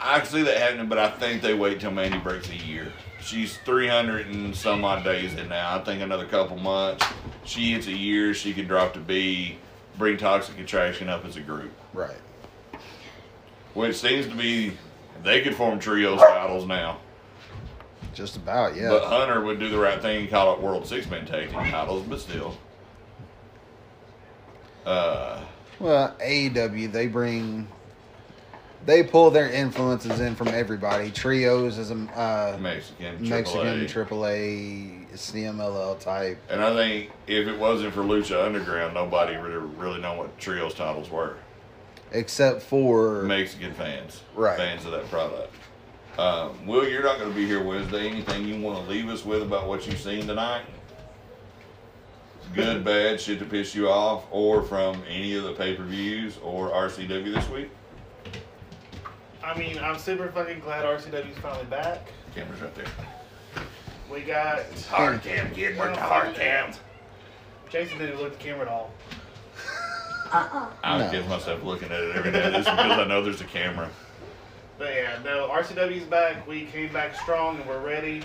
I 0.00 0.18
can 0.18 0.26
see 0.26 0.42
that 0.42 0.56
happening, 0.58 0.88
but 0.88 0.98
I 0.98 1.10
think 1.10 1.40
they 1.40 1.54
wait 1.54 1.80
till 1.80 1.90
Mandy 1.90 2.18
breaks 2.18 2.50
a 2.50 2.56
year. 2.56 2.92
She's 3.20 3.56
300 3.58 4.26
and 4.26 4.54
some 4.54 4.84
odd 4.84 5.04
days 5.04 5.34
in 5.34 5.48
now. 5.48 5.78
I 5.78 5.84
think 5.84 6.02
another 6.02 6.26
couple 6.26 6.58
months. 6.58 7.06
She 7.44 7.72
hits 7.72 7.86
a 7.86 7.92
year, 7.92 8.34
she 8.34 8.52
can 8.52 8.66
drop 8.66 8.92
to 8.94 9.00
Bea, 9.00 9.56
bring 9.96 10.16
Toxic 10.18 10.58
Attraction 10.58 11.08
up 11.08 11.24
as 11.24 11.36
a 11.36 11.40
group. 11.40 11.72
Right. 11.94 12.16
Which 13.72 13.96
seems 13.96 14.26
to 14.26 14.34
be, 14.34 14.72
they 15.22 15.40
could 15.40 15.54
form 15.54 15.78
trios 15.78 16.20
titles 16.20 16.66
now. 16.66 16.98
Just 18.12 18.36
about, 18.36 18.76
yeah. 18.76 18.90
But 18.90 19.04
Hunter 19.04 19.40
would 19.40 19.58
do 19.58 19.68
the 19.68 19.78
right 19.78 20.00
thing 20.00 20.22
and 20.22 20.30
call 20.30 20.54
it 20.54 20.60
World 20.60 20.86
Six 20.86 21.08
Man 21.08 21.26
Tag 21.26 21.50
Team 21.50 21.70
titles, 21.70 22.04
but 22.06 22.20
still. 22.20 22.56
Uh, 24.84 25.40
Well, 25.80 26.14
AEW 26.20 26.92
they 26.92 27.06
bring 27.06 27.68
they 28.86 29.02
pull 29.02 29.30
their 29.30 29.50
influences 29.50 30.20
in 30.20 30.34
from 30.34 30.48
everybody. 30.48 31.10
Trios 31.10 31.78
is 31.78 31.90
a 31.90 31.94
uh, 31.94 32.58
Mexican, 32.60 33.28
Mexican 33.28 33.86
AAA. 33.86 35.04
CMLL 35.14 35.98
type. 36.00 36.38
And 36.50 36.62
I 36.62 36.74
think 36.74 37.10
if 37.26 37.46
it 37.46 37.58
wasn't 37.58 37.94
for 37.94 38.02
Lucha 38.02 38.44
Underground, 38.44 38.94
nobody 38.94 39.36
would 39.36 39.52
have 39.52 39.78
really 39.78 40.00
know 40.00 40.14
what 40.14 40.36
trios 40.38 40.74
titles 40.74 41.10
were. 41.10 41.36
Except 42.12 42.62
for 42.62 43.22
Mexican 43.22 43.74
fans, 43.74 44.22
Right. 44.34 44.56
Fans 44.56 44.84
of 44.84 44.92
that 44.92 45.08
product. 45.10 45.52
Um, 46.18 46.66
Will, 46.66 46.88
you're 46.88 47.02
not 47.02 47.18
going 47.18 47.30
to 47.30 47.36
be 47.36 47.46
here 47.46 47.62
Wednesday. 47.62 48.08
Anything 48.08 48.46
you 48.46 48.60
want 48.60 48.84
to 48.84 48.90
leave 48.90 49.08
us 49.08 49.24
with 49.24 49.42
about 49.42 49.66
what 49.66 49.86
you've 49.86 49.98
seen 49.98 50.26
tonight? 50.26 50.64
Good, 52.54 52.84
bad, 52.84 53.20
shit 53.20 53.40
to 53.40 53.44
piss 53.44 53.74
you 53.74 53.88
off, 53.88 54.24
or 54.30 54.62
from 54.62 55.02
any 55.08 55.34
of 55.34 55.42
the 55.44 55.52
pay 55.54 55.74
per 55.74 55.82
views 55.82 56.38
or 56.42 56.70
RCW 56.70 57.34
this 57.34 57.48
week? 57.48 57.68
I 59.42 59.58
mean, 59.58 59.78
I'm 59.78 59.98
super 59.98 60.28
fucking 60.30 60.60
glad 60.60 60.84
RCW's 60.84 61.36
finally 61.38 61.64
back. 61.66 62.06
Camera's 62.34 62.60
right 62.60 62.74
there. 62.74 62.86
We 64.10 64.20
got 64.20 64.62
Hard 64.88 65.22
cam, 65.22 65.52
kid. 65.52 65.76
Work 65.76 65.94
the 65.94 66.00
hard 66.00 66.34
cam. 66.36 66.72
Jason 67.70 67.98
didn't 67.98 68.18
look 68.18 68.32
at 68.34 68.38
the 68.38 68.44
camera 68.44 68.62
at 68.62 68.68
all. 68.68 68.92
I 70.32 70.98
No. 70.98 71.10
give 71.10 71.26
myself 71.28 71.62
looking 71.64 71.90
at 71.90 72.00
it 72.02 72.14
every 72.16 72.30
day 72.30 72.50
just 72.52 72.68
because 72.70 72.98
I 72.98 73.04
know 73.04 73.22
there's 73.22 73.40
a 73.40 73.44
camera. 73.44 73.88
But 74.78 74.94
yeah, 74.94 75.18
no, 75.24 75.48
RCW's 75.48 76.04
back. 76.04 76.46
We 76.46 76.66
came 76.66 76.92
back 76.92 77.16
strong 77.16 77.56
and 77.56 77.66
we're 77.68 77.84
ready. 77.84 78.22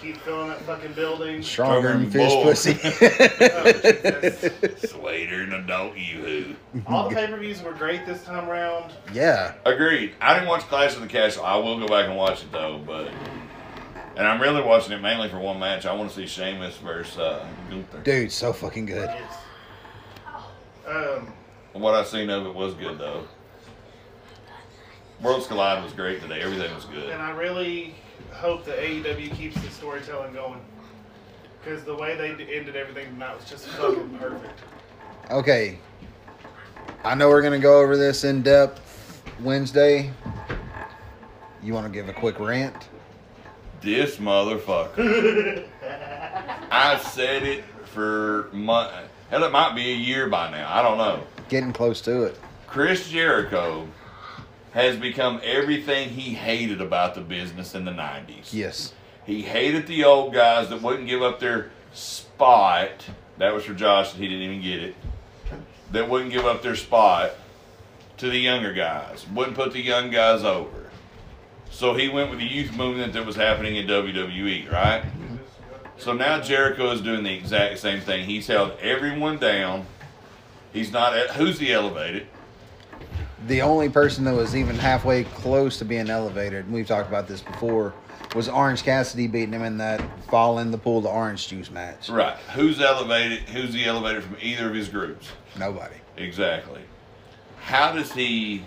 Keep 0.00 0.16
filling 0.18 0.48
that 0.48 0.60
fucking 0.62 0.94
building. 0.94 1.42
stronger 1.42 1.92
than 1.92 2.10
fish 2.10 2.32
than 2.32 2.42
pussy. 2.42 2.78
Oh, 2.82 4.76
Slater 4.86 5.42
and 5.42 5.52
adult 5.54 5.96
you 5.96 6.56
All 6.86 7.08
the 7.08 7.14
pay 7.14 7.26
per 7.26 7.36
views 7.38 7.60
were 7.62 7.72
great 7.72 8.06
this 8.06 8.24
time 8.24 8.48
around. 8.48 8.92
yeah. 9.12 9.54
Agreed. 9.66 10.14
I 10.20 10.32
didn't 10.34 10.48
watch 10.48 10.62
Clash 10.62 10.94
of 10.94 11.02
the 11.02 11.06
Castle. 11.06 11.44
I 11.44 11.56
will 11.56 11.78
go 11.78 11.86
back 11.86 12.06
and 12.06 12.16
watch 12.16 12.42
it 12.42 12.50
though, 12.52 12.78
but 12.86 13.08
and 14.16 14.26
I'm 14.26 14.40
really 14.40 14.62
watching 14.62 14.92
it 14.92 15.00
mainly 15.02 15.28
for 15.28 15.38
one 15.38 15.58
match. 15.60 15.84
I 15.86 15.92
want 15.92 16.10
to 16.10 16.16
see 16.16 16.26
Sheamus 16.26 16.76
versus 16.78 17.18
uh, 17.18 17.46
Gunther. 17.68 18.00
Dude, 18.00 18.32
so 18.32 18.52
fucking 18.52 18.86
good. 18.86 19.08
Yes. 19.10 19.34
Um, 20.86 21.32
What 21.74 21.94
I've 21.94 22.06
seen 22.08 22.30
of 22.30 22.46
it 22.46 22.54
was 22.54 22.74
good 22.74 22.98
though. 22.98 23.24
Worlds 25.20 25.46
Collide 25.46 25.84
was 25.84 25.92
great 25.92 26.22
today. 26.22 26.40
Everything 26.40 26.74
was 26.74 26.86
good. 26.86 27.10
and 27.10 27.20
I 27.20 27.30
really 27.32 27.94
hope 28.32 28.64
that 28.64 28.78
AEW 28.78 29.34
keeps 29.34 29.60
the 29.60 29.70
storytelling 29.70 30.32
going. 30.32 30.60
Because 31.62 31.84
the 31.84 31.94
way 31.94 32.16
they 32.16 32.30
ended 32.30 32.76
everything 32.76 33.06
tonight 33.12 33.36
was 33.36 33.48
just 33.48 33.66
fucking 33.68 34.18
perfect. 34.18 34.58
Okay. 35.30 35.78
I 37.04 37.14
know 37.14 37.28
we're 37.28 37.42
gonna 37.42 37.58
go 37.58 37.80
over 37.80 37.96
this 37.96 38.24
in 38.24 38.42
depth 38.42 39.22
Wednesday. 39.40 40.10
You 41.62 41.74
want 41.74 41.86
to 41.86 41.92
give 41.92 42.08
a 42.08 42.12
quick 42.12 42.40
rant? 42.40 42.88
This 43.80 44.16
motherfucker. 44.16 45.66
I've 46.70 47.02
said 47.02 47.42
it 47.42 47.64
for 47.84 48.48
months. 48.52 48.94
Hell, 49.30 49.44
it 49.44 49.52
might 49.52 49.74
be 49.74 49.92
a 49.92 49.94
year 49.94 50.28
by 50.28 50.50
now. 50.50 50.68
I 50.72 50.82
don't 50.82 50.98
know. 50.98 51.22
Getting 51.48 51.72
close 51.72 52.00
to 52.02 52.24
it. 52.24 52.38
Chris 52.66 53.08
Jericho 53.08 53.86
has 54.72 54.96
become 54.96 55.40
everything 55.42 56.10
he 56.10 56.34
hated 56.34 56.80
about 56.80 57.14
the 57.14 57.20
business 57.20 57.74
in 57.74 57.84
the 57.84 57.90
90s. 57.90 58.52
Yes. 58.52 58.94
He 59.24 59.42
hated 59.42 59.86
the 59.86 60.04
old 60.04 60.32
guys 60.32 60.68
that 60.70 60.80
wouldn't 60.80 61.08
give 61.08 61.22
up 61.22 61.40
their 61.40 61.70
spot. 61.92 63.04
That 63.38 63.54
was 63.54 63.64
for 63.64 63.74
Josh, 63.74 64.12
he 64.14 64.28
didn't 64.28 64.42
even 64.42 64.62
get 64.62 64.82
it. 64.82 64.94
That 65.92 66.08
wouldn't 66.08 66.32
give 66.32 66.46
up 66.46 66.62
their 66.62 66.76
spot 66.76 67.32
to 68.18 68.30
the 68.30 68.38
younger 68.38 68.72
guys, 68.72 69.26
wouldn't 69.34 69.56
put 69.56 69.72
the 69.72 69.80
young 69.80 70.10
guys 70.10 70.44
over. 70.44 70.90
So 71.70 71.94
he 71.94 72.08
went 72.08 72.30
with 72.30 72.38
the 72.38 72.46
youth 72.46 72.76
movement 72.76 73.12
that 73.14 73.24
was 73.24 73.36
happening 73.36 73.76
in 73.76 73.86
WWE, 73.86 74.70
right? 74.70 75.04
So 75.96 76.12
now 76.12 76.40
Jericho 76.40 76.90
is 76.92 77.00
doing 77.00 77.22
the 77.22 77.32
exact 77.32 77.78
same 77.78 78.00
thing. 78.00 78.26
He's 78.26 78.46
held 78.46 78.72
everyone 78.80 79.38
down. 79.38 79.86
He's 80.72 80.92
not, 80.92 81.16
at 81.16 81.30
who's 81.30 81.58
the 81.58 81.72
elevated? 81.72 82.26
The 83.46 83.62
only 83.62 83.88
person 83.88 84.24
that 84.24 84.34
was 84.34 84.54
even 84.54 84.76
halfway 84.76 85.24
close 85.24 85.78
to 85.78 85.84
being 85.84 86.10
elevated, 86.10 86.66
and 86.66 86.74
we've 86.74 86.86
talked 86.86 87.08
about 87.08 87.26
this 87.26 87.40
before, 87.40 87.94
was 88.34 88.48
Orange 88.48 88.82
Cassidy 88.82 89.26
beating 89.26 89.52
him 89.52 89.62
in 89.62 89.78
that 89.78 90.02
fall 90.28 90.58
in 90.58 90.70
the 90.70 90.78
pool 90.78 91.00
the 91.00 91.08
orange 91.08 91.48
juice 91.48 91.70
match. 91.70 92.08
Right. 92.08 92.36
Who's 92.54 92.80
elevated? 92.80 93.40
Who's 93.48 93.72
the 93.72 93.84
elevated 93.86 94.22
from 94.22 94.36
either 94.40 94.68
of 94.68 94.74
his 94.74 94.88
groups? 94.88 95.28
Nobody. 95.58 95.96
Exactly. 96.16 96.82
How 97.60 97.92
does 97.92 98.12
he? 98.12 98.64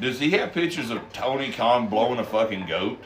Does 0.00 0.18
he 0.18 0.30
have 0.30 0.52
pictures 0.52 0.90
of 0.90 1.00
Tony 1.12 1.52
Khan 1.52 1.88
blowing 1.88 2.18
a 2.18 2.24
fucking 2.24 2.66
goat? 2.66 3.02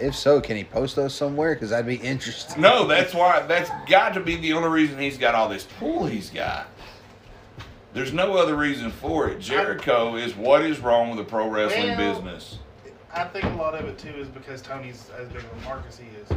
If 0.00 0.14
so, 0.16 0.40
can 0.40 0.56
he 0.56 0.64
post 0.64 0.96
those 0.96 1.14
somewhere? 1.14 1.54
Because 1.54 1.72
I'd 1.72 1.86
be 1.86 1.96
interested. 1.96 2.58
No, 2.58 2.86
that's 2.86 3.14
why. 3.14 3.42
That's 3.46 3.70
got 3.88 4.14
to 4.14 4.20
be 4.20 4.36
the 4.36 4.52
only 4.54 4.68
reason 4.68 4.98
he's 4.98 5.18
got 5.18 5.34
all 5.34 5.48
this 5.48 5.64
pool 5.78 6.06
he's 6.06 6.30
got. 6.30 6.68
There's 7.94 8.12
no 8.12 8.36
other 8.36 8.56
reason 8.56 8.90
for 8.90 9.28
it. 9.28 9.38
Jericho 9.40 10.16
is 10.16 10.34
what 10.34 10.62
is 10.62 10.80
wrong 10.80 11.08
with 11.10 11.18
the 11.18 11.24
pro 11.24 11.48
wrestling 11.48 11.96
Well- 11.96 12.14
business. 12.14 12.58
I 13.14 13.24
think 13.24 13.44
a 13.44 13.48
lot 13.50 13.74
of 13.76 13.84
it 13.86 13.96
too 13.96 14.08
is 14.18 14.26
because 14.26 14.60
Tony's 14.60 15.08
as 15.16 15.28
big 15.28 15.44
of 15.44 15.62
a 15.62 15.64
mark 15.64 15.84
as 15.88 15.96
he 15.98 16.06
is. 16.20 16.28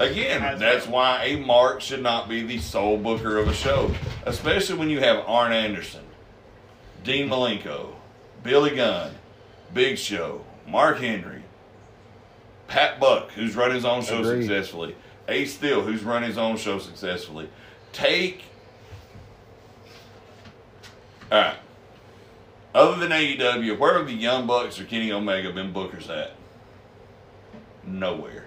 Again, 0.00 0.42
As 0.42 0.58
that's 0.58 0.86
well. 0.86 0.94
why 1.18 1.24
a 1.26 1.36
mark 1.36 1.80
should 1.80 2.02
not 2.02 2.28
be 2.28 2.42
the 2.42 2.58
sole 2.58 2.98
booker 2.98 3.38
of 3.38 3.46
a 3.46 3.54
show, 3.54 3.94
especially 4.26 4.76
when 4.76 4.90
you 4.90 4.98
have 4.98 5.22
Arn 5.28 5.52
Anderson, 5.52 6.02
Dean 7.04 7.28
Malenko, 7.28 7.90
Billy 8.42 8.74
Gunn, 8.74 9.12
Big 9.72 9.96
Show, 9.96 10.44
Mark 10.66 10.98
Henry, 10.98 11.42
Pat 12.66 12.98
Buck, 12.98 13.30
who's 13.32 13.54
run 13.54 13.70
his 13.70 13.84
own 13.84 14.02
show 14.02 14.18
Agreed. 14.18 14.42
successfully, 14.48 14.96
Ace 15.28 15.54
Steel, 15.54 15.82
who's 15.82 16.02
run 16.02 16.24
his 16.24 16.36
own 16.36 16.56
show 16.56 16.80
successfully. 16.80 17.48
Take. 17.92 18.42
All 21.34 21.40
right. 21.40 21.56
Other 22.76 23.00
than 23.00 23.10
AEW, 23.10 23.76
where 23.76 23.98
have 23.98 24.06
the 24.06 24.12
Young 24.12 24.46
Bucks 24.46 24.78
or 24.78 24.84
Kenny 24.84 25.10
Omega 25.10 25.52
been 25.52 25.72
bookers 25.74 26.08
at? 26.08 26.36
Nowhere. 27.84 28.44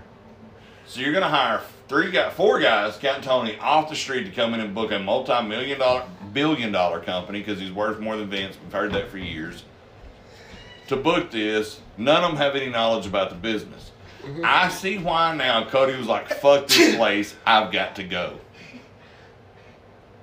So 0.86 1.02
you're 1.02 1.12
gonna 1.12 1.28
hire 1.28 1.64
three 1.90 2.12
guys, 2.12 2.32
four 2.36 2.62
guys, 2.62 2.96
counting 2.96 3.24
Tony, 3.24 3.58
off 3.58 3.90
the 3.90 3.96
street 3.96 4.24
to 4.24 4.32
come 4.32 4.54
in 4.54 4.62
and 4.62 4.74
book 4.74 4.94
a 4.94 5.00
multi-million 5.00 5.80
dollar, 5.80 6.06
billion 6.32 6.72
dollar 6.72 7.02
company 7.02 7.40
because 7.40 7.60
he's 7.60 7.74
worth 7.74 8.00
more 8.00 8.16
than 8.16 8.30
Vince. 8.30 8.56
We've 8.64 8.72
heard 8.72 8.94
that 8.94 9.10
for 9.10 9.18
years. 9.18 9.66
To 10.88 10.96
book 10.96 11.30
this, 11.30 11.82
none 11.98 12.24
of 12.24 12.32
them 12.32 12.38
have 12.38 12.56
any 12.56 12.70
knowledge 12.70 13.06
about 13.06 13.32
the 13.32 13.36
business. 13.36 13.92
Mm-hmm. 14.24 14.44
I 14.46 14.70
see 14.70 14.98
why 14.98 15.36
now. 15.36 15.66
Cody 15.66 15.98
was 15.98 16.08
like, 16.08 16.30
"Fuck 16.30 16.68
this 16.68 16.96
place, 16.98 17.36
I've 17.46 17.70
got 17.74 17.98
to 17.98 18.04
go." 18.04 18.40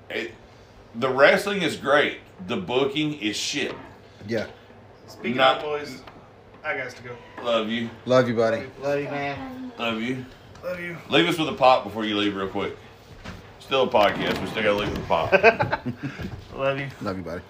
It, 0.08 0.32
the 0.94 1.10
wrestling 1.10 1.60
is 1.60 1.76
great. 1.76 2.20
The 2.46 2.56
booking 2.56 3.14
is 3.20 3.36
shit. 3.36 3.74
Yeah. 4.26 4.46
Speaking 5.06 5.36
Not- 5.36 5.58
of 5.58 5.62
boys, 5.62 6.02
I 6.64 6.76
got 6.76 6.90
to 6.90 7.02
go. 7.02 7.16
Love 7.42 7.68
you, 7.68 7.90
Love 8.06 8.28
you, 8.28 8.34
buddy. 8.34 8.64
Love 8.82 8.98
you, 9.00 9.04
man. 9.10 9.72
love 9.78 10.00
you. 10.00 10.24
Love 10.62 10.80
you. 10.80 10.96
Leave 11.10 11.28
us 11.28 11.38
with 11.38 11.48
a 11.48 11.52
pop 11.52 11.84
before 11.84 12.04
you 12.06 12.16
leave, 12.16 12.34
real 12.34 12.48
quick. 12.48 12.76
Still 13.60 13.84
a 13.84 13.88
podcast. 13.88 14.40
We 14.40 14.46
still 14.48 14.62
got 14.62 14.70
to 14.70 14.74
leave 14.74 14.88
with 14.90 14.98
a 14.98 15.06
pop. 15.06 15.32
Love 16.56 16.78
you. 16.78 16.88
Love 17.02 17.16
you, 17.18 17.22
buddy. 17.22 17.42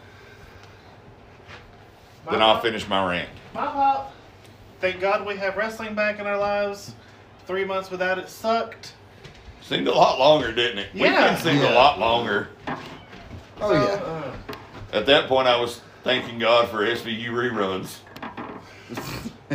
then 2.30 2.42
I'll 2.42 2.60
finish 2.60 2.88
my 2.88 3.08
rant. 3.08 3.28
My 3.54 3.66
pop. 3.66 4.12
Thank 4.80 5.00
God 5.00 5.26
we 5.26 5.36
have 5.36 5.56
wrestling 5.56 5.94
back 5.94 6.18
in 6.18 6.26
our 6.26 6.38
lives. 6.38 6.94
Three 7.46 7.64
months 7.64 7.90
without 7.90 8.18
it 8.18 8.28
sucked. 8.28 8.94
Seemed 9.62 9.86
a 9.88 9.92
lot 9.94 10.18
longer, 10.18 10.52
didn't 10.52 10.78
it? 10.78 10.88
Yeah. 10.92 11.02
Weekend 11.02 11.38
seemed 11.42 11.60
a 11.60 11.64
Yeah. 11.68 11.74
lot 11.74 11.98
longer. 11.98 12.48
Oh, 12.68 12.78
So, 13.60 13.72
yeah. 13.72 13.80
uh, 14.02 14.34
At 14.94 15.06
that 15.06 15.28
point, 15.28 15.48
I 15.48 15.60
was 15.60 15.80
thanking 16.04 16.38
God 16.38 16.68
for 16.68 16.78
SVU 16.86 17.26
reruns. 17.30 17.98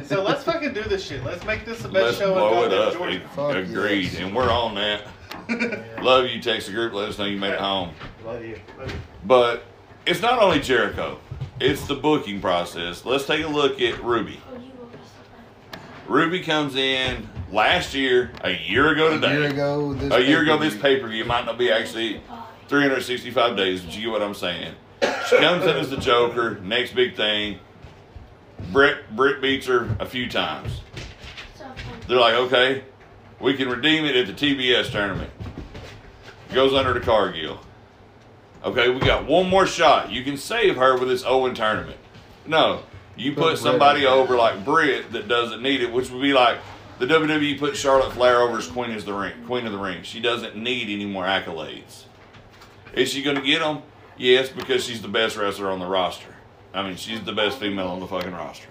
so 0.06 0.22
let's 0.22 0.44
fucking 0.44 0.74
do 0.74 0.84
this 0.84 1.06
shit. 1.07 1.24
Let's 1.24 1.45
make 1.45 1.66
this 1.66 1.82
the 1.82 1.88
best 1.88 2.03
Let's 2.03 2.18
show 2.18 2.34
blow 2.34 2.64
in 2.66 2.72
it 2.72 2.76
Goddamn 2.76 2.88
up. 2.90 2.94
Georgia. 2.94 3.30
Fuck 3.36 3.56
Agreed. 3.56 4.03
yes. 4.11 4.18
And 4.20 4.36
we're 4.36 4.52
on 4.52 4.76
that. 4.76 5.07
Love 6.03 6.26
you. 6.26 6.41
Text 6.41 6.68
the 6.68 6.74
group. 6.74 6.94
Let 6.94 7.07
us 7.10 7.18
know 7.18 7.26
you 7.26 7.38
made 7.38 7.53
it 7.53 7.60
home. 7.60 7.91
Love 8.26 8.44
you. 8.44 8.60
Love 8.78 8.91
you. 8.91 8.98
But 9.26 9.64
it's 10.06 10.22
not 10.22 10.41
only 10.41 10.60
Jericho, 10.60 11.20
it's 11.60 11.88
the 11.88 11.95
booking 11.95 12.41
process. 12.41 13.06
Let's 13.06 13.26
take 13.26 13.45
a 13.45 13.48
look 13.48 13.80
at 13.82 14.03
Ruby. 14.03 14.41
Ruby 16.07 16.41
comes 16.41 16.76
in 16.76 17.30
last 17.52 17.94
year, 17.94 18.32
a 18.44 18.52
year 18.52 18.90
ago 18.91 19.07
A 19.07 19.16
today. 19.16 19.34
year 19.34 19.49
ago, 19.49 19.94
this 19.94 20.11
a 20.11 20.22
year 20.22 20.41
ago, 20.41 20.57
pay-per-view. 20.57 20.70
this 20.72 20.82
pay 20.82 20.99
per 20.99 21.07
view 21.07 21.24
might 21.24 21.45
not 21.45 21.57
be 21.57 21.72
actually 21.72 22.22
365 22.68 23.56
days, 23.56 23.82
but 23.82 23.95
you 23.95 24.02
get 24.03 24.11
what 24.11 24.22
I'm 24.24 24.34
saying. 24.34 24.74
She 25.30 25.38
comes 25.38 25.64
in 25.65 25.77
as 25.77 25.89
the 25.89 25.97
Joker, 25.97 26.60
next 26.61 26.95
big 26.95 27.15
thing. 27.15 27.60
Britt, 28.72 29.15
Britt 29.15 29.41
beats 29.41 29.68
her 29.68 29.95
a 29.99 30.06
few 30.06 30.27
times. 30.27 30.81
They're 32.07 32.18
like, 32.19 32.34
okay, 32.34 32.84
we 33.39 33.53
can 33.53 33.69
redeem 33.69 34.06
it 34.06 34.15
at 34.15 34.26
the 34.26 34.34
TBS 34.34 34.91
tournament. 34.91 35.31
Goes 36.51 36.73
under 36.73 36.93
to 36.93 36.99
Cargill. 36.99 37.60
Okay, 38.64 38.89
we 38.89 38.99
got 38.99 39.26
one 39.27 39.47
more 39.47 39.68
shot. 39.68 40.11
You 40.11 40.23
can 40.23 40.35
save 40.35 40.76
her 40.77 40.97
with 40.97 41.07
this 41.07 41.23
Owen 41.23 41.53
tournament. 41.53 41.97
No, 42.47 42.81
you 43.15 43.34
Put 43.34 43.51
put 43.51 43.57
somebody 43.60 44.06
over 44.06 44.35
like 44.35 44.65
Britt 44.65 45.11
that 45.11 45.27
doesn't 45.27 45.61
need 45.61 45.81
it, 45.81 45.93
which 45.93 46.10
would 46.10 46.22
be 46.22 46.34
like 46.34 46.57
the 46.97 47.06
WWE 47.06 47.60
put 47.60 47.77
Charlotte 47.77 48.14
Flair 48.14 48.41
over 48.41 48.57
as 48.57 48.68
Queen 48.68 48.91
of 48.91 49.06
the 49.06 49.14
Ring. 49.14 49.34
Queen 49.45 49.65
of 49.68 49.72
the 49.72 49.77
Ring. 49.77 50.01
She 50.01 50.19
doesn't 50.19 50.56
need 50.56 50.89
any 50.89 51.06
more 51.06 51.26
accolades. 51.26 52.06
Is 52.93 53.10
she 53.10 53.22
going 53.22 53.35
to 53.35 53.41
get 53.43 53.60
them? 53.60 53.84
Yes, 54.20 54.50
because 54.50 54.84
she's 54.84 55.02
the 55.02 55.08
best 55.08 55.38
wrestler 55.38 55.72
on 55.72 55.80
the 55.80 55.88
roster. 55.88 56.36
I 56.74 56.84
mean, 56.84 56.98
she's 56.98 57.22
the 57.22 57.32
best 57.34 57.58
female 57.58 57.88
on 57.88 58.00
the 58.00 58.06
fucking 58.08 58.34
roster. 58.34 58.68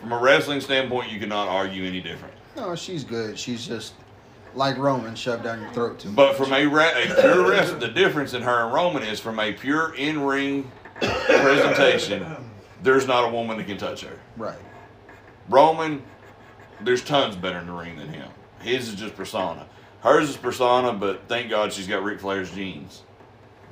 From 0.00 0.12
a 0.12 0.18
wrestling 0.18 0.60
standpoint, 0.60 1.12
you 1.12 1.20
cannot 1.20 1.48
argue 1.48 1.84
any 1.84 2.00
different. 2.00 2.34
No, 2.56 2.74
she's 2.74 3.04
good. 3.04 3.38
She's 3.38 3.66
just 3.66 3.94
like 4.54 4.78
Roman, 4.78 5.14
shoved 5.14 5.42
down 5.44 5.60
your 5.60 5.70
throat 5.72 5.98
too 5.98 6.10
But 6.10 6.28
much. 6.28 6.36
from 6.36 6.52
a, 6.54 6.64
re- 6.66 7.04
a 7.04 7.14
pure 7.20 7.48
wrestling, 7.50 7.80
the 7.80 7.88
difference 7.88 8.32
in 8.34 8.42
her 8.42 8.64
and 8.64 8.72
Roman 8.72 9.02
is 9.02 9.20
from 9.20 9.38
a 9.38 9.52
pure 9.52 9.94
in 9.96 10.20
ring 10.22 10.70
presentation, 11.00 12.24
there's 12.82 13.06
not 13.06 13.24
a 13.28 13.32
woman 13.32 13.58
that 13.58 13.66
can 13.66 13.76
touch 13.76 14.02
her. 14.02 14.18
right. 14.36 14.58
Roman, 15.50 16.02
there's 16.80 17.02
tons 17.04 17.36
better 17.36 17.58
in 17.58 17.66
the 17.66 17.72
ring 17.72 17.96
than 17.98 18.08
him. 18.08 18.28
His 18.60 18.88
is 18.88 18.94
just 18.94 19.14
persona. 19.14 19.66
Hers 20.00 20.30
is 20.30 20.36
persona, 20.38 20.92
but 20.94 21.28
thank 21.28 21.50
God 21.50 21.70
she's 21.70 21.86
got 21.86 22.02
Ric 22.02 22.18
Flair's 22.20 22.50
genes. 22.50 23.02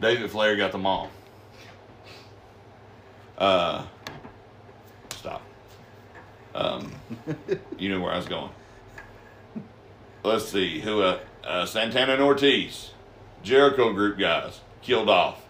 David 0.03 0.33
Flair 0.33 0.57
got 0.57 0.73
them 0.73 0.85
all. 0.85 1.11
Uh, 3.39 3.87
stop. 5.15 5.43
Um, 6.55 6.93
you 7.79 7.89
know 7.89 8.01
where 8.01 8.13
I 8.13 8.17
was 8.17 8.27
going. 8.27 8.51
Let's 10.25 10.49
see 10.49 10.81
who. 10.81 11.03
Uh, 11.03 11.21
uh, 11.45 11.67
Santana 11.67 12.15
and 12.15 12.23
Ortiz, 12.23 12.91
Jericho 13.43 13.93
group 13.93 14.19
guys, 14.19 14.61
killed 14.81 15.09
off. 15.09 15.41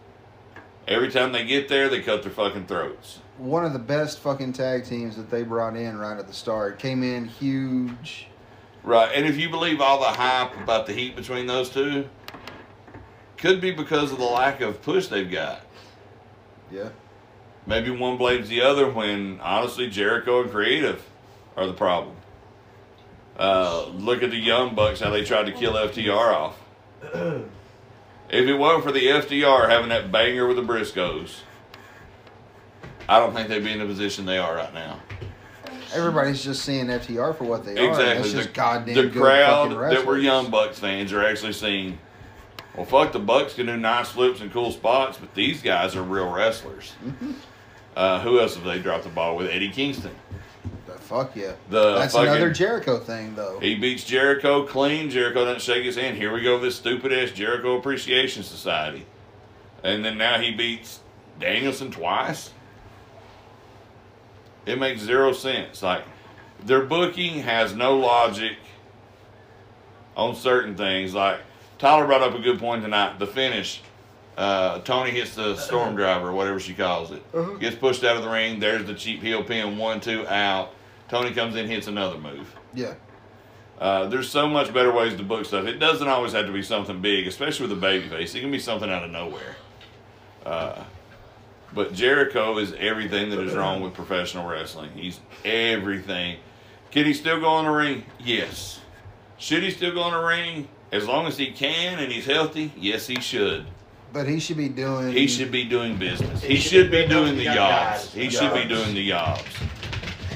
Every 0.86 1.10
time 1.10 1.32
they 1.32 1.44
get 1.44 1.68
there, 1.68 1.88
they 1.88 2.00
cut 2.00 2.22
their 2.22 2.32
fucking 2.32 2.66
throats. 2.66 3.20
One 3.38 3.64
of 3.64 3.72
the 3.72 3.78
best 3.78 4.18
fucking 4.20 4.52
tag 4.52 4.84
teams 4.84 5.16
that 5.16 5.30
they 5.30 5.42
brought 5.42 5.76
in 5.76 5.98
right 5.98 6.18
at 6.18 6.26
the 6.26 6.34
start 6.34 6.78
came 6.78 7.02
in 7.02 7.26
huge. 7.26 8.26
Right, 8.82 9.10
and 9.14 9.26
if 9.26 9.38
you 9.38 9.48
believe 9.48 9.80
all 9.80 10.00
the 10.00 10.06
hype 10.06 10.56
about 10.56 10.86
the 10.86 10.92
heat 10.92 11.14
between 11.14 11.46
those 11.46 11.70
two, 11.70 12.08
could 13.42 13.60
be 13.60 13.72
because 13.72 14.12
of 14.12 14.18
the 14.18 14.24
lack 14.24 14.60
of 14.60 14.80
push 14.82 15.08
they've 15.08 15.30
got. 15.30 15.60
Yeah. 16.70 16.90
Maybe 17.66 17.90
one 17.90 18.16
blames 18.16 18.48
the 18.48 18.62
other 18.62 18.88
when 18.88 19.40
honestly 19.40 19.90
Jericho 19.90 20.42
and 20.42 20.50
Creative 20.50 21.04
are 21.56 21.66
the 21.66 21.72
problem. 21.72 22.16
Uh, 23.36 23.88
look 23.88 24.22
at 24.22 24.30
the 24.30 24.38
Young 24.38 24.76
Bucks 24.76 25.00
how 25.00 25.10
they 25.10 25.24
tried 25.24 25.46
to 25.46 25.52
kill 25.52 25.72
FTR 25.74 26.32
off. 26.32 26.60
if 27.02 27.44
it 28.30 28.54
weren't 28.54 28.84
for 28.84 28.92
the 28.92 29.06
FTR 29.06 29.68
having 29.68 29.88
that 29.88 30.12
banger 30.12 30.46
with 30.46 30.56
the 30.56 30.62
Briscoes, 30.62 31.40
I 33.08 33.18
don't 33.18 33.34
think 33.34 33.48
they'd 33.48 33.64
be 33.64 33.72
in 33.72 33.80
the 33.80 33.86
position 33.86 34.24
they 34.24 34.38
are 34.38 34.54
right 34.54 34.72
now. 34.72 35.00
Everybody's 35.92 36.44
just 36.44 36.64
seeing 36.64 36.86
FTR 36.86 37.36
for 37.36 37.44
what 37.44 37.64
they 37.64 37.76
are. 37.76 37.88
Exactly. 37.90 38.14
That's 38.14 38.32
just 38.32 38.48
the, 38.48 38.54
goddamn 38.54 38.94
the 38.94 39.10
crowd 39.10 39.72
that 39.72 40.06
were 40.06 40.16
young 40.16 40.48
Bucks 40.48 40.78
fans 40.78 41.12
are 41.12 41.24
actually 41.24 41.54
seeing. 41.54 41.98
Well, 42.76 42.86
fuck, 42.86 43.12
the 43.12 43.18
Bucks 43.18 43.54
can 43.54 43.66
do 43.66 43.76
nice 43.76 44.10
flips 44.10 44.40
and 44.40 44.50
cool 44.52 44.72
spots, 44.72 45.18
but 45.18 45.34
these 45.34 45.60
guys 45.62 45.94
are 45.94 46.02
real 46.02 46.30
wrestlers. 46.32 46.92
Mm-hmm. 47.04 47.32
Uh, 47.94 48.20
who 48.20 48.40
else 48.40 48.54
have 48.54 48.64
they 48.64 48.78
dropped 48.78 49.04
the 49.04 49.10
ball 49.10 49.36
with? 49.36 49.48
Eddie 49.50 49.68
Kingston. 49.70 50.14
The 50.86 50.92
fuck 50.94 51.36
yeah. 51.36 51.52
The 51.68 51.98
That's 51.98 52.14
fucking- 52.14 52.30
another 52.30 52.50
Jericho 52.50 52.98
thing 52.98 53.34
though. 53.34 53.58
He 53.60 53.74
beats 53.74 54.04
Jericho 54.04 54.64
clean. 54.66 55.10
Jericho 55.10 55.44
doesn't 55.44 55.60
shake 55.60 55.84
his 55.84 55.96
hand. 55.96 56.16
Here 56.16 56.32
we 56.32 56.40
go, 56.42 56.58
this 56.58 56.76
stupid 56.76 57.12
ass 57.12 57.30
Jericho 57.32 57.76
Appreciation 57.76 58.42
Society. 58.42 59.04
And 59.84 60.02
then 60.04 60.16
now 60.16 60.38
he 60.40 60.52
beats 60.52 61.00
Danielson 61.38 61.90
twice. 61.90 62.50
It 64.64 64.78
makes 64.78 65.00
zero 65.02 65.32
sense. 65.32 65.82
Like, 65.82 66.04
their 66.64 66.82
booking 66.82 67.40
has 67.40 67.74
no 67.74 67.96
logic 67.96 68.56
on 70.16 70.36
certain 70.36 70.76
things. 70.76 71.12
Like, 71.14 71.40
Tyler 71.82 72.06
brought 72.06 72.22
up 72.22 72.32
a 72.32 72.38
good 72.38 72.60
point 72.60 72.84
tonight. 72.84 73.18
The 73.18 73.26
finish. 73.26 73.82
Uh, 74.36 74.78
Toni 74.82 75.10
hits 75.10 75.34
the 75.34 75.56
storm 75.56 75.96
driver, 75.96 76.30
whatever 76.30 76.60
she 76.60 76.74
calls 76.74 77.10
it. 77.10 77.24
Gets 77.58 77.74
pushed 77.74 78.04
out 78.04 78.16
of 78.16 78.22
the 78.22 78.28
ring. 78.30 78.60
There's 78.60 78.86
the 78.86 78.94
cheap 78.94 79.20
heel 79.20 79.42
pin. 79.42 79.76
One, 79.76 80.00
two, 80.00 80.24
out. 80.28 80.70
Toni 81.08 81.34
comes 81.34 81.56
in, 81.56 81.66
hits 81.66 81.88
another 81.88 82.18
move. 82.18 82.54
Yeah. 82.72 82.94
Uh, 83.80 84.06
there's 84.06 84.30
so 84.30 84.46
much 84.46 84.72
better 84.72 84.92
ways 84.92 85.16
to 85.16 85.24
book 85.24 85.44
stuff. 85.44 85.66
It 85.66 85.80
doesn't 85.80 86.06
always 86.06 86.32
have 86.34 86.46
to 86.46 86.52
be 86.52 86.62
something 86.62 87.00
big, 87.00 87.26
especially 87.26 87.66
with 87.66 87.76
a 87.76 87.80
baby 87.80 88.08
face. 88.08 88.32
It 88.36 88.42
can 88.42 88.52
be 88.52 88.60
something 88.60 88.88
out 88.88 89.02
of 89.02 89.10
nowhere. 89.10 89.56
Uh, 90.46 90.84
but 91.74 91.94
Jericho 91.94 92.58
is 92.58 92.74
everything 92.78 93.30
that 93.30 93.40
is 93.40 93.54
wrong 93.54 93.82
with 93.82 93.92
professional 93.92 94.48
wrestling. 94.48 94.92
He's 94.94 95.18
everything. 95.44 96.38
Can 96.92 97.06
he 97.06 97.12
still 97.12 97.40
go 97.40 97.58
in 97.58 97.64
the 97.64 97.72
ring? 97.72 98.04
Yes. 98.20 98.78
Should 99.36 99.64
he 99.64 99.72
still 99.72 99.92
go 99.92 100.06
in 100.06 100.12
the 100.12 100.22
ring? 100.24 100.68
As 100.92 101.06
long 101.06 101.26
as 101.26 101.38
he 101.38 101.50
can 101.50 101.98
and 101.98 102.12
he's 102.12 102.26
healthy, 102.26 102.70
yes, 102.76 103.06
he 103.06 103.16
should. 103.20 103.64
But 104.12 104.28
he 104.28 104.38
should 104.38 104.58
be 104.58 104.68
doing 104.68 105.10
He 105.12 105.26
should 105.26 105.50
be 105.50 105.64
doing 105.64 105.96
business. 105.96 106.42
He, 106.42 106.48
He 106.48 106.56
should, 106.56 106.70
should 106.70 106.90
be 106.90 107.02
be 107.02 107.08
doing 107.08 107.36
the 107.36 107.44
doing 107.44 107.56
yobs. 107.56 107.56
guys. 107.56 108.12
He 108.14 108.28
should 108.28 108.52
be 108.52 108.64
doing 108.66 108.94
the 108.94 109.08
yobs. 109.10 109.42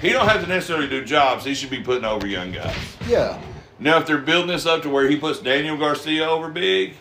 he 0.01 0.11
don't 0.11 0.27
have 0.27 0.41
to 0.43 0.49
necessarily 0.49 0.89
do 0.89 1.05
jobs. 1.05 1.45
He 1.45 1.55
should 1.55 1.69
be 1.69 1.83
putting 1.83 2.07
over 2.07 2.27
young 2.27 2.53
guys. 2.53 2.75
Yeah. 3.07 3.39
Now, 3.79 3.99
if 3.99 4.07
they're 4.07 4.17
building 4.17 4.49
this 4.49 4.65
up 4.65 4.81
to 4.85 4.89
where 4.89 5.07
he 5.09 5.17
puts 5.17 5.41
Daniel 5.41 5.77
Garcia 5.77 6.27
over 6.27 6.49
big, 6.49 6.95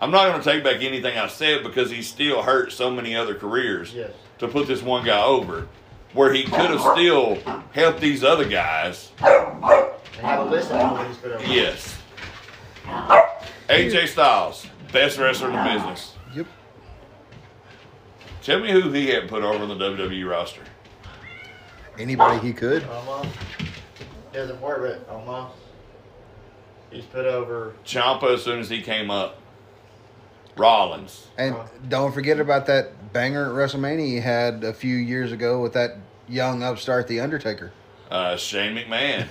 I'm 0.00 0.10
not 0.10 0.28
going 0.28 0.42
to 0.42 0.44
take 0.52 0.64
back 0.64 0.82
anything 0.82 1.16
I 1.16 1.28
said 1.28 1.62
because 1.62 1.92
he 1.92 2.02
still 2.02 2.42
hurt 2.42 2.72
so 2.72 2.90
many 2.90 3.14
other 3.14 3.36
careers 3.36 3.94
Yes. 3.94 4.10
to 4.38 4.48
put 4.48 4.66
this 4.66 4.82
one 4.82 5.04
guy 5.04 5.22
over, 5.22 5.68
where 6.14 6.32
he 6.32 6.42
could 6.42 6.70
have 6.70 6.80
still 6.80 7.38
helped 7.72 8.00
these 8.00 8.24
other 8.24 8.48
guys. 8.48 9.12
Have 9.18 10.40
a 10.40 10.44
list 10.50 10.72
of 10.72 10.98
who 10.98 11.36
he's. 11.38 11.48
Yes. 11.48 11.97
AJ 13.68 14.08
Styles, 14.08 14.66
best 14.92 15.18
wrestler 15.18 15.50
in 15.50 15.56
the 15.56 15.62
business. 15.74 16.14
Yep. 16.34 16.46
Tell 18.42 18.60
me 18.60 18.70
who 18.70 18.90
he 18.90 19.08
hadn't 19.08 19.28
put 19.28 19.42
over 19.42 19.62
on 19.62 19.68
the 19.68 19.74
WWE 19.74 20.28
roster. 20.28 20.62
Anybody 21.98 22.46
he 22.46 22.52
could. 22.52 22.84
Almost. 22.84 23.28
Doesn't 24.32 24.60
work, 24.60 25.04
but 25.06 25.12
almost. 25.12 25.54
He's 26.90 27.04
put 27.04 27.26
over. 27.26 27.74
Ciampa 27.84 28.34
as 28.34 28.42
soon 28.42 28.60
as 28.60 28.70
he 28.70 28.80
came 28.80 29.10
up. 29.10 29.40
Rollins. 30.56 31.28
And 31.36 31.54
don't 31.88 32.12
forget 32.12 32.40
about 32.40 32.66
that 32.66 33.12
banger 33.12 33.46
at 33.46 33.52
WrestleMania 33.52 34.06
he 34.06 34.16
had 34.20 34.64
a 34.64 34.72
few 34.72 34.96
years 34.96 35.30
ago 35.30 35.60
with 35.60 35.72
that 35.74 35.98
young 36.28 36.62
upstart, 36.62 37.06
The 37.06 37.20
Undertaker. 37.20 37.72
Uh, 38.10 38.36
Shane 38.36 38.76
McMahon. 38.76 39.26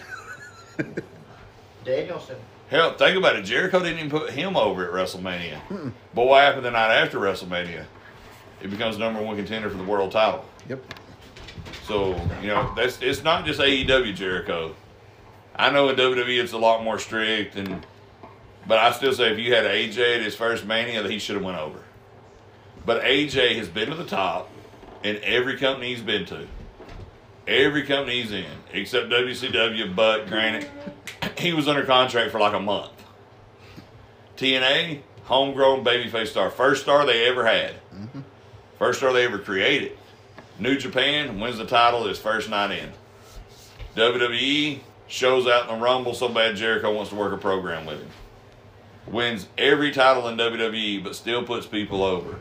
Danielson. 1.84 2.38
Hell, 2.69 2.94
think 2.95 3.18
about 3.18 3.38
it. 3.38 3.44
Jericho 3.44 3.80
didn't 3.80 3.99
even 3.99 4.10
put 4.10 4.30
him 4.31 4.57
over 4.57 4.85
at 4.85 4.91
WrestleMania. 4.91 5.60
But 6.14 6.26
what 6.26 6.41
happened 6.44 6.65
the 6.65 6.72
night 6.72 6.94
after 6.98 7.18
WrestleMania? 7.19 7.85
He 8.61 8.68
becomes 8.68 8.98
number 8.98 9.22
one 9.22 9.38
contender 9.38 9.69
for 9.69 9.77
the 9.77 9.84
world 9.84 10.11
title. 10.11 10.44
Yep. 10.68 10.81
So, 11.84 12.19
you 12.41 12.48
know, 12.48 12.73
that's 12.76 13.02
it's 13.02 13.23
not 13.23 13.45
just 13.45 13.60
AEW 13.61 14.14
Jericho. 14.15 14.76
I 15.56 15.72
know 15.72 15.89
in 15.89 15.95
WWE 15.95 16.41
it's 16.41 16.53
a 16.53 16.57
lot 16.57 16.84
more 16.84 16.99
strict 16.99 17.56
and 17.56 17.85
but 18.68 18.80
I 18.80 18.91
still 18.91 19.14
say 19.14 19.31
if 19.31 19.39
you 19.39 19.53
had 19.53 19.64
AJ 19.64 20.18
at 20.18 20.22
his 20.22 20.35
first 20.35 20.65
mania 20.65 21.02
that 21.02 21.10
he 21.10 21.19
should 21.19 21.35
have 21.35 21.45
went 21.45 21.57
over. 21.57 21.80
But 22.85 23.03
AJ 23.03 23.56
has 23.56 23.69
been 23.69 23.89
to 23.89 23.95
the 23.95 24.06
top 24.06 24.49
in 25.03 25.19
every 25.23 25.57
company 25.57 25.94
he's 25.94 26.02
been 26.02 26.26
to. 26.26 26.48
Every 27.47 27.83
company 27.83 28.21
he's 28.21 28.31
in, 28.31 28.45
except 28.73 29.09
WCW, 29.09 29.95
but 29.95 30.27
granted, 30.27 30.69
he 31.37 31.53
was 31.53 31.67
under 31.67 31.85
contract 31.85 32.31
for 32.31 32.39
like 32.39 32.53
a 32.53 32.59
month. 32.59 32.91
TNA, 34.35 35.01
homegrown 35.23 35.83
babyface 35.83 36.27
star. 36.27 36.49
First 36.49 36.83
star 36.83 37.05
they 37.05 37.27
ever 37.27 37.45
had. 37.45 37.75
Mm-hmm. 37.93 38.19
First 38.77 38.99
star 38.99 39.13
they 39.13 39.25
ever 39.25 39.39
created. 39.39 39.97
New 40.59 40.77
Japan 40.77 41.39
wins 41.39 41.57
the 41.57 41.65
title 41.65 42.05
his 42.07 42.19
first 42.19 42.49
night 42.49 42.71
in. 42.71 42.91
WWE 43.95 44.79
shows 45.07 45.47
out 45.47 45.69
in 45.69 45.75
the 45.75 45.83
Rumble 45.83 46.13
so 46.13 46.29
bad 46.29 46.55
Jericho 46.55 46.93
wants 46.93 47.09
to 47.11 47.15
work 47.15 47.33
a 47.33 47.37
program 47.37 47.85
with 47.85 47.99
him. 47.99 48.09
Wins 49.07 49.47
every 49.57 49.91
title 49.91 50.27
in 50.27 50.37
WWE, 50.37 51.03
but 51.03 51.15
still 51.15 51.43
puts 51.43 51.65
people 51.65 52.03
over. 52.03 52.39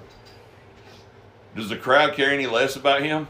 Does 1.55 1.69
the 1.69 1.77
crowd 1.77 2.15
care 2.15 2.31
any 2.31 2.47
less 2.47 2.77
about 2.77 3.03
him? 3.03 3.29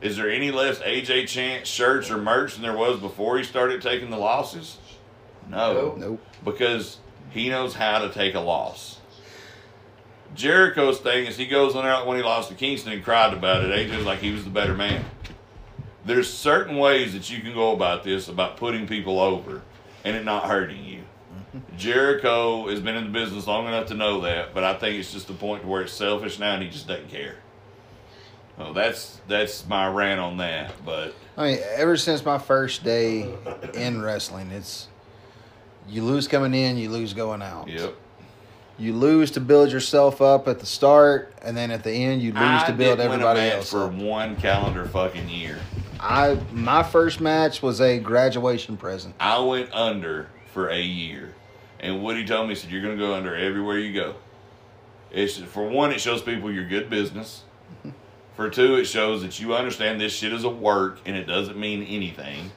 Is 0.00 0.16
there 0.16 0.30
any 0.30 0.50
less 0.50 0.78
AJ 0.80 1.28
Chance 1.28 1.68
shirts 1.68 2.10
or 2.10 2.16
merch 2.18 2.54
than 2.54 2.62
there 2.62 2.76
was 2.76 2.98
before 3.00 3.36
he 3.38 3.44
started 3.44 3.82
taking 3.82 4.10
the 4.10 4.16
losses? 4.16 4.78
No 5.48 5.94
Nope. 5.98 6.20
because 6.44 6.98
he 7.30 7.48
knows 7.48 7.74
how 7.74 7.98
to 7.98 8.08
take 8.10 8.34
a 8.34 8.40
loss. 8.40 8.98
Jericho's 10.34 10.98
thing 11.00 11.26
is 11.26 11.36
he 11.36 11.46
goes 11.46 11.74
on 11.74 11.84
out 11.84 12.06
when 12.06 12.16
he 12.16 12.22
lost 12.22 12.48
to 12.50 12.54
Kingston 12.54 12.92
and 12.92 13.04
cried 13.04 13.34
about 13.34 13.64
it. 13.64 13.70
AJ's 13.70 14.06
like 14.06 14.20
he 14.20 14.30
was 14.32 14.44
the 14.44 14.50
better 14.50 14.74
man. 14.74 15.04
There's 16.04 16.32
certain 16.32 16.76
ways 16.76 17.12
that 17.12 17.30
you 17.30 17.40
can 17.40 17.52
go 17.52 17.72
about 17.72 18.04
this 18.04 18.28
about 18.28 18.56
putting 18.56 18.86
people 18.86 19.18
over 19.20 19.62
and 20.04 20.16
it 20.16 20.24
not 20.24 20.44
hurting 20.46 20.84
you. 20.84 21.02
Mm-hmm. 21.56 21.76
Jericho 21.76 22.68
has 22.68 22.80
been 22.80 22.96
in 22.96 23.04
the 23.04 23.10
business 23.10 23.46
long 23.46 23.66
enough 23.66 23.86
to 23.86 23.94
know 23.94 24.20
that, 24.22 24.54
but 24.54 24.64
I 24.64 24.74
think 24.74 24.98
it's 24.98 25.12
just 25.12 25.26
the 25.26 25.34
point 25.34 25.64
where 25.64 25.82
it's 25.82 25.92
selfish 25.92 26.38
now 26.38 26.54
and 26.54 26.62
he 26.62 26.70
just 26.70 26.86
doesn't 26.86 27.10
care. 27.10 27.36
Well, 28.60 28.74
that's 28.74 29.18
that's 29.26 29.66
my 29.66 29.88
rant 29.88 30.20
on 30.20 30.36
that. 30.36 30.74
But 30.84 31.14
I 31.36 31.44
mean, 31.52 31.58
ever 31.76 31.96
since 31.96 32.22
my 32.24 32.36
first 32.36 32.84
day 32.84 33.32
in 33.72 34.02
wrestling, 34.02 34.50
it's 34.50 34.88
you 35.88 36.04
lose 36.04 36.28
coming 36.28 36.52
in, 36.52 36.76
you 36.76 36.90
lose 36.90 37.14
going 37.14 37.40
out. 37.40 37.68
yep, 37.68 37.94
You 38.78 38.92
lose 38.92 39.30
to 39.32 39.40
build 39.40 39.72
yourself 39.72 40.20
up 40.20 40.46
at 40.46 40.60
the 40.60 40.66
start, 40.66 41.32
and 41.42 41.56
then 41.56 41.70
at 41.70 41.82
the 41.82 41.90
end, 41.90 42.20
you 42.20 42.32
lose 42.32 42.42
I 42.42 42.66
to 42.66 42.72
build 42.74 42.98
didn't 42.98 43.10
win 43.12 43.20
a 43.22 43.26
everybody 43.28 43.50
else 43.50 43.70
for 43.70 43.84
up. 43.84 43.94
one 43.94 44.36
calendar 44.36 44.84
fucking 44.84 45.30
year. 45.30 45.58
I 45.98 46.38
my 46.52 46.82
first 46.82 47.18
match 47.20 47.62
was 47.62 47.80
a 47.80 47.98
graduation 47.98 48.76
present. 48.76 49.14
I 49.18 49.38
went 49.38 49.72
under 49.72 50.28
for 50.52 50.68
a 50.68 50.80
year, 50.80 51.34
and 51.80 52.02
Woody 52.04 52.26
told 52.26 52.46
me 52.48 52.54
he 52.54 52.60
said 52.60 52.70
you're 52.70 52.82
going 52.82 52.98
to 52.98 53.02
go 53.02 53.14
under 53.14 53.34
everywhere 53.34 53.78
you 53.78 53.94
go. 53.94 54.16
It's 55.10 55.38
for 55.38 55.66
one, 55.66 55.92
it 55.92 56.00
shows 56.00 56.20
people 56.20 56.52
you're 56.52 56.68
good 56.68 56.90
business. 56.90 57.44
For 58.40 58.48
two, 58.48 58.76
it 58.76 58.86
shows 58.86 59.20
that 59.20 59.38
you 59.38 59.54
understand 59.54 60.00
this 60.00 60.14
shit 60.14 60.32
is 60.32 60.44
a 60.44 60.48
work 60.48 61.00
and 61.04 61.14
it 61.14 61.24
doesn't 61.24 61.58
mean 61.58 61.82
anything. 61.82 62.50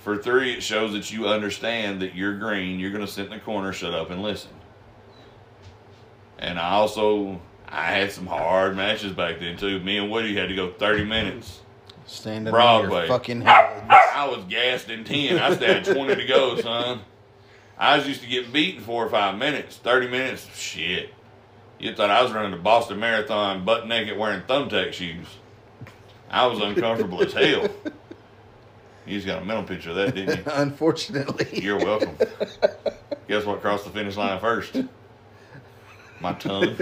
For 0.00 0.18
three, 0.18 0.52
it 0.52 0.62
shows 0.62 0.92
that 0.92 1.10
you 1.10 1.26
understand 1.26 2.02
that 2.02 2.14
you're 2.14 2.36
green. 2.36 2.78
You're 2.78 2.90
going 2.90 3.00
to 3.00 3.10
sit 3.10 3.24
in 3.24 3.30
the 3.30 3.38
corner, 3.38 3.72
shut 3.72 3.94
up, 3.94 4.10
and 4.10 4.22
listen. 4.22 4.50
And 6.38 6.58
I 6.58 6.72
also, 6.72 7.40
I 7.66 7.92
had 7.92 8.12
some 8.12 8.26
hard 8.26 8.76
matches 8.76 9.12
back 9.12 9.40
then 9.40 9.56
too. 9.56 9.80
Me 9.80 9.96
and 9.96 10.10
Woody 10.10 10.36
had 10.36 10.50
to 10.50 10.54
go 10.54 10.70
30 10.70 11.04
minutes. 11.04 11.62
Standing 12.04 12.52
Broadway. 12.52 13.06
your 13.06 13.08
fucking 13.08 13.40
head. 13.40 13.86
I 13.88 14.28
was 14.28 14.44
gassed 14.50 14.90
in 14.90 15.04
10. 15.04 15.38
I 15.38 15.54
still 15.54 15.66
had 15.66 15.84
20 15.86 16.14
to 16.14 16.26
go, 16.26 16.60
son. 16.60 17.00
I 17.78 17.96
was 17.96 18.06
used 18.06 18.20
to 18.20 18.26
get 18.28 18.52
beat 18.52 18.76
in 18.76 18.82
four 18.82 19.02
or 19.02 19.08
five 19.08 19.38
minutes. 19.38 19.78
30 19.78 20.08
minutes, 20.08 20.46
shit. 20.54 21.08
You 21.82 21.92
thought 21.96 22.10
I 22.10 22.22
was 22.22 22.30
running 22.30 22.52
the 22.52 22.58
Boston 22.58 23.00
Marathon 23.00 23.64
butt 23.64 23.88
naked 23.88 24.16
wearing 24.16 24.42
thumbtack 24.42 24.92
shoes. 24.92 25.26
I 26.30 26.46
was 26.46 26.60
uncomfortable 26.60 27.20
as 27.20 27.32
hell. 27.32 27.68
You 29.04 29.16
just 29.16 29.26
got 29.26 29.42
a 29.42 29.44
mental 29.44 29.64
picture 29.64 29.90
of 29.90 29.96
that, 29.96 30.14
didn't 30.14 30.38
you? 30.38 30.42
Unfortunately. 30.52 31.60
You're 31.60 31.78
welcome. 31.78 32.16
Guess 33.26 33.44
what 33.44 33.60
crossed 33.60 33.84
the 33.84 33.90
finish 33.90 34.16
line 34.16 34.38
first? 34.38 34.80
My 36.20 36.34
tongue. 36.34 36.76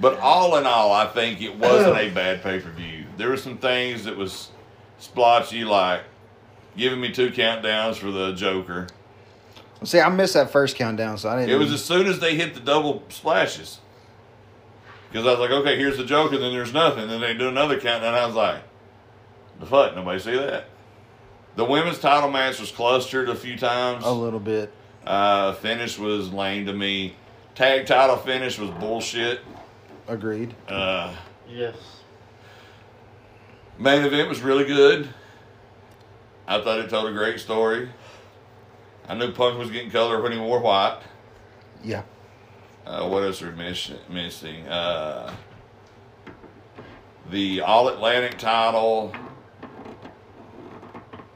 But 0.00 0.18
all 0.20 0.56
in 0.56 0.64
all, 0.64 0.92
I 0.92 1.06
think 1.06 1.42
it 1.42 1.58
wasn't 1.58 1.98
a 1.98 2.08
bad 2.10 2.42
pay 2.42 2.58
per 2.60 2.70
view. 2.70 3.04
There 3.18 3.28
were 3.28 3.36
some 3.36 3.58
things 3.58 4.04
that 4.04 4.16
was 4.16 4.50
splotchy, 4.98 5.64
like 5.64 6.02
giving 6.74 7.00
me 7.00 7.12
two 7.12 7.30
countdowns 7.30 7.96
for 7.96 8.10
the 8.10 8.32
Joker. 8.32 8.86
See, 9.84 10.00
I 10.00 10.08
missed 10.08 10.34
that 10.34 10.50
first 10.50 10.76
countdown, 10.76 11.18
so 11.18 11.28
I 11.28 11.36
didn't. 11.40 11.54
It 11.54 11.58
was 11.58 11.72
as 11.72 11.84
soon 11.84 12.06
as 12.06 12.18
they 12.18 12.34
hit 12.34 12.54
the 12.54 12.60
double 12.60 13.02
splashes. 13.10 13.78
Because 15.10 15.26
I 15.26 15.30
was 15.30 15.38
like, 15.38 15.50
okay, 15.50 15.76
here's 15.78 15.96
the 15.96 16.04
joke, 16.04 16.32
and 16.32 16.42
then 16.42 16.52
there's 16.52 16.72
nothing. 16.72 17.08
Then 17.08 17.20
they 17.20 17.34
do 17.34 17.48
another 17.48 17.78
countdown. 17.80 18.14
I 18.14 18.26
was 18.26 18.34
like, 18.34 18.62
the 19.60 19.66
fuck? 19.66 19.94
Nobody 19.94 20.18
see 20.18 20.36
that? 20.36 20.66
The 21.56 21.64
women's 21.64 21.98
title 21.98 22.30
match 22.30 22.60
was 22.60 22.70
clustered 22.70 23.28
a 23.28 23.34
few 23.34 23.56
times. 23.56 24.04
a 24.04 24.10
little 24.10 24.40
bit. 24.40 24.72
Uh, 25.06 25.52
finish 25.54 25.98
was 25.98 26.32
lame 26.32 26.66
to 26.66 26.72
me. 26.72 27.14
Tag 27.54 27.86
title 27.86 28.16
finish 28.16 28.58
was 28.58 28.70
bullshit. 28.70 29.40
Agreed. 30.06 30.54
Uh, 30.68 31.14
Yes. 31.48 31.76
main 33.78 34.04
event 34.04 34.28
was 34.28 34.40
really 34.42 34.64
good. 34.64 35.08
I 36.46 36.60
thought 36.62 36.78
it 36.78 36.90
told 36.90 37.08
a 37.08 37.12
great 37.12 37.40
story. 37.40 37.88
I 39.08 39.14
knew 39.14 39.32
Punk 39.32 39.58
was 39.58 39.70
getting 39.70 39.90
color 39.90 40.20
when 40.20 40.32
he 40.32 40.38
wore 40.38 40.60
white. 40.60 41.00
Yeah. 41.82 42.02
Uh, 42.86 43.08
what 43.08 43.22
else 43.22 43.40
are 43.42 43.50
we 43.50 43.56
miss- 43.56 43.90
missing? 44.08 44.66
Uh, 44.66 45.32
the 47.30 47.62
All 47.62 47.88
Atlantic 47.88 48.38
title. 48.38 49.12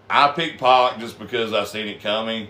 I 0.09 0.29
picked 0.33 0.61
Pac 0.61 0.99
just 0.99 1.19
because 1.19 1.53
I 1.55 1.65
seen 1.65 1.89
it 1.89 2.03
coming. 2.03 2.49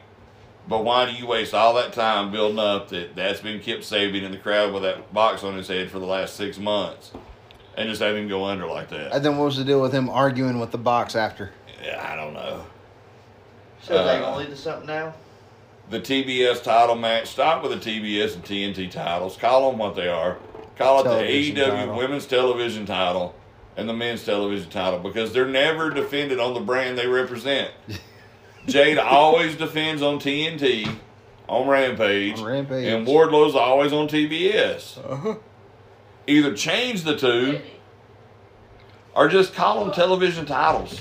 But 0.68 0.84
why 0.84 1.06
do 1.06 1.12
you 1.12 1.26
waste 1.26 1.54
all 1.54 1.74
that 1.74 1.92
time 1.92 2.30
building 2.30 2.58
up 2.58 2.88
that 2.90 3.16
that's 3.16 3.40
been 3.40 3.60
Kip 3.60 3.80
Sabian 3.80 4.22
in 4.22 4.30
the 4.30 4.38
crowd 4.38 4.72
with 4.72 4.84
that 4.84 5.12
box 5.12 5.42
on 5.42 5.56
his 5.56 5.66
head 5.66 5.90
for 5.90 5.98
the 5.98 6.06
last 6.06 6.36
six 6.36 6.56
months, 6.56 7.10
and 7.76 7.88
just 7.88 8.00
have 8.00 8.14
him 8.14 8.28
go 8.28 8.44
under 8.44 8.66
like 8.66 8.88
that? 8.90 9.12
And 9.12 9.24
then 9.24 9.38
what 9.38 9.46
was 9.46 9.56
the 9.56 9.64
deal 9.64 9.80
with 9.82 9.92
him 9.92 10.08
arguing 10.08 10.60
with 10.60 10.70
the 10.70 10.78
box 10.78 11.16
after? 11.16 11.50
Yeah, 11.82 12.08
I 12.08 12.14
don't 12.14 12.32
know. 12.32 12.64
So 13.82 13.94
is 13.94 14.06
they 14.06 14.16
Uh, 14.16 14.20
gonna 14.20 14.36
lead 14.38 14.50
to 14.50 14.56
something 14.56 14.86
now? 14.86 15.14
the 15.90 16.00
TBS 16.00 16.62
title 16.62 16.94
match. 16.94 17.26
Stop 17.28 17.62
with 17.62 17.72
the 17.72 17.78
TBS 17.90 18.34
and 18.34 18.44
TNT 18.44 18.88
titles. 18.90 19.36
Call 19.36 19.68
them 19.70 19.78
what 19.78 19.94
they 19.96 20.08
are. 20.08 20.38
Call 20.78 21.00
it 21.00 21.04
Television 21.04 21.54
the 21.54 21.60
AEW 21.60 21.70
title. 21.80 21.96
Women's 21.96 22.26
Television 22.26 22.86
title 22.86 23.34
and 23.76 23.88
the 23.88 23.92
Men's 23.92 24.24
Television 24.24 24.70
title 24.70 25.00
because 25.00 25.32
they're 25.32 25.46
never 25.46 25.90
defended 25.90 26.38
on 26.40 26.54
the 26.54 26.60
brand 26.60 26.96
they 26.96 27.06
represent. 27.06 27.70
Jade 28.66 28.98
always 28.98 29.56
defends 29.56 30.00
on 30.02 30.18
TNT, 30.18 30.88
on 31.48 31.66
Rampage, 31.68 32.38
On 32.38 32.44
Rampage. 32.44 32.86
and 32.86 33.06
Wardlow's 33.06 33.54
always 33.56 33.92
on 33.92 34.06
TBS. 34.08 34.98
Uh-huh. 35.04 35.34
Either 36.28 36.54
change 36.54 37.02
the 37.02 37.16
two 37.16 37.60
or 39.14 39.28
just 39.28 39.52
call 39.54 39.84
them 39.84 39.92
television 39.92 40.46
titles. 40.46 41.00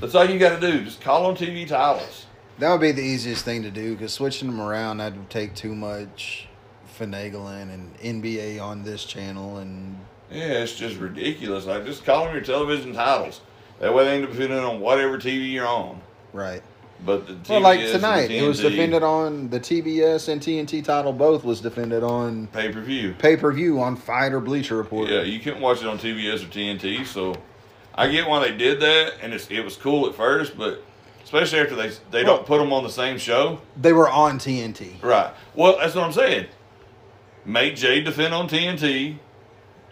That's 0.00 0.14
all 0.14 0.24
you 0.28 0.38
got 0.38 0.60
to 0.60 0.72
do. 0.72 0.84
Just 0.84 1.00
call 1.00 1.32
them 1.32 1.36
TV 1.36 1.66
titles. 1.68 2.26
That 2.58 2.70
would 2.72 2.80
be 2.80 2.92
the 2.92 3.02
easiest 3.02 3.44
thing 3.44 3.62
to 3.62 3.70
do 3.70 3.94
because 3.94 4.12
switching 4.12 4.48
them 4.50 4.60
around 4.60 4.98
that 4.98 5.14
would 5.14 5.30
take 5.30 5.54
too 5.54 5.74
much 5.74 6.46
finagling 6.98 7.72
and 7.72 7.96
NBA 7.98 8.60
on 8.60 8.82
this 8.82 9.04
channel 9.04 9.58
and 9.58 9.98
Yeah, 10.30 10.44
it's 10.62 10.74
just 10.74 10.96
ridiculous. 10.96 11.64
Like, 11.66 11.86
just 11.86 12.04
call 12.04 12.24
them 12.24 12.34
your 12.34 12.42
television 12.44 12.92
titles. 12.92 13.40
That 13.78 13.94
way 13.94 14.04
they 14.04 14.14
end 14.16 14.24
up 14.24 14.32
depending 14.32 14.58
on 14.58 14.80
whatever 14.80 15.16
TV 15.18 15.50
you're 15.52 15.66
on. 15.66 16.00
right. 16.32 16.62
But 17.02 17.26
the 17.26 17.32
TBS 17.32 17.48
Well, 17.48 17.60
like 17.62 17.80
tonight, 17.80 18.30
it 18.30 18.46
was 18.46 18.60
defended 18.60 19.02
on 19.02 19.48
the 19.48 19.58
TBS 19.58 20.28
and 20.28 20.38
TNT 20.38 20.84
title. 20.84 21.14
Both 21.14 21.44
was 21.44 21.62
defended 21.62 22.02
on 22.02 22.48
pay 22.48 22.70
per 22.70 22.82
view. 22.82 23.14
pay 23.18 23.38
per 23.38 23.50
view 23.52 23.80
on 23.80 23.96
FITE 23.96 24.34
or 24.34 24.40
Bleacher 24.40 24.76
Report. 24.76 25.08
Yeah, 25.08 25.22
you 25.22 25.40
couldn't 25.40 25.62
watch 25.62 25.80
it 25.80 25.86
on 25.86 25.98
TBS 25.98 26.42
or 26.44 26.48
TNT. 26.48 27.06
So 27.06 27.34
I 27.94 28.08
get 28.08 28.28
why 28.28 28.40
they 28.48 28.56
did 28.56 28.80
that, 28.80 29.14
and 29.22 29.32
it's, 29.34 29.50
it 29.50 29.64
was 29.64 29.76
cool 29.76 30.06
at 30.08 30.14
first, 30.14 30.56
but 30.56 30.82
especially 31.24 31.60
after 31.60 31.74
they 31.74 31.90
they 32.10 32.24
Well- 32.24 32.36
don't 32.36 32.46
put 32.46 32.58
them 32.58 32.72
on 32.72 32.82
the 32.82 32.90
same 32.90 33.18
show. 33.18 33.60
They 33.76 33.92
were 33.92 34.08
on 34.08 34.38
TNT. 34.38 35.02
Right. 35.02 35.32
Well, 35.54 35.76
that's 35.78 35.94
what 35.94 36.04
I'm 36.04 36.12
saying. 36.12 36.46
Make 37.44 37.76
Jade 37.76 38.04
defend 38.04 38.32
on 38.34 38.48
TNT 38.48 39.16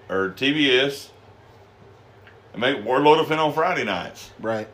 or 0.08 0.30
TBS, 0.30 1.08
and 2.52 2.60
make 2.60 2.78
Wardlow 2.84 3.18
defend 3.18 3.40
on 3.40 3.52
Friday 3.52 3.84
nights. 3.84 4.30
Right. 4.40 4.68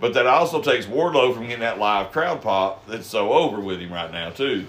But 0.00 0.14
that 0.14 0.26
also 0.26 0.62
takes 0.62 0.86
Wardlow 0.86 1.34
from 1.34 1.44
getting 1.44 1.60
that 1.60 1.78
live 1.78 2.10
crowd 2.12 2.40
pop 2.40 2.86
that's 2.86 3.06
so 3.06 3.32
over 3.32 3.60
with 3.60 3.80
him 3.80 3.92
right 3.92 4.10
now 4.10 4.30
too. 4.30 4.66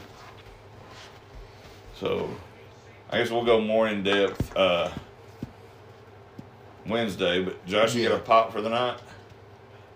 So, 1.97 2.29
I 3.09 3.17
guess 3.17 3.29
we'll 3.29 3.45
go 3.45 3.61
more 3.61 3.87
in 3.87 4.03
depth 4.03 4.55
uh, 4.57 4.89
Wednesday. 6.87 7.43
But 7.43 7.65
Josh, 7.65 7.95
you 7.95 8.03
Yeah. 8.03 8.09
got 8.09 8.17
a 8.19 8.23
pop 8.23 8.51
for 8.53 8.61
the 8.61 8.69
night? 8.69 8.97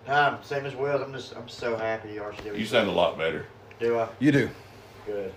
Um, 0.07 0.37
same 0.43 0.65
as 0.65 0.75
Will. 0.75 1.01
I'm 1.01 1.13
just 1.13 1.35
I'm 1.35 1.47
so 1.49 1.75
happy 1.75 2.17
RCW. 2.17 2.57
You 2.57 2.65
sound 2.65 2.87
a 2.89 2.91
lot 2.91 3.17
better. 3.17 3.47
Do 3.79 3.99
I? 3.99 4.07
You 4.19 4.31
do. 4.31 4.49
Good. 5.05 5.33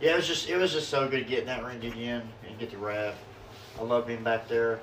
Yeah, 0.00 0.12
it 0.12 0.16
was 0.16 0.26
just 0.26 0.48
it 0.48 0.56
was 0.56 0.72
just 0.72 0.88
so 0.88 1.06
good 1.08 1.26
getting 1.26 1.46
that 1.46 1.64
ring 1.64 1.84
again 1.84 2.22
and 2.48 2.58
get 2.58 2.70
the 2.70 2.78
ref. 2.78 3.14
I 3.78 3.82
love 3.82 4.06
being 4.06 4.22
back 4.22 4.48
there. 4.48 4.80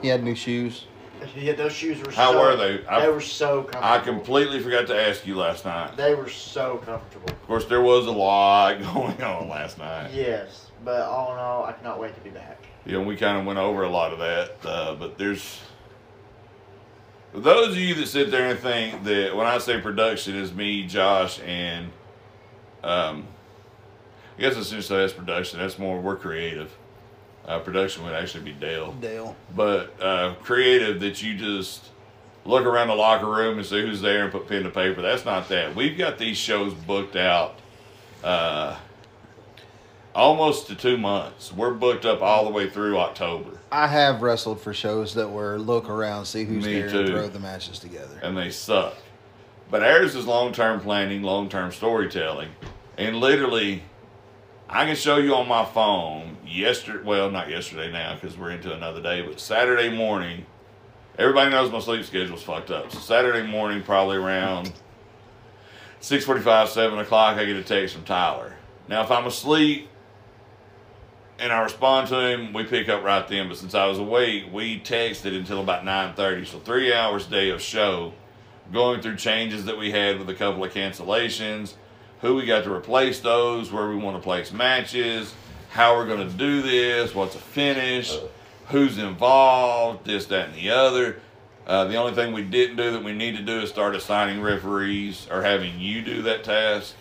He 0.00 0.08
had 0.08 0.22
new 0.22 0.34
shoes. 0.34 0.84
Yeah, 1.36 1.54
those 1.54 1.72
shoes 1.72 2.00
were. 2.00 2.12
How 2.12 2.30
so, 2.30 2.38
were 2.40 2.54
they? 2.56 2.86
I- 2.86 3.00
they 3.00 3.08
were 3.08 3.20
so 3.20 3.62
comfortable. 3.62 3.84
I 3.88 3.98
completely 3.98 4.60
forgot 4.60 4.86
to 4.86 5.08
ask 5.08 5.26
you 5.26 5.34
last 5.34 5.64
night. 5.64 5.96
They 5.96 6.14
were 6.14 6.28
so 6.28 6.76
comfortable. 6.86 7.28
Of 7.30 7.44
course, 7.44 7.64
there 7.64 7.80
was 7.80 8.06
a 8.06 8.12
lot 8.12 8.80
going 8.94 9.20
on 9.20 9.48
last 9.48 9.78
night. 9.78 10.12
Yes, 10.12 10.70
but 10.84 11.00
all 11.00 11.32
in 11.32 11.40
all, 11.40 11.64
I 11.64 11.72
cannot 11.72 11.98
wait 11.98 12.14
to 12.14 12.20
be 12.20 12.30
back. 12.30 12.62
You 12.84 12.92
know, 12.92 13.02
we 13.02 13.16
kind 13.16 13.38
of 13.38 13.44
went 13.46 13.58
over 13.58 13.82
a 13.82 13.90
lot 13.90 14.12
of 14.12 14.18
that. 14.18 14.56
Uh, 14.64 14.94
but 14.94 15.18
there's 15.18 15.60
for 17.32 17.40
those 17.40 17.68
of 17.68 17.76
you 17.76 17.94
that 17.94 18.06
sit 18.06 18.30
there 18.30 18.48
and 18.50 18.58
think 18.58 19.04
that 19.04 19.36
when 19.36 19.46
I 19.46 19.58
say 19.58 19.80
production 19.80 20.34
is 20.36 20.52
me, 20.52 20.86
Josh, 20.86 21.40
and 21.40 21.90
um, 22.82 23.26
I 24.38 24.40
guess 24.42 24.56
essentially 24.56 25.00
that's 25.00 25.12
production. 25.12 25.58
That's 25.58 25.78
more 25.78 26.00
we're 26.00 26.16
creative. 26.16 26.74
Uh, 27.46 27.58
production 27.58 28.04
would 28.04 28.12
actually 28.12 28.44
be 28.44 28.52
Dale, 28.52 28.92
Dale. 28.92 29.34
but 29.56 30.00
uh, 30.02 30.34
creative 30.42 31.00
that 31.00 31.22
you 31.22 31.34
just 31.34 31.88
look 32.44 32.64
around 32.66 32.88
the 32.88 32.94
locker 32.94 33.26
room 33.26 33.56
and 33.58 33.66
see 33.66 33.80
who's 33.80 34.02
there 34.02 34.24
and 34.24 34.32
put 34.32 34.46
pen 34.48 34.64
to 34.64 34.70
paper. 34.70 35.00
That's 35.00 35.24
not 35.24 35.48
that. 35.48 35.74
We've 35.74 35.96
got 35.96 36.18
these 36.18 36.36
shows 36.36 36.74
booked 36.74 37.16
out. 37.16 37.58
Uh, 38.22 38.76
almost 40.14 40.66
to 40.68 40.74
two 40.74 40.96
months. 40.98 41.52
We're 41.52 41.74
booked 41.74 42.04
up 42.04 42.22
all 42.22 42.44
the 42.44 42.50
way 42.50 42.68
through 42.68 42.98
October, 42.98 43.50
I 43.70 43.86
have 43.88 44.22
wrestled 44.22 44.60
for 44.60 44.72
shows 44.72 45.14
that 45.14 45.28
were 45.28 45.58
look 45.58 45.88
around, 45.90 46.24
see 46.24 46.44
who's 46.44 46.64
Me 46.64 46.80
there, 46.80 46.90
too. 46.90 46.98
and 47.00 47.08
throw 47.08 47.28
the 47.28 47.38
matches 47.38 47.78
together. 47.78 48.18
and 48.22 48.36
they 48.36 48.50
suck. 48.50 48.94
But 49.70 49.82
ours 49.82 50.14
is 50.14 50.26
long 50.26 50.52
term 50.52 50.80
planning, 50.80 51.22
long 51.22 51.48
term 51.48 51.70
storytelling, 51.72 52.48
and 52.96 53.16
literally, 53.16 53.82
I 54.68 54.86
can 54.86 54.96
show 54.96 55.16
you 55.18 55.34
on 55.34 55.46
my 55.48 55.64
phone 55.64 56.38
yesterday. 56.46 57.04
Well, 57.04 57.30
not 57.30 57.50
yesterday 57.50 57.92
now 57.92 58.14
because 58.14 58.36
we're 58.38 58.50
into 58.52 58.72
another 58.72 59.02
day, 59.02 59.22
but 59.22 59.38
Saturday 59.40 59.94
morning. 59.94 60.46
Everybody 61.18 61.50
knows 61.50 61.70
my 61.72 61.80
sleep 61.80 62.04
schedule's 62.04 62.44
fucked 62.44 62.70
up. 62.70 62.92
So 62.92 63.00
Saturday 63.00 63.44
morning, 63.46 63.82
probably 63.82 64.16
around 64.18 64.72
six 66.00 66.24
forty-five, 66.24 66.68
seven 66.68 66.98
o'clock, 66.98 67.36
I 67.36 67.44
get 67.44 67.56
a 67.56 67.62
text 67.62 67.94
from 67.94 68.04
Tyler. 68.04 68.54
Now, 68.88 69.02
if 69.02 69.10
I'm 69.10 69.26
asleep 69.26 69.88
and 71.38 71.52
I 71.52 71.60
respond 71.60 72.08
to 72.08 72.20
him, 72.20 72.52
we 72.52 72.64
pick 72.64 72.88
up 72.88 73.02
right 73.02 73.26
then. 73.26 73.48
But 73.48 73.56
since 73.56 73.74
I 73.74 73.86
was 73.86 73.98
awake, 73.98 74.44
we 74.52 74.80
texted 74.80 75.36
until 75.36 75.60
about 75.60 75.84
nine 75.84 76.14
thirty. 76.14 76.44
So 76.44 76.58
three 76.58 76.92
hours 76.92 77.26
day 77.26 77.50
of 77.50 77.60
show, 77.62 78.12
going 78.72 79.00
through 79.00 79.16
changes 79.16 79.64
that 79.66 79.78
we 79.78 79.90
had 79.90 80.18
with 80.18 80.28
a 80.28 80.34
couple 80.34 80.64
of 80.64 80.72
cancellations, 80.72 81.74
who 82.20 82.34
we 82.34 82.44
got 82.44 82.64
to 82.64 82.72
replace 82.72 83.20
those, 83.20 83.70
where 83.70 83.88
we 83.88 83.96
want 83.96 84.16
to 84.16 84.22
place 84.22 84.52
matches, 84.52 85.34
how 85.70 85.96
we're 85.96 86.06
going 86.06 86.28
to 86.28 86.34
do 86.36 86.62
this, 86.62 87.14
what's 87.14 87.34
a 87.34 87.38
finish, 87.38 88.16
who's 88.68 88.98
involved, 88.98 90.04
this, 90.04 90.26
that, 90.26 90.48
and 90.48 90.54
the 90.54 90.70
other. 90.70 91.20
Uh, 91.66 91.84
the 91.84 91.96
only 91.96 92.14
thing 92.14 92.32
we 92.32 92.42
didn't 92.42 92.76
do 92.76 92.92
that 92.92 93.04
we 93.04 93.12
need 93.12 93.36
to 93.36 93.42
do 93.42 93.60
is 93.60 93.68
start 93.68 93.94
assigning 93.94 94.40
referees 94.40 95.28
or 95.30 95.42
having 95.42 95.78
you 95.78 96.02
do 96.02 96.22
that 96.22 96.42
task. 96.42 96.94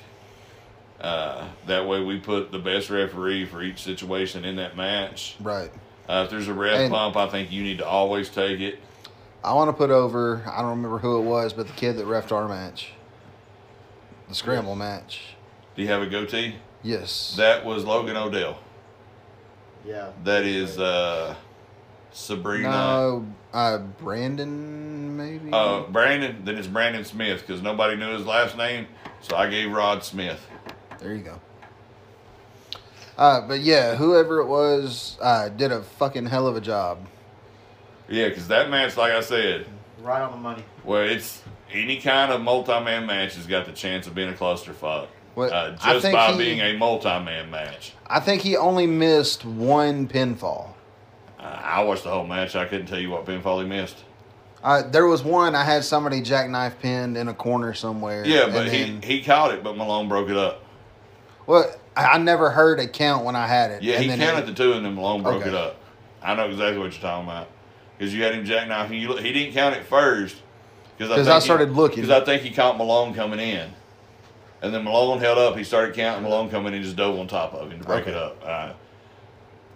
Uh, 1.02 1.48
that 1.68 1.88
way, 1.88 2.04
we 2.04 2.20
put 2.20 2.52
the 2.52 2.60
best 2.60 2.90
referee 2.90 3.46
for 3.46 3.62
each 3.62 3.84
situation 3.84 4.44
in 4.46 4.56
that 4.56 4.76
match. 4.76 5.36
Right. 5.40 5.72
Uh, 6.10 6.24
if 6.26 6.32
there's 6.32 6.48
a 6.48 6.54
ref 6.54 6.80
And- 6.80 6.92
bump, 6.92 7.16
I 7.18 7.28
think 7.28 7.52
you 7.52 7.64
need 7.64 7.78
to 7.80 7.86
always 7.86 8.30
take 8.30 8.60
it. 8.60 8.80
I 9.44 9.54
want 9.54 9.70
to 9.70 9.74
put 9.74 9.92
over. 9.92 10.44
I 10.52 10.62
don't 10.62 10.72
remember 10.72 10.98
who 10.98 11.18
it 11.20 11.24
was, 11.24 11.54
but 11.54 11.68
the 11.68 11.74
kid 11.74 11.98
that 11.98 12.06
refed 12.06 12.32
our 12.32 12.48
match, 12.48 12.92
the 14.28 14.36
scramble 14.36 14.76
match. 14.76 15.36
Do 15.76 15.84
you 15.84 15.88
have 15.90 16.02
a 16.02 16.08
goatee? 16.08 16.56
Yes. 16.84 17.36
That 17.38 17.64
was 17.64 17.86
Logan 17.86 18.18
Odell. 18.18 18.60
Yeah. 19.86 20.10
That 20.24 20.44
is 20.44 20.80
uh, 20.80 21.36
Sabrina. 22.12 22.70
no, 22.70 23.28
uh, 23.54 23.78
Brandon 23.78 25.16
maybe. 25.16 25.50
Uh, 25.54 25.82
Brandon. 25.84 26.42
Then 26.44 26.58
it's 26.58 26.68
Brandon 26.68 27.06
Smith 27.06 27.46
because 27.46 27.62
nobody 27.62 27.96
knew 27.96 28.10
his 28.10 28.26
last 28.26 28.58
name, 28.58 28.88
so 29.22 29.38
I 29.38 29.50
gave 29.50 29.72
Rod 29.72 30.04
Smith. 30.04 30.46
There 31.00 31.14
you 31.14 31.24
go. 31.24 31.40
Uh, 33.18 33.42
but 33.48 33.62
yeah, 33.62 33.96
whoever 33.96 34.40
it 34.40 34.48
was 34.48 35.18
uh, 35.22 35.50
did 35.50 35.72
a 35.72 35.82
fucking 35.82 36.28
hell 36.28 36.48
of 36.48 36.56
a 36.56 36.62
job. 36.62 37.00
Yeah, 38.08 38.30
because 38.30 38.48
that 38.50 38.70
match, 38.70 38.96
like 38.96 39.12
I 39.12 39.22
said, 39.22 39.66
Right 40.02 40.22
on 40.22 40.32
the 40.32 40.38
money. 40.38 40.64
well, 40.84 41.02
it's 41.02 41.42
any 41.74 42.00
kind 42.00 42.32
of 42.32 42.42
multi-man 42.42 43.06
match 43.06 43.36
has 43.36 43.48
got 43.48 43.66
the 43.66 43.72
chance 43.74 44.08
of 44.08 44.14
being 44.16 44.30
a 44.30 44.34
clusterfuck. 44.34 45.08
What- 45.34 45.52
Uh, 45.52 45.76
I 45.82 45.94
just 45.94 46.04
think 46.04 46.14
by 46.16 46.32
he- 46.32 46.38
being 46.38 46.60
a 46.62 46.78
multi-man 46.78 47.50
match. 47.52 47.94
I 48.08 48.20
think 48.20 48.42
he 48.44 48.56
only 48.56 48.88
missed 48.88 49.44
one 49.44 50.08
pinfall. 50.08 50.70
Uh, 51.40 51.44
I 51.44 51.84
watched 51.84 52.04
the 52.04 52.10
whole 52.12 52.26
match. 52.26 52.56
I 52.56 52.66
couldn't 52.66 52.86
tell 52.88 53.00
you 53.00 53.10
what 53.10 53.26
pinfall 53.26 53.62
he 53.62 53.68
missed. 53.68 53.98
Uh, 54.64 54.84
there 54.84 55.06
was 55.06 55.24
one 55.24 55.56
I 55.56 55.64
had 55.64 55.84
somebody 55.84 56.22
jackknife 56.22 56.80
pinned 56.82 57.18
in 57.18 57.28
a 57.28 57.34
corner 57.34 57.74
somewhere. 57.74 58.26
Yeah, 58.26 58.44
and 58.46 58.54
but 58.54 58.66
then- 58.68 59.02
he, 59.02 59.18
he 59.18 59.24
caught 59.24 59.54
it, 59.54 59.64
but 59.64 59.76
Malone 59.76 60.08
broke 60.08 60.30
it 60.30 60.38
up. 60.38 60.64
Well, 61.48 61.74
I 61.96 62.06
I 62.06 62.18
never 62.20 62.52
heard 62.52 62.80
a 62.80 62.88
count 62.88 63.26
when 63.26 63.36
I 63.36 63.48
had 63.48 63.72
it. 63.72 63.82
Yeah, 63.82 63.96
and 63.96 64.04
he 64.04 64.10
then 64.10 64.20
counted 64.20 64.44
it- 64.48 64.56
the 64.56 64.64
two 64.64 64.74
and 64.74 64.86
then 64.86 64.94
Malone 64.96 65.24
broke 65.24 65.42
Okay. 65.42 65.50
it 65.50 65.56
up. 65.56 65.78
I 66.22 66.36
know 66.36 66.46
exactly 66.48 66.78
what 66.78 66.92
you're 66.92 67.02
talking 67.02 67.28
about 67.28 67.48
because 67.98 68.14
you 68.14 68.24
had 68.24 68.34
him 68.36 68.46
jackknifing. 68.46 69.00
You, 69.00 69.16
he 69.18 69.32
didn't 69.34 69.54
count 69.54 69.76
it 69.76 69.86
first 69.86 70.36
because 70.98 71.28
I 71.28 71.40
started 71.40 71.72
looking. 71.72 72.04
Because 72.04 72.22
I 72.22 72.24
think 72.26 72.42
he 72.44 72.52
caught 72.52 72.78
Malone 72.78 73.14
coming 73.14 73.40
in, 73.40 73.70
and 74.62 74.74
then 74.74 74.84
Malone 74.84 75.20
held 75.20 75.38
up. 75.38 75.56
He 75.58 75.64
started 75.64 75.96
counting 75.96 76.24
Malone 76.24 76.50
coming 76.50 76.74
in, 76.74 76.84
just 76.84 76.96
dove 76.96 77.18
on 77.20 77.28
top 77.28 77.54
of 77.54 77.72
him 77.72 77.80
to 77.80 77.86
break 77.86 78.02
Okay. 78.02 78.12
it 78.12 78.18
up. 78.18 78.44
Uh, 78.46 78.74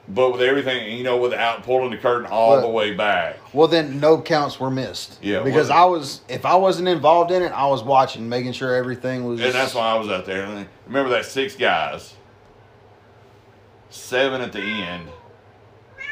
but 0.10 0.32
with 0.32 0.42
everything, 0.42 0.98
you 0.98 1.04
know, 1.04 1.18
without 1.18 1.64
pulling 1.64 1.92
the 1.92 1.98
curtain 1.98 2.28
all 2.30 2.56
But- 2.56 2.62
the 2.62 2.70
way 2.70 2.94
back. 2.94 3.38
Well, 3.54 3.68
then 3.68 4.00
no 4.00 4.22
counts 4.22 4.60
were 4.60 4.72
missed. 4.72 5.18
Yeah, 5.22 5.42
because 5.42 5.70
well- 5.70 5.78
I 5.78 5.86
was 5.86 6.22
if 6.28 6.46
I 6.46 6.56
wasn't 6.56 6.88
involved 6.88 7.32
in 7.32 7.42
it, 7.42 7.52
I 7.52 7.68
was 7.68 7.84
watching, 7.84 8.28
making 8.28 8.54
sure 8.54 8.76
everything 8.76 9.26
was. 9.26 9.40
And 9.42 9.54
that's 9.54 9.74
why 9.76 9.90
I 9.92 9.96
was 9.96 10.10
out 10.10 10.26
there. 10.26 10.44
And 10.44 10.68
remember 10.88 11.10
that 11.12 11.26
six 11.26 11.56
guys, 11.56 12.14
seven 13.90 14.42
at 14.42 14.52
the 14.54 14.60
end, 14.62 15.08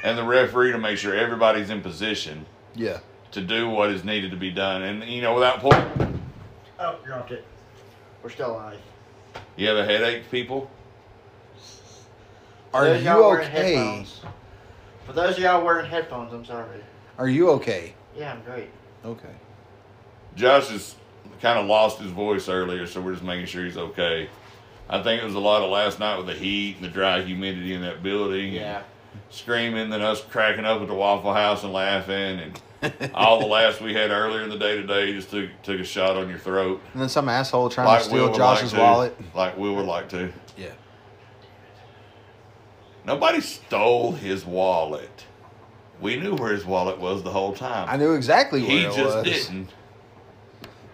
and 0.03 0.17
the 0.17 0.23
referee 0.23 0.71
to 0.71 0.77
make 0.77 0.97
sure 0.97 1.13
everybody's 1.15 1.69
in 1.69 1.81
position 1.81 2.45
Yeah. 2.75 2.99
to 3.31 3.41
do 3.41 3.69
what 3.69 3.89
is 3.89 4.03
needed 4.03 4.31
to 4.31 4.37
be 4.37 4.51
done. 4.51 4.81
And 4.83 5.03
you 5.03 5.21
know, 5.21 5.33
without 5.33 5.59
pulling, 5.61 6.21
Oh, 6.79 6.95
you 7.01 7.05
dropped 7.07 7.31
it. 7.31 7.43
We're 8.23 8.29
still 8.29 8.51
alive. 8.51 8.77
you 9.57 9.67
have 9.67 9.77
a 9.77 9.85
headache, 9.85 10.29
people. 10.31 10.69
Are 12.73 12.85
those 12.85 13.03
you 13.03 13.09
okay? 13.09 13.45
headphones- 13.75 14.21
For 15.05 15.13
those 15.13 15.37
of 15.37 15.43
y'all 15.43 15.63
wearing 15.63 15.85
headphones, 15.87 16.33
I'm 16.33 16.45
sorry. 16.45 16.83
Are 17.17 17.27
you 17.27 17.49
okay? 17.51 17.93
Yeah, 18.15 18.33
I'm 18.33 18.41
great. 18.43 18.69
Okay. 19.05 19.33
Josh 20.35 20.67
has 20.69 20.95
kind 21.41 21.57
of 21.59 21.65
lost 21.65 21.99
his 21.99 22.11
voice 22.11 22.47
earlier, 22.47 22.85
so 22.85 23.01
we're 23.01 23.13
just 23.13 23.23
making 23.23 23.47
sure 23.47 23.65
he's 23.65 23.77
okay. 23.77 24.29
I 24.89 25.01
think 25.03 25.21
it 25.21 25.25
was 25.25 25.35
a 25.35 25.39
lot 25.39 25.61
of 25.63 25.69
last 25.69 25.99
night 25.99 26.17
with 26.17 26.27
the 26.27 26.33
heat 26.33 26.75
and 26.77 26.85
the 26.85 26.89
dry 26.89 27.21
humidity 27.21 27.73
in 27.73 27.81
that 27.81 28.03
building. 28.03 28.53
Yeah. 28.53 28.81
screaming 29.31 29.89
than 29.89 30.01
us 30.01 30.21
cracking 30.23 30.65
up 30.65 30.81
at 30.81 30.87
the 30.87 30.93
Waffle 30.93 31.33
House 31.33 31.63
and 31.63 31.73
laughing 31.73 32.39
and 32.83 33.11
all 33.13 33.39
the 33.39 33.45
laughs 33.47 33.81
we 33.81 33.93
had 33.93 34.11
earlier 34.11 34.41
in 34.43 34.49
the 34.49 34.57
day 34.57 34.75
today 34.75 35.11
just 35.13 35.31
took 35.31 35.49
took 35.63 35.79
a 35.79 35.83
shot 35.83 36.15
on 36.15 36.29
your 36.29 36.37
throat. 36.37 36.79
And 36.93 37.01
then 37.01 37.09
some 37.09 37.27
asshole 37.27 37.69
trying 37.69 37.87
Like 37.87 38.03
to 38.03 38.09
steal 38.09 38.27
would 38.29 38.35
Josh's 38.35 38.71
like 38.71 38.79
to. 38.79 38.79
wallet. 38.79 39.35
Like 39.35 39.57
Will 39.57 39.75
would 39.75 39.85
like 39.85 40.09
to. 40.09 40.31
Yeah. 40.57 40.67
Nobody 43.10 43.41
stole 43.41 44.11
his 44.11 44.45
wallet. 44.45 45.26
We 45.99 46.18
knew 46.18 46.36
where 46.36 46.53
his 46.53 46.64
wallet 46.64 46.99
was 46.99 47.23
the 47.23 47.31
whole 47.31 47.53
time. 47.53 47.88
I 47.90 47.98
knew 47.98 48.14
exactly 48.14 48.61
where 48.61 48.69
he 48.69 48.81
it 48.86 48.94
just 48.94 49.15
was. 49.15 49.23
didn't. 49.26 49.69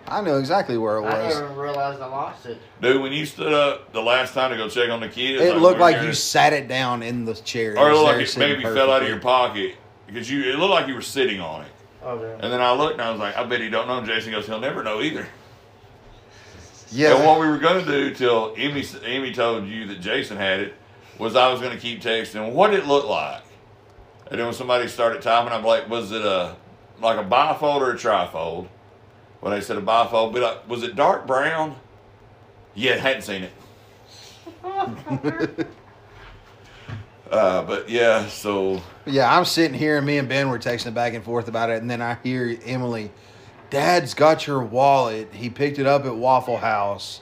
I 0.07 0.21
knew 0.21 0.37
exactly 0.37 0.77
where 0.77 0.95
it 0.95 1.01
was. 1.01 1.13
I 1.13 1.25
was. 1.25 1.39
never 1.41 1.61
realized 1.61 1.99
I 2.01 2.05
lost 2.05 2.45
it. 2.45 2.57
Dude, 2.81 3.01
when 3.01 3.11
you 3.11 3.25
stood 3.25 3.51
up 3.51 3.91
the 3.91 4.01
last 4.01 4.33
time 4.33 4.51
to 4.51 4.55
go 4.55 4.69
check 4.69 4.89
on 4.89 5.01
the 5.01 5.09
kids, 5.09 5.41
It 5.43 5.55
we 5.55 5.59
looked 5.59 5.81
like 5.81 5.97
there- 5.97 6.05
you 6.05 6.13
sat 6.13 6.53
it 6.53 6.69
down 6.69 7.03
in 7.03 7.25
the 7.25 7.33
chair. 7.33 7.77
or 7.77 7.89
it 7.89 7.91
was 7.91 7.99
looked 7.99 8.05
there 8.07 8.15
like 8.17 8.23
it 8.25 8.29
sitting 8.29 8.49
maybe 8.49 8.63
fell 8.63 8.89
out 8.91 9.01
of 9.01 9.07
perfectly. 9.09 9.09
your 9.09 9.19
pocket 9.19 9.75
because 10.07 10.31
you. 10.31 10.43
It 10.53 10.55
looked 10.57 10.71
like 10.71 10.87
you 10.87 10.95
were 10.95 11.01
sitting 11.01 11.41
on 11.41 11.63
it. 11.63 11.71
Oh, 12.01 12.17
damn. 12.17 12.39
And 12.39 12.53
then 12.53 12.61
I 12.61 12.71
looked 12.71 12.93
and 12.93 13.01
I 13.01 13.11
was 13.11 13.19
like, 13.19 13.35
I 13.35 13.43
bet 13.43 13.59
he 13.59 13.69
don't 13.69 13.87
know. 13.89 13.97
And 13.97 14.07
Jason 14.07 14.31
goes, 14.31 14.45
he'll 14.45 14.61
never 14.61 14.83
know 14.83 15.01
either. 15.01 15.27
Yeah. 16.91 17.15
And 17.17 17.25
what 17.25 17.41
we 17.41 17.47
were 17.49 17.57
gonna 17.57 17.85
do 17.85 18.13
till 18.13 18.53
Emmy 18.57 18.85
Emmy 19.05 19.33
told 19.33 19.67
you 19.67 19.85
that 19.87 19.99
Jason 19.99 20.37
had 20.37 20.61
it 20.61 20.75
was 21.17 21.35
I 21.35 21.51
was 21.51 21.61
gonna 21.61 21.77
keep 21.77 22.01
texting 22.01 22.51
what 22.51 22.71
did 22.71 22.81
it 22.81 22.87
look 22.87 23.07
like. 23.07 23.43
And 24.29 24.39
then 24.39 24.47
when 24.47 24.55
somebody 24.55 24.87
started 24.87 25.21
typing, 25.21 25.53
I'm 25.53 25.63
like, 25.63 25.89
was 25.89 26.11
it 26.11 26.23
a 26.23 26.55
like 26.99 27.19
a 27.19 27.27
bifold 27.27 27.81
or 27.81 27.91
a 27.91 27.95
trifold? 27.95 28.67
When 29.41 29.53
they 29.53 29.61
said 29.61 29.77
a 29.77 29.81
bifold, 29.81 30.33
be 30.33 30.39
like, 30.39 30.67
was 30.67 30.81
it 30.83 30.95
dark 30.95 31.27
brown? 31.27 31.75
Yeah, 32.73 32.95
hadn't 32.95 33.21
seen 33.21 33.43
it. 33.43 33.51
uh, 37.31 37.63
but 37.63 37.87
yeah, 37.89 38.27
so 38.27 38.81
Yeah, 39.05 39.35
I'm 39.35 39.45
sitting 39.45 39.77
here 39.77 39.97
and 39.97 40.05
me 40.05 40.17
and 40.17 40.27
Ben 40.27 40.49
were 40.49 40.59
texting 40.59 40.93
back 40.93 41.13
and 41.13 41.23
forth 41.23 41.47
about 41.47 41.69
it, 41.69 41.81
and 41.81 41.89
then 41.89 42.01
I 42.01 42.17
hear 42.23 42.57
Emily, 42.65 43.11
Dad's 43.69 44.13
got 44.13 44.47
your 44.47 44.63
wallet. 44.63 45.29
He 45.33 45.49
picked 45.49 45.79
it 45.79 45.85
up 45.85 46.05
at 46.05 46.15
Waffle 46.15 46.57
House. 46.57 47.21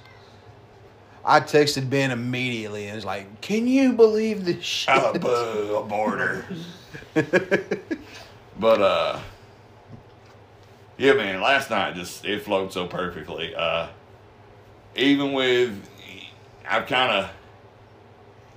I 1.26 1.40
texted 1.40 1.90
Ben 1.90 2.12
immediately 2.12 2.86
and 2.88 2.96
was 2.96 3.06
like, 3.06 3.42
Can 3.42 3.68
you 3.68 3.94
believe 3.94 4.44
this 4.46 4.64
shit? 4.64 4.94
a, 4.96 5.84
border. 5.88 6.46
But 8.60 8.82
uh 8.82 9.20
yeah 10.98 11.14
man, 11.14 11.42
last 11.42 11.70
night 11.70 11.96
just 11.96 12.24
it 12.26 12.42
flowed 12.44 12.72
so 12.74 12.88
perfectly. 12.88 13.56
Uh 13.56 13.88
even 14.96 15.34
with 15.34 15.90
I've 16.68 16.86
kinda 16.88 17.30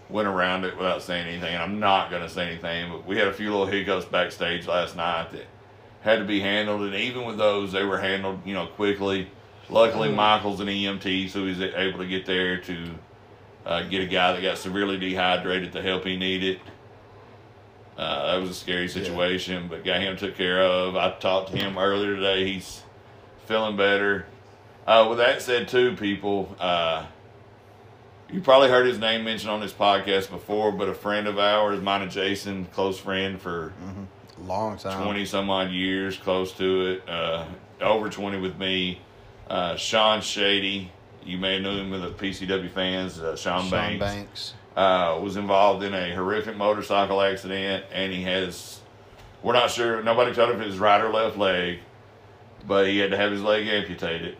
went 0.09 0.29
around 0.29 0.65
it 0.65 0.77
without 0.77 1.03
saying 1.03 1.27
anything 1.27 1.55
and 1.55 1.63
I'm 1.63 1.81
not 1.81 2.11
gonna 2.11 2.29
say 2.29 2.49
anything, 2.49 2.91
but 2.91 3.07
we 3.07 3.17
had 3.17 3.29
a 3.29 3.33
few 3.33 3.51
little 3.51 3.67
hiccups 3.67 4.05
backstage 4.05 4.67
last 4.67 4.97
night 4.97 5.31
that 5.33 5.47
had 6.03 6.19
to 6.19 6.25
be 6.25 6.41
handled 6.41 6.83
and 6.83 6.95
even 6.95 7.25
with 7.25 7.39
those 7.39 7.73
they 7.73 7.85
were 7.85 7.99
handled, 7.99 8.41
you 8.45 8.55
know, 8.55 8.67
quickly. 8.67 9.29
Luckily 9.69 10.11
Michael's 10.13 10.61
an 10.61 10.69
EMT 10.69 11.31
so 11.31 11.45
he's 11.45 11.61
able 11.61 11.99
to 11.99 12.07
get 12.07 12.27
there 12.27 12.59
to 12.59 12.91
uh, 13.65 13.83
get 13.83 14.01
a 14.01 14.07
guy 14.07 14.33
that 14.33 14.43
got 14.43 14.59
severely 14.59 14.97
dehydrated 14.97 15.73
the 15.73 15.83
help 15.83 16.05
he 16.05 16.17
needed. 16.17 16.61
Uh, 17.99 18.33
that 18.33 18.41
was 18.41 18.51
a 18.51 18.55
scary 18.55 18.89
situation, 18.89 19.69
but 19.69 19.85
got 19.85 20.01
him 20.01 20.17
took 20.17 20.37
care 20.37 20.61
of. 20.63 20.97
I 20.97 21.13
talked 21.19 21.51
to 21.53 21.57
him 21.57 21.79
earlier 21.79 22.15
today. 22.15 22.53
He's 22.53 22.83
feeling 23.47 23.77
better. 23.77 24.27
Uh, 24.87 25.07
with 25.09 25.19
that 25.19 25.43
said, 25.43 25.67
too, 25.67 25.97
people, 25.97 26.55
uh, 26.61 27.07
you 28.31 28.41
probably 28.41 28.69
heard 28.69 28.87
his 28.87 28.99
name 28.99 29.25
mentioned 29.25 29.51
on 29.51 29.61
this 29.61 29.73
podcast 29.73 30.31
before, 30.31 30.71
but 30.73 30.89
a 30.89 30.95
friend 30.95 31.27
of 31.27 31.39
ours, 31.39 31.81
mine 31.81 32.03
and 32.03 32.11
Jason, 32.11 32.67
close 32.67 32.99
friend 32.99 33.41
for 33.41 33.73
Long 34.39 34.77
time. 34.77 35.03
20 35.03 35.25
some 35.25 35.49
odd 35.49 35.71
years, 35.71 36.17
close 36.19 36.53
to 36.53 36.87
it, 36.93 37.09
uh, 37.09 37.47
over 37.81 38.11
20 38.11 38.39
with 38.39 38.59
me. 38.59 39.01
Uh, 39.49 39.77
Sean 39.77 40.21
Shady, 40.21 40.91
you 41.25 41.39
may 41.39 41.61
know 41.61 41.73
him 41.77 41.91
with 41.91 42.03
the 42.03 42.11
PCW 42.11 42.71
fans, 42.71 43.21
uh, 43.21 43.37
Sean, 43.37 43.63
Sean 43.63 43.71
Banks 43.71 44.01
Banks. 44.01 44.55
uh, 44.77 45.19
was 45.23 45.37
involved 45.37 45.85
in 45.85 45.95
a 45.95 46.15
horrific 46.15 46.57
motorcycle 46.57 47.21
accident, 47.23 47.85
and 47.93 48.13
he 48.13 48.23
has. 48.23 48.81
We're 49.43 49.53
not 49.53 49.71
sure. 49.71 50.03
Nobody 50.03 50.35
told 50.35 50.51
him 50.51 50.61
his 50.61 50.79
right 50.79 51.01
or 51.01 51.13
left 51.13 51.37
leg, 51.37 51.79
but 52.67 52.87
he 52.89 52.99
had 52.99 53.11
to 53.13 53.17
have 53.17 53.31
his 53.31 53.43
leg 53.43 53.67
amputated. 53.69 54.37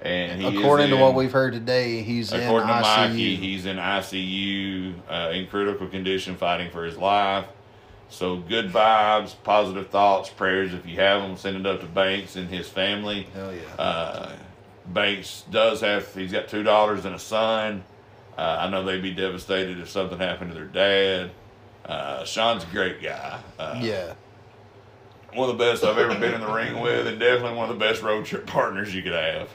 And 0.00 0.44
According 0.44 0.90
to 0.90 0.96
what 0.96 1.14
we've 1.14 1.30
heard 1.30 1.52
today, 1.52 2.02
he's 2.02 2.32
in 2.32 2.40
according 2.40 2.66
to 2.66 2.74
ICU. 2.74 3.08
Mikey, 3.10 3.36
he's 3.36 3.66
in 3.66 3.76
ICU 3.76 4.94
uh, 5.08 5.30
in 5.32 5.46
critical 5.46 5.86
condition, 5.86 6.34
fighting 6.36 6.72
for 6.72 6.84
his 6.84 6.96
life. 6.96 7.46
So 8.12 8.36
good 8.36 8.70
vibes, 8.70 9.34
positive 9.42 9.88
thoughts, 9.88 10.28
prayers. 10.28 10.74
If 10.74 10.86
you 10.86 10.96
have 10.96 11.22
them, 11.22 11.36
send 11.38 11.56
it 11.56 11.64
up 11.64 11.80
to 11.80 11.86
Banks 11.86 12.36
and 12.36 12.46
his 12.46 12.68
family. 12.68 13.26
Hell 13.32 13.54
yeah. 13.54 13.82
Uh, 13.82 14.32
Banks 14.86 15.44
does 15.50 15.80
have, 15.80 16.14
he's 16.14 16.30
got 16.30 16.46
two 16.46 16.62
daughters 16.62 17.06
and 17.06 17.14
a 17.14 17.18
son. 17.18 17.82
Uh, 18.36 18.58
I 18.60 18.68
know 18.68 18.84
they'd 18.84 19.02
be 19.02 19.14
devastated 19.14 19.80
if 19.80 19.88
something 19.88 20.18
happened 20.18 20.52
to 20.52 20.54
their 20.54 20.66
dad. 20.66 21.30
Uh, 21.86 22.24
Sean's 22.24 22.64
a 22.64 22.66
great 22.66 23.02
guy. 23.02 23.40
Uh, 23.58 23.80
yeah. 23.80 24.12
One 25.32 25.48
of 25.48 25.56
the 25.56 25.64
best 25.64 25.82
I've 25.82 25.96
ever 25.96 26.14
been 26.14 26.34
in 26.34 26.42
the 26.42 26.52
ring 26.52 26.80
with, 26.80 27.06
and 27.06 27.18
definitely 27.18 27.56
one 27.56 27.70
of 27.70 27.78
the 27.78 27.82
best 27.82 28.02
road 28.02 28.26
trip 28.26 28.46
partners 28.46 28.94
you 28.94 29.02
could 29.02 29.14
have. 29.14 29.48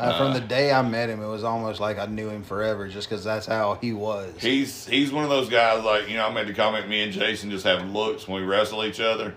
Uh, 0.00 0.16
from 0.18 0.26
Uh, 0.28 0.34
the 0.34 0.40
day 0.40 0.72
I 0.72 0.82
met 0.82 1.08
him, 1.08 1.22
it 1.22 1.26
was 1.28 1.44
almost 1.44 1.78
like 1.80 1.98
I 1.98 2.06
knew 2.06 2.28
him 2.28 2.42
forever, 2.42 2.88
just 2.88 3.08
because 3.08 3.22
that's 3.22 3.46
how 3.46 3.74
he 3.80 3.92
was. 3.92 4.32
He's 4.38 4.86
he's 4.86 5.12
one 5.12 5.24
of 5.24 5.30
those 5.30 5.48
guys 5.48 5.84
like 5.84 6.08
you 6.08 6.16
know 6.16 6.26
I 6.26 6.32
made 6.32 6.46
the 6.48 6.54
comment 6.54 6.88
me 6.88 7.02
and 7.02 7.12
Jason 7.12 7.50
just 7.50 7.64
have 7.64 7.86
looks 7.86 8.26
when 8.26 8.40
we 8.40 8.46
wrestle 8.46 8.84
each 8.84 9.00
other. 9.00 9.34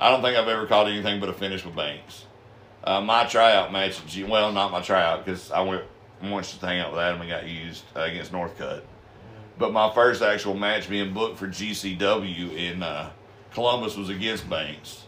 I 0.00 0.10
don't 0.10 0.22
think 0.22 0.36
I've 0.36 0.48
ever 0.48 0.66
called 0.66 0.88
anything 0.88 1.20
but 1.20 1.28
a 1.28 1.32
finish 1.32 1.64
with 1.64 1.76
Banks. 1.76 2.24
Uh, 2.84 3.00
my 3.00 3.24
tryout 3.24 3.72
match, 3.72 4.00
well, 4.28 4.52
not 4.52 4.70
my 4.70 4.80
tryout 4.80 5.24
because 5.24 5.50
I 5.50 5.60
went 5.60 5.84
once 6.22 6.56
to 6.56 6.66
hang 6.66 6.80
out 6.80 6.92
with 6.92 7.00
Adam 7.00 7.20
and 7.20 7.28
got 7.28 7.46
used 7.46 7.84
uh, 7.96 8.00
against 8.00 8.32
Northcutt. 8.32 8.82
But 9.58 9.72
my 9.72 9.92
first 9.92 10.22
actual 10.22 10.54
match 10.54 10.88
being 10.88 11.12
booked 11.12 11.38
for 11.38 11.48
GCW 11.48 12.56
in 12.56 12.82
uh, 12.82 13.10
Columbus 13.52 13.96
was 13.96 14.08
against 14.08 14.48
Banks. 14.48 15.04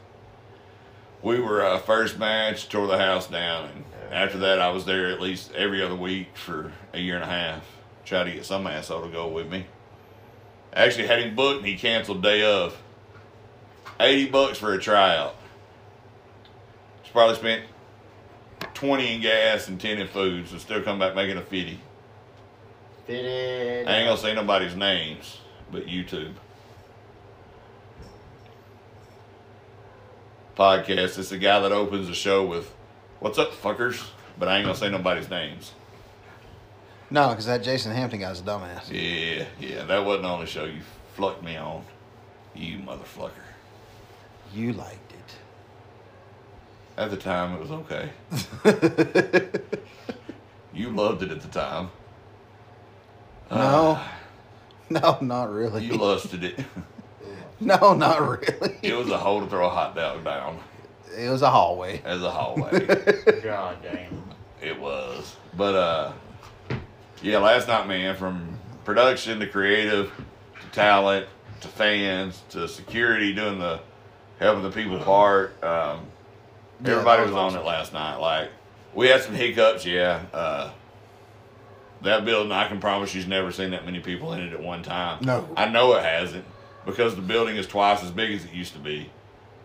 We 1.22 1.40
were 1.40 1.64
uh, 1.64 1.78
first 1.78 2.18
match, 2.18 2.68
tore 2.68 2.86
the 2.86 2.98
house 2.98 3.26
down, 3.26 3.68
and 3.68 3.84
after 4.10 4.38
that 4.38 4.60
I 4.60 4.70
was 4.70 4.84
there 4.84 5.08
at 5.08 5.20
least 5.20 5.52
every 5.52 5.82
other 5.82 5.94
week 5.94 6.36
for 6.36 6.72
a 6.92 6.98
year 6.98 7.14
and 7.14 7.24
a 7.24 7.28
half. 7.28 7.64
Tried 8.04 8.24
to 8.24 8.32
get 8.32 8.44
some 8.44 8.66
asshole 8.66 9.02
to 9.02 9.08
go 9.08 9.28
with 9.28 9.50
me. 9.50 9.66
Actually 10.72 11.06
had 11.06 11.20
him 11.20 11.34
booked 11.34 11.58
and 11.58 11.66
he 11.66 11.76
canceled 11.76 12.22
day 12.22 12.42
of. 12.42 12.76
Eighty 14.00 14.30
bucks 14.30 14.58
for 14.58 14.72
a 14.74 14.78
tryout. 14.78 15.34
He's 17.02 17.12
probably 17.12 17.36
spent 17.36 17.64
twenty 18.74 19.14
in 19.14 19.20
gas 19.20 19.68
and 19.68 19.80
ten 19.80 19.98
in 19.98 20.06
food, 20.06 20.48
so 20.48 20.58
still 20.58 20.82
come 20.82 20.98
back 20.98 21.14
making 21.14 21.36
a 21.36 21.42
fifty. 21.42 21.80
Fitted. 23.06 23.88
I 23.88 23.96
ain't 23.96 24.06
gonna 24.06 24.18
say 24.18 24.34
nobody's 24.34 24.76
names, 24.76 25.38
but 25.72 25.86
YouTube. 25.86 26.34
Podcast. 30.56 31.18
It's 31.18 31.30
the 31.30 31.38
guy 31.38 31.60
that 31.60 31.72
opens 31.72 32.08
the 32.08 32.14
show 32.14 32.44
with, 32.44 32.72
"What's 33.20 33.38
up, 33.38 33.52
fuckers?" 33.52 34.06
But 34.38 34.48
I 34.48 34.56
ain't 34.58 34.66
gonna 34.66 34.76
say 34.78 34.90
nobody's 34.90 35.28
names. 35.30 35.72
no, 37.10 37.28
because 37.30 37.46
that 37.46 37.62
Jason 37.62 37.92
Hampton 37.92 38.20
guy's 38.20 38.40
a 38.40 38.42
dumbass. 38.44 38.90
Yeah, 38.90 39.46
yeah, 39.58 39.84
that 39.84 40.04
wasn't 40.04 40.26
on 40.26 40.30
the 40.30 40.34
only 40.34 40.46
show 40.46 40.64
you 40.64 40.80
flucked 41.14 41.42
me 41.42 41.56
on, 41.56 41.84
you 42.54 42.78
motherfucker. 42.78 43.30
You 44.54 44.72
liked 44.72 45.12
it. 45.12 45.34
At 46.96 47.10
the 47.10 47.16
time, 47.16 47.54
it 47.54 47.60
was 47.60 47.70
okay. 47.70 48.10
You 50.78 50.90
loved 50.90 51.24
it 51.24 51.32
at 51.32 51.40
the 51.40 51.48
time. 51.48 51.90
no. 53.50 53.56
Uh, 53.98 54.08
no, 54.90 55.18
not 55.20 55.52
really. 55.52 55.84
You 55.84 55.94
lusted 55.94 56.44
it. 56.44 56.60
no, 57.60 57.94
not 57.94 58.20
really. 58.20 58.78
It 58.82 58.94
was 58.96 59.10
a 59.10 59.18
hole 59.18 59.40
to 59.40 59.46
throw 59.48 59.66
a 59.66 59.70
hot 59.70 59.96
dog 59.96 60.24
down 60.24 60.60
It 61.18 61.28
was 61.30 61.42
a 61.42 61.50
hallway. 61.50 62.00
as 62.04 62.22
a 62.22 62.30
hallway. 62.30 62.70
God 63.42 63.78
damn. 63.82 64.22
it 64.62 64.78
was. 64.78 65.36
But 65.56 65.74
uh 65.74 66.12
yeah, 67.22 67.38
last 67.38 67.66
night 67.66 67.88
man, 67.88 68.14
from 68.16 68.56
production 68.84 69.40
to 69.40 69.46
creative 69.48 70.12
to 70.60 70.66
talent 70.72 71.26
to 71.60 71.68
fans 71.68 72.42
to 72.50 72.68
security 72.68 73.32
doing 73.34 73.58
the 73.58 73.80
helping 74.38 74.62
the 74.62 74.70
people 74.70 74.98
part. 75.00 75.52
Um 75.64 76.06
Yeah, 76.84 76.92
everybody 76.92 77.22
that 77.22 77.26
was, 77.26 77.34
was 77.34 77.54
on 77.54 77.60
it 77.60 77.64
last 77.66 77.92
night. 77.92 78.16
Like 78.16 78.50
we 78.94 79.08
had 79.08 79.20
some 79.22 79.34
hiccups, 79.34 79.84
yeah. 79.84 80.22
Uh 80.32 80.70
that 82.02 82.24
building 82.24 82.52
I 82.52 82.68
can 82.68 82.78
promise 82.78 83.12
you's 83.12 83.26
never 83.26 83.50
seen 83.50 83.70
that 83.72 83.84
many 83.84 83.98
people 83.98 84.32
in 84.34 84.40
it 84.40 84.52
at 84.52 84.62
one 84.62 84.84
time. 84.84 85.18
No. 85.24 85.48
I 85.56 85.68
know 85.68 85.94
it 85.96 86.04
hasn't 86.04 86.44
because 86.86 87.16
the 87.16 87.22
building 87.22 87.56
is 87.56 87.66
twice 87.66 88.04
as 88.04 88.12
big 88.12 88.32
as 88.32 88.44
it 88.44 88.52
used 88.52 88.72
to 88.74 88.78
be. 88.78 89.10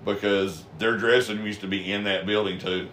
Because 0.05 0.65
their 0.79 0.97
dressing 0.97 1.37
room 1.37 1.47
used 1.47 1.61
to 1.61 1.67
be 1.67 1.91
in 1.91 2.03
that 2.03 2.25
building 2.25 2.59
too. 2.59 2.89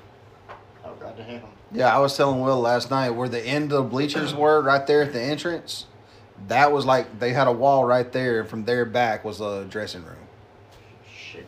Oh, 0.85 0.95
God 1.01 1.17
damn. 1.17 1.43
Yeah, 1.73 1.95
I 1.95 1.99
was 2.01 2.17
telling 2.17 2.41
Will 2.41 2.61
last 2.61 2.91
night 2.91 3.11
where 3.11 3.29
the 3.29 3.41
end 3.41 3.73
of 3.73 3.85
the 3.85 3.89
bleachers 3.89 4.35
were, 4.35 4.61
right 4.61 4.87
there 4.87 5.03
at 5.03 5.13
the 5.13 5.21
entrance. 5.21 5.87
That 6.49 6.73
was 6.73 6.85
like 6.85 7.19
they 7.19 7.33
had 7.33 7.47
a 7.47 7.53
wall 7.53 7.85
right 7.85 8.11
there, 8.11 8.41
and 8.41 8.49
from 8.49 8.65
their 8.65 8.85
back 8.85 9.25
was 9.25 9.41
a 9.41 9.67
dressing 9.67 10.05
room. 10.05 10.17
Shit. 11.15 11.47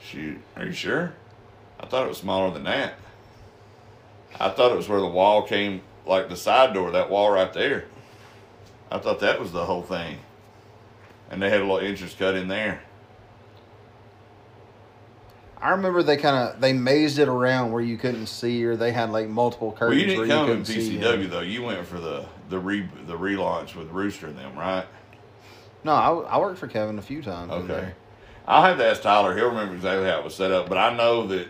Shoot, 0.00 0.38
are 0.56 0.64
you 0.64 0.72
sure? 0.72 1.12
I 1.78 1.86
thought 1.86 2.04
it 2.04 2.08
was 2.08 2.18
smaller 2.18 2.52
than 2.52 2.64
that. 2.64 2.94
I 4.38 4.50
thought 4.50 4.72
it 4.72 4.76
was 4.76 4.88
where 4.88 5.00
the 5.00 5.06
wall 5.06 5.42
came, 5.42 5.82
like 6.06 6.28
the 6.28 6.36
side 6.36 6.72
door, 6.72 6.90
that 6.92 7.10
wall 7.10 7.30
right 7.30 7.52
there. 7.52 7.84
I 8.90 8.98
thought 8.98 9.20
that 9.20 9.40
was 9.40 9.52
the 9.52 9.64
whole 9.66 9.82
thing. 9.82 10.18
And 11.30 11.40
they 11.40 11.48
had 11.48 11.60
a 11.60 11.64
little 11.64 11.78
interest 11.78 12.18
cut 12.18 12.34
in 12.34 12.48
there. 12.48 12.82
I 15.62 15.70
remember 15.70 16.02
they 16.02 16.16
kind 16.16 16.36
of 16.36 16.60
they 16.60 16.72
mazed 16.72 17.18
it 17.18 17.28
around 17.28 17.72
where 17.72 17.82
you 17.82 17.98
couldn't 17.98 18.26
see, 18.26 18.64
or 18.64 18.76
they 18.76 18.92
had 18.92 19.10
like 19.10 19.28
multiple 19.28 19.72
curtains. 19.72 19.90
Well, 19.90 19.98
you 19.98 20.06
didn't 20.06 20.26
you 20.26 20.32
come 20.32 20.50
in 20.50 20.64
couldn't 20.64 20.64
see. 20.64 20.96
PCW 20.98 21.30
though. 21.30 21.40
You 21.40 21.62
went 21.62 21.86
for 21.86 22.00
the 22.00 22.24
the 22.48 22.58
re 22.58 22.88
the 23.06 23.16
relaunch 23.16 23.74
with 23.76 23.88
Rooster 23.90 24.28
and 24.28 24.38
them, 24.38 24.56
right? 24.56 24.86
No, 25.84 25.92
I, 25.92 26.36
I 26.36 26.38
worked 26.38 26.58
for 26.58 26.66
Kevin 26.66 26.98
a 26.98 27.02
few 27.02 27.22
times. 27.22 27.52
Okay. 27.52 27.92
I'll 28.46 28.62
have 28.62 28.78
to 28.78 28.86
ask 28.86 29.02
Tyler. 29.02 29.36
He'll 29.36 29.48
remember 29.48 29.74
exactly 29.74 30.06
how 30.06 30.18
it 30.18 30.24
was 30.24 30.34
set 30.34 30.50
up. 30.50 30.68
But 30.68 30.78
I 30.78 30.94
know 30.96 31.26
that 31.28 31.48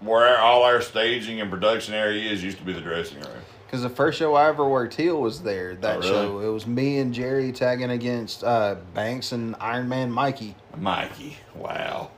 where 0.00 0.38
all 0.38 0.62
our 0.62 0.80
staging 0.80 1.40
and 1.40 1.50
production 1.50 1.94
area 1.94 2.30
is 2.30 2.42
used 2.42 2.58
to 2.58 2.64
be 2.64 2.72
the 2.72 2.80
dressing 2.80 3.20
room. 3.20 3.42
Because 3.68 3.82
the 3.82 3.90
first 3.90 4.18
show 4.18 4.34
I 4.34 4.48
ever 4.48 4.66
worked, 4.66 4.94
Teal 4.96 5.20
was 5.20 5.42
there. 5.42 5.74
That 5.76 5.96
Oh, 5.96 6.00
really? 6.00 6.08
show, 6.10 6.38
it 6.40 6.48
was 6.50 6.66
me 6.66 6.98
and 7.00 7.12
Jerry 7.12 7.52
tagging 7.52 7.90
against 7.90 8.42
uh, 8.42 8.76
Banks 8.94 9.32
and 9.32 9.54
Iron 9.60 9.90
Man 9.90 10.10
Mikey. 10.10 10.54
Mikey, 10.78 11.36
wow, 11.54 12.10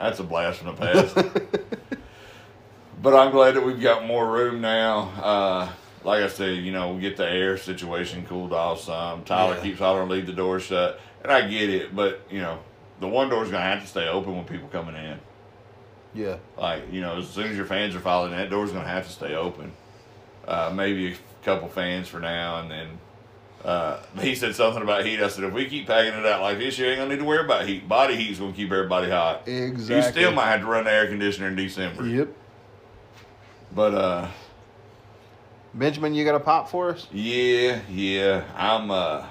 that's 0.00 0.18
a 0.18 0.24
blast 0.24 0.58
from 0.58 0.74
the 0.74 0.80
past. 0.82 1.14
but 3.02 3.14
I'm 3.14 3.30
glad 3.30 3.54
that 3.54 3.64
we've 3.64 3.80
got 3.80 4.04
more 4.04 4.28
room 4.30 4.60
now. 4.60 5.00
Uh, 5.22 5.68
like 6.02 6.22
I 6.24 6.28
said, 6.28 6.56
you 6.58 6.72
know, 6.72 6.94
we 6.94 7.00
get 7.00 7.16
the 7.16 7.28
air 7.28 7.56
situation 7.56 8.26
cooled 8.26 8.52
off 8.52 8.80
some. 8.80 9.22
Tyler 9.24 9.54
Yeah. 9.56 9.62
keeps 9.62 9.78
hollering, 9.78 10.08
leave 10.08 10.26
the 10.26 10.32
door 10.32 10.58
shut, 10.58 10.98
and 11.22 11.30
I 11.30 11.46
get 11.46 11.70
it. 11.70 11.94
But 11.94 12.20
you 12.30 12.40
know, 12.40 12.58
the 12.98 13.06
one 13.08 13.28
door's 13.28 13.50
gonna 13.50 13.62
have 13.62 13.82
to 13.82 13.86
stay 13.86 14.08
open 14.08 14.34
when 14.34 14.44
people 14.44 14.68
coming 14.68 14.96
in. 14.96 15.20
Yeah, 16.12 16.38
Like, 16.58 16.92
you 16.92 17.00
know, 17.02 17.18
as 17.18 17.28
soon 17.28 17.46
as 17.52 17.56
your 17.56 17.66
fans 17.66 17.94
are 17.94 18.00
following, 18.00 18.32
that 18.32 18.50
door's 18.50 18.72
going 18.72 18.82
to 18.82 18.90
have 18.90 19.06
to 19.06 19.12
stay 19.12 19.36
open. 19.36 19.70
Uh, 20.50 20.72
maybe 20.74 21.12
a 21.12 21.16
couple 21.44 21.68
fans 21.68 22.08
for 22.08 22.18
now, 22.18 22.58
and 22.58 22.68
then 22.68 22.88
uh, 23.64 24.02
he 24.20 24.34
said 24.34 24.52
something 24.56 24.82
about 24.82 25.06
heat. 25.06 25.20
I 25.20 25.28
said, 25.28 25.44
if 25.44 25.52
we 25.52 25.66
keep 25.66 25.86
packing 25.86 26.18
it 26.18 26.26
out 26.26 26.42
like 26.42 26.58
this, 26.58 26.76
you 26.76 26.86
ain't 26.86 26.98
to 26.98 27.08
need 27.08 27.20
to 27.20 27.24
worry 27.24 27.44
about 27.44 27.68
heat. 27.68 27.88
Body 27.88 28.16
heat's 28.16 28.40
going 28.40 28.50
to 28.50 28.56
keep 28.56 28.72
everybody 28.72 29.08
hot. 29.10 29.46
exactly. 29.46 29.96
You 29.96 30.02
still 30.02 30.32
might 30.32 30.46
have 30.46 30.60
to 30.62 30.66
run 30.66 30.84
the 30.84 30.90
air 30.90 31.06
conditioner 31.06 31.46
in 31.46 31.54
December. 31.54 32.04
Yep. 32.04 32.28
But, 33.72 33.94
uh, 33.94 34.28
Benjamin, 35.72 36.14
you 36.14 36.24
got 36.24 36.34
a 36.34 36.40
pop 36.40 36.68
for 36.68 36.90
us? 36.90 37.06
yeah, 37.12 37.80
yeah, 37.88 38.42
I'm 38.56 38.90
uh, 38.90 39.26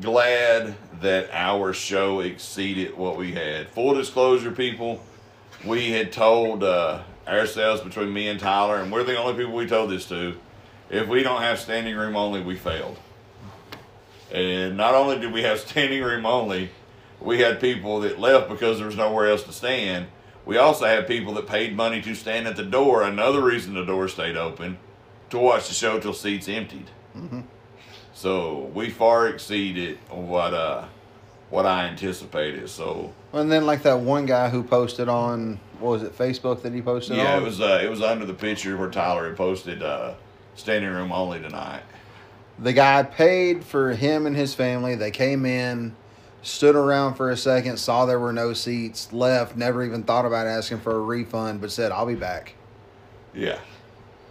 glad 0.00 0.74
that 1.00 1.30
our 1.32 1.72
show 1.72 2.18
exceeded 2.18 2.96
what 2.96 3.16
we 3.16 3.30
had. 3.30 3.68
Full 3.68 3.94
disclosure, 3.94 4.50
people, 4.50 5.00
we 5.64 5.92
had 5.92 6.10
told 6.10 6.64
uh, 6.64 7.02
ourselves 7.38 7.80
between 7.80 8.12
me 8.12 8.28
and 8.28 8.40
Tyler, 8.40 8.76
and 8.76 8.90
we're 8.90 9.04
the 9.04 9.16
only 9.16 9.34
people 9.34 9.54
we 9.54 9.66
told 9.66 9.90
this 9.90 10.06
to. 10.06 10.36
If 10.90 11.06
we 11.06 11.22
don't 11.22 11.42
have 11.42 11.58
standing 11.58 11.96
room 11.96 12.16
only, 12.16 12.42
we 12.42 12.56
failed. 12.56 12.98
And 14.32 14.76
not 14.76 14.94
only 14.94 15.18
did 15.18 15.32
we 15.32 15.42
have 15.42 15.60
standing 15.68 16.02
room 16.02 16.26
only, 16.26 16.70
we 17.20 17.40
had 17.40 17.60
people 17.60 18.00
that 18.00 18.18
left 18.18 18.48
because 18.48 18.78
there 18.78 18.86
was 18.86 18.96
nowhere 18.96 19.28
else 19.28 19.42
to 19.44 19.52
stand. 19.52 20.06
We 20.46 20.56
also 20.56 20.86
had 20.86 21.06
people 21.06 21.34
that 21.34 21.46
paid 21.46 21.76
money 21.76 22.00
to 22.02 22.14
stand 22.14 22.46
at 22.48 22.56
the 22.56 22.64
door. 22.64 23.02
Another 23.02 23.42
reason 23.42 23.74
the 23.74 23.84
door 23.84 24.08
stayed 24.08 24.36
open 24.36 24.78
to 25.28 25.38
watch 25.38 25.68
the 25.68 25.74
show 25.74 26.00
till 26.00 26.14
seats 26.14 26.48
emptied. 26.48 26.90
So 28.14 28.70
we 28.74 28.90
far 28.90 29.28
exceeded 29.28 29.98
what 30.08 30.54
uh 30.54 30.86
what 31.50 31.66
I 31.66 31.86
anticipated. 31.86 32.68
So 32.70 33.12
And 33.32 33.50
then 33.50 33.66
like 33.66 33.82
that 33.82 34.00
one 34.00 34.26
guy 34.26 34.48
who 34.48 34.62
posted 34.62 35.08
on 35.08 35.60
what 35.78 35.90
was 35.90 36.02
it 36.02 36.16
Facebook 36.16 36.62
that 36.62 36.72
he 36.72 36.82
posted 36.82 37.16
yeah, 37.16 37.36
on? 37.36 37.42
it 37.42 37.44
was 37.44 37.60
uh, 37.60 37.80
it 37.82 37.90
was 37.90 38.02
under 38.02 38.24
the 38.24 38.34
picture 38.34 38.76
where 38.76 38.90
Tyler 38.90 39.28
had 39.28 39.36
posted 39.36 39.82
uh, 39.82 40.14
standing 40.54 40.90
room 40.90 41.12
only 41.12 41.40
tonight. 41.40 41.82
The 42.58 42.72
guy 42.72 43.02
paid 43.02 43.64
for 43.64 43.92
him 43.92 44.26
and 44.26 44.36
his 44.36 44.54
family. 44.54 44.94
They 44.94 45.10
came 45.10 45.46
in, 45.46 45.96
stood 46.42 46.76
around 46.76 47.14
for 47.14 47.30
a 47.30 47.36
second, 47.36 47.78
saw 47.78 48.04
there 48.04 48.20
were 48.20 48.34
no 48.34 48.52
seats, 48.52 49.12
left, 49.14 49.56
never 49.56 49.82
even 49.82 50.02
thought 50.02 50.26
about 50.26 50.46
asking 50.46 50.80
for 50.80 50.94
a 50.94 51.00
refund, 51.00 51.62
but 51.62 51.72
said, 51.72 51.90
I'll 51.90 52.04
be 52.04 52.14
back. 52.14 52.54
Yeah, 53.32 53.58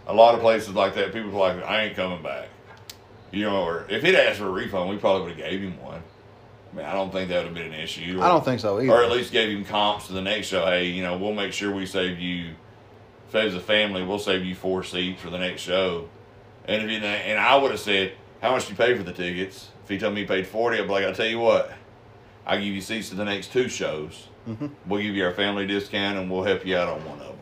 a 0.06 0.14
lot 0.14 0.34
of 0.34 0.40
places 0.40 0.74
like 0.74 0.94
that, 0.94 1.12
people 1.12 1.30
are 1.30 1.54
like, 1.54 1.64
I 1.64 1.84
ain't 1.84 1.96
coming 1.96 2.22
back. 2.22 2.48
You 3.32 3.46
know, 3.46 3.62
or 3.64 3.86
if 3.88 4.02
he'd 4.02 4.14
asked 4.14 4.38
for 4.38 4.46
a 4.46 4.50
refund, 4.50 4.90
we 4.90 4.96
probably 4.96 5.22
would 5.28 5.36
have 5.36 5.50
gave 5.50 5.60
him 5.60 5.80
one. 5.82 6.02
I 6.72 6.76
mean, 6.76 6.86
I 6.86 6.92
don't 6.92 7.10
think 7.10 7.28
that 7.30 7.36
would 7.38 7.46
have 7.46 7.54
been 7.54 7.72
an 7.72 7.80
issue. 7.80 8.20
I 8.22 8.28
don't 8.28 8.44
think 8.44 8.60
so 8.60 8.80
either. 8.80 8.92
or 8.92 9.02
at 9.02 9.10
least 9.10 9.32
gave 9.32 9.48
him 9.56 9.64
comps 9.64 10.06
to 10.06 10.12
the 10.12 10.22
next 10.22 10.46
show. 10.46 10.64
Hey, 10.66 10.86
you 10.86 11.02
know, 11.02 11.16
we'll 11.18 11.34
make 11.34 11.52
sure 11.52 11.72
we 11.74 11.84
save 11.86 12.18
you. 12.20 12.54
If 13.28 13.34
as 13.34 13.54
a 13.54 13.60
family, 13.60 14.04
we'll 14.04 14.18
save 14.18 14.44
you 14.44 14.54
four 14.54 14.82
seats 14.84 15.20
for 15.20 15.30
the 15.30 15.38
next 15.38 15.62
show. 15.62 16.08
And 16.66 16.82
if 16.82 16.90
you, 16.90 16.98
and 16.98 17.38
I 17.40 17.56
would 17.56 17.70
have 17.72 17.80
said, 17.80 18.12
how 18.42 18.52
much 18.52 18.66
do 18.66 18.72
you 18.72 18.76
pay 18.76 18.96
for 18.96 19.02
the 19.02 19.12
tickets? 19.12 19.68
If 19.84 19.88
he 19.88 19.98
told 19.98 20.14
me 20.14 20.20
he 20.20 20.26
paid 20.26 20.46
forty, 20.46 20.78
I'd 20.78 20.84
be 20.86 20.88
like, 20.92 21.04
I 21.04 21.12
tell 21.12 21.26
you 21.26 21.38
what, 21.40 21.72
I'll 22.46 22.56
give 22.58 22.66
you 22.74 22.80
seats 22.80 23.08
to 23.10 23.14
the 23.16 23.24
next 23.24 23.52
two 23.52 23.68
shows. 23.68 24.28
Mhm. 24.48 24.70
We'll 24.86 25.02
give 25.02 25.14
you 25.14 25.24
our 25.24 25.32
family 25.32 25.66
discount, 25.66 26.18
and 26.18 26.30
we'll 26.30 26.42
help 26.44 26.64
you 26.66 26.76
out 26.76 26.88
on 26.88 27.04
one 27.04 27.18
of 27.20 27.26
them, 27.26 27.38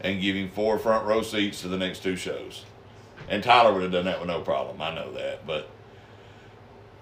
and 0.00 0.20
give 0.20 0.34
him 0.36 0.48
four 0.50 0.78
front 0.78 1.06
row 1.06 1.22
seats 1.22 1.60
to 1.62 1.68
the 1.68 1.76
next 1.78 2.02
two 2.02 2.16
shows. 2.16 2.64
And 3.28 3.42
Tyler 3.42 3.72
would 3.72 3.82
have 3.82 3.92
done 3.92 4.04
that 4.06 4.18
with 4.18 4.28
no 4.28 4.40
problem. 4.40 4.80
I 4.82 4.94
know 4.94 5.12
that, 5.12 5.46
but 5.46 5.68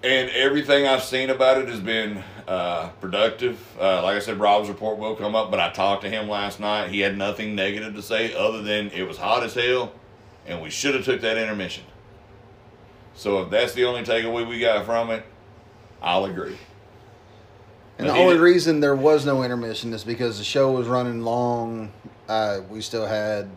and 0.03 0.29
everything 0.31 0.87
I've 0.87 1.03
seen 1.03 1.29
about 1.29 1.59
it 1.61 1.67
has 1.67 1.79
been 1.79 2.23
uh, 2.47 2.89
productive. 2.99 3.59
Uh, 3.79 4.01
like 4.03 4.15
I 4.15 4.19
said, 4.19 4.39
Rob's 4.39 4.67
report 4.69 4.97
will 4.97 5.15
come 5.15 5.35
up, 5.35 5.51
but 5.51 5.59
I 5.59 5.69
talked 5.71 6.01
to 6.03 6.09
him 6.09 6.27
last 6.27 6.59
night. 6.59 6.89
He 6.89 6.99
had 7.01 7.17
nothing 7.17 7.55
negative 7.55 7.93
to 7.95 8.01
say 8.01 8.33
other 8.33 8.61
than 8.61 8.89
it 8.91 9.03
was 9.07 9.17
hot 9.17 9.43
as 9.43 9.53
hell, 9.53 9.91
and 10.47 10.61
we 10.61 10.69
should 10.69 10.95
have 10.95 11.05
took 11.05 11.21
that 11.21 11.37
intermission. 11.37 11.83
So 13.13 13.43
if 13.43 13.49
that's 13.51 13.73
the 13.73 13.85
only 13.85 14.03
takeaway 14.03 14.47
we 14.47 14.59
got 14.59 14.85
from 14.85 15.11
it, 15.11 15.23
I'll 16.01 16.25
agree. 16.25 16.57
And 17.99 18.07
But 18.07 18.13
the 18.13 18.19
only 18.19 18.33
did- 18.35 18.41
reason 18.41 18.79
there 18.79 18.95
was 18.95 19.25
no 19.25 19.43
intermission 19.43 19.93
is 19.93 20.03
because 20.03 20.39
the 20.39 20.43
show 20.43 20.71
was 20.71 20.87
running 20.87 21.21
long. 21.21 21.91
Uh, 22.27 22.61
we 22.69 22.81
still 22.81 23.05
had 23.05 23.49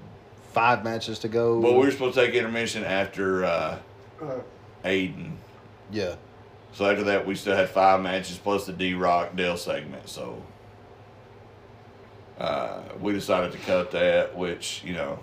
five 0.53 0.85
matches 0.85 1.19
to 1.21 1.29
go. 1.29 1.61
But 1.63 1.73
we 1.73 1.79
were 1.79 1.91
supposed 1.91 2.17
to 2.17 2.27
take 2.27 2.35
intermission 2.35 2.85
after 2.85 3.45
uh, 3.47 3.79
Aiden. 4.85 5.33
yeah. 5.91 6.17
So 6.75 6.91
after 6.91 7.05
that, 7.05 7.25
we 7.25 7.37
still 7.37 7.57
had 7.57 7.71
five 7.71 8.03
matches 8.03 8.37
plus 8.37 8.67
the 8.67 8.73
D 8.73 8.95
Rock 8.95 9.37
Dell 9.37 9.57
segment. 9.57 10.09
So 10.09 10.43
uh, 12.37 12.83
we 13.01 13.13
decided 13.13 13.53
to 13.53 13.59
cut 13.59 13.93
that, 13.93 14.37
which 14.37 14.83
you 14.85 14.93
know, 14.93 15.21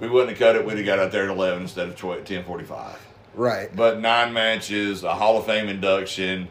we 0.00 0.08
wouldn't 0.08 0.30
have 0.30 0.38
cut 0.38 0.56
it. 0.56 0.66
We'd 0.66 0.78
have 0.78 0.86
got 0.86 0.98
out 0.98 1.12
there 1.12 1.24
at 1.24 1.30
eleven 1.30 1.62
instead 1.62 1.88
of 1.88 2.24
ten 2.24 2.44
forty 2.44 2.64
five. 2.64 2.98
Right. 3.34 3.74
But 3.74 4.00
nine 4.00 4.32
matches, 4.32 5.04
a 5.04 5.14
Hall 5.14 5.38
of 5.38 5.46
Fame 5.46 5.68
induction, 5.68 6.48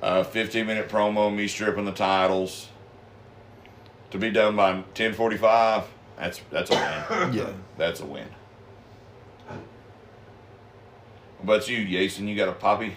a 0.00 0.24
fifteen 0.24 0.66
minute 0.66 0.88
promo, 0.88 1.34
me 1.34 1.48
stripping 1.48 1.84
the 1.84 1.92
titles. 1.92 2.68
To 4.12 4.18
be 4.18 4.30
done 4.30 4.56
by 4.56 4.84
ten 4.94 5.12
forty 5.12 5.36
five, 5.36 5.84
that's 6.16 6.40
that's 6.50 6.70
a 6.70 7.06
win. 7.10 7.34
Yeah. 7.34 7.50
That's 7.76 8.00
a 8.00 8.06
win. 8.06 8.26
What 11.40 11.56
about 11.56 11.68
you, 11.68 11.86
Jason? 11.86 12.26
You 12.26 12.34
got 12.34 12.48
a 12.48 12.52
poppy? 12.52 12.96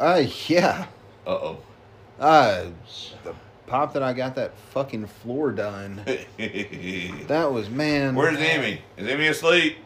Uh, 0.00 0.24
yeah. 0.48 0.86
Uh 1.26 1.30
oh. 1.30 1.58
Uh, 2.18 2.66
the 3.22 3.34
pop 3.66 3.92
that 3.92 4.02
I 4.02 4.12
got 4.14 4.34
that 4.36 4.56
fucking 4.72 5.06
floor 5.06 5.52
done. 5.52 6.02
That 7.28 7.52
was 7.52 7.68
man. 7.70 8.14
Where's 8.14 8.38
Emmy? 8.38 8.80
Is 8.96 9.06
Emmy 9.06 9.26
asleep? 9.28 9.76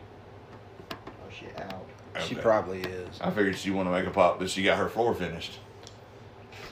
Oh 0.92 0.96
she 1.36 1.46
out. 1.60 1.84
She 2.26 2.34
probably 2.36 2.80
is. 2.80 3.20
I 3.20 3.30
figured 3.30 3.56
she 3.58 3.70
wanted 3.70 3.90
to 3.90 3.96
make 3.98 4.06
a 4.06 4.10
pop, 4.10 4.38
but 4.38 4.48
she 4.48 4.62
got 4.62 4.78
her 4.78 4.88
floor 4.88 5.14
finished. 5.14 5.58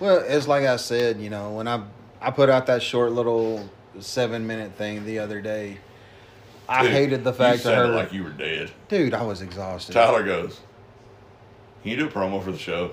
Well, 0.00 0.22
it's 0.26 0.46
like 0.48 0.64
I 0.64 0.76
said, 0.76 1.20
you 1.20 1.28
know, 1.30 1.50
when 1.52 1.66
I 1.68 1.82
I 2.20 2.30
put 2.30 2.48
out 2.48 2.66
that 2.66 2.82
short 2.82 3.12
little 3.12 3.68
seven 4.00 4.46
minute 4.46 4.72
thing 4.74 5.04
the 5.04 5.18
other 5.18 5.40
day, 5.42 5.78
I 6.68 6.82
Dude, 6.84 6.92
hated 6.92 7.24
the 7.24 7.32
fact 7.32 7.58
that 7.64 7.74
sounded 7.74 7.88
her. 7.88 7.94
like 7.96 8.12
you 8.12 8.22
were 8.24 8.30
dead. 8.30 8.70
dude, 8.88 9.14
I 9.14 9.22
was 9.24 9.42
exhausted. 9.42 9.92
Tyler 9.92 10.24
goes, 10.24 10.60
"Can 11.82 11.90
you 11.90 11.96
do 11.98 12.06
a 12.06 12.10
promo 12.10 12.42
for 12.42 12.52
the 12.52 12.58
show?" 12.58 12.92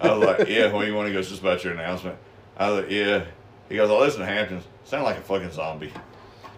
I 0.00 0.12
was 0.14 0.26
like, 0.26 0.48
"Yeah." 0.48 0.72
When 0.72 0.86
you 0.86 0.94
want 0.94 1.08
to 1.08 1.12
go, 1.12 1.22
just 1.22 1.40
about 1.40 1.62
your 1.64 1.72
announcement. 1.74 2.16
I 2.56 2.70
was 2.70 2.82
like, 2.82 2.90
"Yeah." 2.90 3.24
He 3.68 3.76
goes, 3.76 3.90
"I 3.90 3.94
listen 3.94 4.20
to 4.20 4.26
Hamptons. 4.26 4.64
Sound 4.84 5.04
like 5.04 5.18
a 5.18 5.20
fucking 5.22 5.52
zombie." 5.52 5.92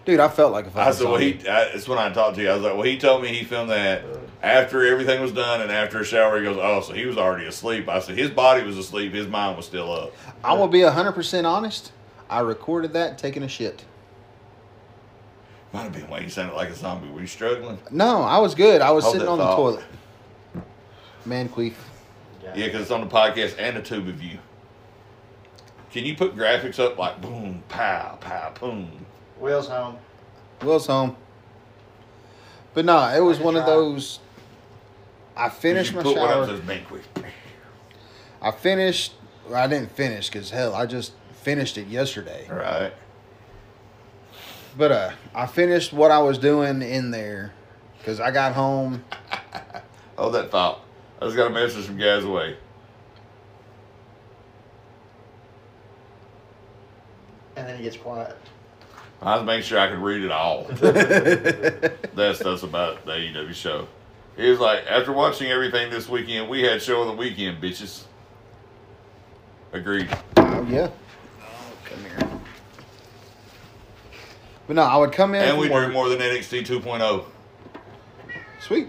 Dude, 0.05 0.21
I 0.21 0.29
felt 0.29 0.53
like 0.53 0.67
a 0.67 0.71
fucking 0.71 0.89
I 0.89 0.91
said, 0.93 1.05
"Well, 1.05 1.19
zombie. 1.19 1.33
he." 1.39 1.49
I, 1.49 1.63
it's 1.75 1.87
when 1.89 1.99
I 1.99 2.11
talked 2.11 2.37
to 2.37 2.43
you. 2.43 2.51
I 2.51 2.55
was 2.55 2.63
like, 2.63 2.75
"Well, 2.75 2.83
he 2.83 2.99
told 2.99 3.23
me 3.23 3.29
he 3.29 3.45
filmed 3.45 3.71
that 3.71 4.03
after 4.43 4.87
everything 4.87 5.21
was 5.21 5.33
done 5.33 5.61
and 5.61 5.71
after 5.71 6.01
a 6.01 6.05
shower." 6.05 6.39
He 6.39 6.45
goes, 6.45 6.57
"Oh, 6.61 6.81
so 6.81 6.95
he 6.95 7.05
was 7.07 7.19
already 7.19 7.47
asleep." 7.47 7.89
I 7.89 7.99
said, 8.01 8.17
"His 8.17 8.31
body 8.31 8.63
was 8.63 8.79
asleep. 8.79 9.13
His 9.13 9.27
mind 9.27 9.57
was 9.57 9.67
still 9.67 9.93
up." 9.93 10.15
I 10.43 10.55
will 10.55 10.69
be 10.69 10.83
hundred 10.83 11.13
percent 11.13 11.47
honest. 11.47 11.93
I 12.31 12.41
recorded 12.41 12.93
that 12.95 13.19
taking 13.19 13.43
a 13.43 13.49
shit. 13.49 13.85
Might 15.73 15.83
have 15.83 15.93
been 15.93 16.09
why 16.09 16.21
you 16.21 16.31
sounded 16.31 16.55
like 16.55 16.71
a 16.71 16.75
zombie. 16.75 17.09
Were 17.11 17.21
you 17.21 17.27
struggling? 17.27 17.79
No, 17.91 18.23
I 18.23 18.39
was 18.39 18.55
good. 18.55 18.81
I 18.81 18.91
was 18.91 19.05
Hold 19.05 19.13
sitting 19.15 19.27
that 19.27 19.33
on 19.33 19.39
the 19.39 19.45
thought. 19.45 19.57
toilet. 19.57 19.85
Man 21.27 21.49
queef. 21.51 21.75
Yeah, 22.57 22.67
because 22.67 22.83
it's 22.83 22.91
on 22.91 23.01
the 23.01 23.07
podcast 23.07 23.57
and 23.59 23.77
the 23.77 23.83
tube 23.83 24.09
of 24.09 24.23
you. 24.23 24.39
Can 25.91 26.05
you 26.05 26.17
put 26.17 26.37
graphics 26.37 26.79
up 26.79 26.99
like 26.99 27.21
boom, 27.21 27.63
pow, 27.69 28.19
pow, 28.21 28.53
boom? 28.59 29.07
Will's 29.39 29.69
home. 29.69 29.97
Will's 30.63 30.87
home. 30.87 31.17
But 32.75 32.85
nah, 32.85 33.15
it 33.15 33.21
was 33.21 33.39
I 33.39 33.41
can 33.41 33.47
one 33.47 33.57
of 33.57 33.67
those. 33.67 34.21
I 35.37 35.49
finished 35.49 35.93
you 35.93 35.99
my 35.99 36.03
put 36.03 36.17
one 36.17 36.29
up 36.29 36.35
shower. 36.35 36.47
says 36.47 36.61
banquet. 36.61 37.05
I 38.43 38.51
finished. 38.51 39.15
well, 39.47 39.57
I 39.57 39.67
didn't 39.67 39.93
finish 39.93 40.29
because 40.29 40.51
hell, 40.51 40.75
I 40.75 40.87
just 40.87 41.13
finished 41.33 41.79
it 41.79 41.89
yesterday. 41.89 42.47
All 42.51 42.57
right. 42.57 42.93
But 44.77 44.93
uh, 44.93 45.11
I 45.35 45.47
finished 45.47 45.93
what 45.93 46.11
I 46.11 46.19
was 46.19 46.39
doing 46.39 46.83
in 46.83 47.11
there 47.11 47.53
because 47.99 48.21
I 48.21 48.31
got 48.31 48.53
home. 48.53 49.05
Hold 50.17 50.35
that 50.35 50.51
thought. 50.51 50.81
I 51.21 51.25
just 51.25 51.37
got 51.37 51.49
a 51.49 51.51
message 51.55 51.87
some 51.87 51.97
guys 51.97 52.25
away. 52.25 52.57
And 57.57 57.67
then 57.67 57.77
he 57.77 57.83
gets 57.83 57.97
quiet. 57.97 58.37
I 59.21 59.37
was 59.37 59.45
making 59.45 59.65
sure 59.65 59.81
I 59.81 59.89
could 59.89 59.99
read 59.99 60.23
it 60.23 60.31
all. 60.31 60.65
That's 62.15 62.39
that's 62.39 62.63
about 62.63 63.05
the 63.05 63.13
AEW 63.13 63.53
show. 63.55 63.89
He 64.37 64.49
was 64.49 64.61
like, 64.61 64.85
after 64.89 65.13
watching 65.13 65.51
everything 65.51 65.91
this 65.91 66.09
weekend, 66.09 66.49
we 66.49 66.63
had 66.63 66.81
show 66.81 67.01
of 67.03 67.09
the 67.09 67.15
weekend, 67.15 67.61
bitches. 67.61 68.05
Agreed. 69.73 70.09
Oh 70.37 70.65
yeah. 70.71 70.89
Oh, 71.41 71.73
come 71.85 71.99
here. 72.01 72.41
But 74.69 74.77
no, 74.77 74.83
I 74.83 74.97
would 74.97 75.11
come 75.13 75.35
in. 75.35 75.43
And 75.43 75.59
we 75.59 75.69
work- 75.69 75.87
drew 75.87 75.93
more 75.93 76.09
than 76.09 76.19
NXT 76.21 76.65
2.0. 76.67 77.25
Sweet. 78.61 78.89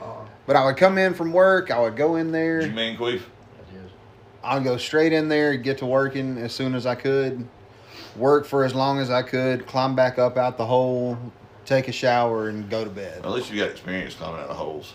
Uh, 0.00 0.24
But 0.46 0.56
I 0.56 0.64
would 0.64 0.76
come 0.76 0.96
in 0.98 1.14
from 1.14 1.32
work. 1.32 1.70
I 1.70 1.80
would 1.80 1.96
go 1.96 2.16
in 2.16 2.32
there. 2.32 2.60
Did 2.60 2.70
you 2.70 2.76
mean 2.76 2.96
Queef? 2.96 3.22
I'd 4.46 4.62
go 4.62 4.76
straight 4.76 5.12
in 5.12 5.28
there, 5.28 5.56
get 5.56 5.78
to 5.78 5.86
working 5.86 6.38
as 6.38 6.52
soon 6.52 6.76
as 6.76 6.86
I 6.86 6.94
could, 6.94 7.48
work 8.14 8.46
for 8.46 8.64
as 8.64 8.76
long 8.76 9.00
as 9.00 9.10
I 9.10 9.22
could, 9.22 9.66
climb 9.66 9.96
back 9.96 10.20
up 10.20 10.36
out 10.36 10.56
the 10.56 10.66
hole, 10.66 11.18
take 11.64 11.88
a 11.88 11.92
shower, 11.92 12.48
and 12.48 12.70
go 12.70 12.84
to 12.84 12.90
bed. 12.90 13.24
At 13.24 13.30
least 13.32 13.50
you 13.50 13.58
got 13.58 13.70
experience 13.70 14.14
climbing 14.14 14.40
out 14.40 14.48
of 14.48 14.56
holes. 14.56 14.94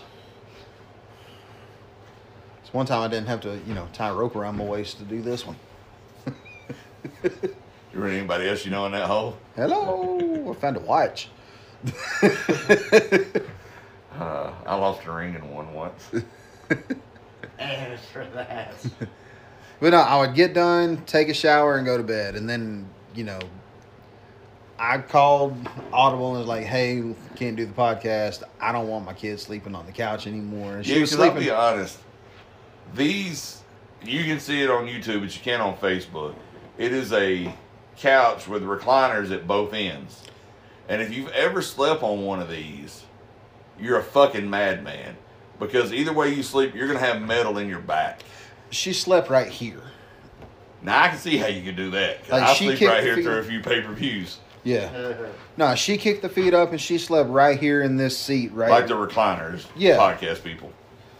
So 2.64 2.70
one 2.72 2.86
time 2.86 3.02
I 3.02 3.08
didn't 3.08 3.26
have 3.26 3.42
to, 3.42 3.60
you 3.66 3.74
know, 3.74 3.86
tie 3.92 4.08
a 4.08 4.14
rope 4.14 4.36
around 4.36 4.56
my 4.56 4.64
waist 4.64 4.96
to 4.98 5.04
do 5.04 5.20
this 5.20 5.46
one. 5.46 5.56
You 7.94 8.00
ready 8.00 8.16
anybody 8.16 8.48
else 8.48 8.64
you 8.64 8.70
know 8.70 8.86
in 8.86 8.92
that 8.92 9.06
hole? 9.06 9.36
Hello, 9.54 10.50
I 10.50 10.54
found 10.58 10.78
a 10.78 10.80
watch. 10.80 11.28
Uh, 14.18 14.52
I 14.66 14.74
lost 14.76 15.04
a 15.06 15.12
ring 15.12 15.34
in 15.34 15.50
one 15.50 15.72
once. 15.72 16.10
and 16.70 17.92
it's 17.92 18.04
for 18.06 18.24
that. 18.34 18.74
But 19.80 19.90
no, 19.90 19.96
I 19.96 20.20
would 20.20 20.36
get 20.36 20.54
done, 20.54 21.04
take 21.06 21.28
a 21.28 21.34
shower, 21.34 21.76
and 21.76 21.84
go 21.84 21.96
to 21.96 22.04
bed. 22.04 22.36
And 22.36 22.48
then, 22.48 22.88
you 23.16 23.24
know, 23.24 23.40
I 24.78 24.98
called 24.98 25.56
Audible 25.92 26.30
and 26.30 26.38
was 26.38 26.46
like, 26.46 26.66
hey, 26.66 27.02
can't 27.34 27.56
do 27.56 27.66
the 27.66 27.72
podcast. 27.72 28.44
I 28.60 28.70
don't 28.70 28.86
want 28.86 29.04
my 29.04 29.12
kids 29.12 29.42
sleeping 29.42 29.74
on 29.74 29.84
the 29.86 29.90
couch 29.90 30.28
anymore. 30.28 30.76
And 30.76 30.86
she 30.86 30.94
Yeah, 30.94 31.00
was 31.00 31.10
because 31.10 31.28
I'll 31.28 31.34
be 31.34 31.50
honest. 31.50 31.98
These, 32.94 33.60
you 34.04 34.22
can 34.22 34.38
see 34.38 34.62
it 34.62 34.70
on 34.70 34.86
YouTube, 34.86 35.22
but 35.22 35.34
you 35.34 35.42
can't 35.42 35.60
on 35.60 35.76
Facebook. 35.78 36.36
It 36.78 36.92
is 36.92 37.12
a 37.12 37.52
couch 37.96 38.46
with 38.46 38.62
recliners 38.62 39.32
at 39.32 39.48
both 39.48 39.74
ends. 39.74 40.22
And 40.88 41.02
if 41.02 41.12
you've 41.12 41.30
ever 41.30 41.60
slept 41.60 42.04
on 42.04 42.24
one 42.24 42.40
of 42.40 42.48
these, 42.48 43.01
you're 43.80 43.98
a 43.98 44.02
fucking 44.02 44.48
madman. 44.48 45.16
Because 45.58 45.92
either 45.92 46.12
way 46.12 46.34
you 46.34 46.42
sleep, 46.42 46.74
you're 46.74 46.86
going 46.88 46.98
to 46.98 47.04
have 47.04 47.22
metal 47.22 47.58
in 47.58 47.68
your 47.68 47.78
back. 47.80 48.22
She 48.70 48.92
slept 48.92 49.30
right 49.30 49.48
here. 49.48 49.82
Now, 50.82 51.02
I 51.04 51.08
can 51.08 51.18
see 51.18 51.36
how 51.36 51.46
you 51.46 51.62
could 51.62 51.76
do 51.76 51.90
that. 51.92 52.28
Like, 52.28 52.42
I 52.42 52.54
she 52.54 52.74
sleep 52.76 52.88
right 52.88 53.02
here 53.04 53.14
through 53.22 53.38
a 53.38 53.42
few 53.44 53.60
pay 53.60 53.80
per 53.82 53.92
views. 53.92 54.38
Yeah. 54.64 55.14
No, 55.58 55.74
she 55.74 55.98
kicked 55.98 56.22
the 56.22 56.30
feet 56.30 56.54
up 56.54 56.70
and 56.70 56.80
she 56.80 56.96
slept 56.96 57.28
right 57.28 57.60
here 57.60 57.82
in 57.82 57.98
this 57.98 58.16
seat, 58.16 58.52
right? 58.54 58.70
Like 58.70 58.86
the 58.88 58.94
recliners, 58.94 59.66
Yeah. 59.76 59.98
podcast 59.98 60.42
people. 60.42 60.72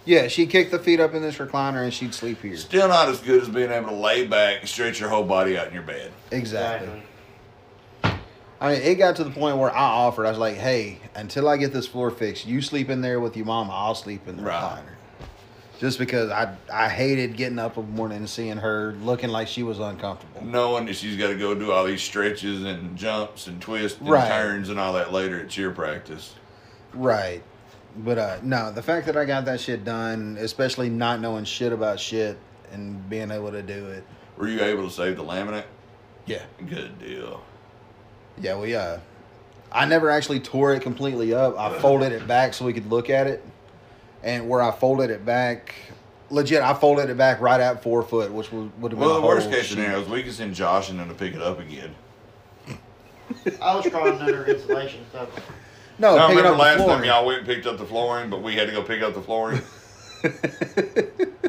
yeah, 0.07 0.27
she 0.29 0.47
kicked 0.47 0.70
the 0.70 0.79
feet 0.79 1.01
up 1.01 1.12
in 1.12 1.20
this 1.20 1.37
recliner 1.37 1.85
and 1.85 1.93
she'd 1.93 2.15
sleep 2.15 2.41
here. 2.41 2.57
Still 2.57 2.89
not 2.89 3.09
as 3.11 3.20
good 3.20 3.43
as 3.43 3.51
being 3.51 3.70
able 3.70 3.91
to 3.91 3.95
lay 3.95 4.27
back 4.27 4.61
and 4.61 4.69
stretch 4.69 4.99
your 5.01 5.11
whole 5.11 5.24
body 5.24 5.59
out 5.59 5.66
in 5.69 5.74
your 5.74 5.83
bed. 5.83 6.11
Exactly. 6.31 7.03
I 8.63 8.73
mean, 8.75 8.83
it 8.83 8.95
got 8.95 9.17
to 9.17 9.25
the 9.25 9.31
point 9.31 9.57
where 9.59 9.73
I 9.75 9.81
offered, 9.83 10.25
I 10.25 10.31
was 10.31 10.39
like, 10.39 10.55
hey, 10.57 10.99
until 11.17 11.49
I 11.49 11.57
get 11.57 11.73
this 11.73 11.87
floor 11.89 12.13
fixed, 12.13 12.47
you 12.47 12.63
sleep 12.63 12.91
in 12.91 13.01
there 13.01 13.19
with 13.19 13.37
your 13.37 13.45
mama, 13.47 13.73
I'll 13.73 13.97
sleep 13.97 14.29
in 14.29 14.37
the 14.37 14.43
Right. 14.45 14.63
recliner. 14.79 15.29
Just 15.81 15.99
because 15.99 16.31
I 16.31 16.55
I 16.73 16.89
hated 16.89 17.37
getting 17.37 17.59
up 17.59 17.77
in 17.77 17.85
the 17.87 17.91
morning 17.93 18.19
and 18.19 18.31
seeing 18.31 18.59
her 18.59 18.95
looking 19.03 19.31
like 19.31 19.49
she 19.49 19.65
was 19.65 19.81
uncomfortable. 19.81 20.45
knowing 20.45 20.87
that 20.87 20.95
she's 20.95 21.17
got 21.17 21.27
to 21.29 21.35
go 21.35 21.57
do 21.57 21.73
all 21.73 21.85
these 21.85 22.01
stretches 22.03 22.63
and 22.63 22.97
jumps 22.97 23.49
and 23.49 23.61
twists 23.61 23.99
and 23.99 24.09
Right. 24.09 24.29
turns 24.29 24.69
and 24.69 24.79
all 24.79 24.93
that 24.93 25.13
later 25.13 25.41
at 25.41 25.49
cheer 25.49 25.73
practice. 25.73 26.35
Right. 26.95 27.43
But 27.97 28.17
uh 28.19 28.37
no, 28.45 28.71
the 28.71 28.83
fact 28.83 29.07
that 29.07 29.17
I 29.17 29.25
got 29.25 29.45
that 29.47 29.59
shit 29.61 29.85
done, 29.85 30.37
especially 30.39 30.89
not 30.89 31.21
knowing 31.21 31.45
shit 31.45 31.73
about 31.73 31.99
shit 31.99 32.39
and 32.71 33.11
being 33.11 33.33
able 33.33 33.51
to 33.51 33.63
do 33.63 33.89
it. 33.89 34.05
Were 34.39 34.47
you 34.47 34.63
able 34.63 34.85
to 34.89 34.95
save 34.95 35.17
the 35.17 35.25
laminate? 35.25 35.65
Yeah. 36.27 36.43
Good 36.65 37.01
deal. 37.01 37.43
Yeah, 38.41 38.59
we 38.59 38.75
uh 38.75 38.99
I 39.71 39.87
never 39.87 40.11
actually 40.11 40.41
tore 40.41 40.75
it 40.75 40.83
completely 40.83 41.33
up. 41.33 41.59
I 41.59 41.79
folded 41.79 42.13
it 42.13 42.27
back 42.27 42.53
so 42.55 42.65
we 42.65 42.73
could 42.73 42.91
look 42.91 43.09
at 43.09 43.27
it. 43.27 43.43
And 44.23 44.49
where 44.49 44.61
I 44.63 44.71
folded 44.71 45.11
it 45.11 45.25
back 45.25 45.75
legit, 46.31 46.63
I 46.63 46.75
folded 46.75 47.09
it 47.11 47.17
back 47.17 47.41
right 47.41 47.61
at 47.61 47.83
four 47.83 48.03
foot, 48.03 48.31
which 48.33 48.53
would, 48.53 48.71
would 48.81 48.93
have 48.93 48.99
been 49.01 49.09
Well, 49.09 49.21
the 49.21 49.27
worst 49.27 49.51
case 49.51 49.65
sheet. 49.67 49.75
scenario 49.75 50.01
is 50.03 50.09
we 50.09 50.23
can 50.23 50.33
send 50.33 50.55
Josh 50.55 50.91
in 50.91 50.99
there 50.99 51.07
to 51.07 51.15
pick 51.15 51.35
it 51.35 51.41
up 51.43 51.59
again. 51.59 51.95
I 53.63 53.75
was 53.75 53.87
crawling 53.89 54.21
under 54.21 54.45
insulation 54.45 55.05
stuff. 55.11 55.29
No, 55.99 56.17
I 56.19 56.27
pick 56.29 56.37
it 56.37 56.39
remember 56.39 56.55
up 56.55 56.59
last 56.61 56.73
the 56.79 56.85
time 56.85 56.87
flooring. 56.89 57.05
y'all 57.09 57.27
went 57.27 57.39
and 57.39 57.47
picked 57.47 57.67
up 57.67 57.79
the 57.79 57.87
flooring, 57.87 58.29
but 58.31 58.43
we 58.43 58.55
had 58.55 58.67
to 58.69 58.73
go 58.73 58.83
pick 58.83 59.03
up 59.03 59.15
the 59.15 59.23
flooring. 59.23 59.63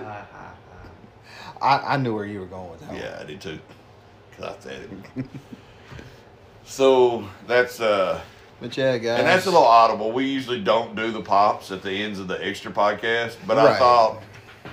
I, 1.61 1.93
I 1.93 1.97
knew 1.97 2.13
where 2.13 2.25
you 2.25 2.39
were 2.41 2.45
going 2.45 2.71
with 2.71 2.79
that. 2.81 2.89
one. 2.89 2.99
yeah, 2.99 3.17
I 3.19 3.23
did 3.25 3.39
too. 3.41 3.59
Cause 4.37 4.55
I 4.57 4.59
said 4.61 4.89
it. 5.17 5.25
so 6.65 7.27
that's 7.47 7.79
uh, 7.79 8.21
But 8.61 8.75
yeah, 8.77 8.97
guys. 8.97 9.19
and 9.19 9.27
that's 9.27 9.45
a 9.45 9.51
little 9.51 9.65
audible. 9.65 10.11
We 10.11 10.25
usually 10.25 10.61
don't 10.61 10.95
do 10.95 11.11
the 11.11 11.21
pops 11.21 11.71
at 11.71 11.81
the 11.81 11.91
ends 11.91 12.19
of 12.19 12.27
the 12.27 12.43
extra 12.45 12.71
podcast, 12.71 13.35
but 13.45 13.57
I 13.57 13.77
thought 13.77 14.21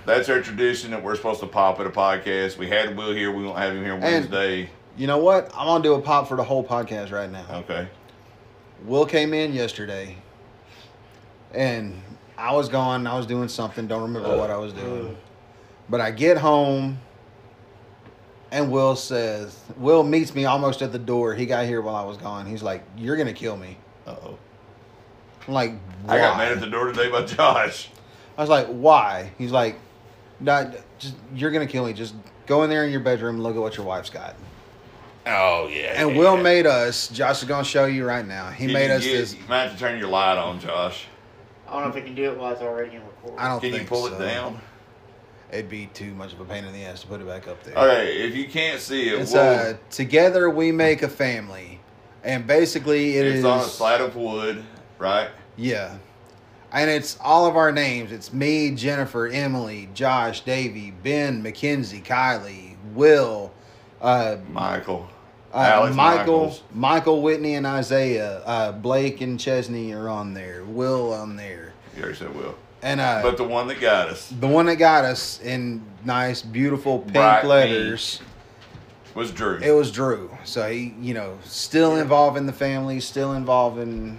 that's 0.07 0.29
our 0.29 0.41
tradition 0.41 0.91
that 0.93 1.03
we're 1.03 1.17
supposed 1.17 1.41
to 1.41 1.47
pop 1.47 1.81
at 1.81 1.87
a 1.87 1.91
podcast. 1.91 2.57
We 2.59 2.69
had 2.69 2.97
Will 2.97 3.12
here. 3.12 3.33
We 3.33 3.45
won't 3.45 3.59
have 3.59 3.75
him 3.75 3.85
here 3.85 3.97
Wednesday. 3.97 4.71
You 4.97 5.07
know 5.07 5.19
what? 5.19 5.51
I'm 5.57 5.67
gonna 5.67 5.83
do 5.83 5.95
a 5.95 6.01
pop 6.03 6.29
for 6.29 6.37
the 6.37 6.45
whole 6.45 6.65
podcast 6.65 7.11
right 7.12 7.31
now. 7.31 7.45
Okay. 7.51 7.89
Will 8.85 9.05
came 9.07 9.35
in 9.35 9.53
yesterday, 9.53 10.17
and 11.53 12.01
I 12.39 12.55
was 12.55 12.69
gone. 12.69 13.07
I 13.07 13.17
was 13.17 13.27
doing 13.27 13.49
something. 13.49 13.87
Don't 13.87 14.03
remember 14.03 14.37
what 14.37 14.51
I 14.51 14.57
was 14.57 14.73
doing. 14.73 15.17
But 15.89 16.01
I 16.01 16.11
get 16.12 16.39
home, 16.39 16.99
and 18.52 18.70
Will 18.70 18.97
says, 18.97 19.59
Will 19.77 20.02
meets 20.02 20.35
me 20.35 20.44
almost 20.44 20.82
at 20.82 20.93
the 20.93 20.98
door. 20.98 21.35
He 21.35 21.47
got 21.47 21.66
here 21.66 21.81
while 21.81 21.94
I 21.97 22.05
was 22.05 22.16
gone. 22.16 22.47
He's 22.47 22.62
like, 22.62 22.82
"You're 22.97 23.16
gonna 23.16 23.32
kill 23.32 23.56
me." 23.56 23.77
Uh 24.06 24.16
oh. 24.22 24.39
I'm 25.48 25.55
like, 25.55 25.72
why? 26.05 26.14
I 26.14 26.18
got 26.18 26.36
met 26.39 26.52
at 26.52 26.60
the 26.60 26.66
door 26.66 26.86
today 26.93 27.10
by 27.10 27.22
Josh. 27.24 27.89
I 28.36 28.40
was 28.40 28.51
like, 28.51 28.66
"Why?" 28.68 29.32
He's 29.39 29.52
like, 29.52 29.77
"Not 30.40 30.74
just 30.98 31.14
you're 31.35 31.51
gonna 31.51 31.66
kill 31.66 31.86
me. 31.86 31.93
Just 31.93 32.14
go 32.47 32.62
in 32.62 32.70
there 32.70 32.85
in 32.85 32.90
your 32.90 33.01
bedroom 33.01 33.36
and 33.36 33.43
look 33.44 33.55
at 33.56 33.60
what 33.62 33.77
your 33.77 33.86
wife's 33.86 34.10
got." 34.10 34.35
Oh 35.27 35.68
yeah. 35.68 35.93
And 36.01 36.10
yeah. 36.12 36.18
Will 36.18 36.36
made 36.36 36.66
us. 36.66 37.09
Josh 37.09 37.43
is 37.43 37.48
gonna 37.48 37.64
show 37.64 37.85
you 37.86 38.05
right 38.06 38.27
now. 38.27 38.51
He 38.51 38.64
Can 38.66 38.72
made 38.74 38.89
you 38.89 38.94
us 38.94 39.05
get- 39.05 39.12
this. 39.12 39.35
You 39.35 39.40
might 39.48 39.62
have 39.62 39.72
to 39.72 39.78
turn 39.78 39.98
your 39.98 40.09
light 40.09 40.39
on, 40.39 40.60
Josh. 40.60 41.06
I 41.68 41.72
don't 41.74 41.82
know 41.82 41.89
if 41.90 41.94
we 41.94 42.01
can 42.02 42.14
do 42.16 42.24
it 42.32 42.36
while 42.39 42.52
it's 42.52 42.62
already 42.62 42.97
in 42.97 43.02
record. 43.02 43.39
I 43.39 43.48
don't 43.48 43.60
Can 43.60 43.70
you 43.70 43.77
think 43.77 43.89
pull 43.89 44.09
so. 44.09 44.14
it 44.14 44.18
down? 44.18 44.60
It'd 45.52 45.68
be 45.68 45.86
too 45.94 46.14
much 46.14 46.32
of 46.32 46.40
a 46.40 46.44
pain 46.44 46.64
in 46.64 46.72
the 46.72 46.85
ass 46.85 47.01
to 47.02 47.06
put 47.09 47.20
it 47.20 47.27
back 47.27 47.48
up 47.48 47.62
there. 47.64 47.77
Okay, 47.77 48.18
if 48.22 48.36
you 48.36 48.47
can't 48.48 48.81
see 48.81 49.09
it, 49.09 49.20
It's 49.20 49.32
we'll, 49.32 49.43
uh, 49.43 49.74
together 49.90 50.48
we 50.48 50.70
make 50.72 51.02
a 51.02 51.09
family, 51.09 51.81
and 52.22 52.47
basically 52.47 53.16
it 53.16 53.27
it's 53.27 53.39
is 53.40 53.44
on 53.44 53.60
a 53.60 53.64
slat 53.64 54.01
of 54.01 54.14
wood, 54.16 54.62
right? 54.98 55.28
yeah, 55.56 55.97
and 56.72 56.89
it's 56.89 57.18
all 57.20 57.47
of 57.47 57.56
our 57.56 57.72
names. 57.72 58.12
It's 58.12 58.32
me, 58.32 58.70
Jennifer, 58.70 59.27
Emily, 59.27 59.89
Josh, 59.93 60.43
Davy, 60.43 60.93
Ben, 61.02 61.43
Mackenzie, 61.43 62.01
Kylie, 62.01 62.77
Will, 62.94 63.52
uh, 64.01 64.36
Michael. 64.52 65.09
uh, 65.52 65.56
Alex 65.59 65.97
Michael, 65.97 66.39
Michaels. 66.43 66.62
Michael, 66.72 67.22
Whitney, 67.22 67.56
and 67.56 67.66
Isaiah. 67.66 68.40
Uh, 68.47 68.70
Blake 68.70 69.20
and 69.20 69.39
Chesney 69.40 69.93
are 69.94 70.09
on 70.09 70.32
there. 70.32 70.62
Will 70.64 71.12
on 71.12 71.35
there, 71.35 71.72
You 71.97 72.05
already 72.05 72.18
said 72.18 72.36
Will. 72.36 72.55
And 72.82 73.01
uh, 73.01 73.20
But 73.23 73.36
the 73.36 73.44
one 73.44 73.66
that 73.69 73.81
got 73.81 74.09
us. 74.09 74.28
the 74.40 74.47
one 74.48 74.66
that 74.66 74.77
got 74.77 75.05
us 75.05 75.40
in 75.40 75.82
nice, 76.05 76.43
beautiful 76.43 77.01
pink 77.01 77.12
Bright 77.15 77.44
letters 77.44 78.20
Was 79.15 79.31
Drew? 79.32 79.59
It 79.59 79.73
was 79.73 79.90
Drew. 79.90 80.31
So 80.44 80.69
he, 80.70 80.94
you 81.01 81.15
know, 81.15 81.39
still 81.44 81.97
involved 81.97 82.36
in 82.39 82.47
the 82.47 82.52
family, 82.52 83.01
still 83.01 83.32
involved 83.35 83.78
in, 83.78 84.19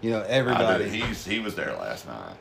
you 0.00 0.10
know, 0.10 0.22
everybody. 0.28 0.88
He's 0.88 1.24
he 1.24 1.40
was 1.40 1.54
there 1.54 1.72
last 1.76 2.06
night. 2.06 2.36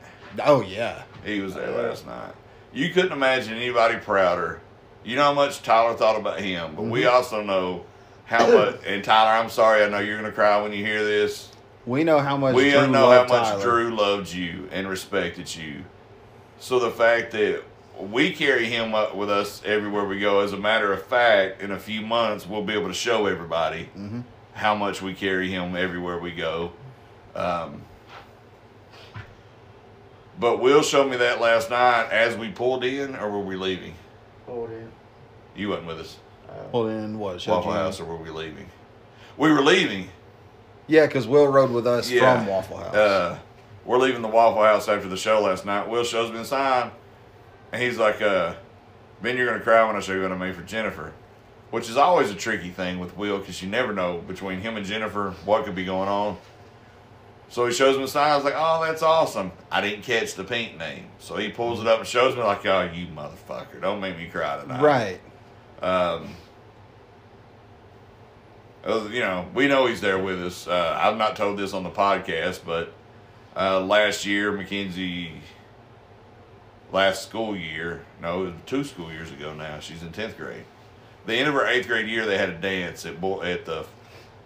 oh 0.45 0.61
yeah. 0.61 1.03
He 1.26 1.40
was 1.40 1.53
there 1.53 1.72
last 1.72 2.06
night. 2.06 2.34
You 2.73 2.90
couldn't 2.90 3.11
imagine 3.11 3.53
anybody 3.53 3.98
prouder. 3.98 4.60
You 5.06 5.15
know 5.15 5.23
how 5.23 5.34
much 5.34 5.61
Tyler 5.64 5.95
thought 5.95 6.18
about 6.19 6.40
him, 6.40 6.76
but 6.76 6.84
we 6.84 7.02
Mm-hmm. 7.02 7.15
also 7.15 7.41
know 7.44 7.85
how 8.26 8.48
much. 8.52 8.80
And 8.85 9.03
Tyler, 9.03 9.31
I'm 9.41 9.49
sorry. 9.49 9.84
I 9.84 9.90
know 9.90 9.99
you're 9.99 10.15
gonna 10.18 10.31
cry 10.31 10.61
when 10.61 10.72
you 10.73 10.84
hear 10.85 11.03
this. 11.03 11.49
We 11.85 12.03
know 12.03 12.19
how 12.19 12.38
much 12.38 12.55
we 12.55 12.72
Drew 12.72 12.88
know 12.88 13.10
how 13.11 13.18
loved 13.19 13.30
much 13.30 13.43
Tyler. 13.47 13.61
Drew 13.64 13.95
loved 13.95 14.31
you 14.34 14.69
and 14.72 14.88
respected 14.88 15.53
you. 15.55 15.84
So 16.60 16.80
the 16.80 16.91
fact 16.91 17.31
that 17.31 17.64
we 17.99 18.31
carry 18.31 18.65
him 18.65 18.95
up 18.95 19.15
with 19.15 19.30
us 19.30 19.61
everywhere 19.65 20.05
we 20.05 20.19
go, 20.19 20.39
as 20.39 20.53
a 20.53 20.57
matter 20.57 20.93
of 20.93 21.05
fact, 21.05 21.61
in 21.61 21.72
a 21.72 21.80
few 21.80 22.01
months 22.01 22.47
we'll 22.47 22.64
be 22.64 22.73
able 22.73 22.88
to 22.88 22.93
show 22.93 23.26
everybody 23.27 23.89
Mhm. 23.97 24.23
how 24.53 24.76
much 24.76 25.01
we 25.01 25.14
carry 25.14 25.49
him 25.49 25.76
everywhere 25.76 26.18
we 26.18 26.31
go. 26.31 26.72
Um, 27.35 27.81
but 30.39 30.60
Will 30.60 30.81
showed 30.81 31.10
me 31.11 31.18
that 31.18 31.39
last 31.41 31.69
night 31.69 32.10
as 32.11 32.35
we 32.38 32.49
pulled 32.49 32.84
in, 32.84 33.15
or 33.15 33.30
were 33.30 33.39
we 33.39 33.55
leaving? 33.55 33.93
Pulled 34.47 34.72
in. 34.72 34.91
You 35.55 35.69
wasn't 35.69 35.88
with 35.88 35.99
us. 35.99 36.18
Pulled 36.72 36.89
in. 36.89 37.19
what? 37.19 37.41
showed 37.41 37.53
Waffle 37.53 37.72
you- 37.72 37.77
House, 37.77 37.99
or 37.99 38.05
were 38.05 38.15
we 38.18 38.30
leaving? 38.30 38.69
We 39.38 39.51
were 39.51 39.61
leaving. 39.61 40.10
Yeah, 40.88 41.05
because 41.05 41.27
Will 41.27 41.47
rode 41.47 41.72
with 41.72 41.88
us 41.88 42.10
Yeah. 42.10 42.38
from 42.38 42.47
Waffle 42.47 42.77
House. 42.77 42.95
Uh, 42.95 43.38
we're 43.85 43.97
leaving 43.97 44.22
the 44.22 44.27
Waffle 44.27 44.64
House 44.64 44.88
after 44.89 45.07
the 45.07 45.18
show 45.18 45.41
last 45.41 45.65
night. 45.65 45.88
Will 45.88 46.03
shows 46.03 46.31
me 46.31 46.38
the 46.38 46.45
sign, 46.45 46.91
and 47.72 47.81
he's 47.81 47.97
like, 47.97 48.22
uh, 48.22 48.53
"Ben, 49.22 49.38
you're 49.38 49.45
gonna 49.47 49.60
cry 49.64 49.84
when 49.85 49.95
I 49.95 49.99
show 49.99 50.14
you 50.14 50.22
what 50.23 50.31
I 50.31 50.35
made 50.35 50.55
for 50.55 50.61
Jennifer," 50.64 51.14
which 51.72 51.89
is 51.89 51.97
always 51.97 52.31
a 52.31 52.35
tricky 52.35 52.69
thing 52.69 52.99
with 52.99 53.15
Will 53.18 53.39
because 53.39 53.61
you 53.61 53.69
never 53.69 53.93
know 53.93 54.18
between 54.27 54.60
him 54.61 54.76
and 54.77 54.85
Jennifer 54.85 55.34
what 55.45 55.64
could 55.65 55.76
be 55.76 55.85
going 55.85 56.10
on. 56.10 56.38
So 57.49 57.65
he 57.68 57.72
shows 57.73 57.95
me 57.97 58.03
the 58.03 58.07
sign. 58.10 58.31
I 58.31 58.35
was 58.35 58.43
like, 58.45 58.55
"Oh, 58.57 58.84
that's 58.84 59.03
awesome." 59.03 59.51
I 59.72 59.80
didn't 59.80 60.01
catch 60.03 60.34
the 60.35 60.43
pink 60.43 60.77
name, 60.77 61.05
so 61.19 61.35
he 61.38 61.49
pulls 61.49 61.80
it 61.80 61.88
up 61.88 61.99
and 61.99 62.07
shows 62.07 62.35
me 62.35 62.41
like, 62.43 62.65
"Oh, 62.65 62.89
you 62.93 63.07
motherfucker! 63.07 63.80
Don't 63.81 63.99
make 64.01 64.18
me 64.18 64.26
cry 64.27 64.60
tonight." 64.60 64.81
right. 64.81 65.19
Um, 65.81 66.30
you 68.85 69.19
know, 69.19 69.47
we 69.53 69.68
know 69.68 69.85
he's 69.85 70.01
there 70.01 70.19
with 70.19 70.41
us. 70.43 70.68
Uh, 70.68 70.99
I've 71.01 71.18
not 71.18 71.35
told 71.35 71.57
this 71.57 71.73
on 71.73 71.84
the 71.84 71.89
podcast, 71.89 72.61
but 72.65 72.93
uh, 73.55 73.80
last 73.81 74.26
year, 74.26 74.51
Mackenzie, 74.51 75.34
last 76.91 77.23
school 77.27 77.55
year, 77.55 78.05
no, 78.22 78.53
two 78.65 78.84
school 78.84 79.11
years 79.11 79.31
ago 79.31 79.53
now, 79.53 79.80
she's 79.80 80.01
in 80.03 80.10
10th 80.10 80.38
grade. 80.38 80.65
The 81.26 81.35
end 81.35 81.47
of 81.47 81.53
her 81.53 81.65
eighth 81.65 81.88
grade 81.88 82.07
year, 82.07 82.26
they 82.26 82.38
had 82.38 82.49
a 82.49 82.57
dance 82.57 83.05
at 83.05 83.22
Bo- 83.22 83.43
at 83.43 83.65
the 83.65 83.85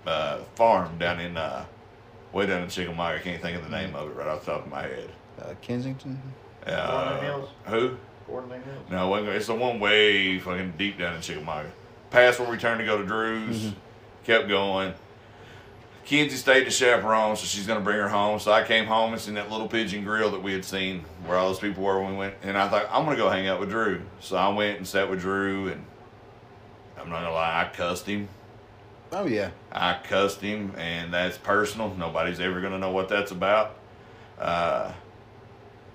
uh, 0.05 0.37
farm 0.55 0.97
down 0.99 1.19
in, 1.19 1.35
uh, 1.35 1.65
way 2.31 2.45
down 2.45 2.63
in 2.63 2.69
Chickamauga. 2.69 3.15
I 3.15 3.19
can't 3.19 3.41
think 3.41 3.57
of 3.57 3.63
the 3.63 3.71
name 3.71 3.95
of 3.95 4.09
it 4.09 4.13
right 4.15 4.27
off 4.27 4.45
the 4.45 4.51
top 4.51 4.65
of 4.65 4.71
my 4.71 4.83
head. 4.83 5.09
Uh, 5.41 5.53
Kensington. 5.61 6.21
Uh, 6.65 7.45
who? 7.65 7.97
Gordon 8.27 8.61
Hills. 8.61 8.85
No, 8.91 9.15
it's 9.15 9.47
the 9.47 9.55
one 9.55 9.79
way 9.79 10.37
fucking 10.37 10.73
deep 10.77 10.99
down 10.99 11.15
in 11.15 11.21
Chickamauga. 11.21 11.71
Past 12.11 12.39
where 12.39 12.49
we 12.49 12.57
turned 12.57 12.79
to 12.79 12.85
go 12.85 12.97
to 12.97 13.05
Drew's, 13.05 13.71
kept 14.27 14.49
going. 14.49 14.93
Kenzie 16.05 16.35
stayed 16.35 16.65
to 16.65 16.69
chaperone, 16.69 17.35
so 17.35 17.45
she's 17.45 17.65
gonna 17.65 17.81
bring 17.81 17.97
her 17.97 18.09
home. 18.09 18.39
So 18.39 18.51
I 18.51 18.63
came 18.63 18.85
home 18.85 19.13
and 19.13 19.21
seen 19.21 19.33
that 19.35 19.49
little 19.49 19.67
pigeon 19.67 20.03
grill 20.03 20.31
that 20.31 20.43
we 20.43 20.53
had 20.53 20.63
seen 20.63 21.03
where 21.25 21.37
all 21.37 21.47
those 21.47 21.59
people 21.59 21.83
were 21.83 22.01
when 22.01 22.11
we 22.11 22.17
went. 22.17 22.35
And 22.43 22.57
I 22.57 22.67
thought 22.67 22.87
I'm 22.91 23.05
gonna 23.05 23.17
go 23.17 23.29
hang 23.29 23.47
out 23.47 23.59
with 23.59 23.69
Drew. 23.69 24.01
So 24.19 24.35
I 24.35 24.49
went 24.49 24.77
and 24.77 24.87
sat 24.87 25.09
with 25.09 25.21
Drew, 25.21 25.69
and 25.69 25.85
I'm 26.97 27.09
not 27.09 27.21
gonna 27.21 27.31
lie, 27.31 27.61
I 27.61 27.75
cussed 27.75 28.05
him. 28.05 28.27
Oh 29.11 29.25
yeah. 29.25 29.51
I 29.71 29.97
cussed 30.03 30.41
him, 30.41 30.73
and 30.77 31.13
that's 31.13 31.37
personal. 31.37 31.95
Nobody's 31.95 32.41
ever 32.41 32.59
gonna 32.61 32.79
know 32.79 32.91
what 32.91 33.07
that's 33.09 33.31
about. 33.31 33.77
Uh, 34.37 34.91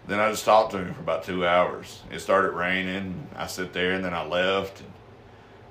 then 0.07 0.21
I 0.21 0.31
just 0.31 0.45
talked 0.45 0.73
to 0.73 0.79
him 0.79 0.93
for 0.95 1.01
about 1.01 1.25
two 1.25 1.47
hours. 1.47 2.03
It 2.11 2.21
started 2.21 2.53
raining. 2.53 3.29
I 3.37 3.47
sit 3.47 3.73
there, 3.75 3.93
and 3.93 4.05
then 4.05 4.15
I 4.15 4.27
left. 4.27 4.83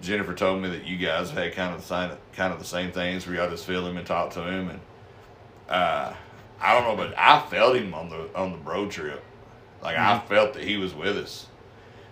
Jennifer 0.02 0.34
told 0.34 0.62
me 0.62 0.70
that 0.70 0.86
you 0.86 0.98
guys 0.98 1.30
had 1.30 1.54
kind 1.54 1.74
of 1.74 1.82
the 1.82 1.88
same, 1.88 2.12
kind 2.34 2.52
of 2.52 2.60
the 2.60 2.66
same 2.66 2.92
things 2.92 3.26
where 3.26 3.36
y'all 3.36 3.50
just 3.50 3.66
feel 3.66 3.86
him 3.86 3.98
and 3.98 4.06
talk 4.06 4.32
to 4.32 4.42
him. 4.42 4.70
And 4.70 4.80
uh, 5.70 6.14
I 6.60 6.74
don't 6.74 6.84
know, 6.84 6.96
but 7.04 7.18
I 7.18 7.42
felt 7.50 7.76
him 7.76 7.94
on 7.94 8.10
the 8.10 8.28
on 8.36 8.52
the 8.52 8.58
road 8.60 8.92
trip. 8.92 9.24
Like 9.82 9.98
I 9.98 10.20
felt 10.20 10.54
that 10.54 10.64
he 10.64 10.78
was 10.78 10.94
with 10.94 11.18
us. 11.18 11.48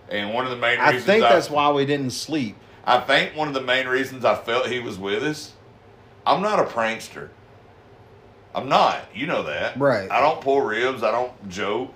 And 0.08 0.34
one 0.34 0.44
of 0.44 0.50
the 0.50 0.56
main 0.56 0.78
I 0.80 0.98
think 0.98 1.22
that's 1.22 1.50
why 1.50 1.70
we 1.70 1.86
didn't 1.86 2.10
sleep. 2.10 2.56
I 2.84 2.98
think 3.00 3.36
one 3.36 3.48
of 3.48 3.54
the 3.54 3.60
main 3.60 3.86
reasons 3.86 4.24
I 4.24 4.34
felt 4.34 4.66
he 4.66 4.80
was 4.80 4.98
with 4.98 5.22
us, 5.22 5.52
I'm 6.26 6.42
not 6.42 6.58
a 6.58 6.64
prankster. 6.64 7.28
I'm 8.54 8.68
not. 8.68 9.04
You 9.14 9.26
know 9.28 9.44
that. 9.44 9.78
Right. 9.78 10.10
I 10.10 10.20
don't 10.20 10.40
pull 10.40 10.60
ribs. 10.62 11.02
I 11.04 11.12
don't 11.12 11.48
joke. 11.48 11.92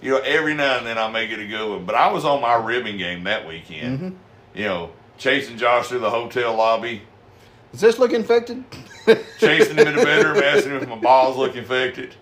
You 0.00 0.12
know, 0.12 0.18
every 0.18 0.54
now 0.54 0.78
and 0.78 0.86
then 0.86 0.96
I 0.96 1.10
make 1.10 1.30
it 1.30 1.38
a 1.38 1.46
good 1.46 1.68
one. 1.68 1.84
But 1.84 1.94
I 1.94 2.10
was 2.10 2.24
on 2.24 2.40
my 2.40 2.54
ribbing 2.54 2.96
game 2.96 3.24
that 3.24 3.46
weekend. 3.46 4.00
Mhm. 4.00 4.14
You 4.54 4.64
know, 4.64 4.90
chasing 5.20 5.58
Josh 5.58 5.88
through 5.88 6.00
the 6.00 6.10
hotel 6.10 6.56
lobby, 6.56 7.02
Does 7.70 7.82
this 7.82 7.98
look 7.98 8.12
infected? 8.12 8.64
chasing 9.38 9.76
him 9.76 9.86
in 9.86 9.96
the 9.96 10.02
bedroom, 10.04 10.38
asking 10.42 10.72
him 10.72 10.82
if 10.82 10.88
my 10.88 10.96
balls 10.96 11.36
look 11.36 11.54
infected, 11.54 12.14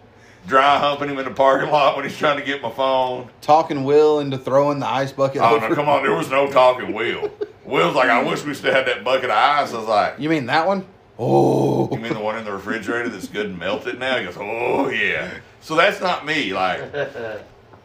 dry 0.46 0.78
humping 0.78 1.08
him 1.08 1.18
in 1.18 1.24
the 1.24 1.30
parking 1.30 1.70
lot 1.70 1.96
when 1.96 2.04
he's 2.04 2.18
trying 2.18 2.38
to 2.38 2.44
get 2.44 2.60
my 2.60 2.70
phone. 2.70 3.30
Talking 3.40 3.84
Will 3.84 4.18
into 4.20 4.36
throwing 4.36 4.80
the 4.80 4.86
ice 4.86 5.12
bucket. 5.12 5.40
Oh, 5.40 5.56
over. 5.56 5.68
no, 5.70 5.74
come 5.74 5.88
on. 5.88 6.02
There 6.02 6.14
was 6.14 6.28
no 6.28 6.50
talking 6.50 6.92
Will. 6.92 7.30
Will's 7.64 7.94
like, 7.94 8.10
I 8.10 8.22
wish 8.22 8.44
we 8.44 8.54
still 8.54 8.74
had 8.74 8.86
that 8.86 9.04
bucket 9.04 9.26
of 9.26 9.36
ice. 9.36 9.72
I 9.72 9.78
was 9.78 9.86
like, 9.86 10.18
You 10.18 10.28
mean 10.28 10.46
that 10.46 10.66
one? 10.66 10.84
Oh. 11.18 11.88
You 11.92 11.98
mean 11.98 12.14
the 12.14 12.20
one 12.20 12.38
in 12.38 12.44
the 12.44 12.52
refrigerator 12.52 13.08
that's 13.08 13.28
good 13.28 13.46
and 13.46 13.58
melted 13.58 13.98
now? 13.98 14.18
He 14.18 14.24
goes, 14.24 14.36
Oh 14.38 14.88
yeah. 14.88 15.38
So 15.60 15.76
that's 15.76 16.00
not 16.00 16.24
me. 16.24 16.52
Like 16.52 16.94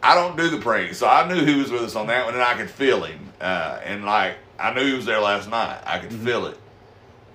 I 0.01 0.15
don't 0.15 0.37
do 0.37 0.49
the 0.49 0.57
prank. 0.59 0.93
So 0.93 1.07
I 1.07 1.27
knew 1.27 1.45
he 1.45 1.55
was 1.55 1.71
with 1.71 1.81
us 1.81 1.95
on 1.95 2.07
that 2.07 2.25
one 2.25 2.33
and 2.33 2.43
I 2.43 2.53
could 2.55 2.69
feel 2.69 3.03
him. 3.03 3.19
Uh, 3.41 3.79
and 3.83 4.05
like 4.05 4.35
I 4.59 4.73
knew 4.73 4.85
he 4.85 4.93
was 4.93 5.05
there 5.05 5.19
last 5.19 5.49
night. 5.49 5.81
I 5.85 5.99
could 5.99 6.13
feel 6.13 6.45
it. 6.45 6.57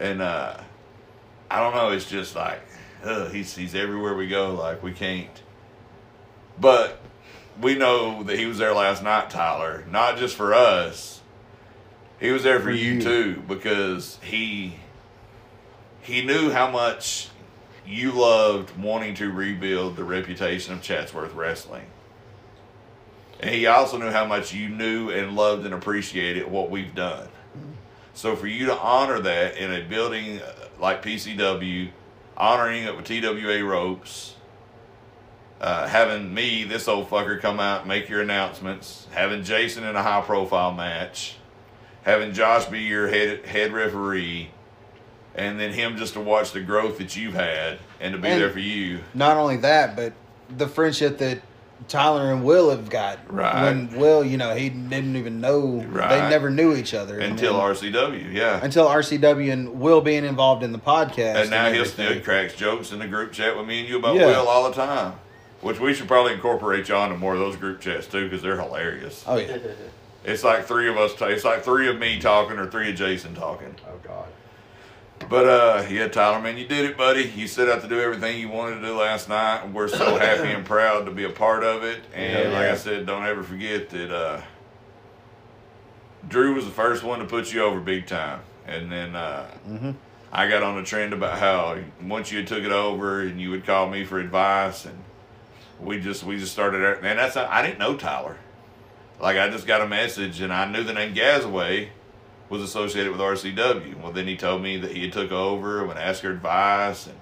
And 0.01 0.23
uh, 0.23 0.57
I 1.51 1.61
don't 1.61 1.74
know, 1.74 1.90
it's 1.90 2.09
just 2.09 2.36
like 2.36 2.61
ugh, 3.05 3.31
he's 3.32 3.55
he's 3.57 3.74
everywhere 3.74 4.15
we 4.15 4.28
go, 4.28 4.55
like 4.55 4.82
we 4.82 4.93
can't. 4.93 5.43
But 6.61 7.01
we 7.61 7.74
know 7.77 8.23
that 8.24 8.39
he 8.39 8.47
was 8.47 8.59
there 8.59 8.74
last 8.74 9.03
night, 9.03 9.31
Tyler, 9.31 9.85
not 9.90 10.16
just 10.19 10.36
for 10.36 10.55
us. 10.55 11.20
He 12.20 12.31
was 12.31 12.43
there 12.43 12.59
for, 12.59 12.65
For 12.66 12.70
you 12.73 12.95
you. 12.95 13.01
too, 13.01 13.43
because 13.47 14.19
he 14.23 14.77
he 16.03 16.24
knew 16.24 16.51
how 16.51 16.70
much 16.70 17.28
you 17.86 18.12
loved 18.12 18.77
wanting 18.78 19.15
to 19.15 19.31
rebuild 19.31 19.97
the 19.97 20.05
reputation 20.05 20.73
of 20.74 20.82
Chatsworth 20.82 21.35
Wrestling. 21.35 21.86
And 23.40 23.55
he 23.55 23.66
also 23.66 23.98
knew 23.98 24.10
how 24.10 24.27
much 24.27 24.52
you 24.52 24.69
knew 24.69 25.10
and 25.10 25.36
loved 25.36 25.65
and 25.65 25.74
appreciated 25.74 26.51
what 26.51 26.70
we've 26.70 26.94
done. 26.94 27.28
So 28.15 28.35
for 28.35 28.48
you 28.48 28.66
to 28.66 28.77
honor 28.77 29.20
that 29.20 29.56
in 29.56 29.73
a 29.73 29.82
building 29.82 30.40
uh, 30.40 30.52
like 30.81 31.02
PCW, 31.05 31.90
honoring 32.36 32.82
it 32.85 32.97
with 32.97 33.05
TWA 33.05 33.62
ropes, 33.65 34.35
uh, 35.60 35.86
having 35.86 36.32
me, 36.35 36.65
this 36.65 36.89
old 36.89 37.09
fucker, 37.09 37.40
come 37.40 37.60
out 37.60 37.81
and 37.81 37.89
make 37.89 38.09
your 38.09 38.20
announcements, 38.20 39.06
having 39.12 39.44
Jason 39.44 39.85
in 39.85 39.94
a 39.94 40.02
high 40.02 40.20
profile 40.20 40.73
match, 40.73 41.36
having 42.02 42.32
Josh 42.32 42.66
be 42.66 42.81
your 42.81 43.09
head 43.09 43.44
head 43.44 43.73
referee, 43.73 44.51
and 45.35 45.59
then 45.59 45.73
him 45.73 45.97
just 45.97 46.15
to 46.15 46.20
watch 46.20 46.52
the 46.52 46.60
growth 46.60 46.98
that 46.98 47.16
you've 47.16 47.35
had 47.35 47.78
and 48.01 48.15
to 48.15 48.19
be 48.20 48.28
And- 48.28 48.40
there 48.40 48.51
for 48.51 48.59
you. 48.60 49.01
Not 49.15 49.36
only 49.36 49.56
that, 49.59 49.94
but 49.97 50.12
the 50.48 50.66
friendship 50.69 51.19
that 51.19 51.39
Tyler 51.87 52.33
and 52.33 52.45
Will 52.45 52.71
have 52.71 52.91
got. 52.91 53.19
Right. 53.33 53.63
When 53.65 53.97
Will, 53.99 54.25
you 54.25 54.37
know, 54.37 54.55
he 54.55 54.69
didn't 54.69 55.17
even 55.17 55.41
know. 55.41 55.85
Right. 55.89 56.09
They 56.09 56.29
never 56.29 56.51
knew 56.51 56.75
each 56.75 56.93
other. 56.95 57.19
Until 57.21 57.55
then- 57.55 57.93
RCW, 57.93 58.33
yeah. 58.33 58.61
until 58.63 58.87
RCW 58.89 59.53
and 59.53 59.81
Will 59.81 60.01
being 60.01 60.25
involved 60.25 60.63
in 60.63 60.73
the 60.73 60.79
podcast. 60.79 61.43
And 61.43 61.51
now 61.51 61.71
he'll 61.73 61.85
still 61.85 62.21
cracks 62.21 62.55
jokes 62.55 62.93
in 62.93 62.99
the 62.99 63.07
group 63.09 63.33
chat 63.33 63.57
with 63.57 63.67
me 63.67 63.81
and 63.81 63.89
you 63.89 63.99
about 63.99 64.17
Yeah. 64.17 64.27
Will 64.27 64.49
all 64.49 64.69
the 64.69 64.75
time. 64.75 65.15
Which 65.61 65.81
we 65.81 65.93
should 65.95 66.09
probably 66.09 66.35
incorporate 66.35 66.89
you 66.89 66.95
on 66.95 67.11
to 67.11 67.17
more 67.17 67.35
of 67.35 67.41
those 67.41 67.57
group 67.57 67.81
chats 67.81 68.07
too, 68.07 68.25
because 68.25 68.43
they're 68.43 68.61
hilarious. 68.61 69.25
Oh 69.27 69.37
yeah. 69.37 69.57
It's 70.25 70.45
like 70.45 70.67
three 70.67 70.91
of 70.91 70.99
us. 70.99 71.15
ta- 71.15 71.27
It's 71.27 71.45
like 71.45 71.63
three 71.65 71.89
of 71.89 71.99
me 71.99 72.19
talking 72.21 72.59
or 72.59 72.67
three 72.69 72.91
of 72.91 72.97
Jason 72.97 73.35
talking. 73.35 73.75
God. 74.03 74.08
But 75.29 75.47
uh, 75.47 75.87
yeah, 75.91 76.09
Tyler, 76.09 76.41
man, 76.41 76.57
you 76.57 76.67
did 76.67 76.87
it, 76.87 76.97
buddy. 76.97 77.25
You 77.37 77.47
set 77.47 77.69
out 77.69 77.83
to 77.83 77.89
do 77.89 78.01
everything 78.01 78.41
you 78.41 78.49
wanted 78.49 78.77
to 78.81 78.87
do 78.87 78.97
last 78.97 79.29
night, 79.29 79.71
we're 79.73 79.89
so 79.89 80.17
happy 80.19 80.49
and 80.49 80.65
proud 80.65 81.05
to 81.05 81.11
be 81.11 81.25
a 81.25 81.31
part 81.31 81.63
of 81.65 81.83
it. 81.85 82.01
And 82.15 82.51
Yeah. 82.53 82.59
like 82.59 82.69
I 82.69 82.77
said, 82.77 83.05
don't 83.05 83.25
ever 83.25 83.43
forget 83.43 83.91
that 83.91 84.11
uh, 84.11 84.41
Drew 86.27 86.55
was 86.55 86.65
the 86.65 86.71
first 86.71 87.03
one 87.03 87.19
to 87.19 87.25
put 87.27 87.53
you 87.53 87.63
over 87.63 87.79
big 87.81 88.07
time, 88.07 88.41
and 88.67 88.91
then 88.91 89.15
uh, 89.15 89.47
Mhm. 89.69 89.95
I 90.33 90.47
got 90.49 90.63
on 90.63 90.79
a 90.79 90.85
trend 90.85 91.13
about 91.13 91.39
how 91.39 91.77
once 92.03 92.31
you 92.33 92.45
took 92.45 92.63
it 92.65 92.73
over, 92.73 93.21
and 93.23 93.41
you 93.41 93.51
would 93.51 93.65
call 93.67 93.89
me 93.89 94.05
for 94.05 94.19
advice, 94.19 94.85
and 94.87 94.99
we 95.81 96.01
just 96.01 96.23
we 96.25 96.39
just 96.39 96.53
started. 96.53 96.83
And 97.05 97.19
that's 97.19 97.37
I 97.37 97.63
didn't 97.63 97.79
know 97.79 97.97
Tyler. 97.97 98.37
Like 99.21 99.37
I 99.37 99.49
just 99.49 99.67
got 99.67 99.81
a 99.81 99.87
message, 99.89 100.41
and 100.41 100.53
I 100.53 100.65
knew 100.71 100.83
the 100.85 100.93
name 100.93 101.15
Gazaway 101.15 101.89
was 102.49 102.62
associated 102.62 103.12
with 103.12 103.20
RCW. 103.20 104.01
Well, 104.01 104.12
then 104.12 104.27
he 104.27 104.37
told 104.37 104.62
me 104.62 104.79
that 104.79 104.93
he 104.93 105.03
had 105.03 105.12
took 105.12 105.33
over 105.33 105.85
and 105.85 105.99
asked 105.99 106.23
her 106.23 106.31
advice, 106.31 107.07
and 107.07 107.16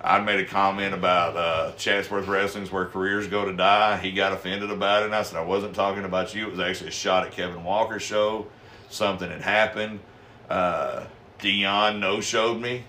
I 0.00 0.20
made 0.20 0.40
a 0.40 0.44
comment 0.44 0.94
about 0.94 1.36
uh, 1.36 1.72
Chatsworth 1.72 2.26
Wrestling's 2.26 2.70
where 2.70 2.86
careers 2.86 3.26
go 3.26 3.44
to 3.44 3.52
die. 3.52 3.98
He 3.98 4.12
got 4.12 4.32
offended 4.32 4.70
about 4.70 5.02
it, 5.02 5.06
and 5.06 5.14
I 5.14 5.22
said 5.22 5.38
I 5.38 5.44
wasn't 5.44 5.74
talking 5.74 6.04
about 6.04 6.34
you. 6.34 6.46
It 6.46 6.50
was 6.50 6.60
actually 6.60 6.88
a 6.88 6.92
shot 6.92 7.26
at 7.26 7.32
Kevin 7.32 7.64
Walker's 7.64 8.02
show. 8.02 8.46
Something 8.88 9.30
had 9.30 9.42
happened. 9.42 10.00
Uh, 10.50 11.06
Dion 11.38 11.98
no 11.98 12.20
showed 12.20 12.60
me. 12.60 12.84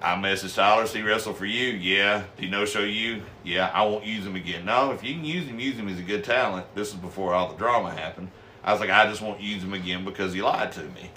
I 0.00 0.14
messaged 0.14 0.54
Tyler, 0.54 0.86
see 0.86 1.02
wrestle 1.02 1.34
for 1.34 1.46
you. 1.46 1.70
Yeah. 1.70 2.24
Did 2.36 2.44
he 2.44 2.50
no 2.50 2.64
show 2.64 2.84
you? 2.84 3.22
Yeah. 3.44 3.70
I 3.72 3.84
won't 3.84 4.04
use 4.04 4.24
him 4.24 4.36
again. 4.36 4.64
No, 4.64 4.92
if 4.92 5.02
you 5.02 5.14
can 5.14 5.24
use 5.24 5.46
him, 5.46 5.58
use 5.58 5.76
him. 5.76 5.88
He's 5.88 5.98
a 5.98 6.02
good 6.02 6.22
talent. 6.22 6.72
This 6.74 6.88
is 6.88 6.94
before 6.94 7.34
all 7.34 7.48
the 7.48 7.56
drama 7.56 7.90
happened. 7.90 8.30
I 8.64 8.72
was 8.72 8.80
like, 8.80 8.90
I 8.90 9.06
just 9.06 9.22
won't 9.22 9.40
use 9.40 9.62
him 9.62 9.72
again 9.72 10.04
because 10.04 10.32
he 10.32 10.42
lied 10.42 10.72
to 10.72 10.82
me. 10.82 11.10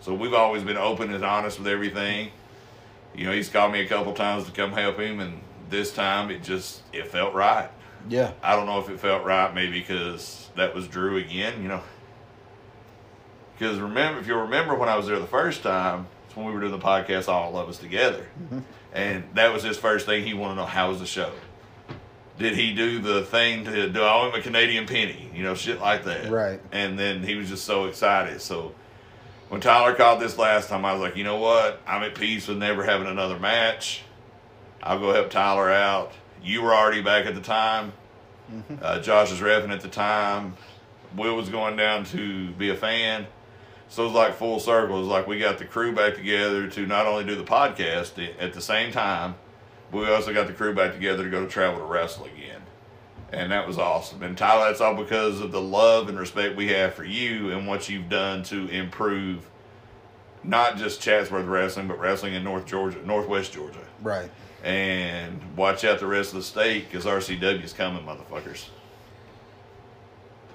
So 0.00 0.14
we've 0.14 0.34
always 0.34 0.62
been 0.62 0.76
open 0.76 1.12
and 1.12 1.24
honest 1.24 1.58
with 1.58 1.68
everything. 1.68 2.30
You 3.14 3.26
know, 3.26 3.32
he's 3.32 3.48
called 3.48 3.72
me 3.72 3.80
a 3.80 3.88
couple 3.88 4.12
times 4.12 4.44
to 4.44 4.52
come 4.52 4.72
help 4.72 4.98
him, 4.98 5.20
and 5.20 5.40
this 5.68 5.92
time 5.92 6.30
it 6.30 6.42
just 6.42 6.82
it 6.92 7.08
felt 7.08 7.34
right. 7.34 7.70
Yeah. 8.08 8.32
I 8.42 8.56
don't 8.56 8.66
know 8.66 8.78
if 8.78 8.88
it 8.88 8.98
felt 8.98 9.24
right, 9.24 9.54
maybe 9.54 9.80
because 9.80 10.48
that 10.56 10.74
was 10.74 10.88
Drew 10.88 11.16
again, 11.16 11.62
you 11.62 11.68
know. 11.68 11.82
Because 13.58 13.78
remember, 13.78 14.20
if 14.20 14.26
you 14.26 14.36
remember 14.36 14.74
when 14.74 14.88
I 14.88 14.96
was 14.96 15.06
there 15.06 15.18
the 15.18 15.26
first 15.26 15.62
time, 15.62 16.06
it's 16.26 16.36
when 16.36 16.46
we 16.46 16.52
were 16.52 16.60
doing 16.60 16.72
the 16.72 16.78
podcast, 16.78 17.28
all 17.28 17.58
of 17.58 17.68
us 17.68 17.76
together, 17.76 18.26
mm-hmm. 18.42 18.60
and 18.94 19.24
that 19.34 19.52
was 19.52 19.62
his 19.62 19.76
first 19.76 20.06
thing. 20.06 20.24
He 20.24 20.32
wanted 20.32 20.54
to 20.54 20.60
know 20.60 20.66
how 20.66 20.88
was 20.88 21.00
the 21.00 21.06
show. 21.06 21.30
Did 22.40 22.56
he 22.56 22.72
do 22.74 23.00
the 23.00 23.22
thing 23.22 23.64
to 23.66 23.90
do 23.90 24.00
I 24.00 24.14
owe 24.14 24.28
him 24.30 24.34
a 24.34 24.42
Canadian 24.42 24.86
penny? 24.86 25.30
You 25.34 25.42
know, 25.42 25.54
shit 25.54 25.78
like 25.78 26.04
that. 26.04 26.30
Right. 26.30 26.58
And 26.72 26.98
then 26.98 27.22
he 27.22 27.34
was 27.34 27.50
just 27.50 27.66
so 27.66 27.84
excited. 27.84 28.40
So 28.40 28.74
when 29.50 29.60
Tyler 29.60 29.94
called 29.94 30.20
this 30.20 30.38
last 30.38 30.70
time, 30.70 30.86
I 30.86 30.94
was 30.94 31.02
like, 31.02 31.16
you 31.16 31.24
know 31.24 31.36
what? 31.36 31.82
I'm 31.86 32.02
at 32.02 32.14
peace 32.14 32.48
with 32.48 32.56
never 32.56 32.82
having 32.82 33.08
another 33.08 33.38
match. 33.38 34.04
I'll 34.82 34.98
go 34.98 35.12
help 35.12 35.28
Tyler 35.28 35.70
out. 35.70 36.12
You 36.42 36.62
were 36.62 36.74
already 36.74 37.02
back 37.02 37.26
at 37.26 37.34
the 37.34 37.42
time. 37.42 37.92
Uh, 38.80 39.00
Josh 39.00 39.30
was 39.30 39.40
reffing 39.40 39.70
at 39.70 39.82
the 39.82 39.88
time. 39.88 40.54
Will 41.14 41.36
was 41.36 41.50
going 41.50 41.76
down 41.76 42.04
to 42.06 42.50
be 42.52 42.70
a 42.70 42.74
fan. 42.76 43.26
So 43.88 44.04
it 44.04 44.06
was 44.06 44.14
like 44.14 44.34
full 44.34 44.60
circle. 44.60 44.96
It 44.96 45.00
was 45.00 45.08
like 45.08 45.26
we 45.26 45.38
got 45.38 45.58
the 45.58 45.66
crew 45.66 45.94
back 45.94 46.14
together 46.14 46.68
to 46.68 46.86
not 46.86 47.06
only 47.06 47.24
do 47.24 47.34
the 47.34 47.44
podcast 47.44 48.12
at 48.38 48.54
the 48.54 48.60
same 48.60 48.92
time, 48.92 49.34
but 49.90 49.98
we 49.98 50.08
also 50.08 50.32
got 50.32 50.46
the 50.46 50.52
crew 50.52 50.74
back 50.74 50.92
together 50.92 51.24
to 51.24 51.30
go 51.30 51.44
to 51.44 51.50
travel 51.50 51.78
to 51.80 51.84
wrestle 51.84 52.26
again. 52.26 52.62
And 53.32 53.52
that 53.52 53.66
was 53.66 53.78
awesome. 53.78 54.22
And 54.22 54.36
Tyler, 54.36 54.66
that's 54.66 54.80
all 54.80 54.94
because 54.94 55.40
of 55.40 55.52
the 55.52 55.60
love 55.60 56.08
and 56.08 56.18
respect 56.18 56.56
we 56.56 56.68
have 56.68 56.94
for 56.94 57.04
you 57.04 57.50
and 57.50 57.66
what 57.66 57.88
you've 57.88 58.08
done 58.08 58.42
to 58.44 58.66
improve 58.68 59.48
not 60.42 60.76
just 60.76 61.00
Chatsworth 61.00 61.46
wrestling, 61.46 61.86
but 61.86 61.98
wrestling 61.98 62.34
in 62.34 62.42
North 62.44 62.66
Georgia, 62.66 63.04
Northwest 63.04 63.52
Georgia. 63.52 63.84
Right. 64.02 64.30
And 64.64 65.40
watch 65.56 65.84
out 65.84 66.00
the 66.00 66.06
rest 66.06 66.30
of 66.30 66.36
the 66.36 66.42
state 66.42 66.90
because 66.90 67.04
RCW's 67.04 67.72
coming, 67.72 68.04
motherfuckers. 68.04 68.68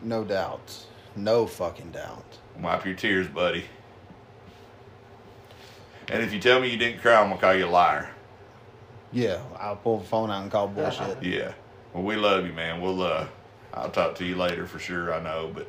No 0.01 0.23
doubt. 0.23 0.85
No 1.15 1.47
fucking 1.47 1.91
doubt. 1.91 2.37
Wipe 2.59 2.85
your 2.85 2.95
tears, 2.95 3.27
buddy. 3.27 3.65
And 6.07 6.21
if 6.21 6.33
you 6.33 6.39
tell 6.39 6.59
me 6.59 6.69
you 6.69 6.77
didn't 6.77 7.01
cry, 7.01 7.15
I'm 7.15 7.29
gonna 7.29 7.41
call 7.41 7.55
you 7.55 7.65
a 7.65 7.67
liar. 7.67 8.09
Yeah, 9.15 9.39
I'll 9.59 9.77
pull 9.77 9.99
the 9.99 10.05
phone 10.05 10.29
out 10.29 10.43
and 10.43 10.51
call 10.51 10.67
bullshit. 10.67 11.17
Yeah. 11.23 11.53
Well, 11.93 12.03
we 12.03 12.17
love 12.17 12.45
you, 12.45 12.51
man. 12.53 12.81
We'll 12.81 13.01
uh, 13.01 13.25
I'll 13.73 13.89
talk 13.89 14.15
to 14.15 14.25
you 14.25 14.35
later 14.35 14.67
for 14.67 14.77
sure. 14.79 15.13
I 15.13 15.21
know, 15.23 15.49
but 15.53 15.67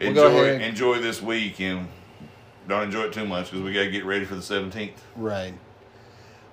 We'll 0.00 0.12
go 0.14 0.26
enjoy 0.28 0.44
ahead. 0.54 0.62
enjoy 0.62 0.98
this 1.00 1.22
week 1.22 1.60
and 1.60 1.86
don't 2.68 2.82
enjoy 2.84 3.02
it 3.04 3.12
too 3.12 3.26
much 3.26 3.46
because 3.50 3.62
we 3.64 3.72
gotta 3.72 3.90
get 3.90 4.04
ready 4.04 4.24
for 4.24 4.34
the 4.34 4.40
17th. 4.40 4.92
Right. 5.16 5.54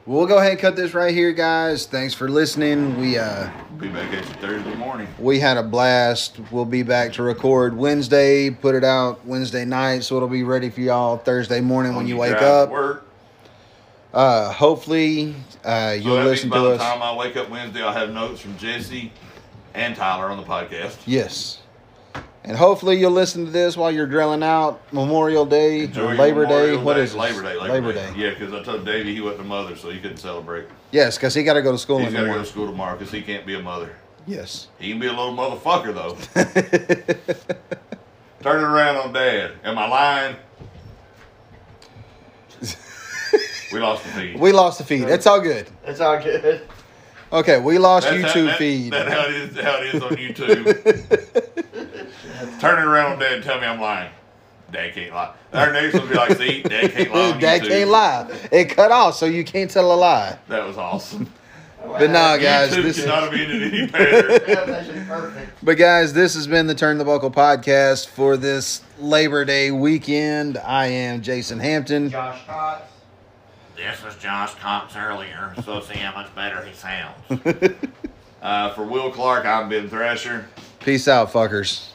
We'll 0.07 0.27
go 0.27 0.38
ahead 0.38 0.52
and 0.52 0.60
cut 0.60 0.76
this 0.76 0.94
right 0.94 1.14
here, 1.14 1.32
guys. 1.34 1.88
Thanks 1.88 2.14
for 2.14 2.30
listening. 2.30 2.99
We 2.99 3.18
uh 3.18 3.49
Be 3.80 3.88
back 3.90 4.14
at 4.14 4.23
you 4.27 4.34
Thursday 4.36 4.76
morning. 4.76 5.07
we 5.18 5.40
had 5.40 5.57
a 5.57 5.64
blast. 5.64 6.40
We'll 6.52 6.65
be 6.65 6.84
back 6.84 7.14
to 7.14 7.23
record 7.23 7.76
Wednesday. 7.76 8.52
Put 8.52 8.76
it 8.76 8.84
out 8.84 9.26
Wednesday 9.26 9.65
night, 9.65 10.03
so 10.03 10.15
it'll 10.18 10.27
be 10.27 10.44
ready 10.44 10.69
for 10.69 10.82
y'all 10.82 11.18
Thursday 11.18 11.60
morning 11.61 11.95
when 11.95 12.06
you 12.07 12.18
wake 12.18 12.32
drive 12.38 12.41
to 12.41 12.48
up. 12.48 12.69
Work. 12.69 13.07
Uh, 14.15 14.49
hopefully, 14.53 15.35
uh, 15.65 15.93
you'll 15.99 16.15
that 16.15 16.25
listen 16.25 16.49
by 16.49 16.57
to 16.57 16.69
us. 16.71 16.77
By 16.79 16.85
the 16.85 16.91
time 16.93 17.01
I 17.03 17.15
wake 17.17 17.35
up 17.35 17.49
Wednesday, 17.49 17.83
I'll 17.83 17.91
have 17.91 18.11
notes 18.11 18.39
from 18.39 18.57
Jesse 18.57 19.11
and 19.73 19.93
Tyler 19.93 20.31
on 20.31 20.37
the 20.37 20.43
podcast. 20.43 20.95
Yes. 21.05 21.61
And 22.45 22.55
hopefully 22.55 22.97
you'll 22.97 23.11
listen 23.11 23.43
to 23.43 23.51
this 23.51 23.75
while 23.75 23.91
you're 23.91 24.07
drilling 24.07 24.41
out 24.41 24.81
Memorial 24.93 25.45
Day 25.45 25.87
Labor 25.87 26.45
Day. 26.45 26.51
Memorial 26.51 26.83
What 26.83 26.93
Day. 26.93 27.01
is 27.01 27.13
it? 27.13 27.17
Labor 27.17 27.41
Day? 27.41 27.59
Labor 27.59 27.91
Day. 27.91 28.13
Yeah, 28.15 28.29
because 28.29 28.53
I 28.53 28.63
told 28.63 28.85
Davey 28.85 29.13
he 29.13 29.19
wasn't 29.19 29.41
a 29.41 29.45
mother, 29.45 29.75
so 29.75 29.89
he 29.89 29.99
couldn't 29.99 30.17
celebrate. 30.17 30.67
Yes, 30.91 31.17
because 31.17 31.33
he 31.33 31.43
got 31.43 31.55
to 31.55 31.61
go 31.61 31.73
to 31.73 31.77
school 31.77 31.99
He's 31.99 32.13
got 32.13 32.21
to 32.21 32.27
go 32.27 32.37
to 32.37 32.45
school 32.45 32.67
tomorrow 32.67 32.97
because 32.97 33.11
he 33.11 33.21
can't 33.21 33.45
be 33.45 33.55
a 33.55 33.61
mother. 33.61 33.93
Yes. 34.27 34.69
He 34.79 34.91
can 34.91 34.99
be 34.99 35.07
a 35.07 35.13
little 35.13 35.35
motherfucker 35.35 35.93
though. 35.93 36.15
Turn 38.43 38.63
it 38.63 38.67
around 38.67 38.95
on 38.97 39.11
Dad. 39.11 39.53
Am 39.63 39.77
I 39.77 39.87
lying? 39.87 40.35
We 43.76 43.81
lost 43.81 44.03
the 44.03 44.10
feed. 44.10 44.39
we 44.39 44.52
lost 44.52 44.77
the 44.80 44.84
feed. 44.85 45.03
It's 45.10 45.27
all 45.27 45.41
good. 45.41 45.68
It's 45.85 45.99
all 45.99 46.18
good. 46.22 46.61
Okay, 47.34 47.60
we 47.60 47.77
lost 47.77 48.07
That's 48.10 48.23
how- 48.23 48.30
YouTube 48.34 48.45
that- 48.47 48.57
feed. 48.57 48.93
That's 48.93 49.14
how 49.14 49.26
it 49.27 49.35
is. 49.35 49.60
How 49.60 49.81
it 49.81 49.95
is 49.95 50.02
on 50.03 50.11
YouTube. 50.15 50.65
Turn 52.61 52.80
it 52.80 52.85
around 52.85 53.14
on 53.14 53.19
Dad 53.19 53.34
and 53.34 53.43
tell 53.43 53.60
me 53.60 53.68
I'm 53.68 53.80
lying. 53.81 54.10
Dad 54.72 54.93
can't 54.93 55.14
lie. 55.14 55.34
Our 55.53 55.72
next 55.73 55.93
one 55.93 56.03
will 56.03 56.10
be 56.10 56.15
like, 56.15 56.38
see, 56.38 56.61
Dad 56.64 56.91
can't 56.91 57.11
lie 57.14 57.31
on 57.34 57.39
Dad 57.39 57.61
YouTube. 57.61 57.68
can't 57.69 57.89
lie. 57.89 58.27
It 58.52 58.65
cut 58.65 58.91
off, 58.91 59.15
so 59.15 59.26
you 59.26 59.43
can't 59.43 59.69
tell 59.69 59.91
a 59.91 59.95
lie. 59.95 60.38
That 60.47 60.65
was 60.65 60.77
awesome. 60.77 61.31
But 61.88 62.10
nah, 62.10 62.35
guys, 62.38 62.72
YouTube 62.72 62.81
this 62.81 62.97
is, 62.97 63.03
cannot 63.06 63.23
have 63.31 63.39
ended 63.39 63.61
any 63.72 63.85
better. 63.85 64.39
That 64.39 64.65
was 64.68 64.76
actually 64.76 65.02
perfect. 65.02 65.52
but 65.64 65.76
guys, 65.77 66.14
this 66.14 66.34
has 66.34 66.47
been 66.47 66.65
the 66.65 66.73
Turn 66.73 66.97
the 66.97 67.06
Buckle 67.06 67.30
podcast 67.30 68.07
for 68.07 68.38
this 68.38 68.81
Labor 68.97 69.45
Day 69.45 69.69
weekend. 69.69 70.57
I 70.57 70.88
am 70.88 71.22
Jason 71.22 71.60
Hampton. 71.60 72.10
Josh 72.10 72.43
Cox. 72.47 72.89
This 73.76 74.02
was 74.02 74.15
Josh 74.15 74.56
Cox 74.56 74.95
earlier, 74.95 75.53
so 75.65 75.81
see 75.81 75.97
how 75.99 76.14
much 76.15 76.34
better 76.34 76.64
he 76.64 76.73
sounds. 76.73 77.15
uh, 78.41 78.73
for 78.73 78.85
Will 78.85 79.11
Clark, 79.11 79.45
I've 79.45 79.68
been 79.68 79.89
Thrasher. 79.89 80.47
Peace 80.80 81.07
out, 81.10 81.31
fuckers. 81.34 81.89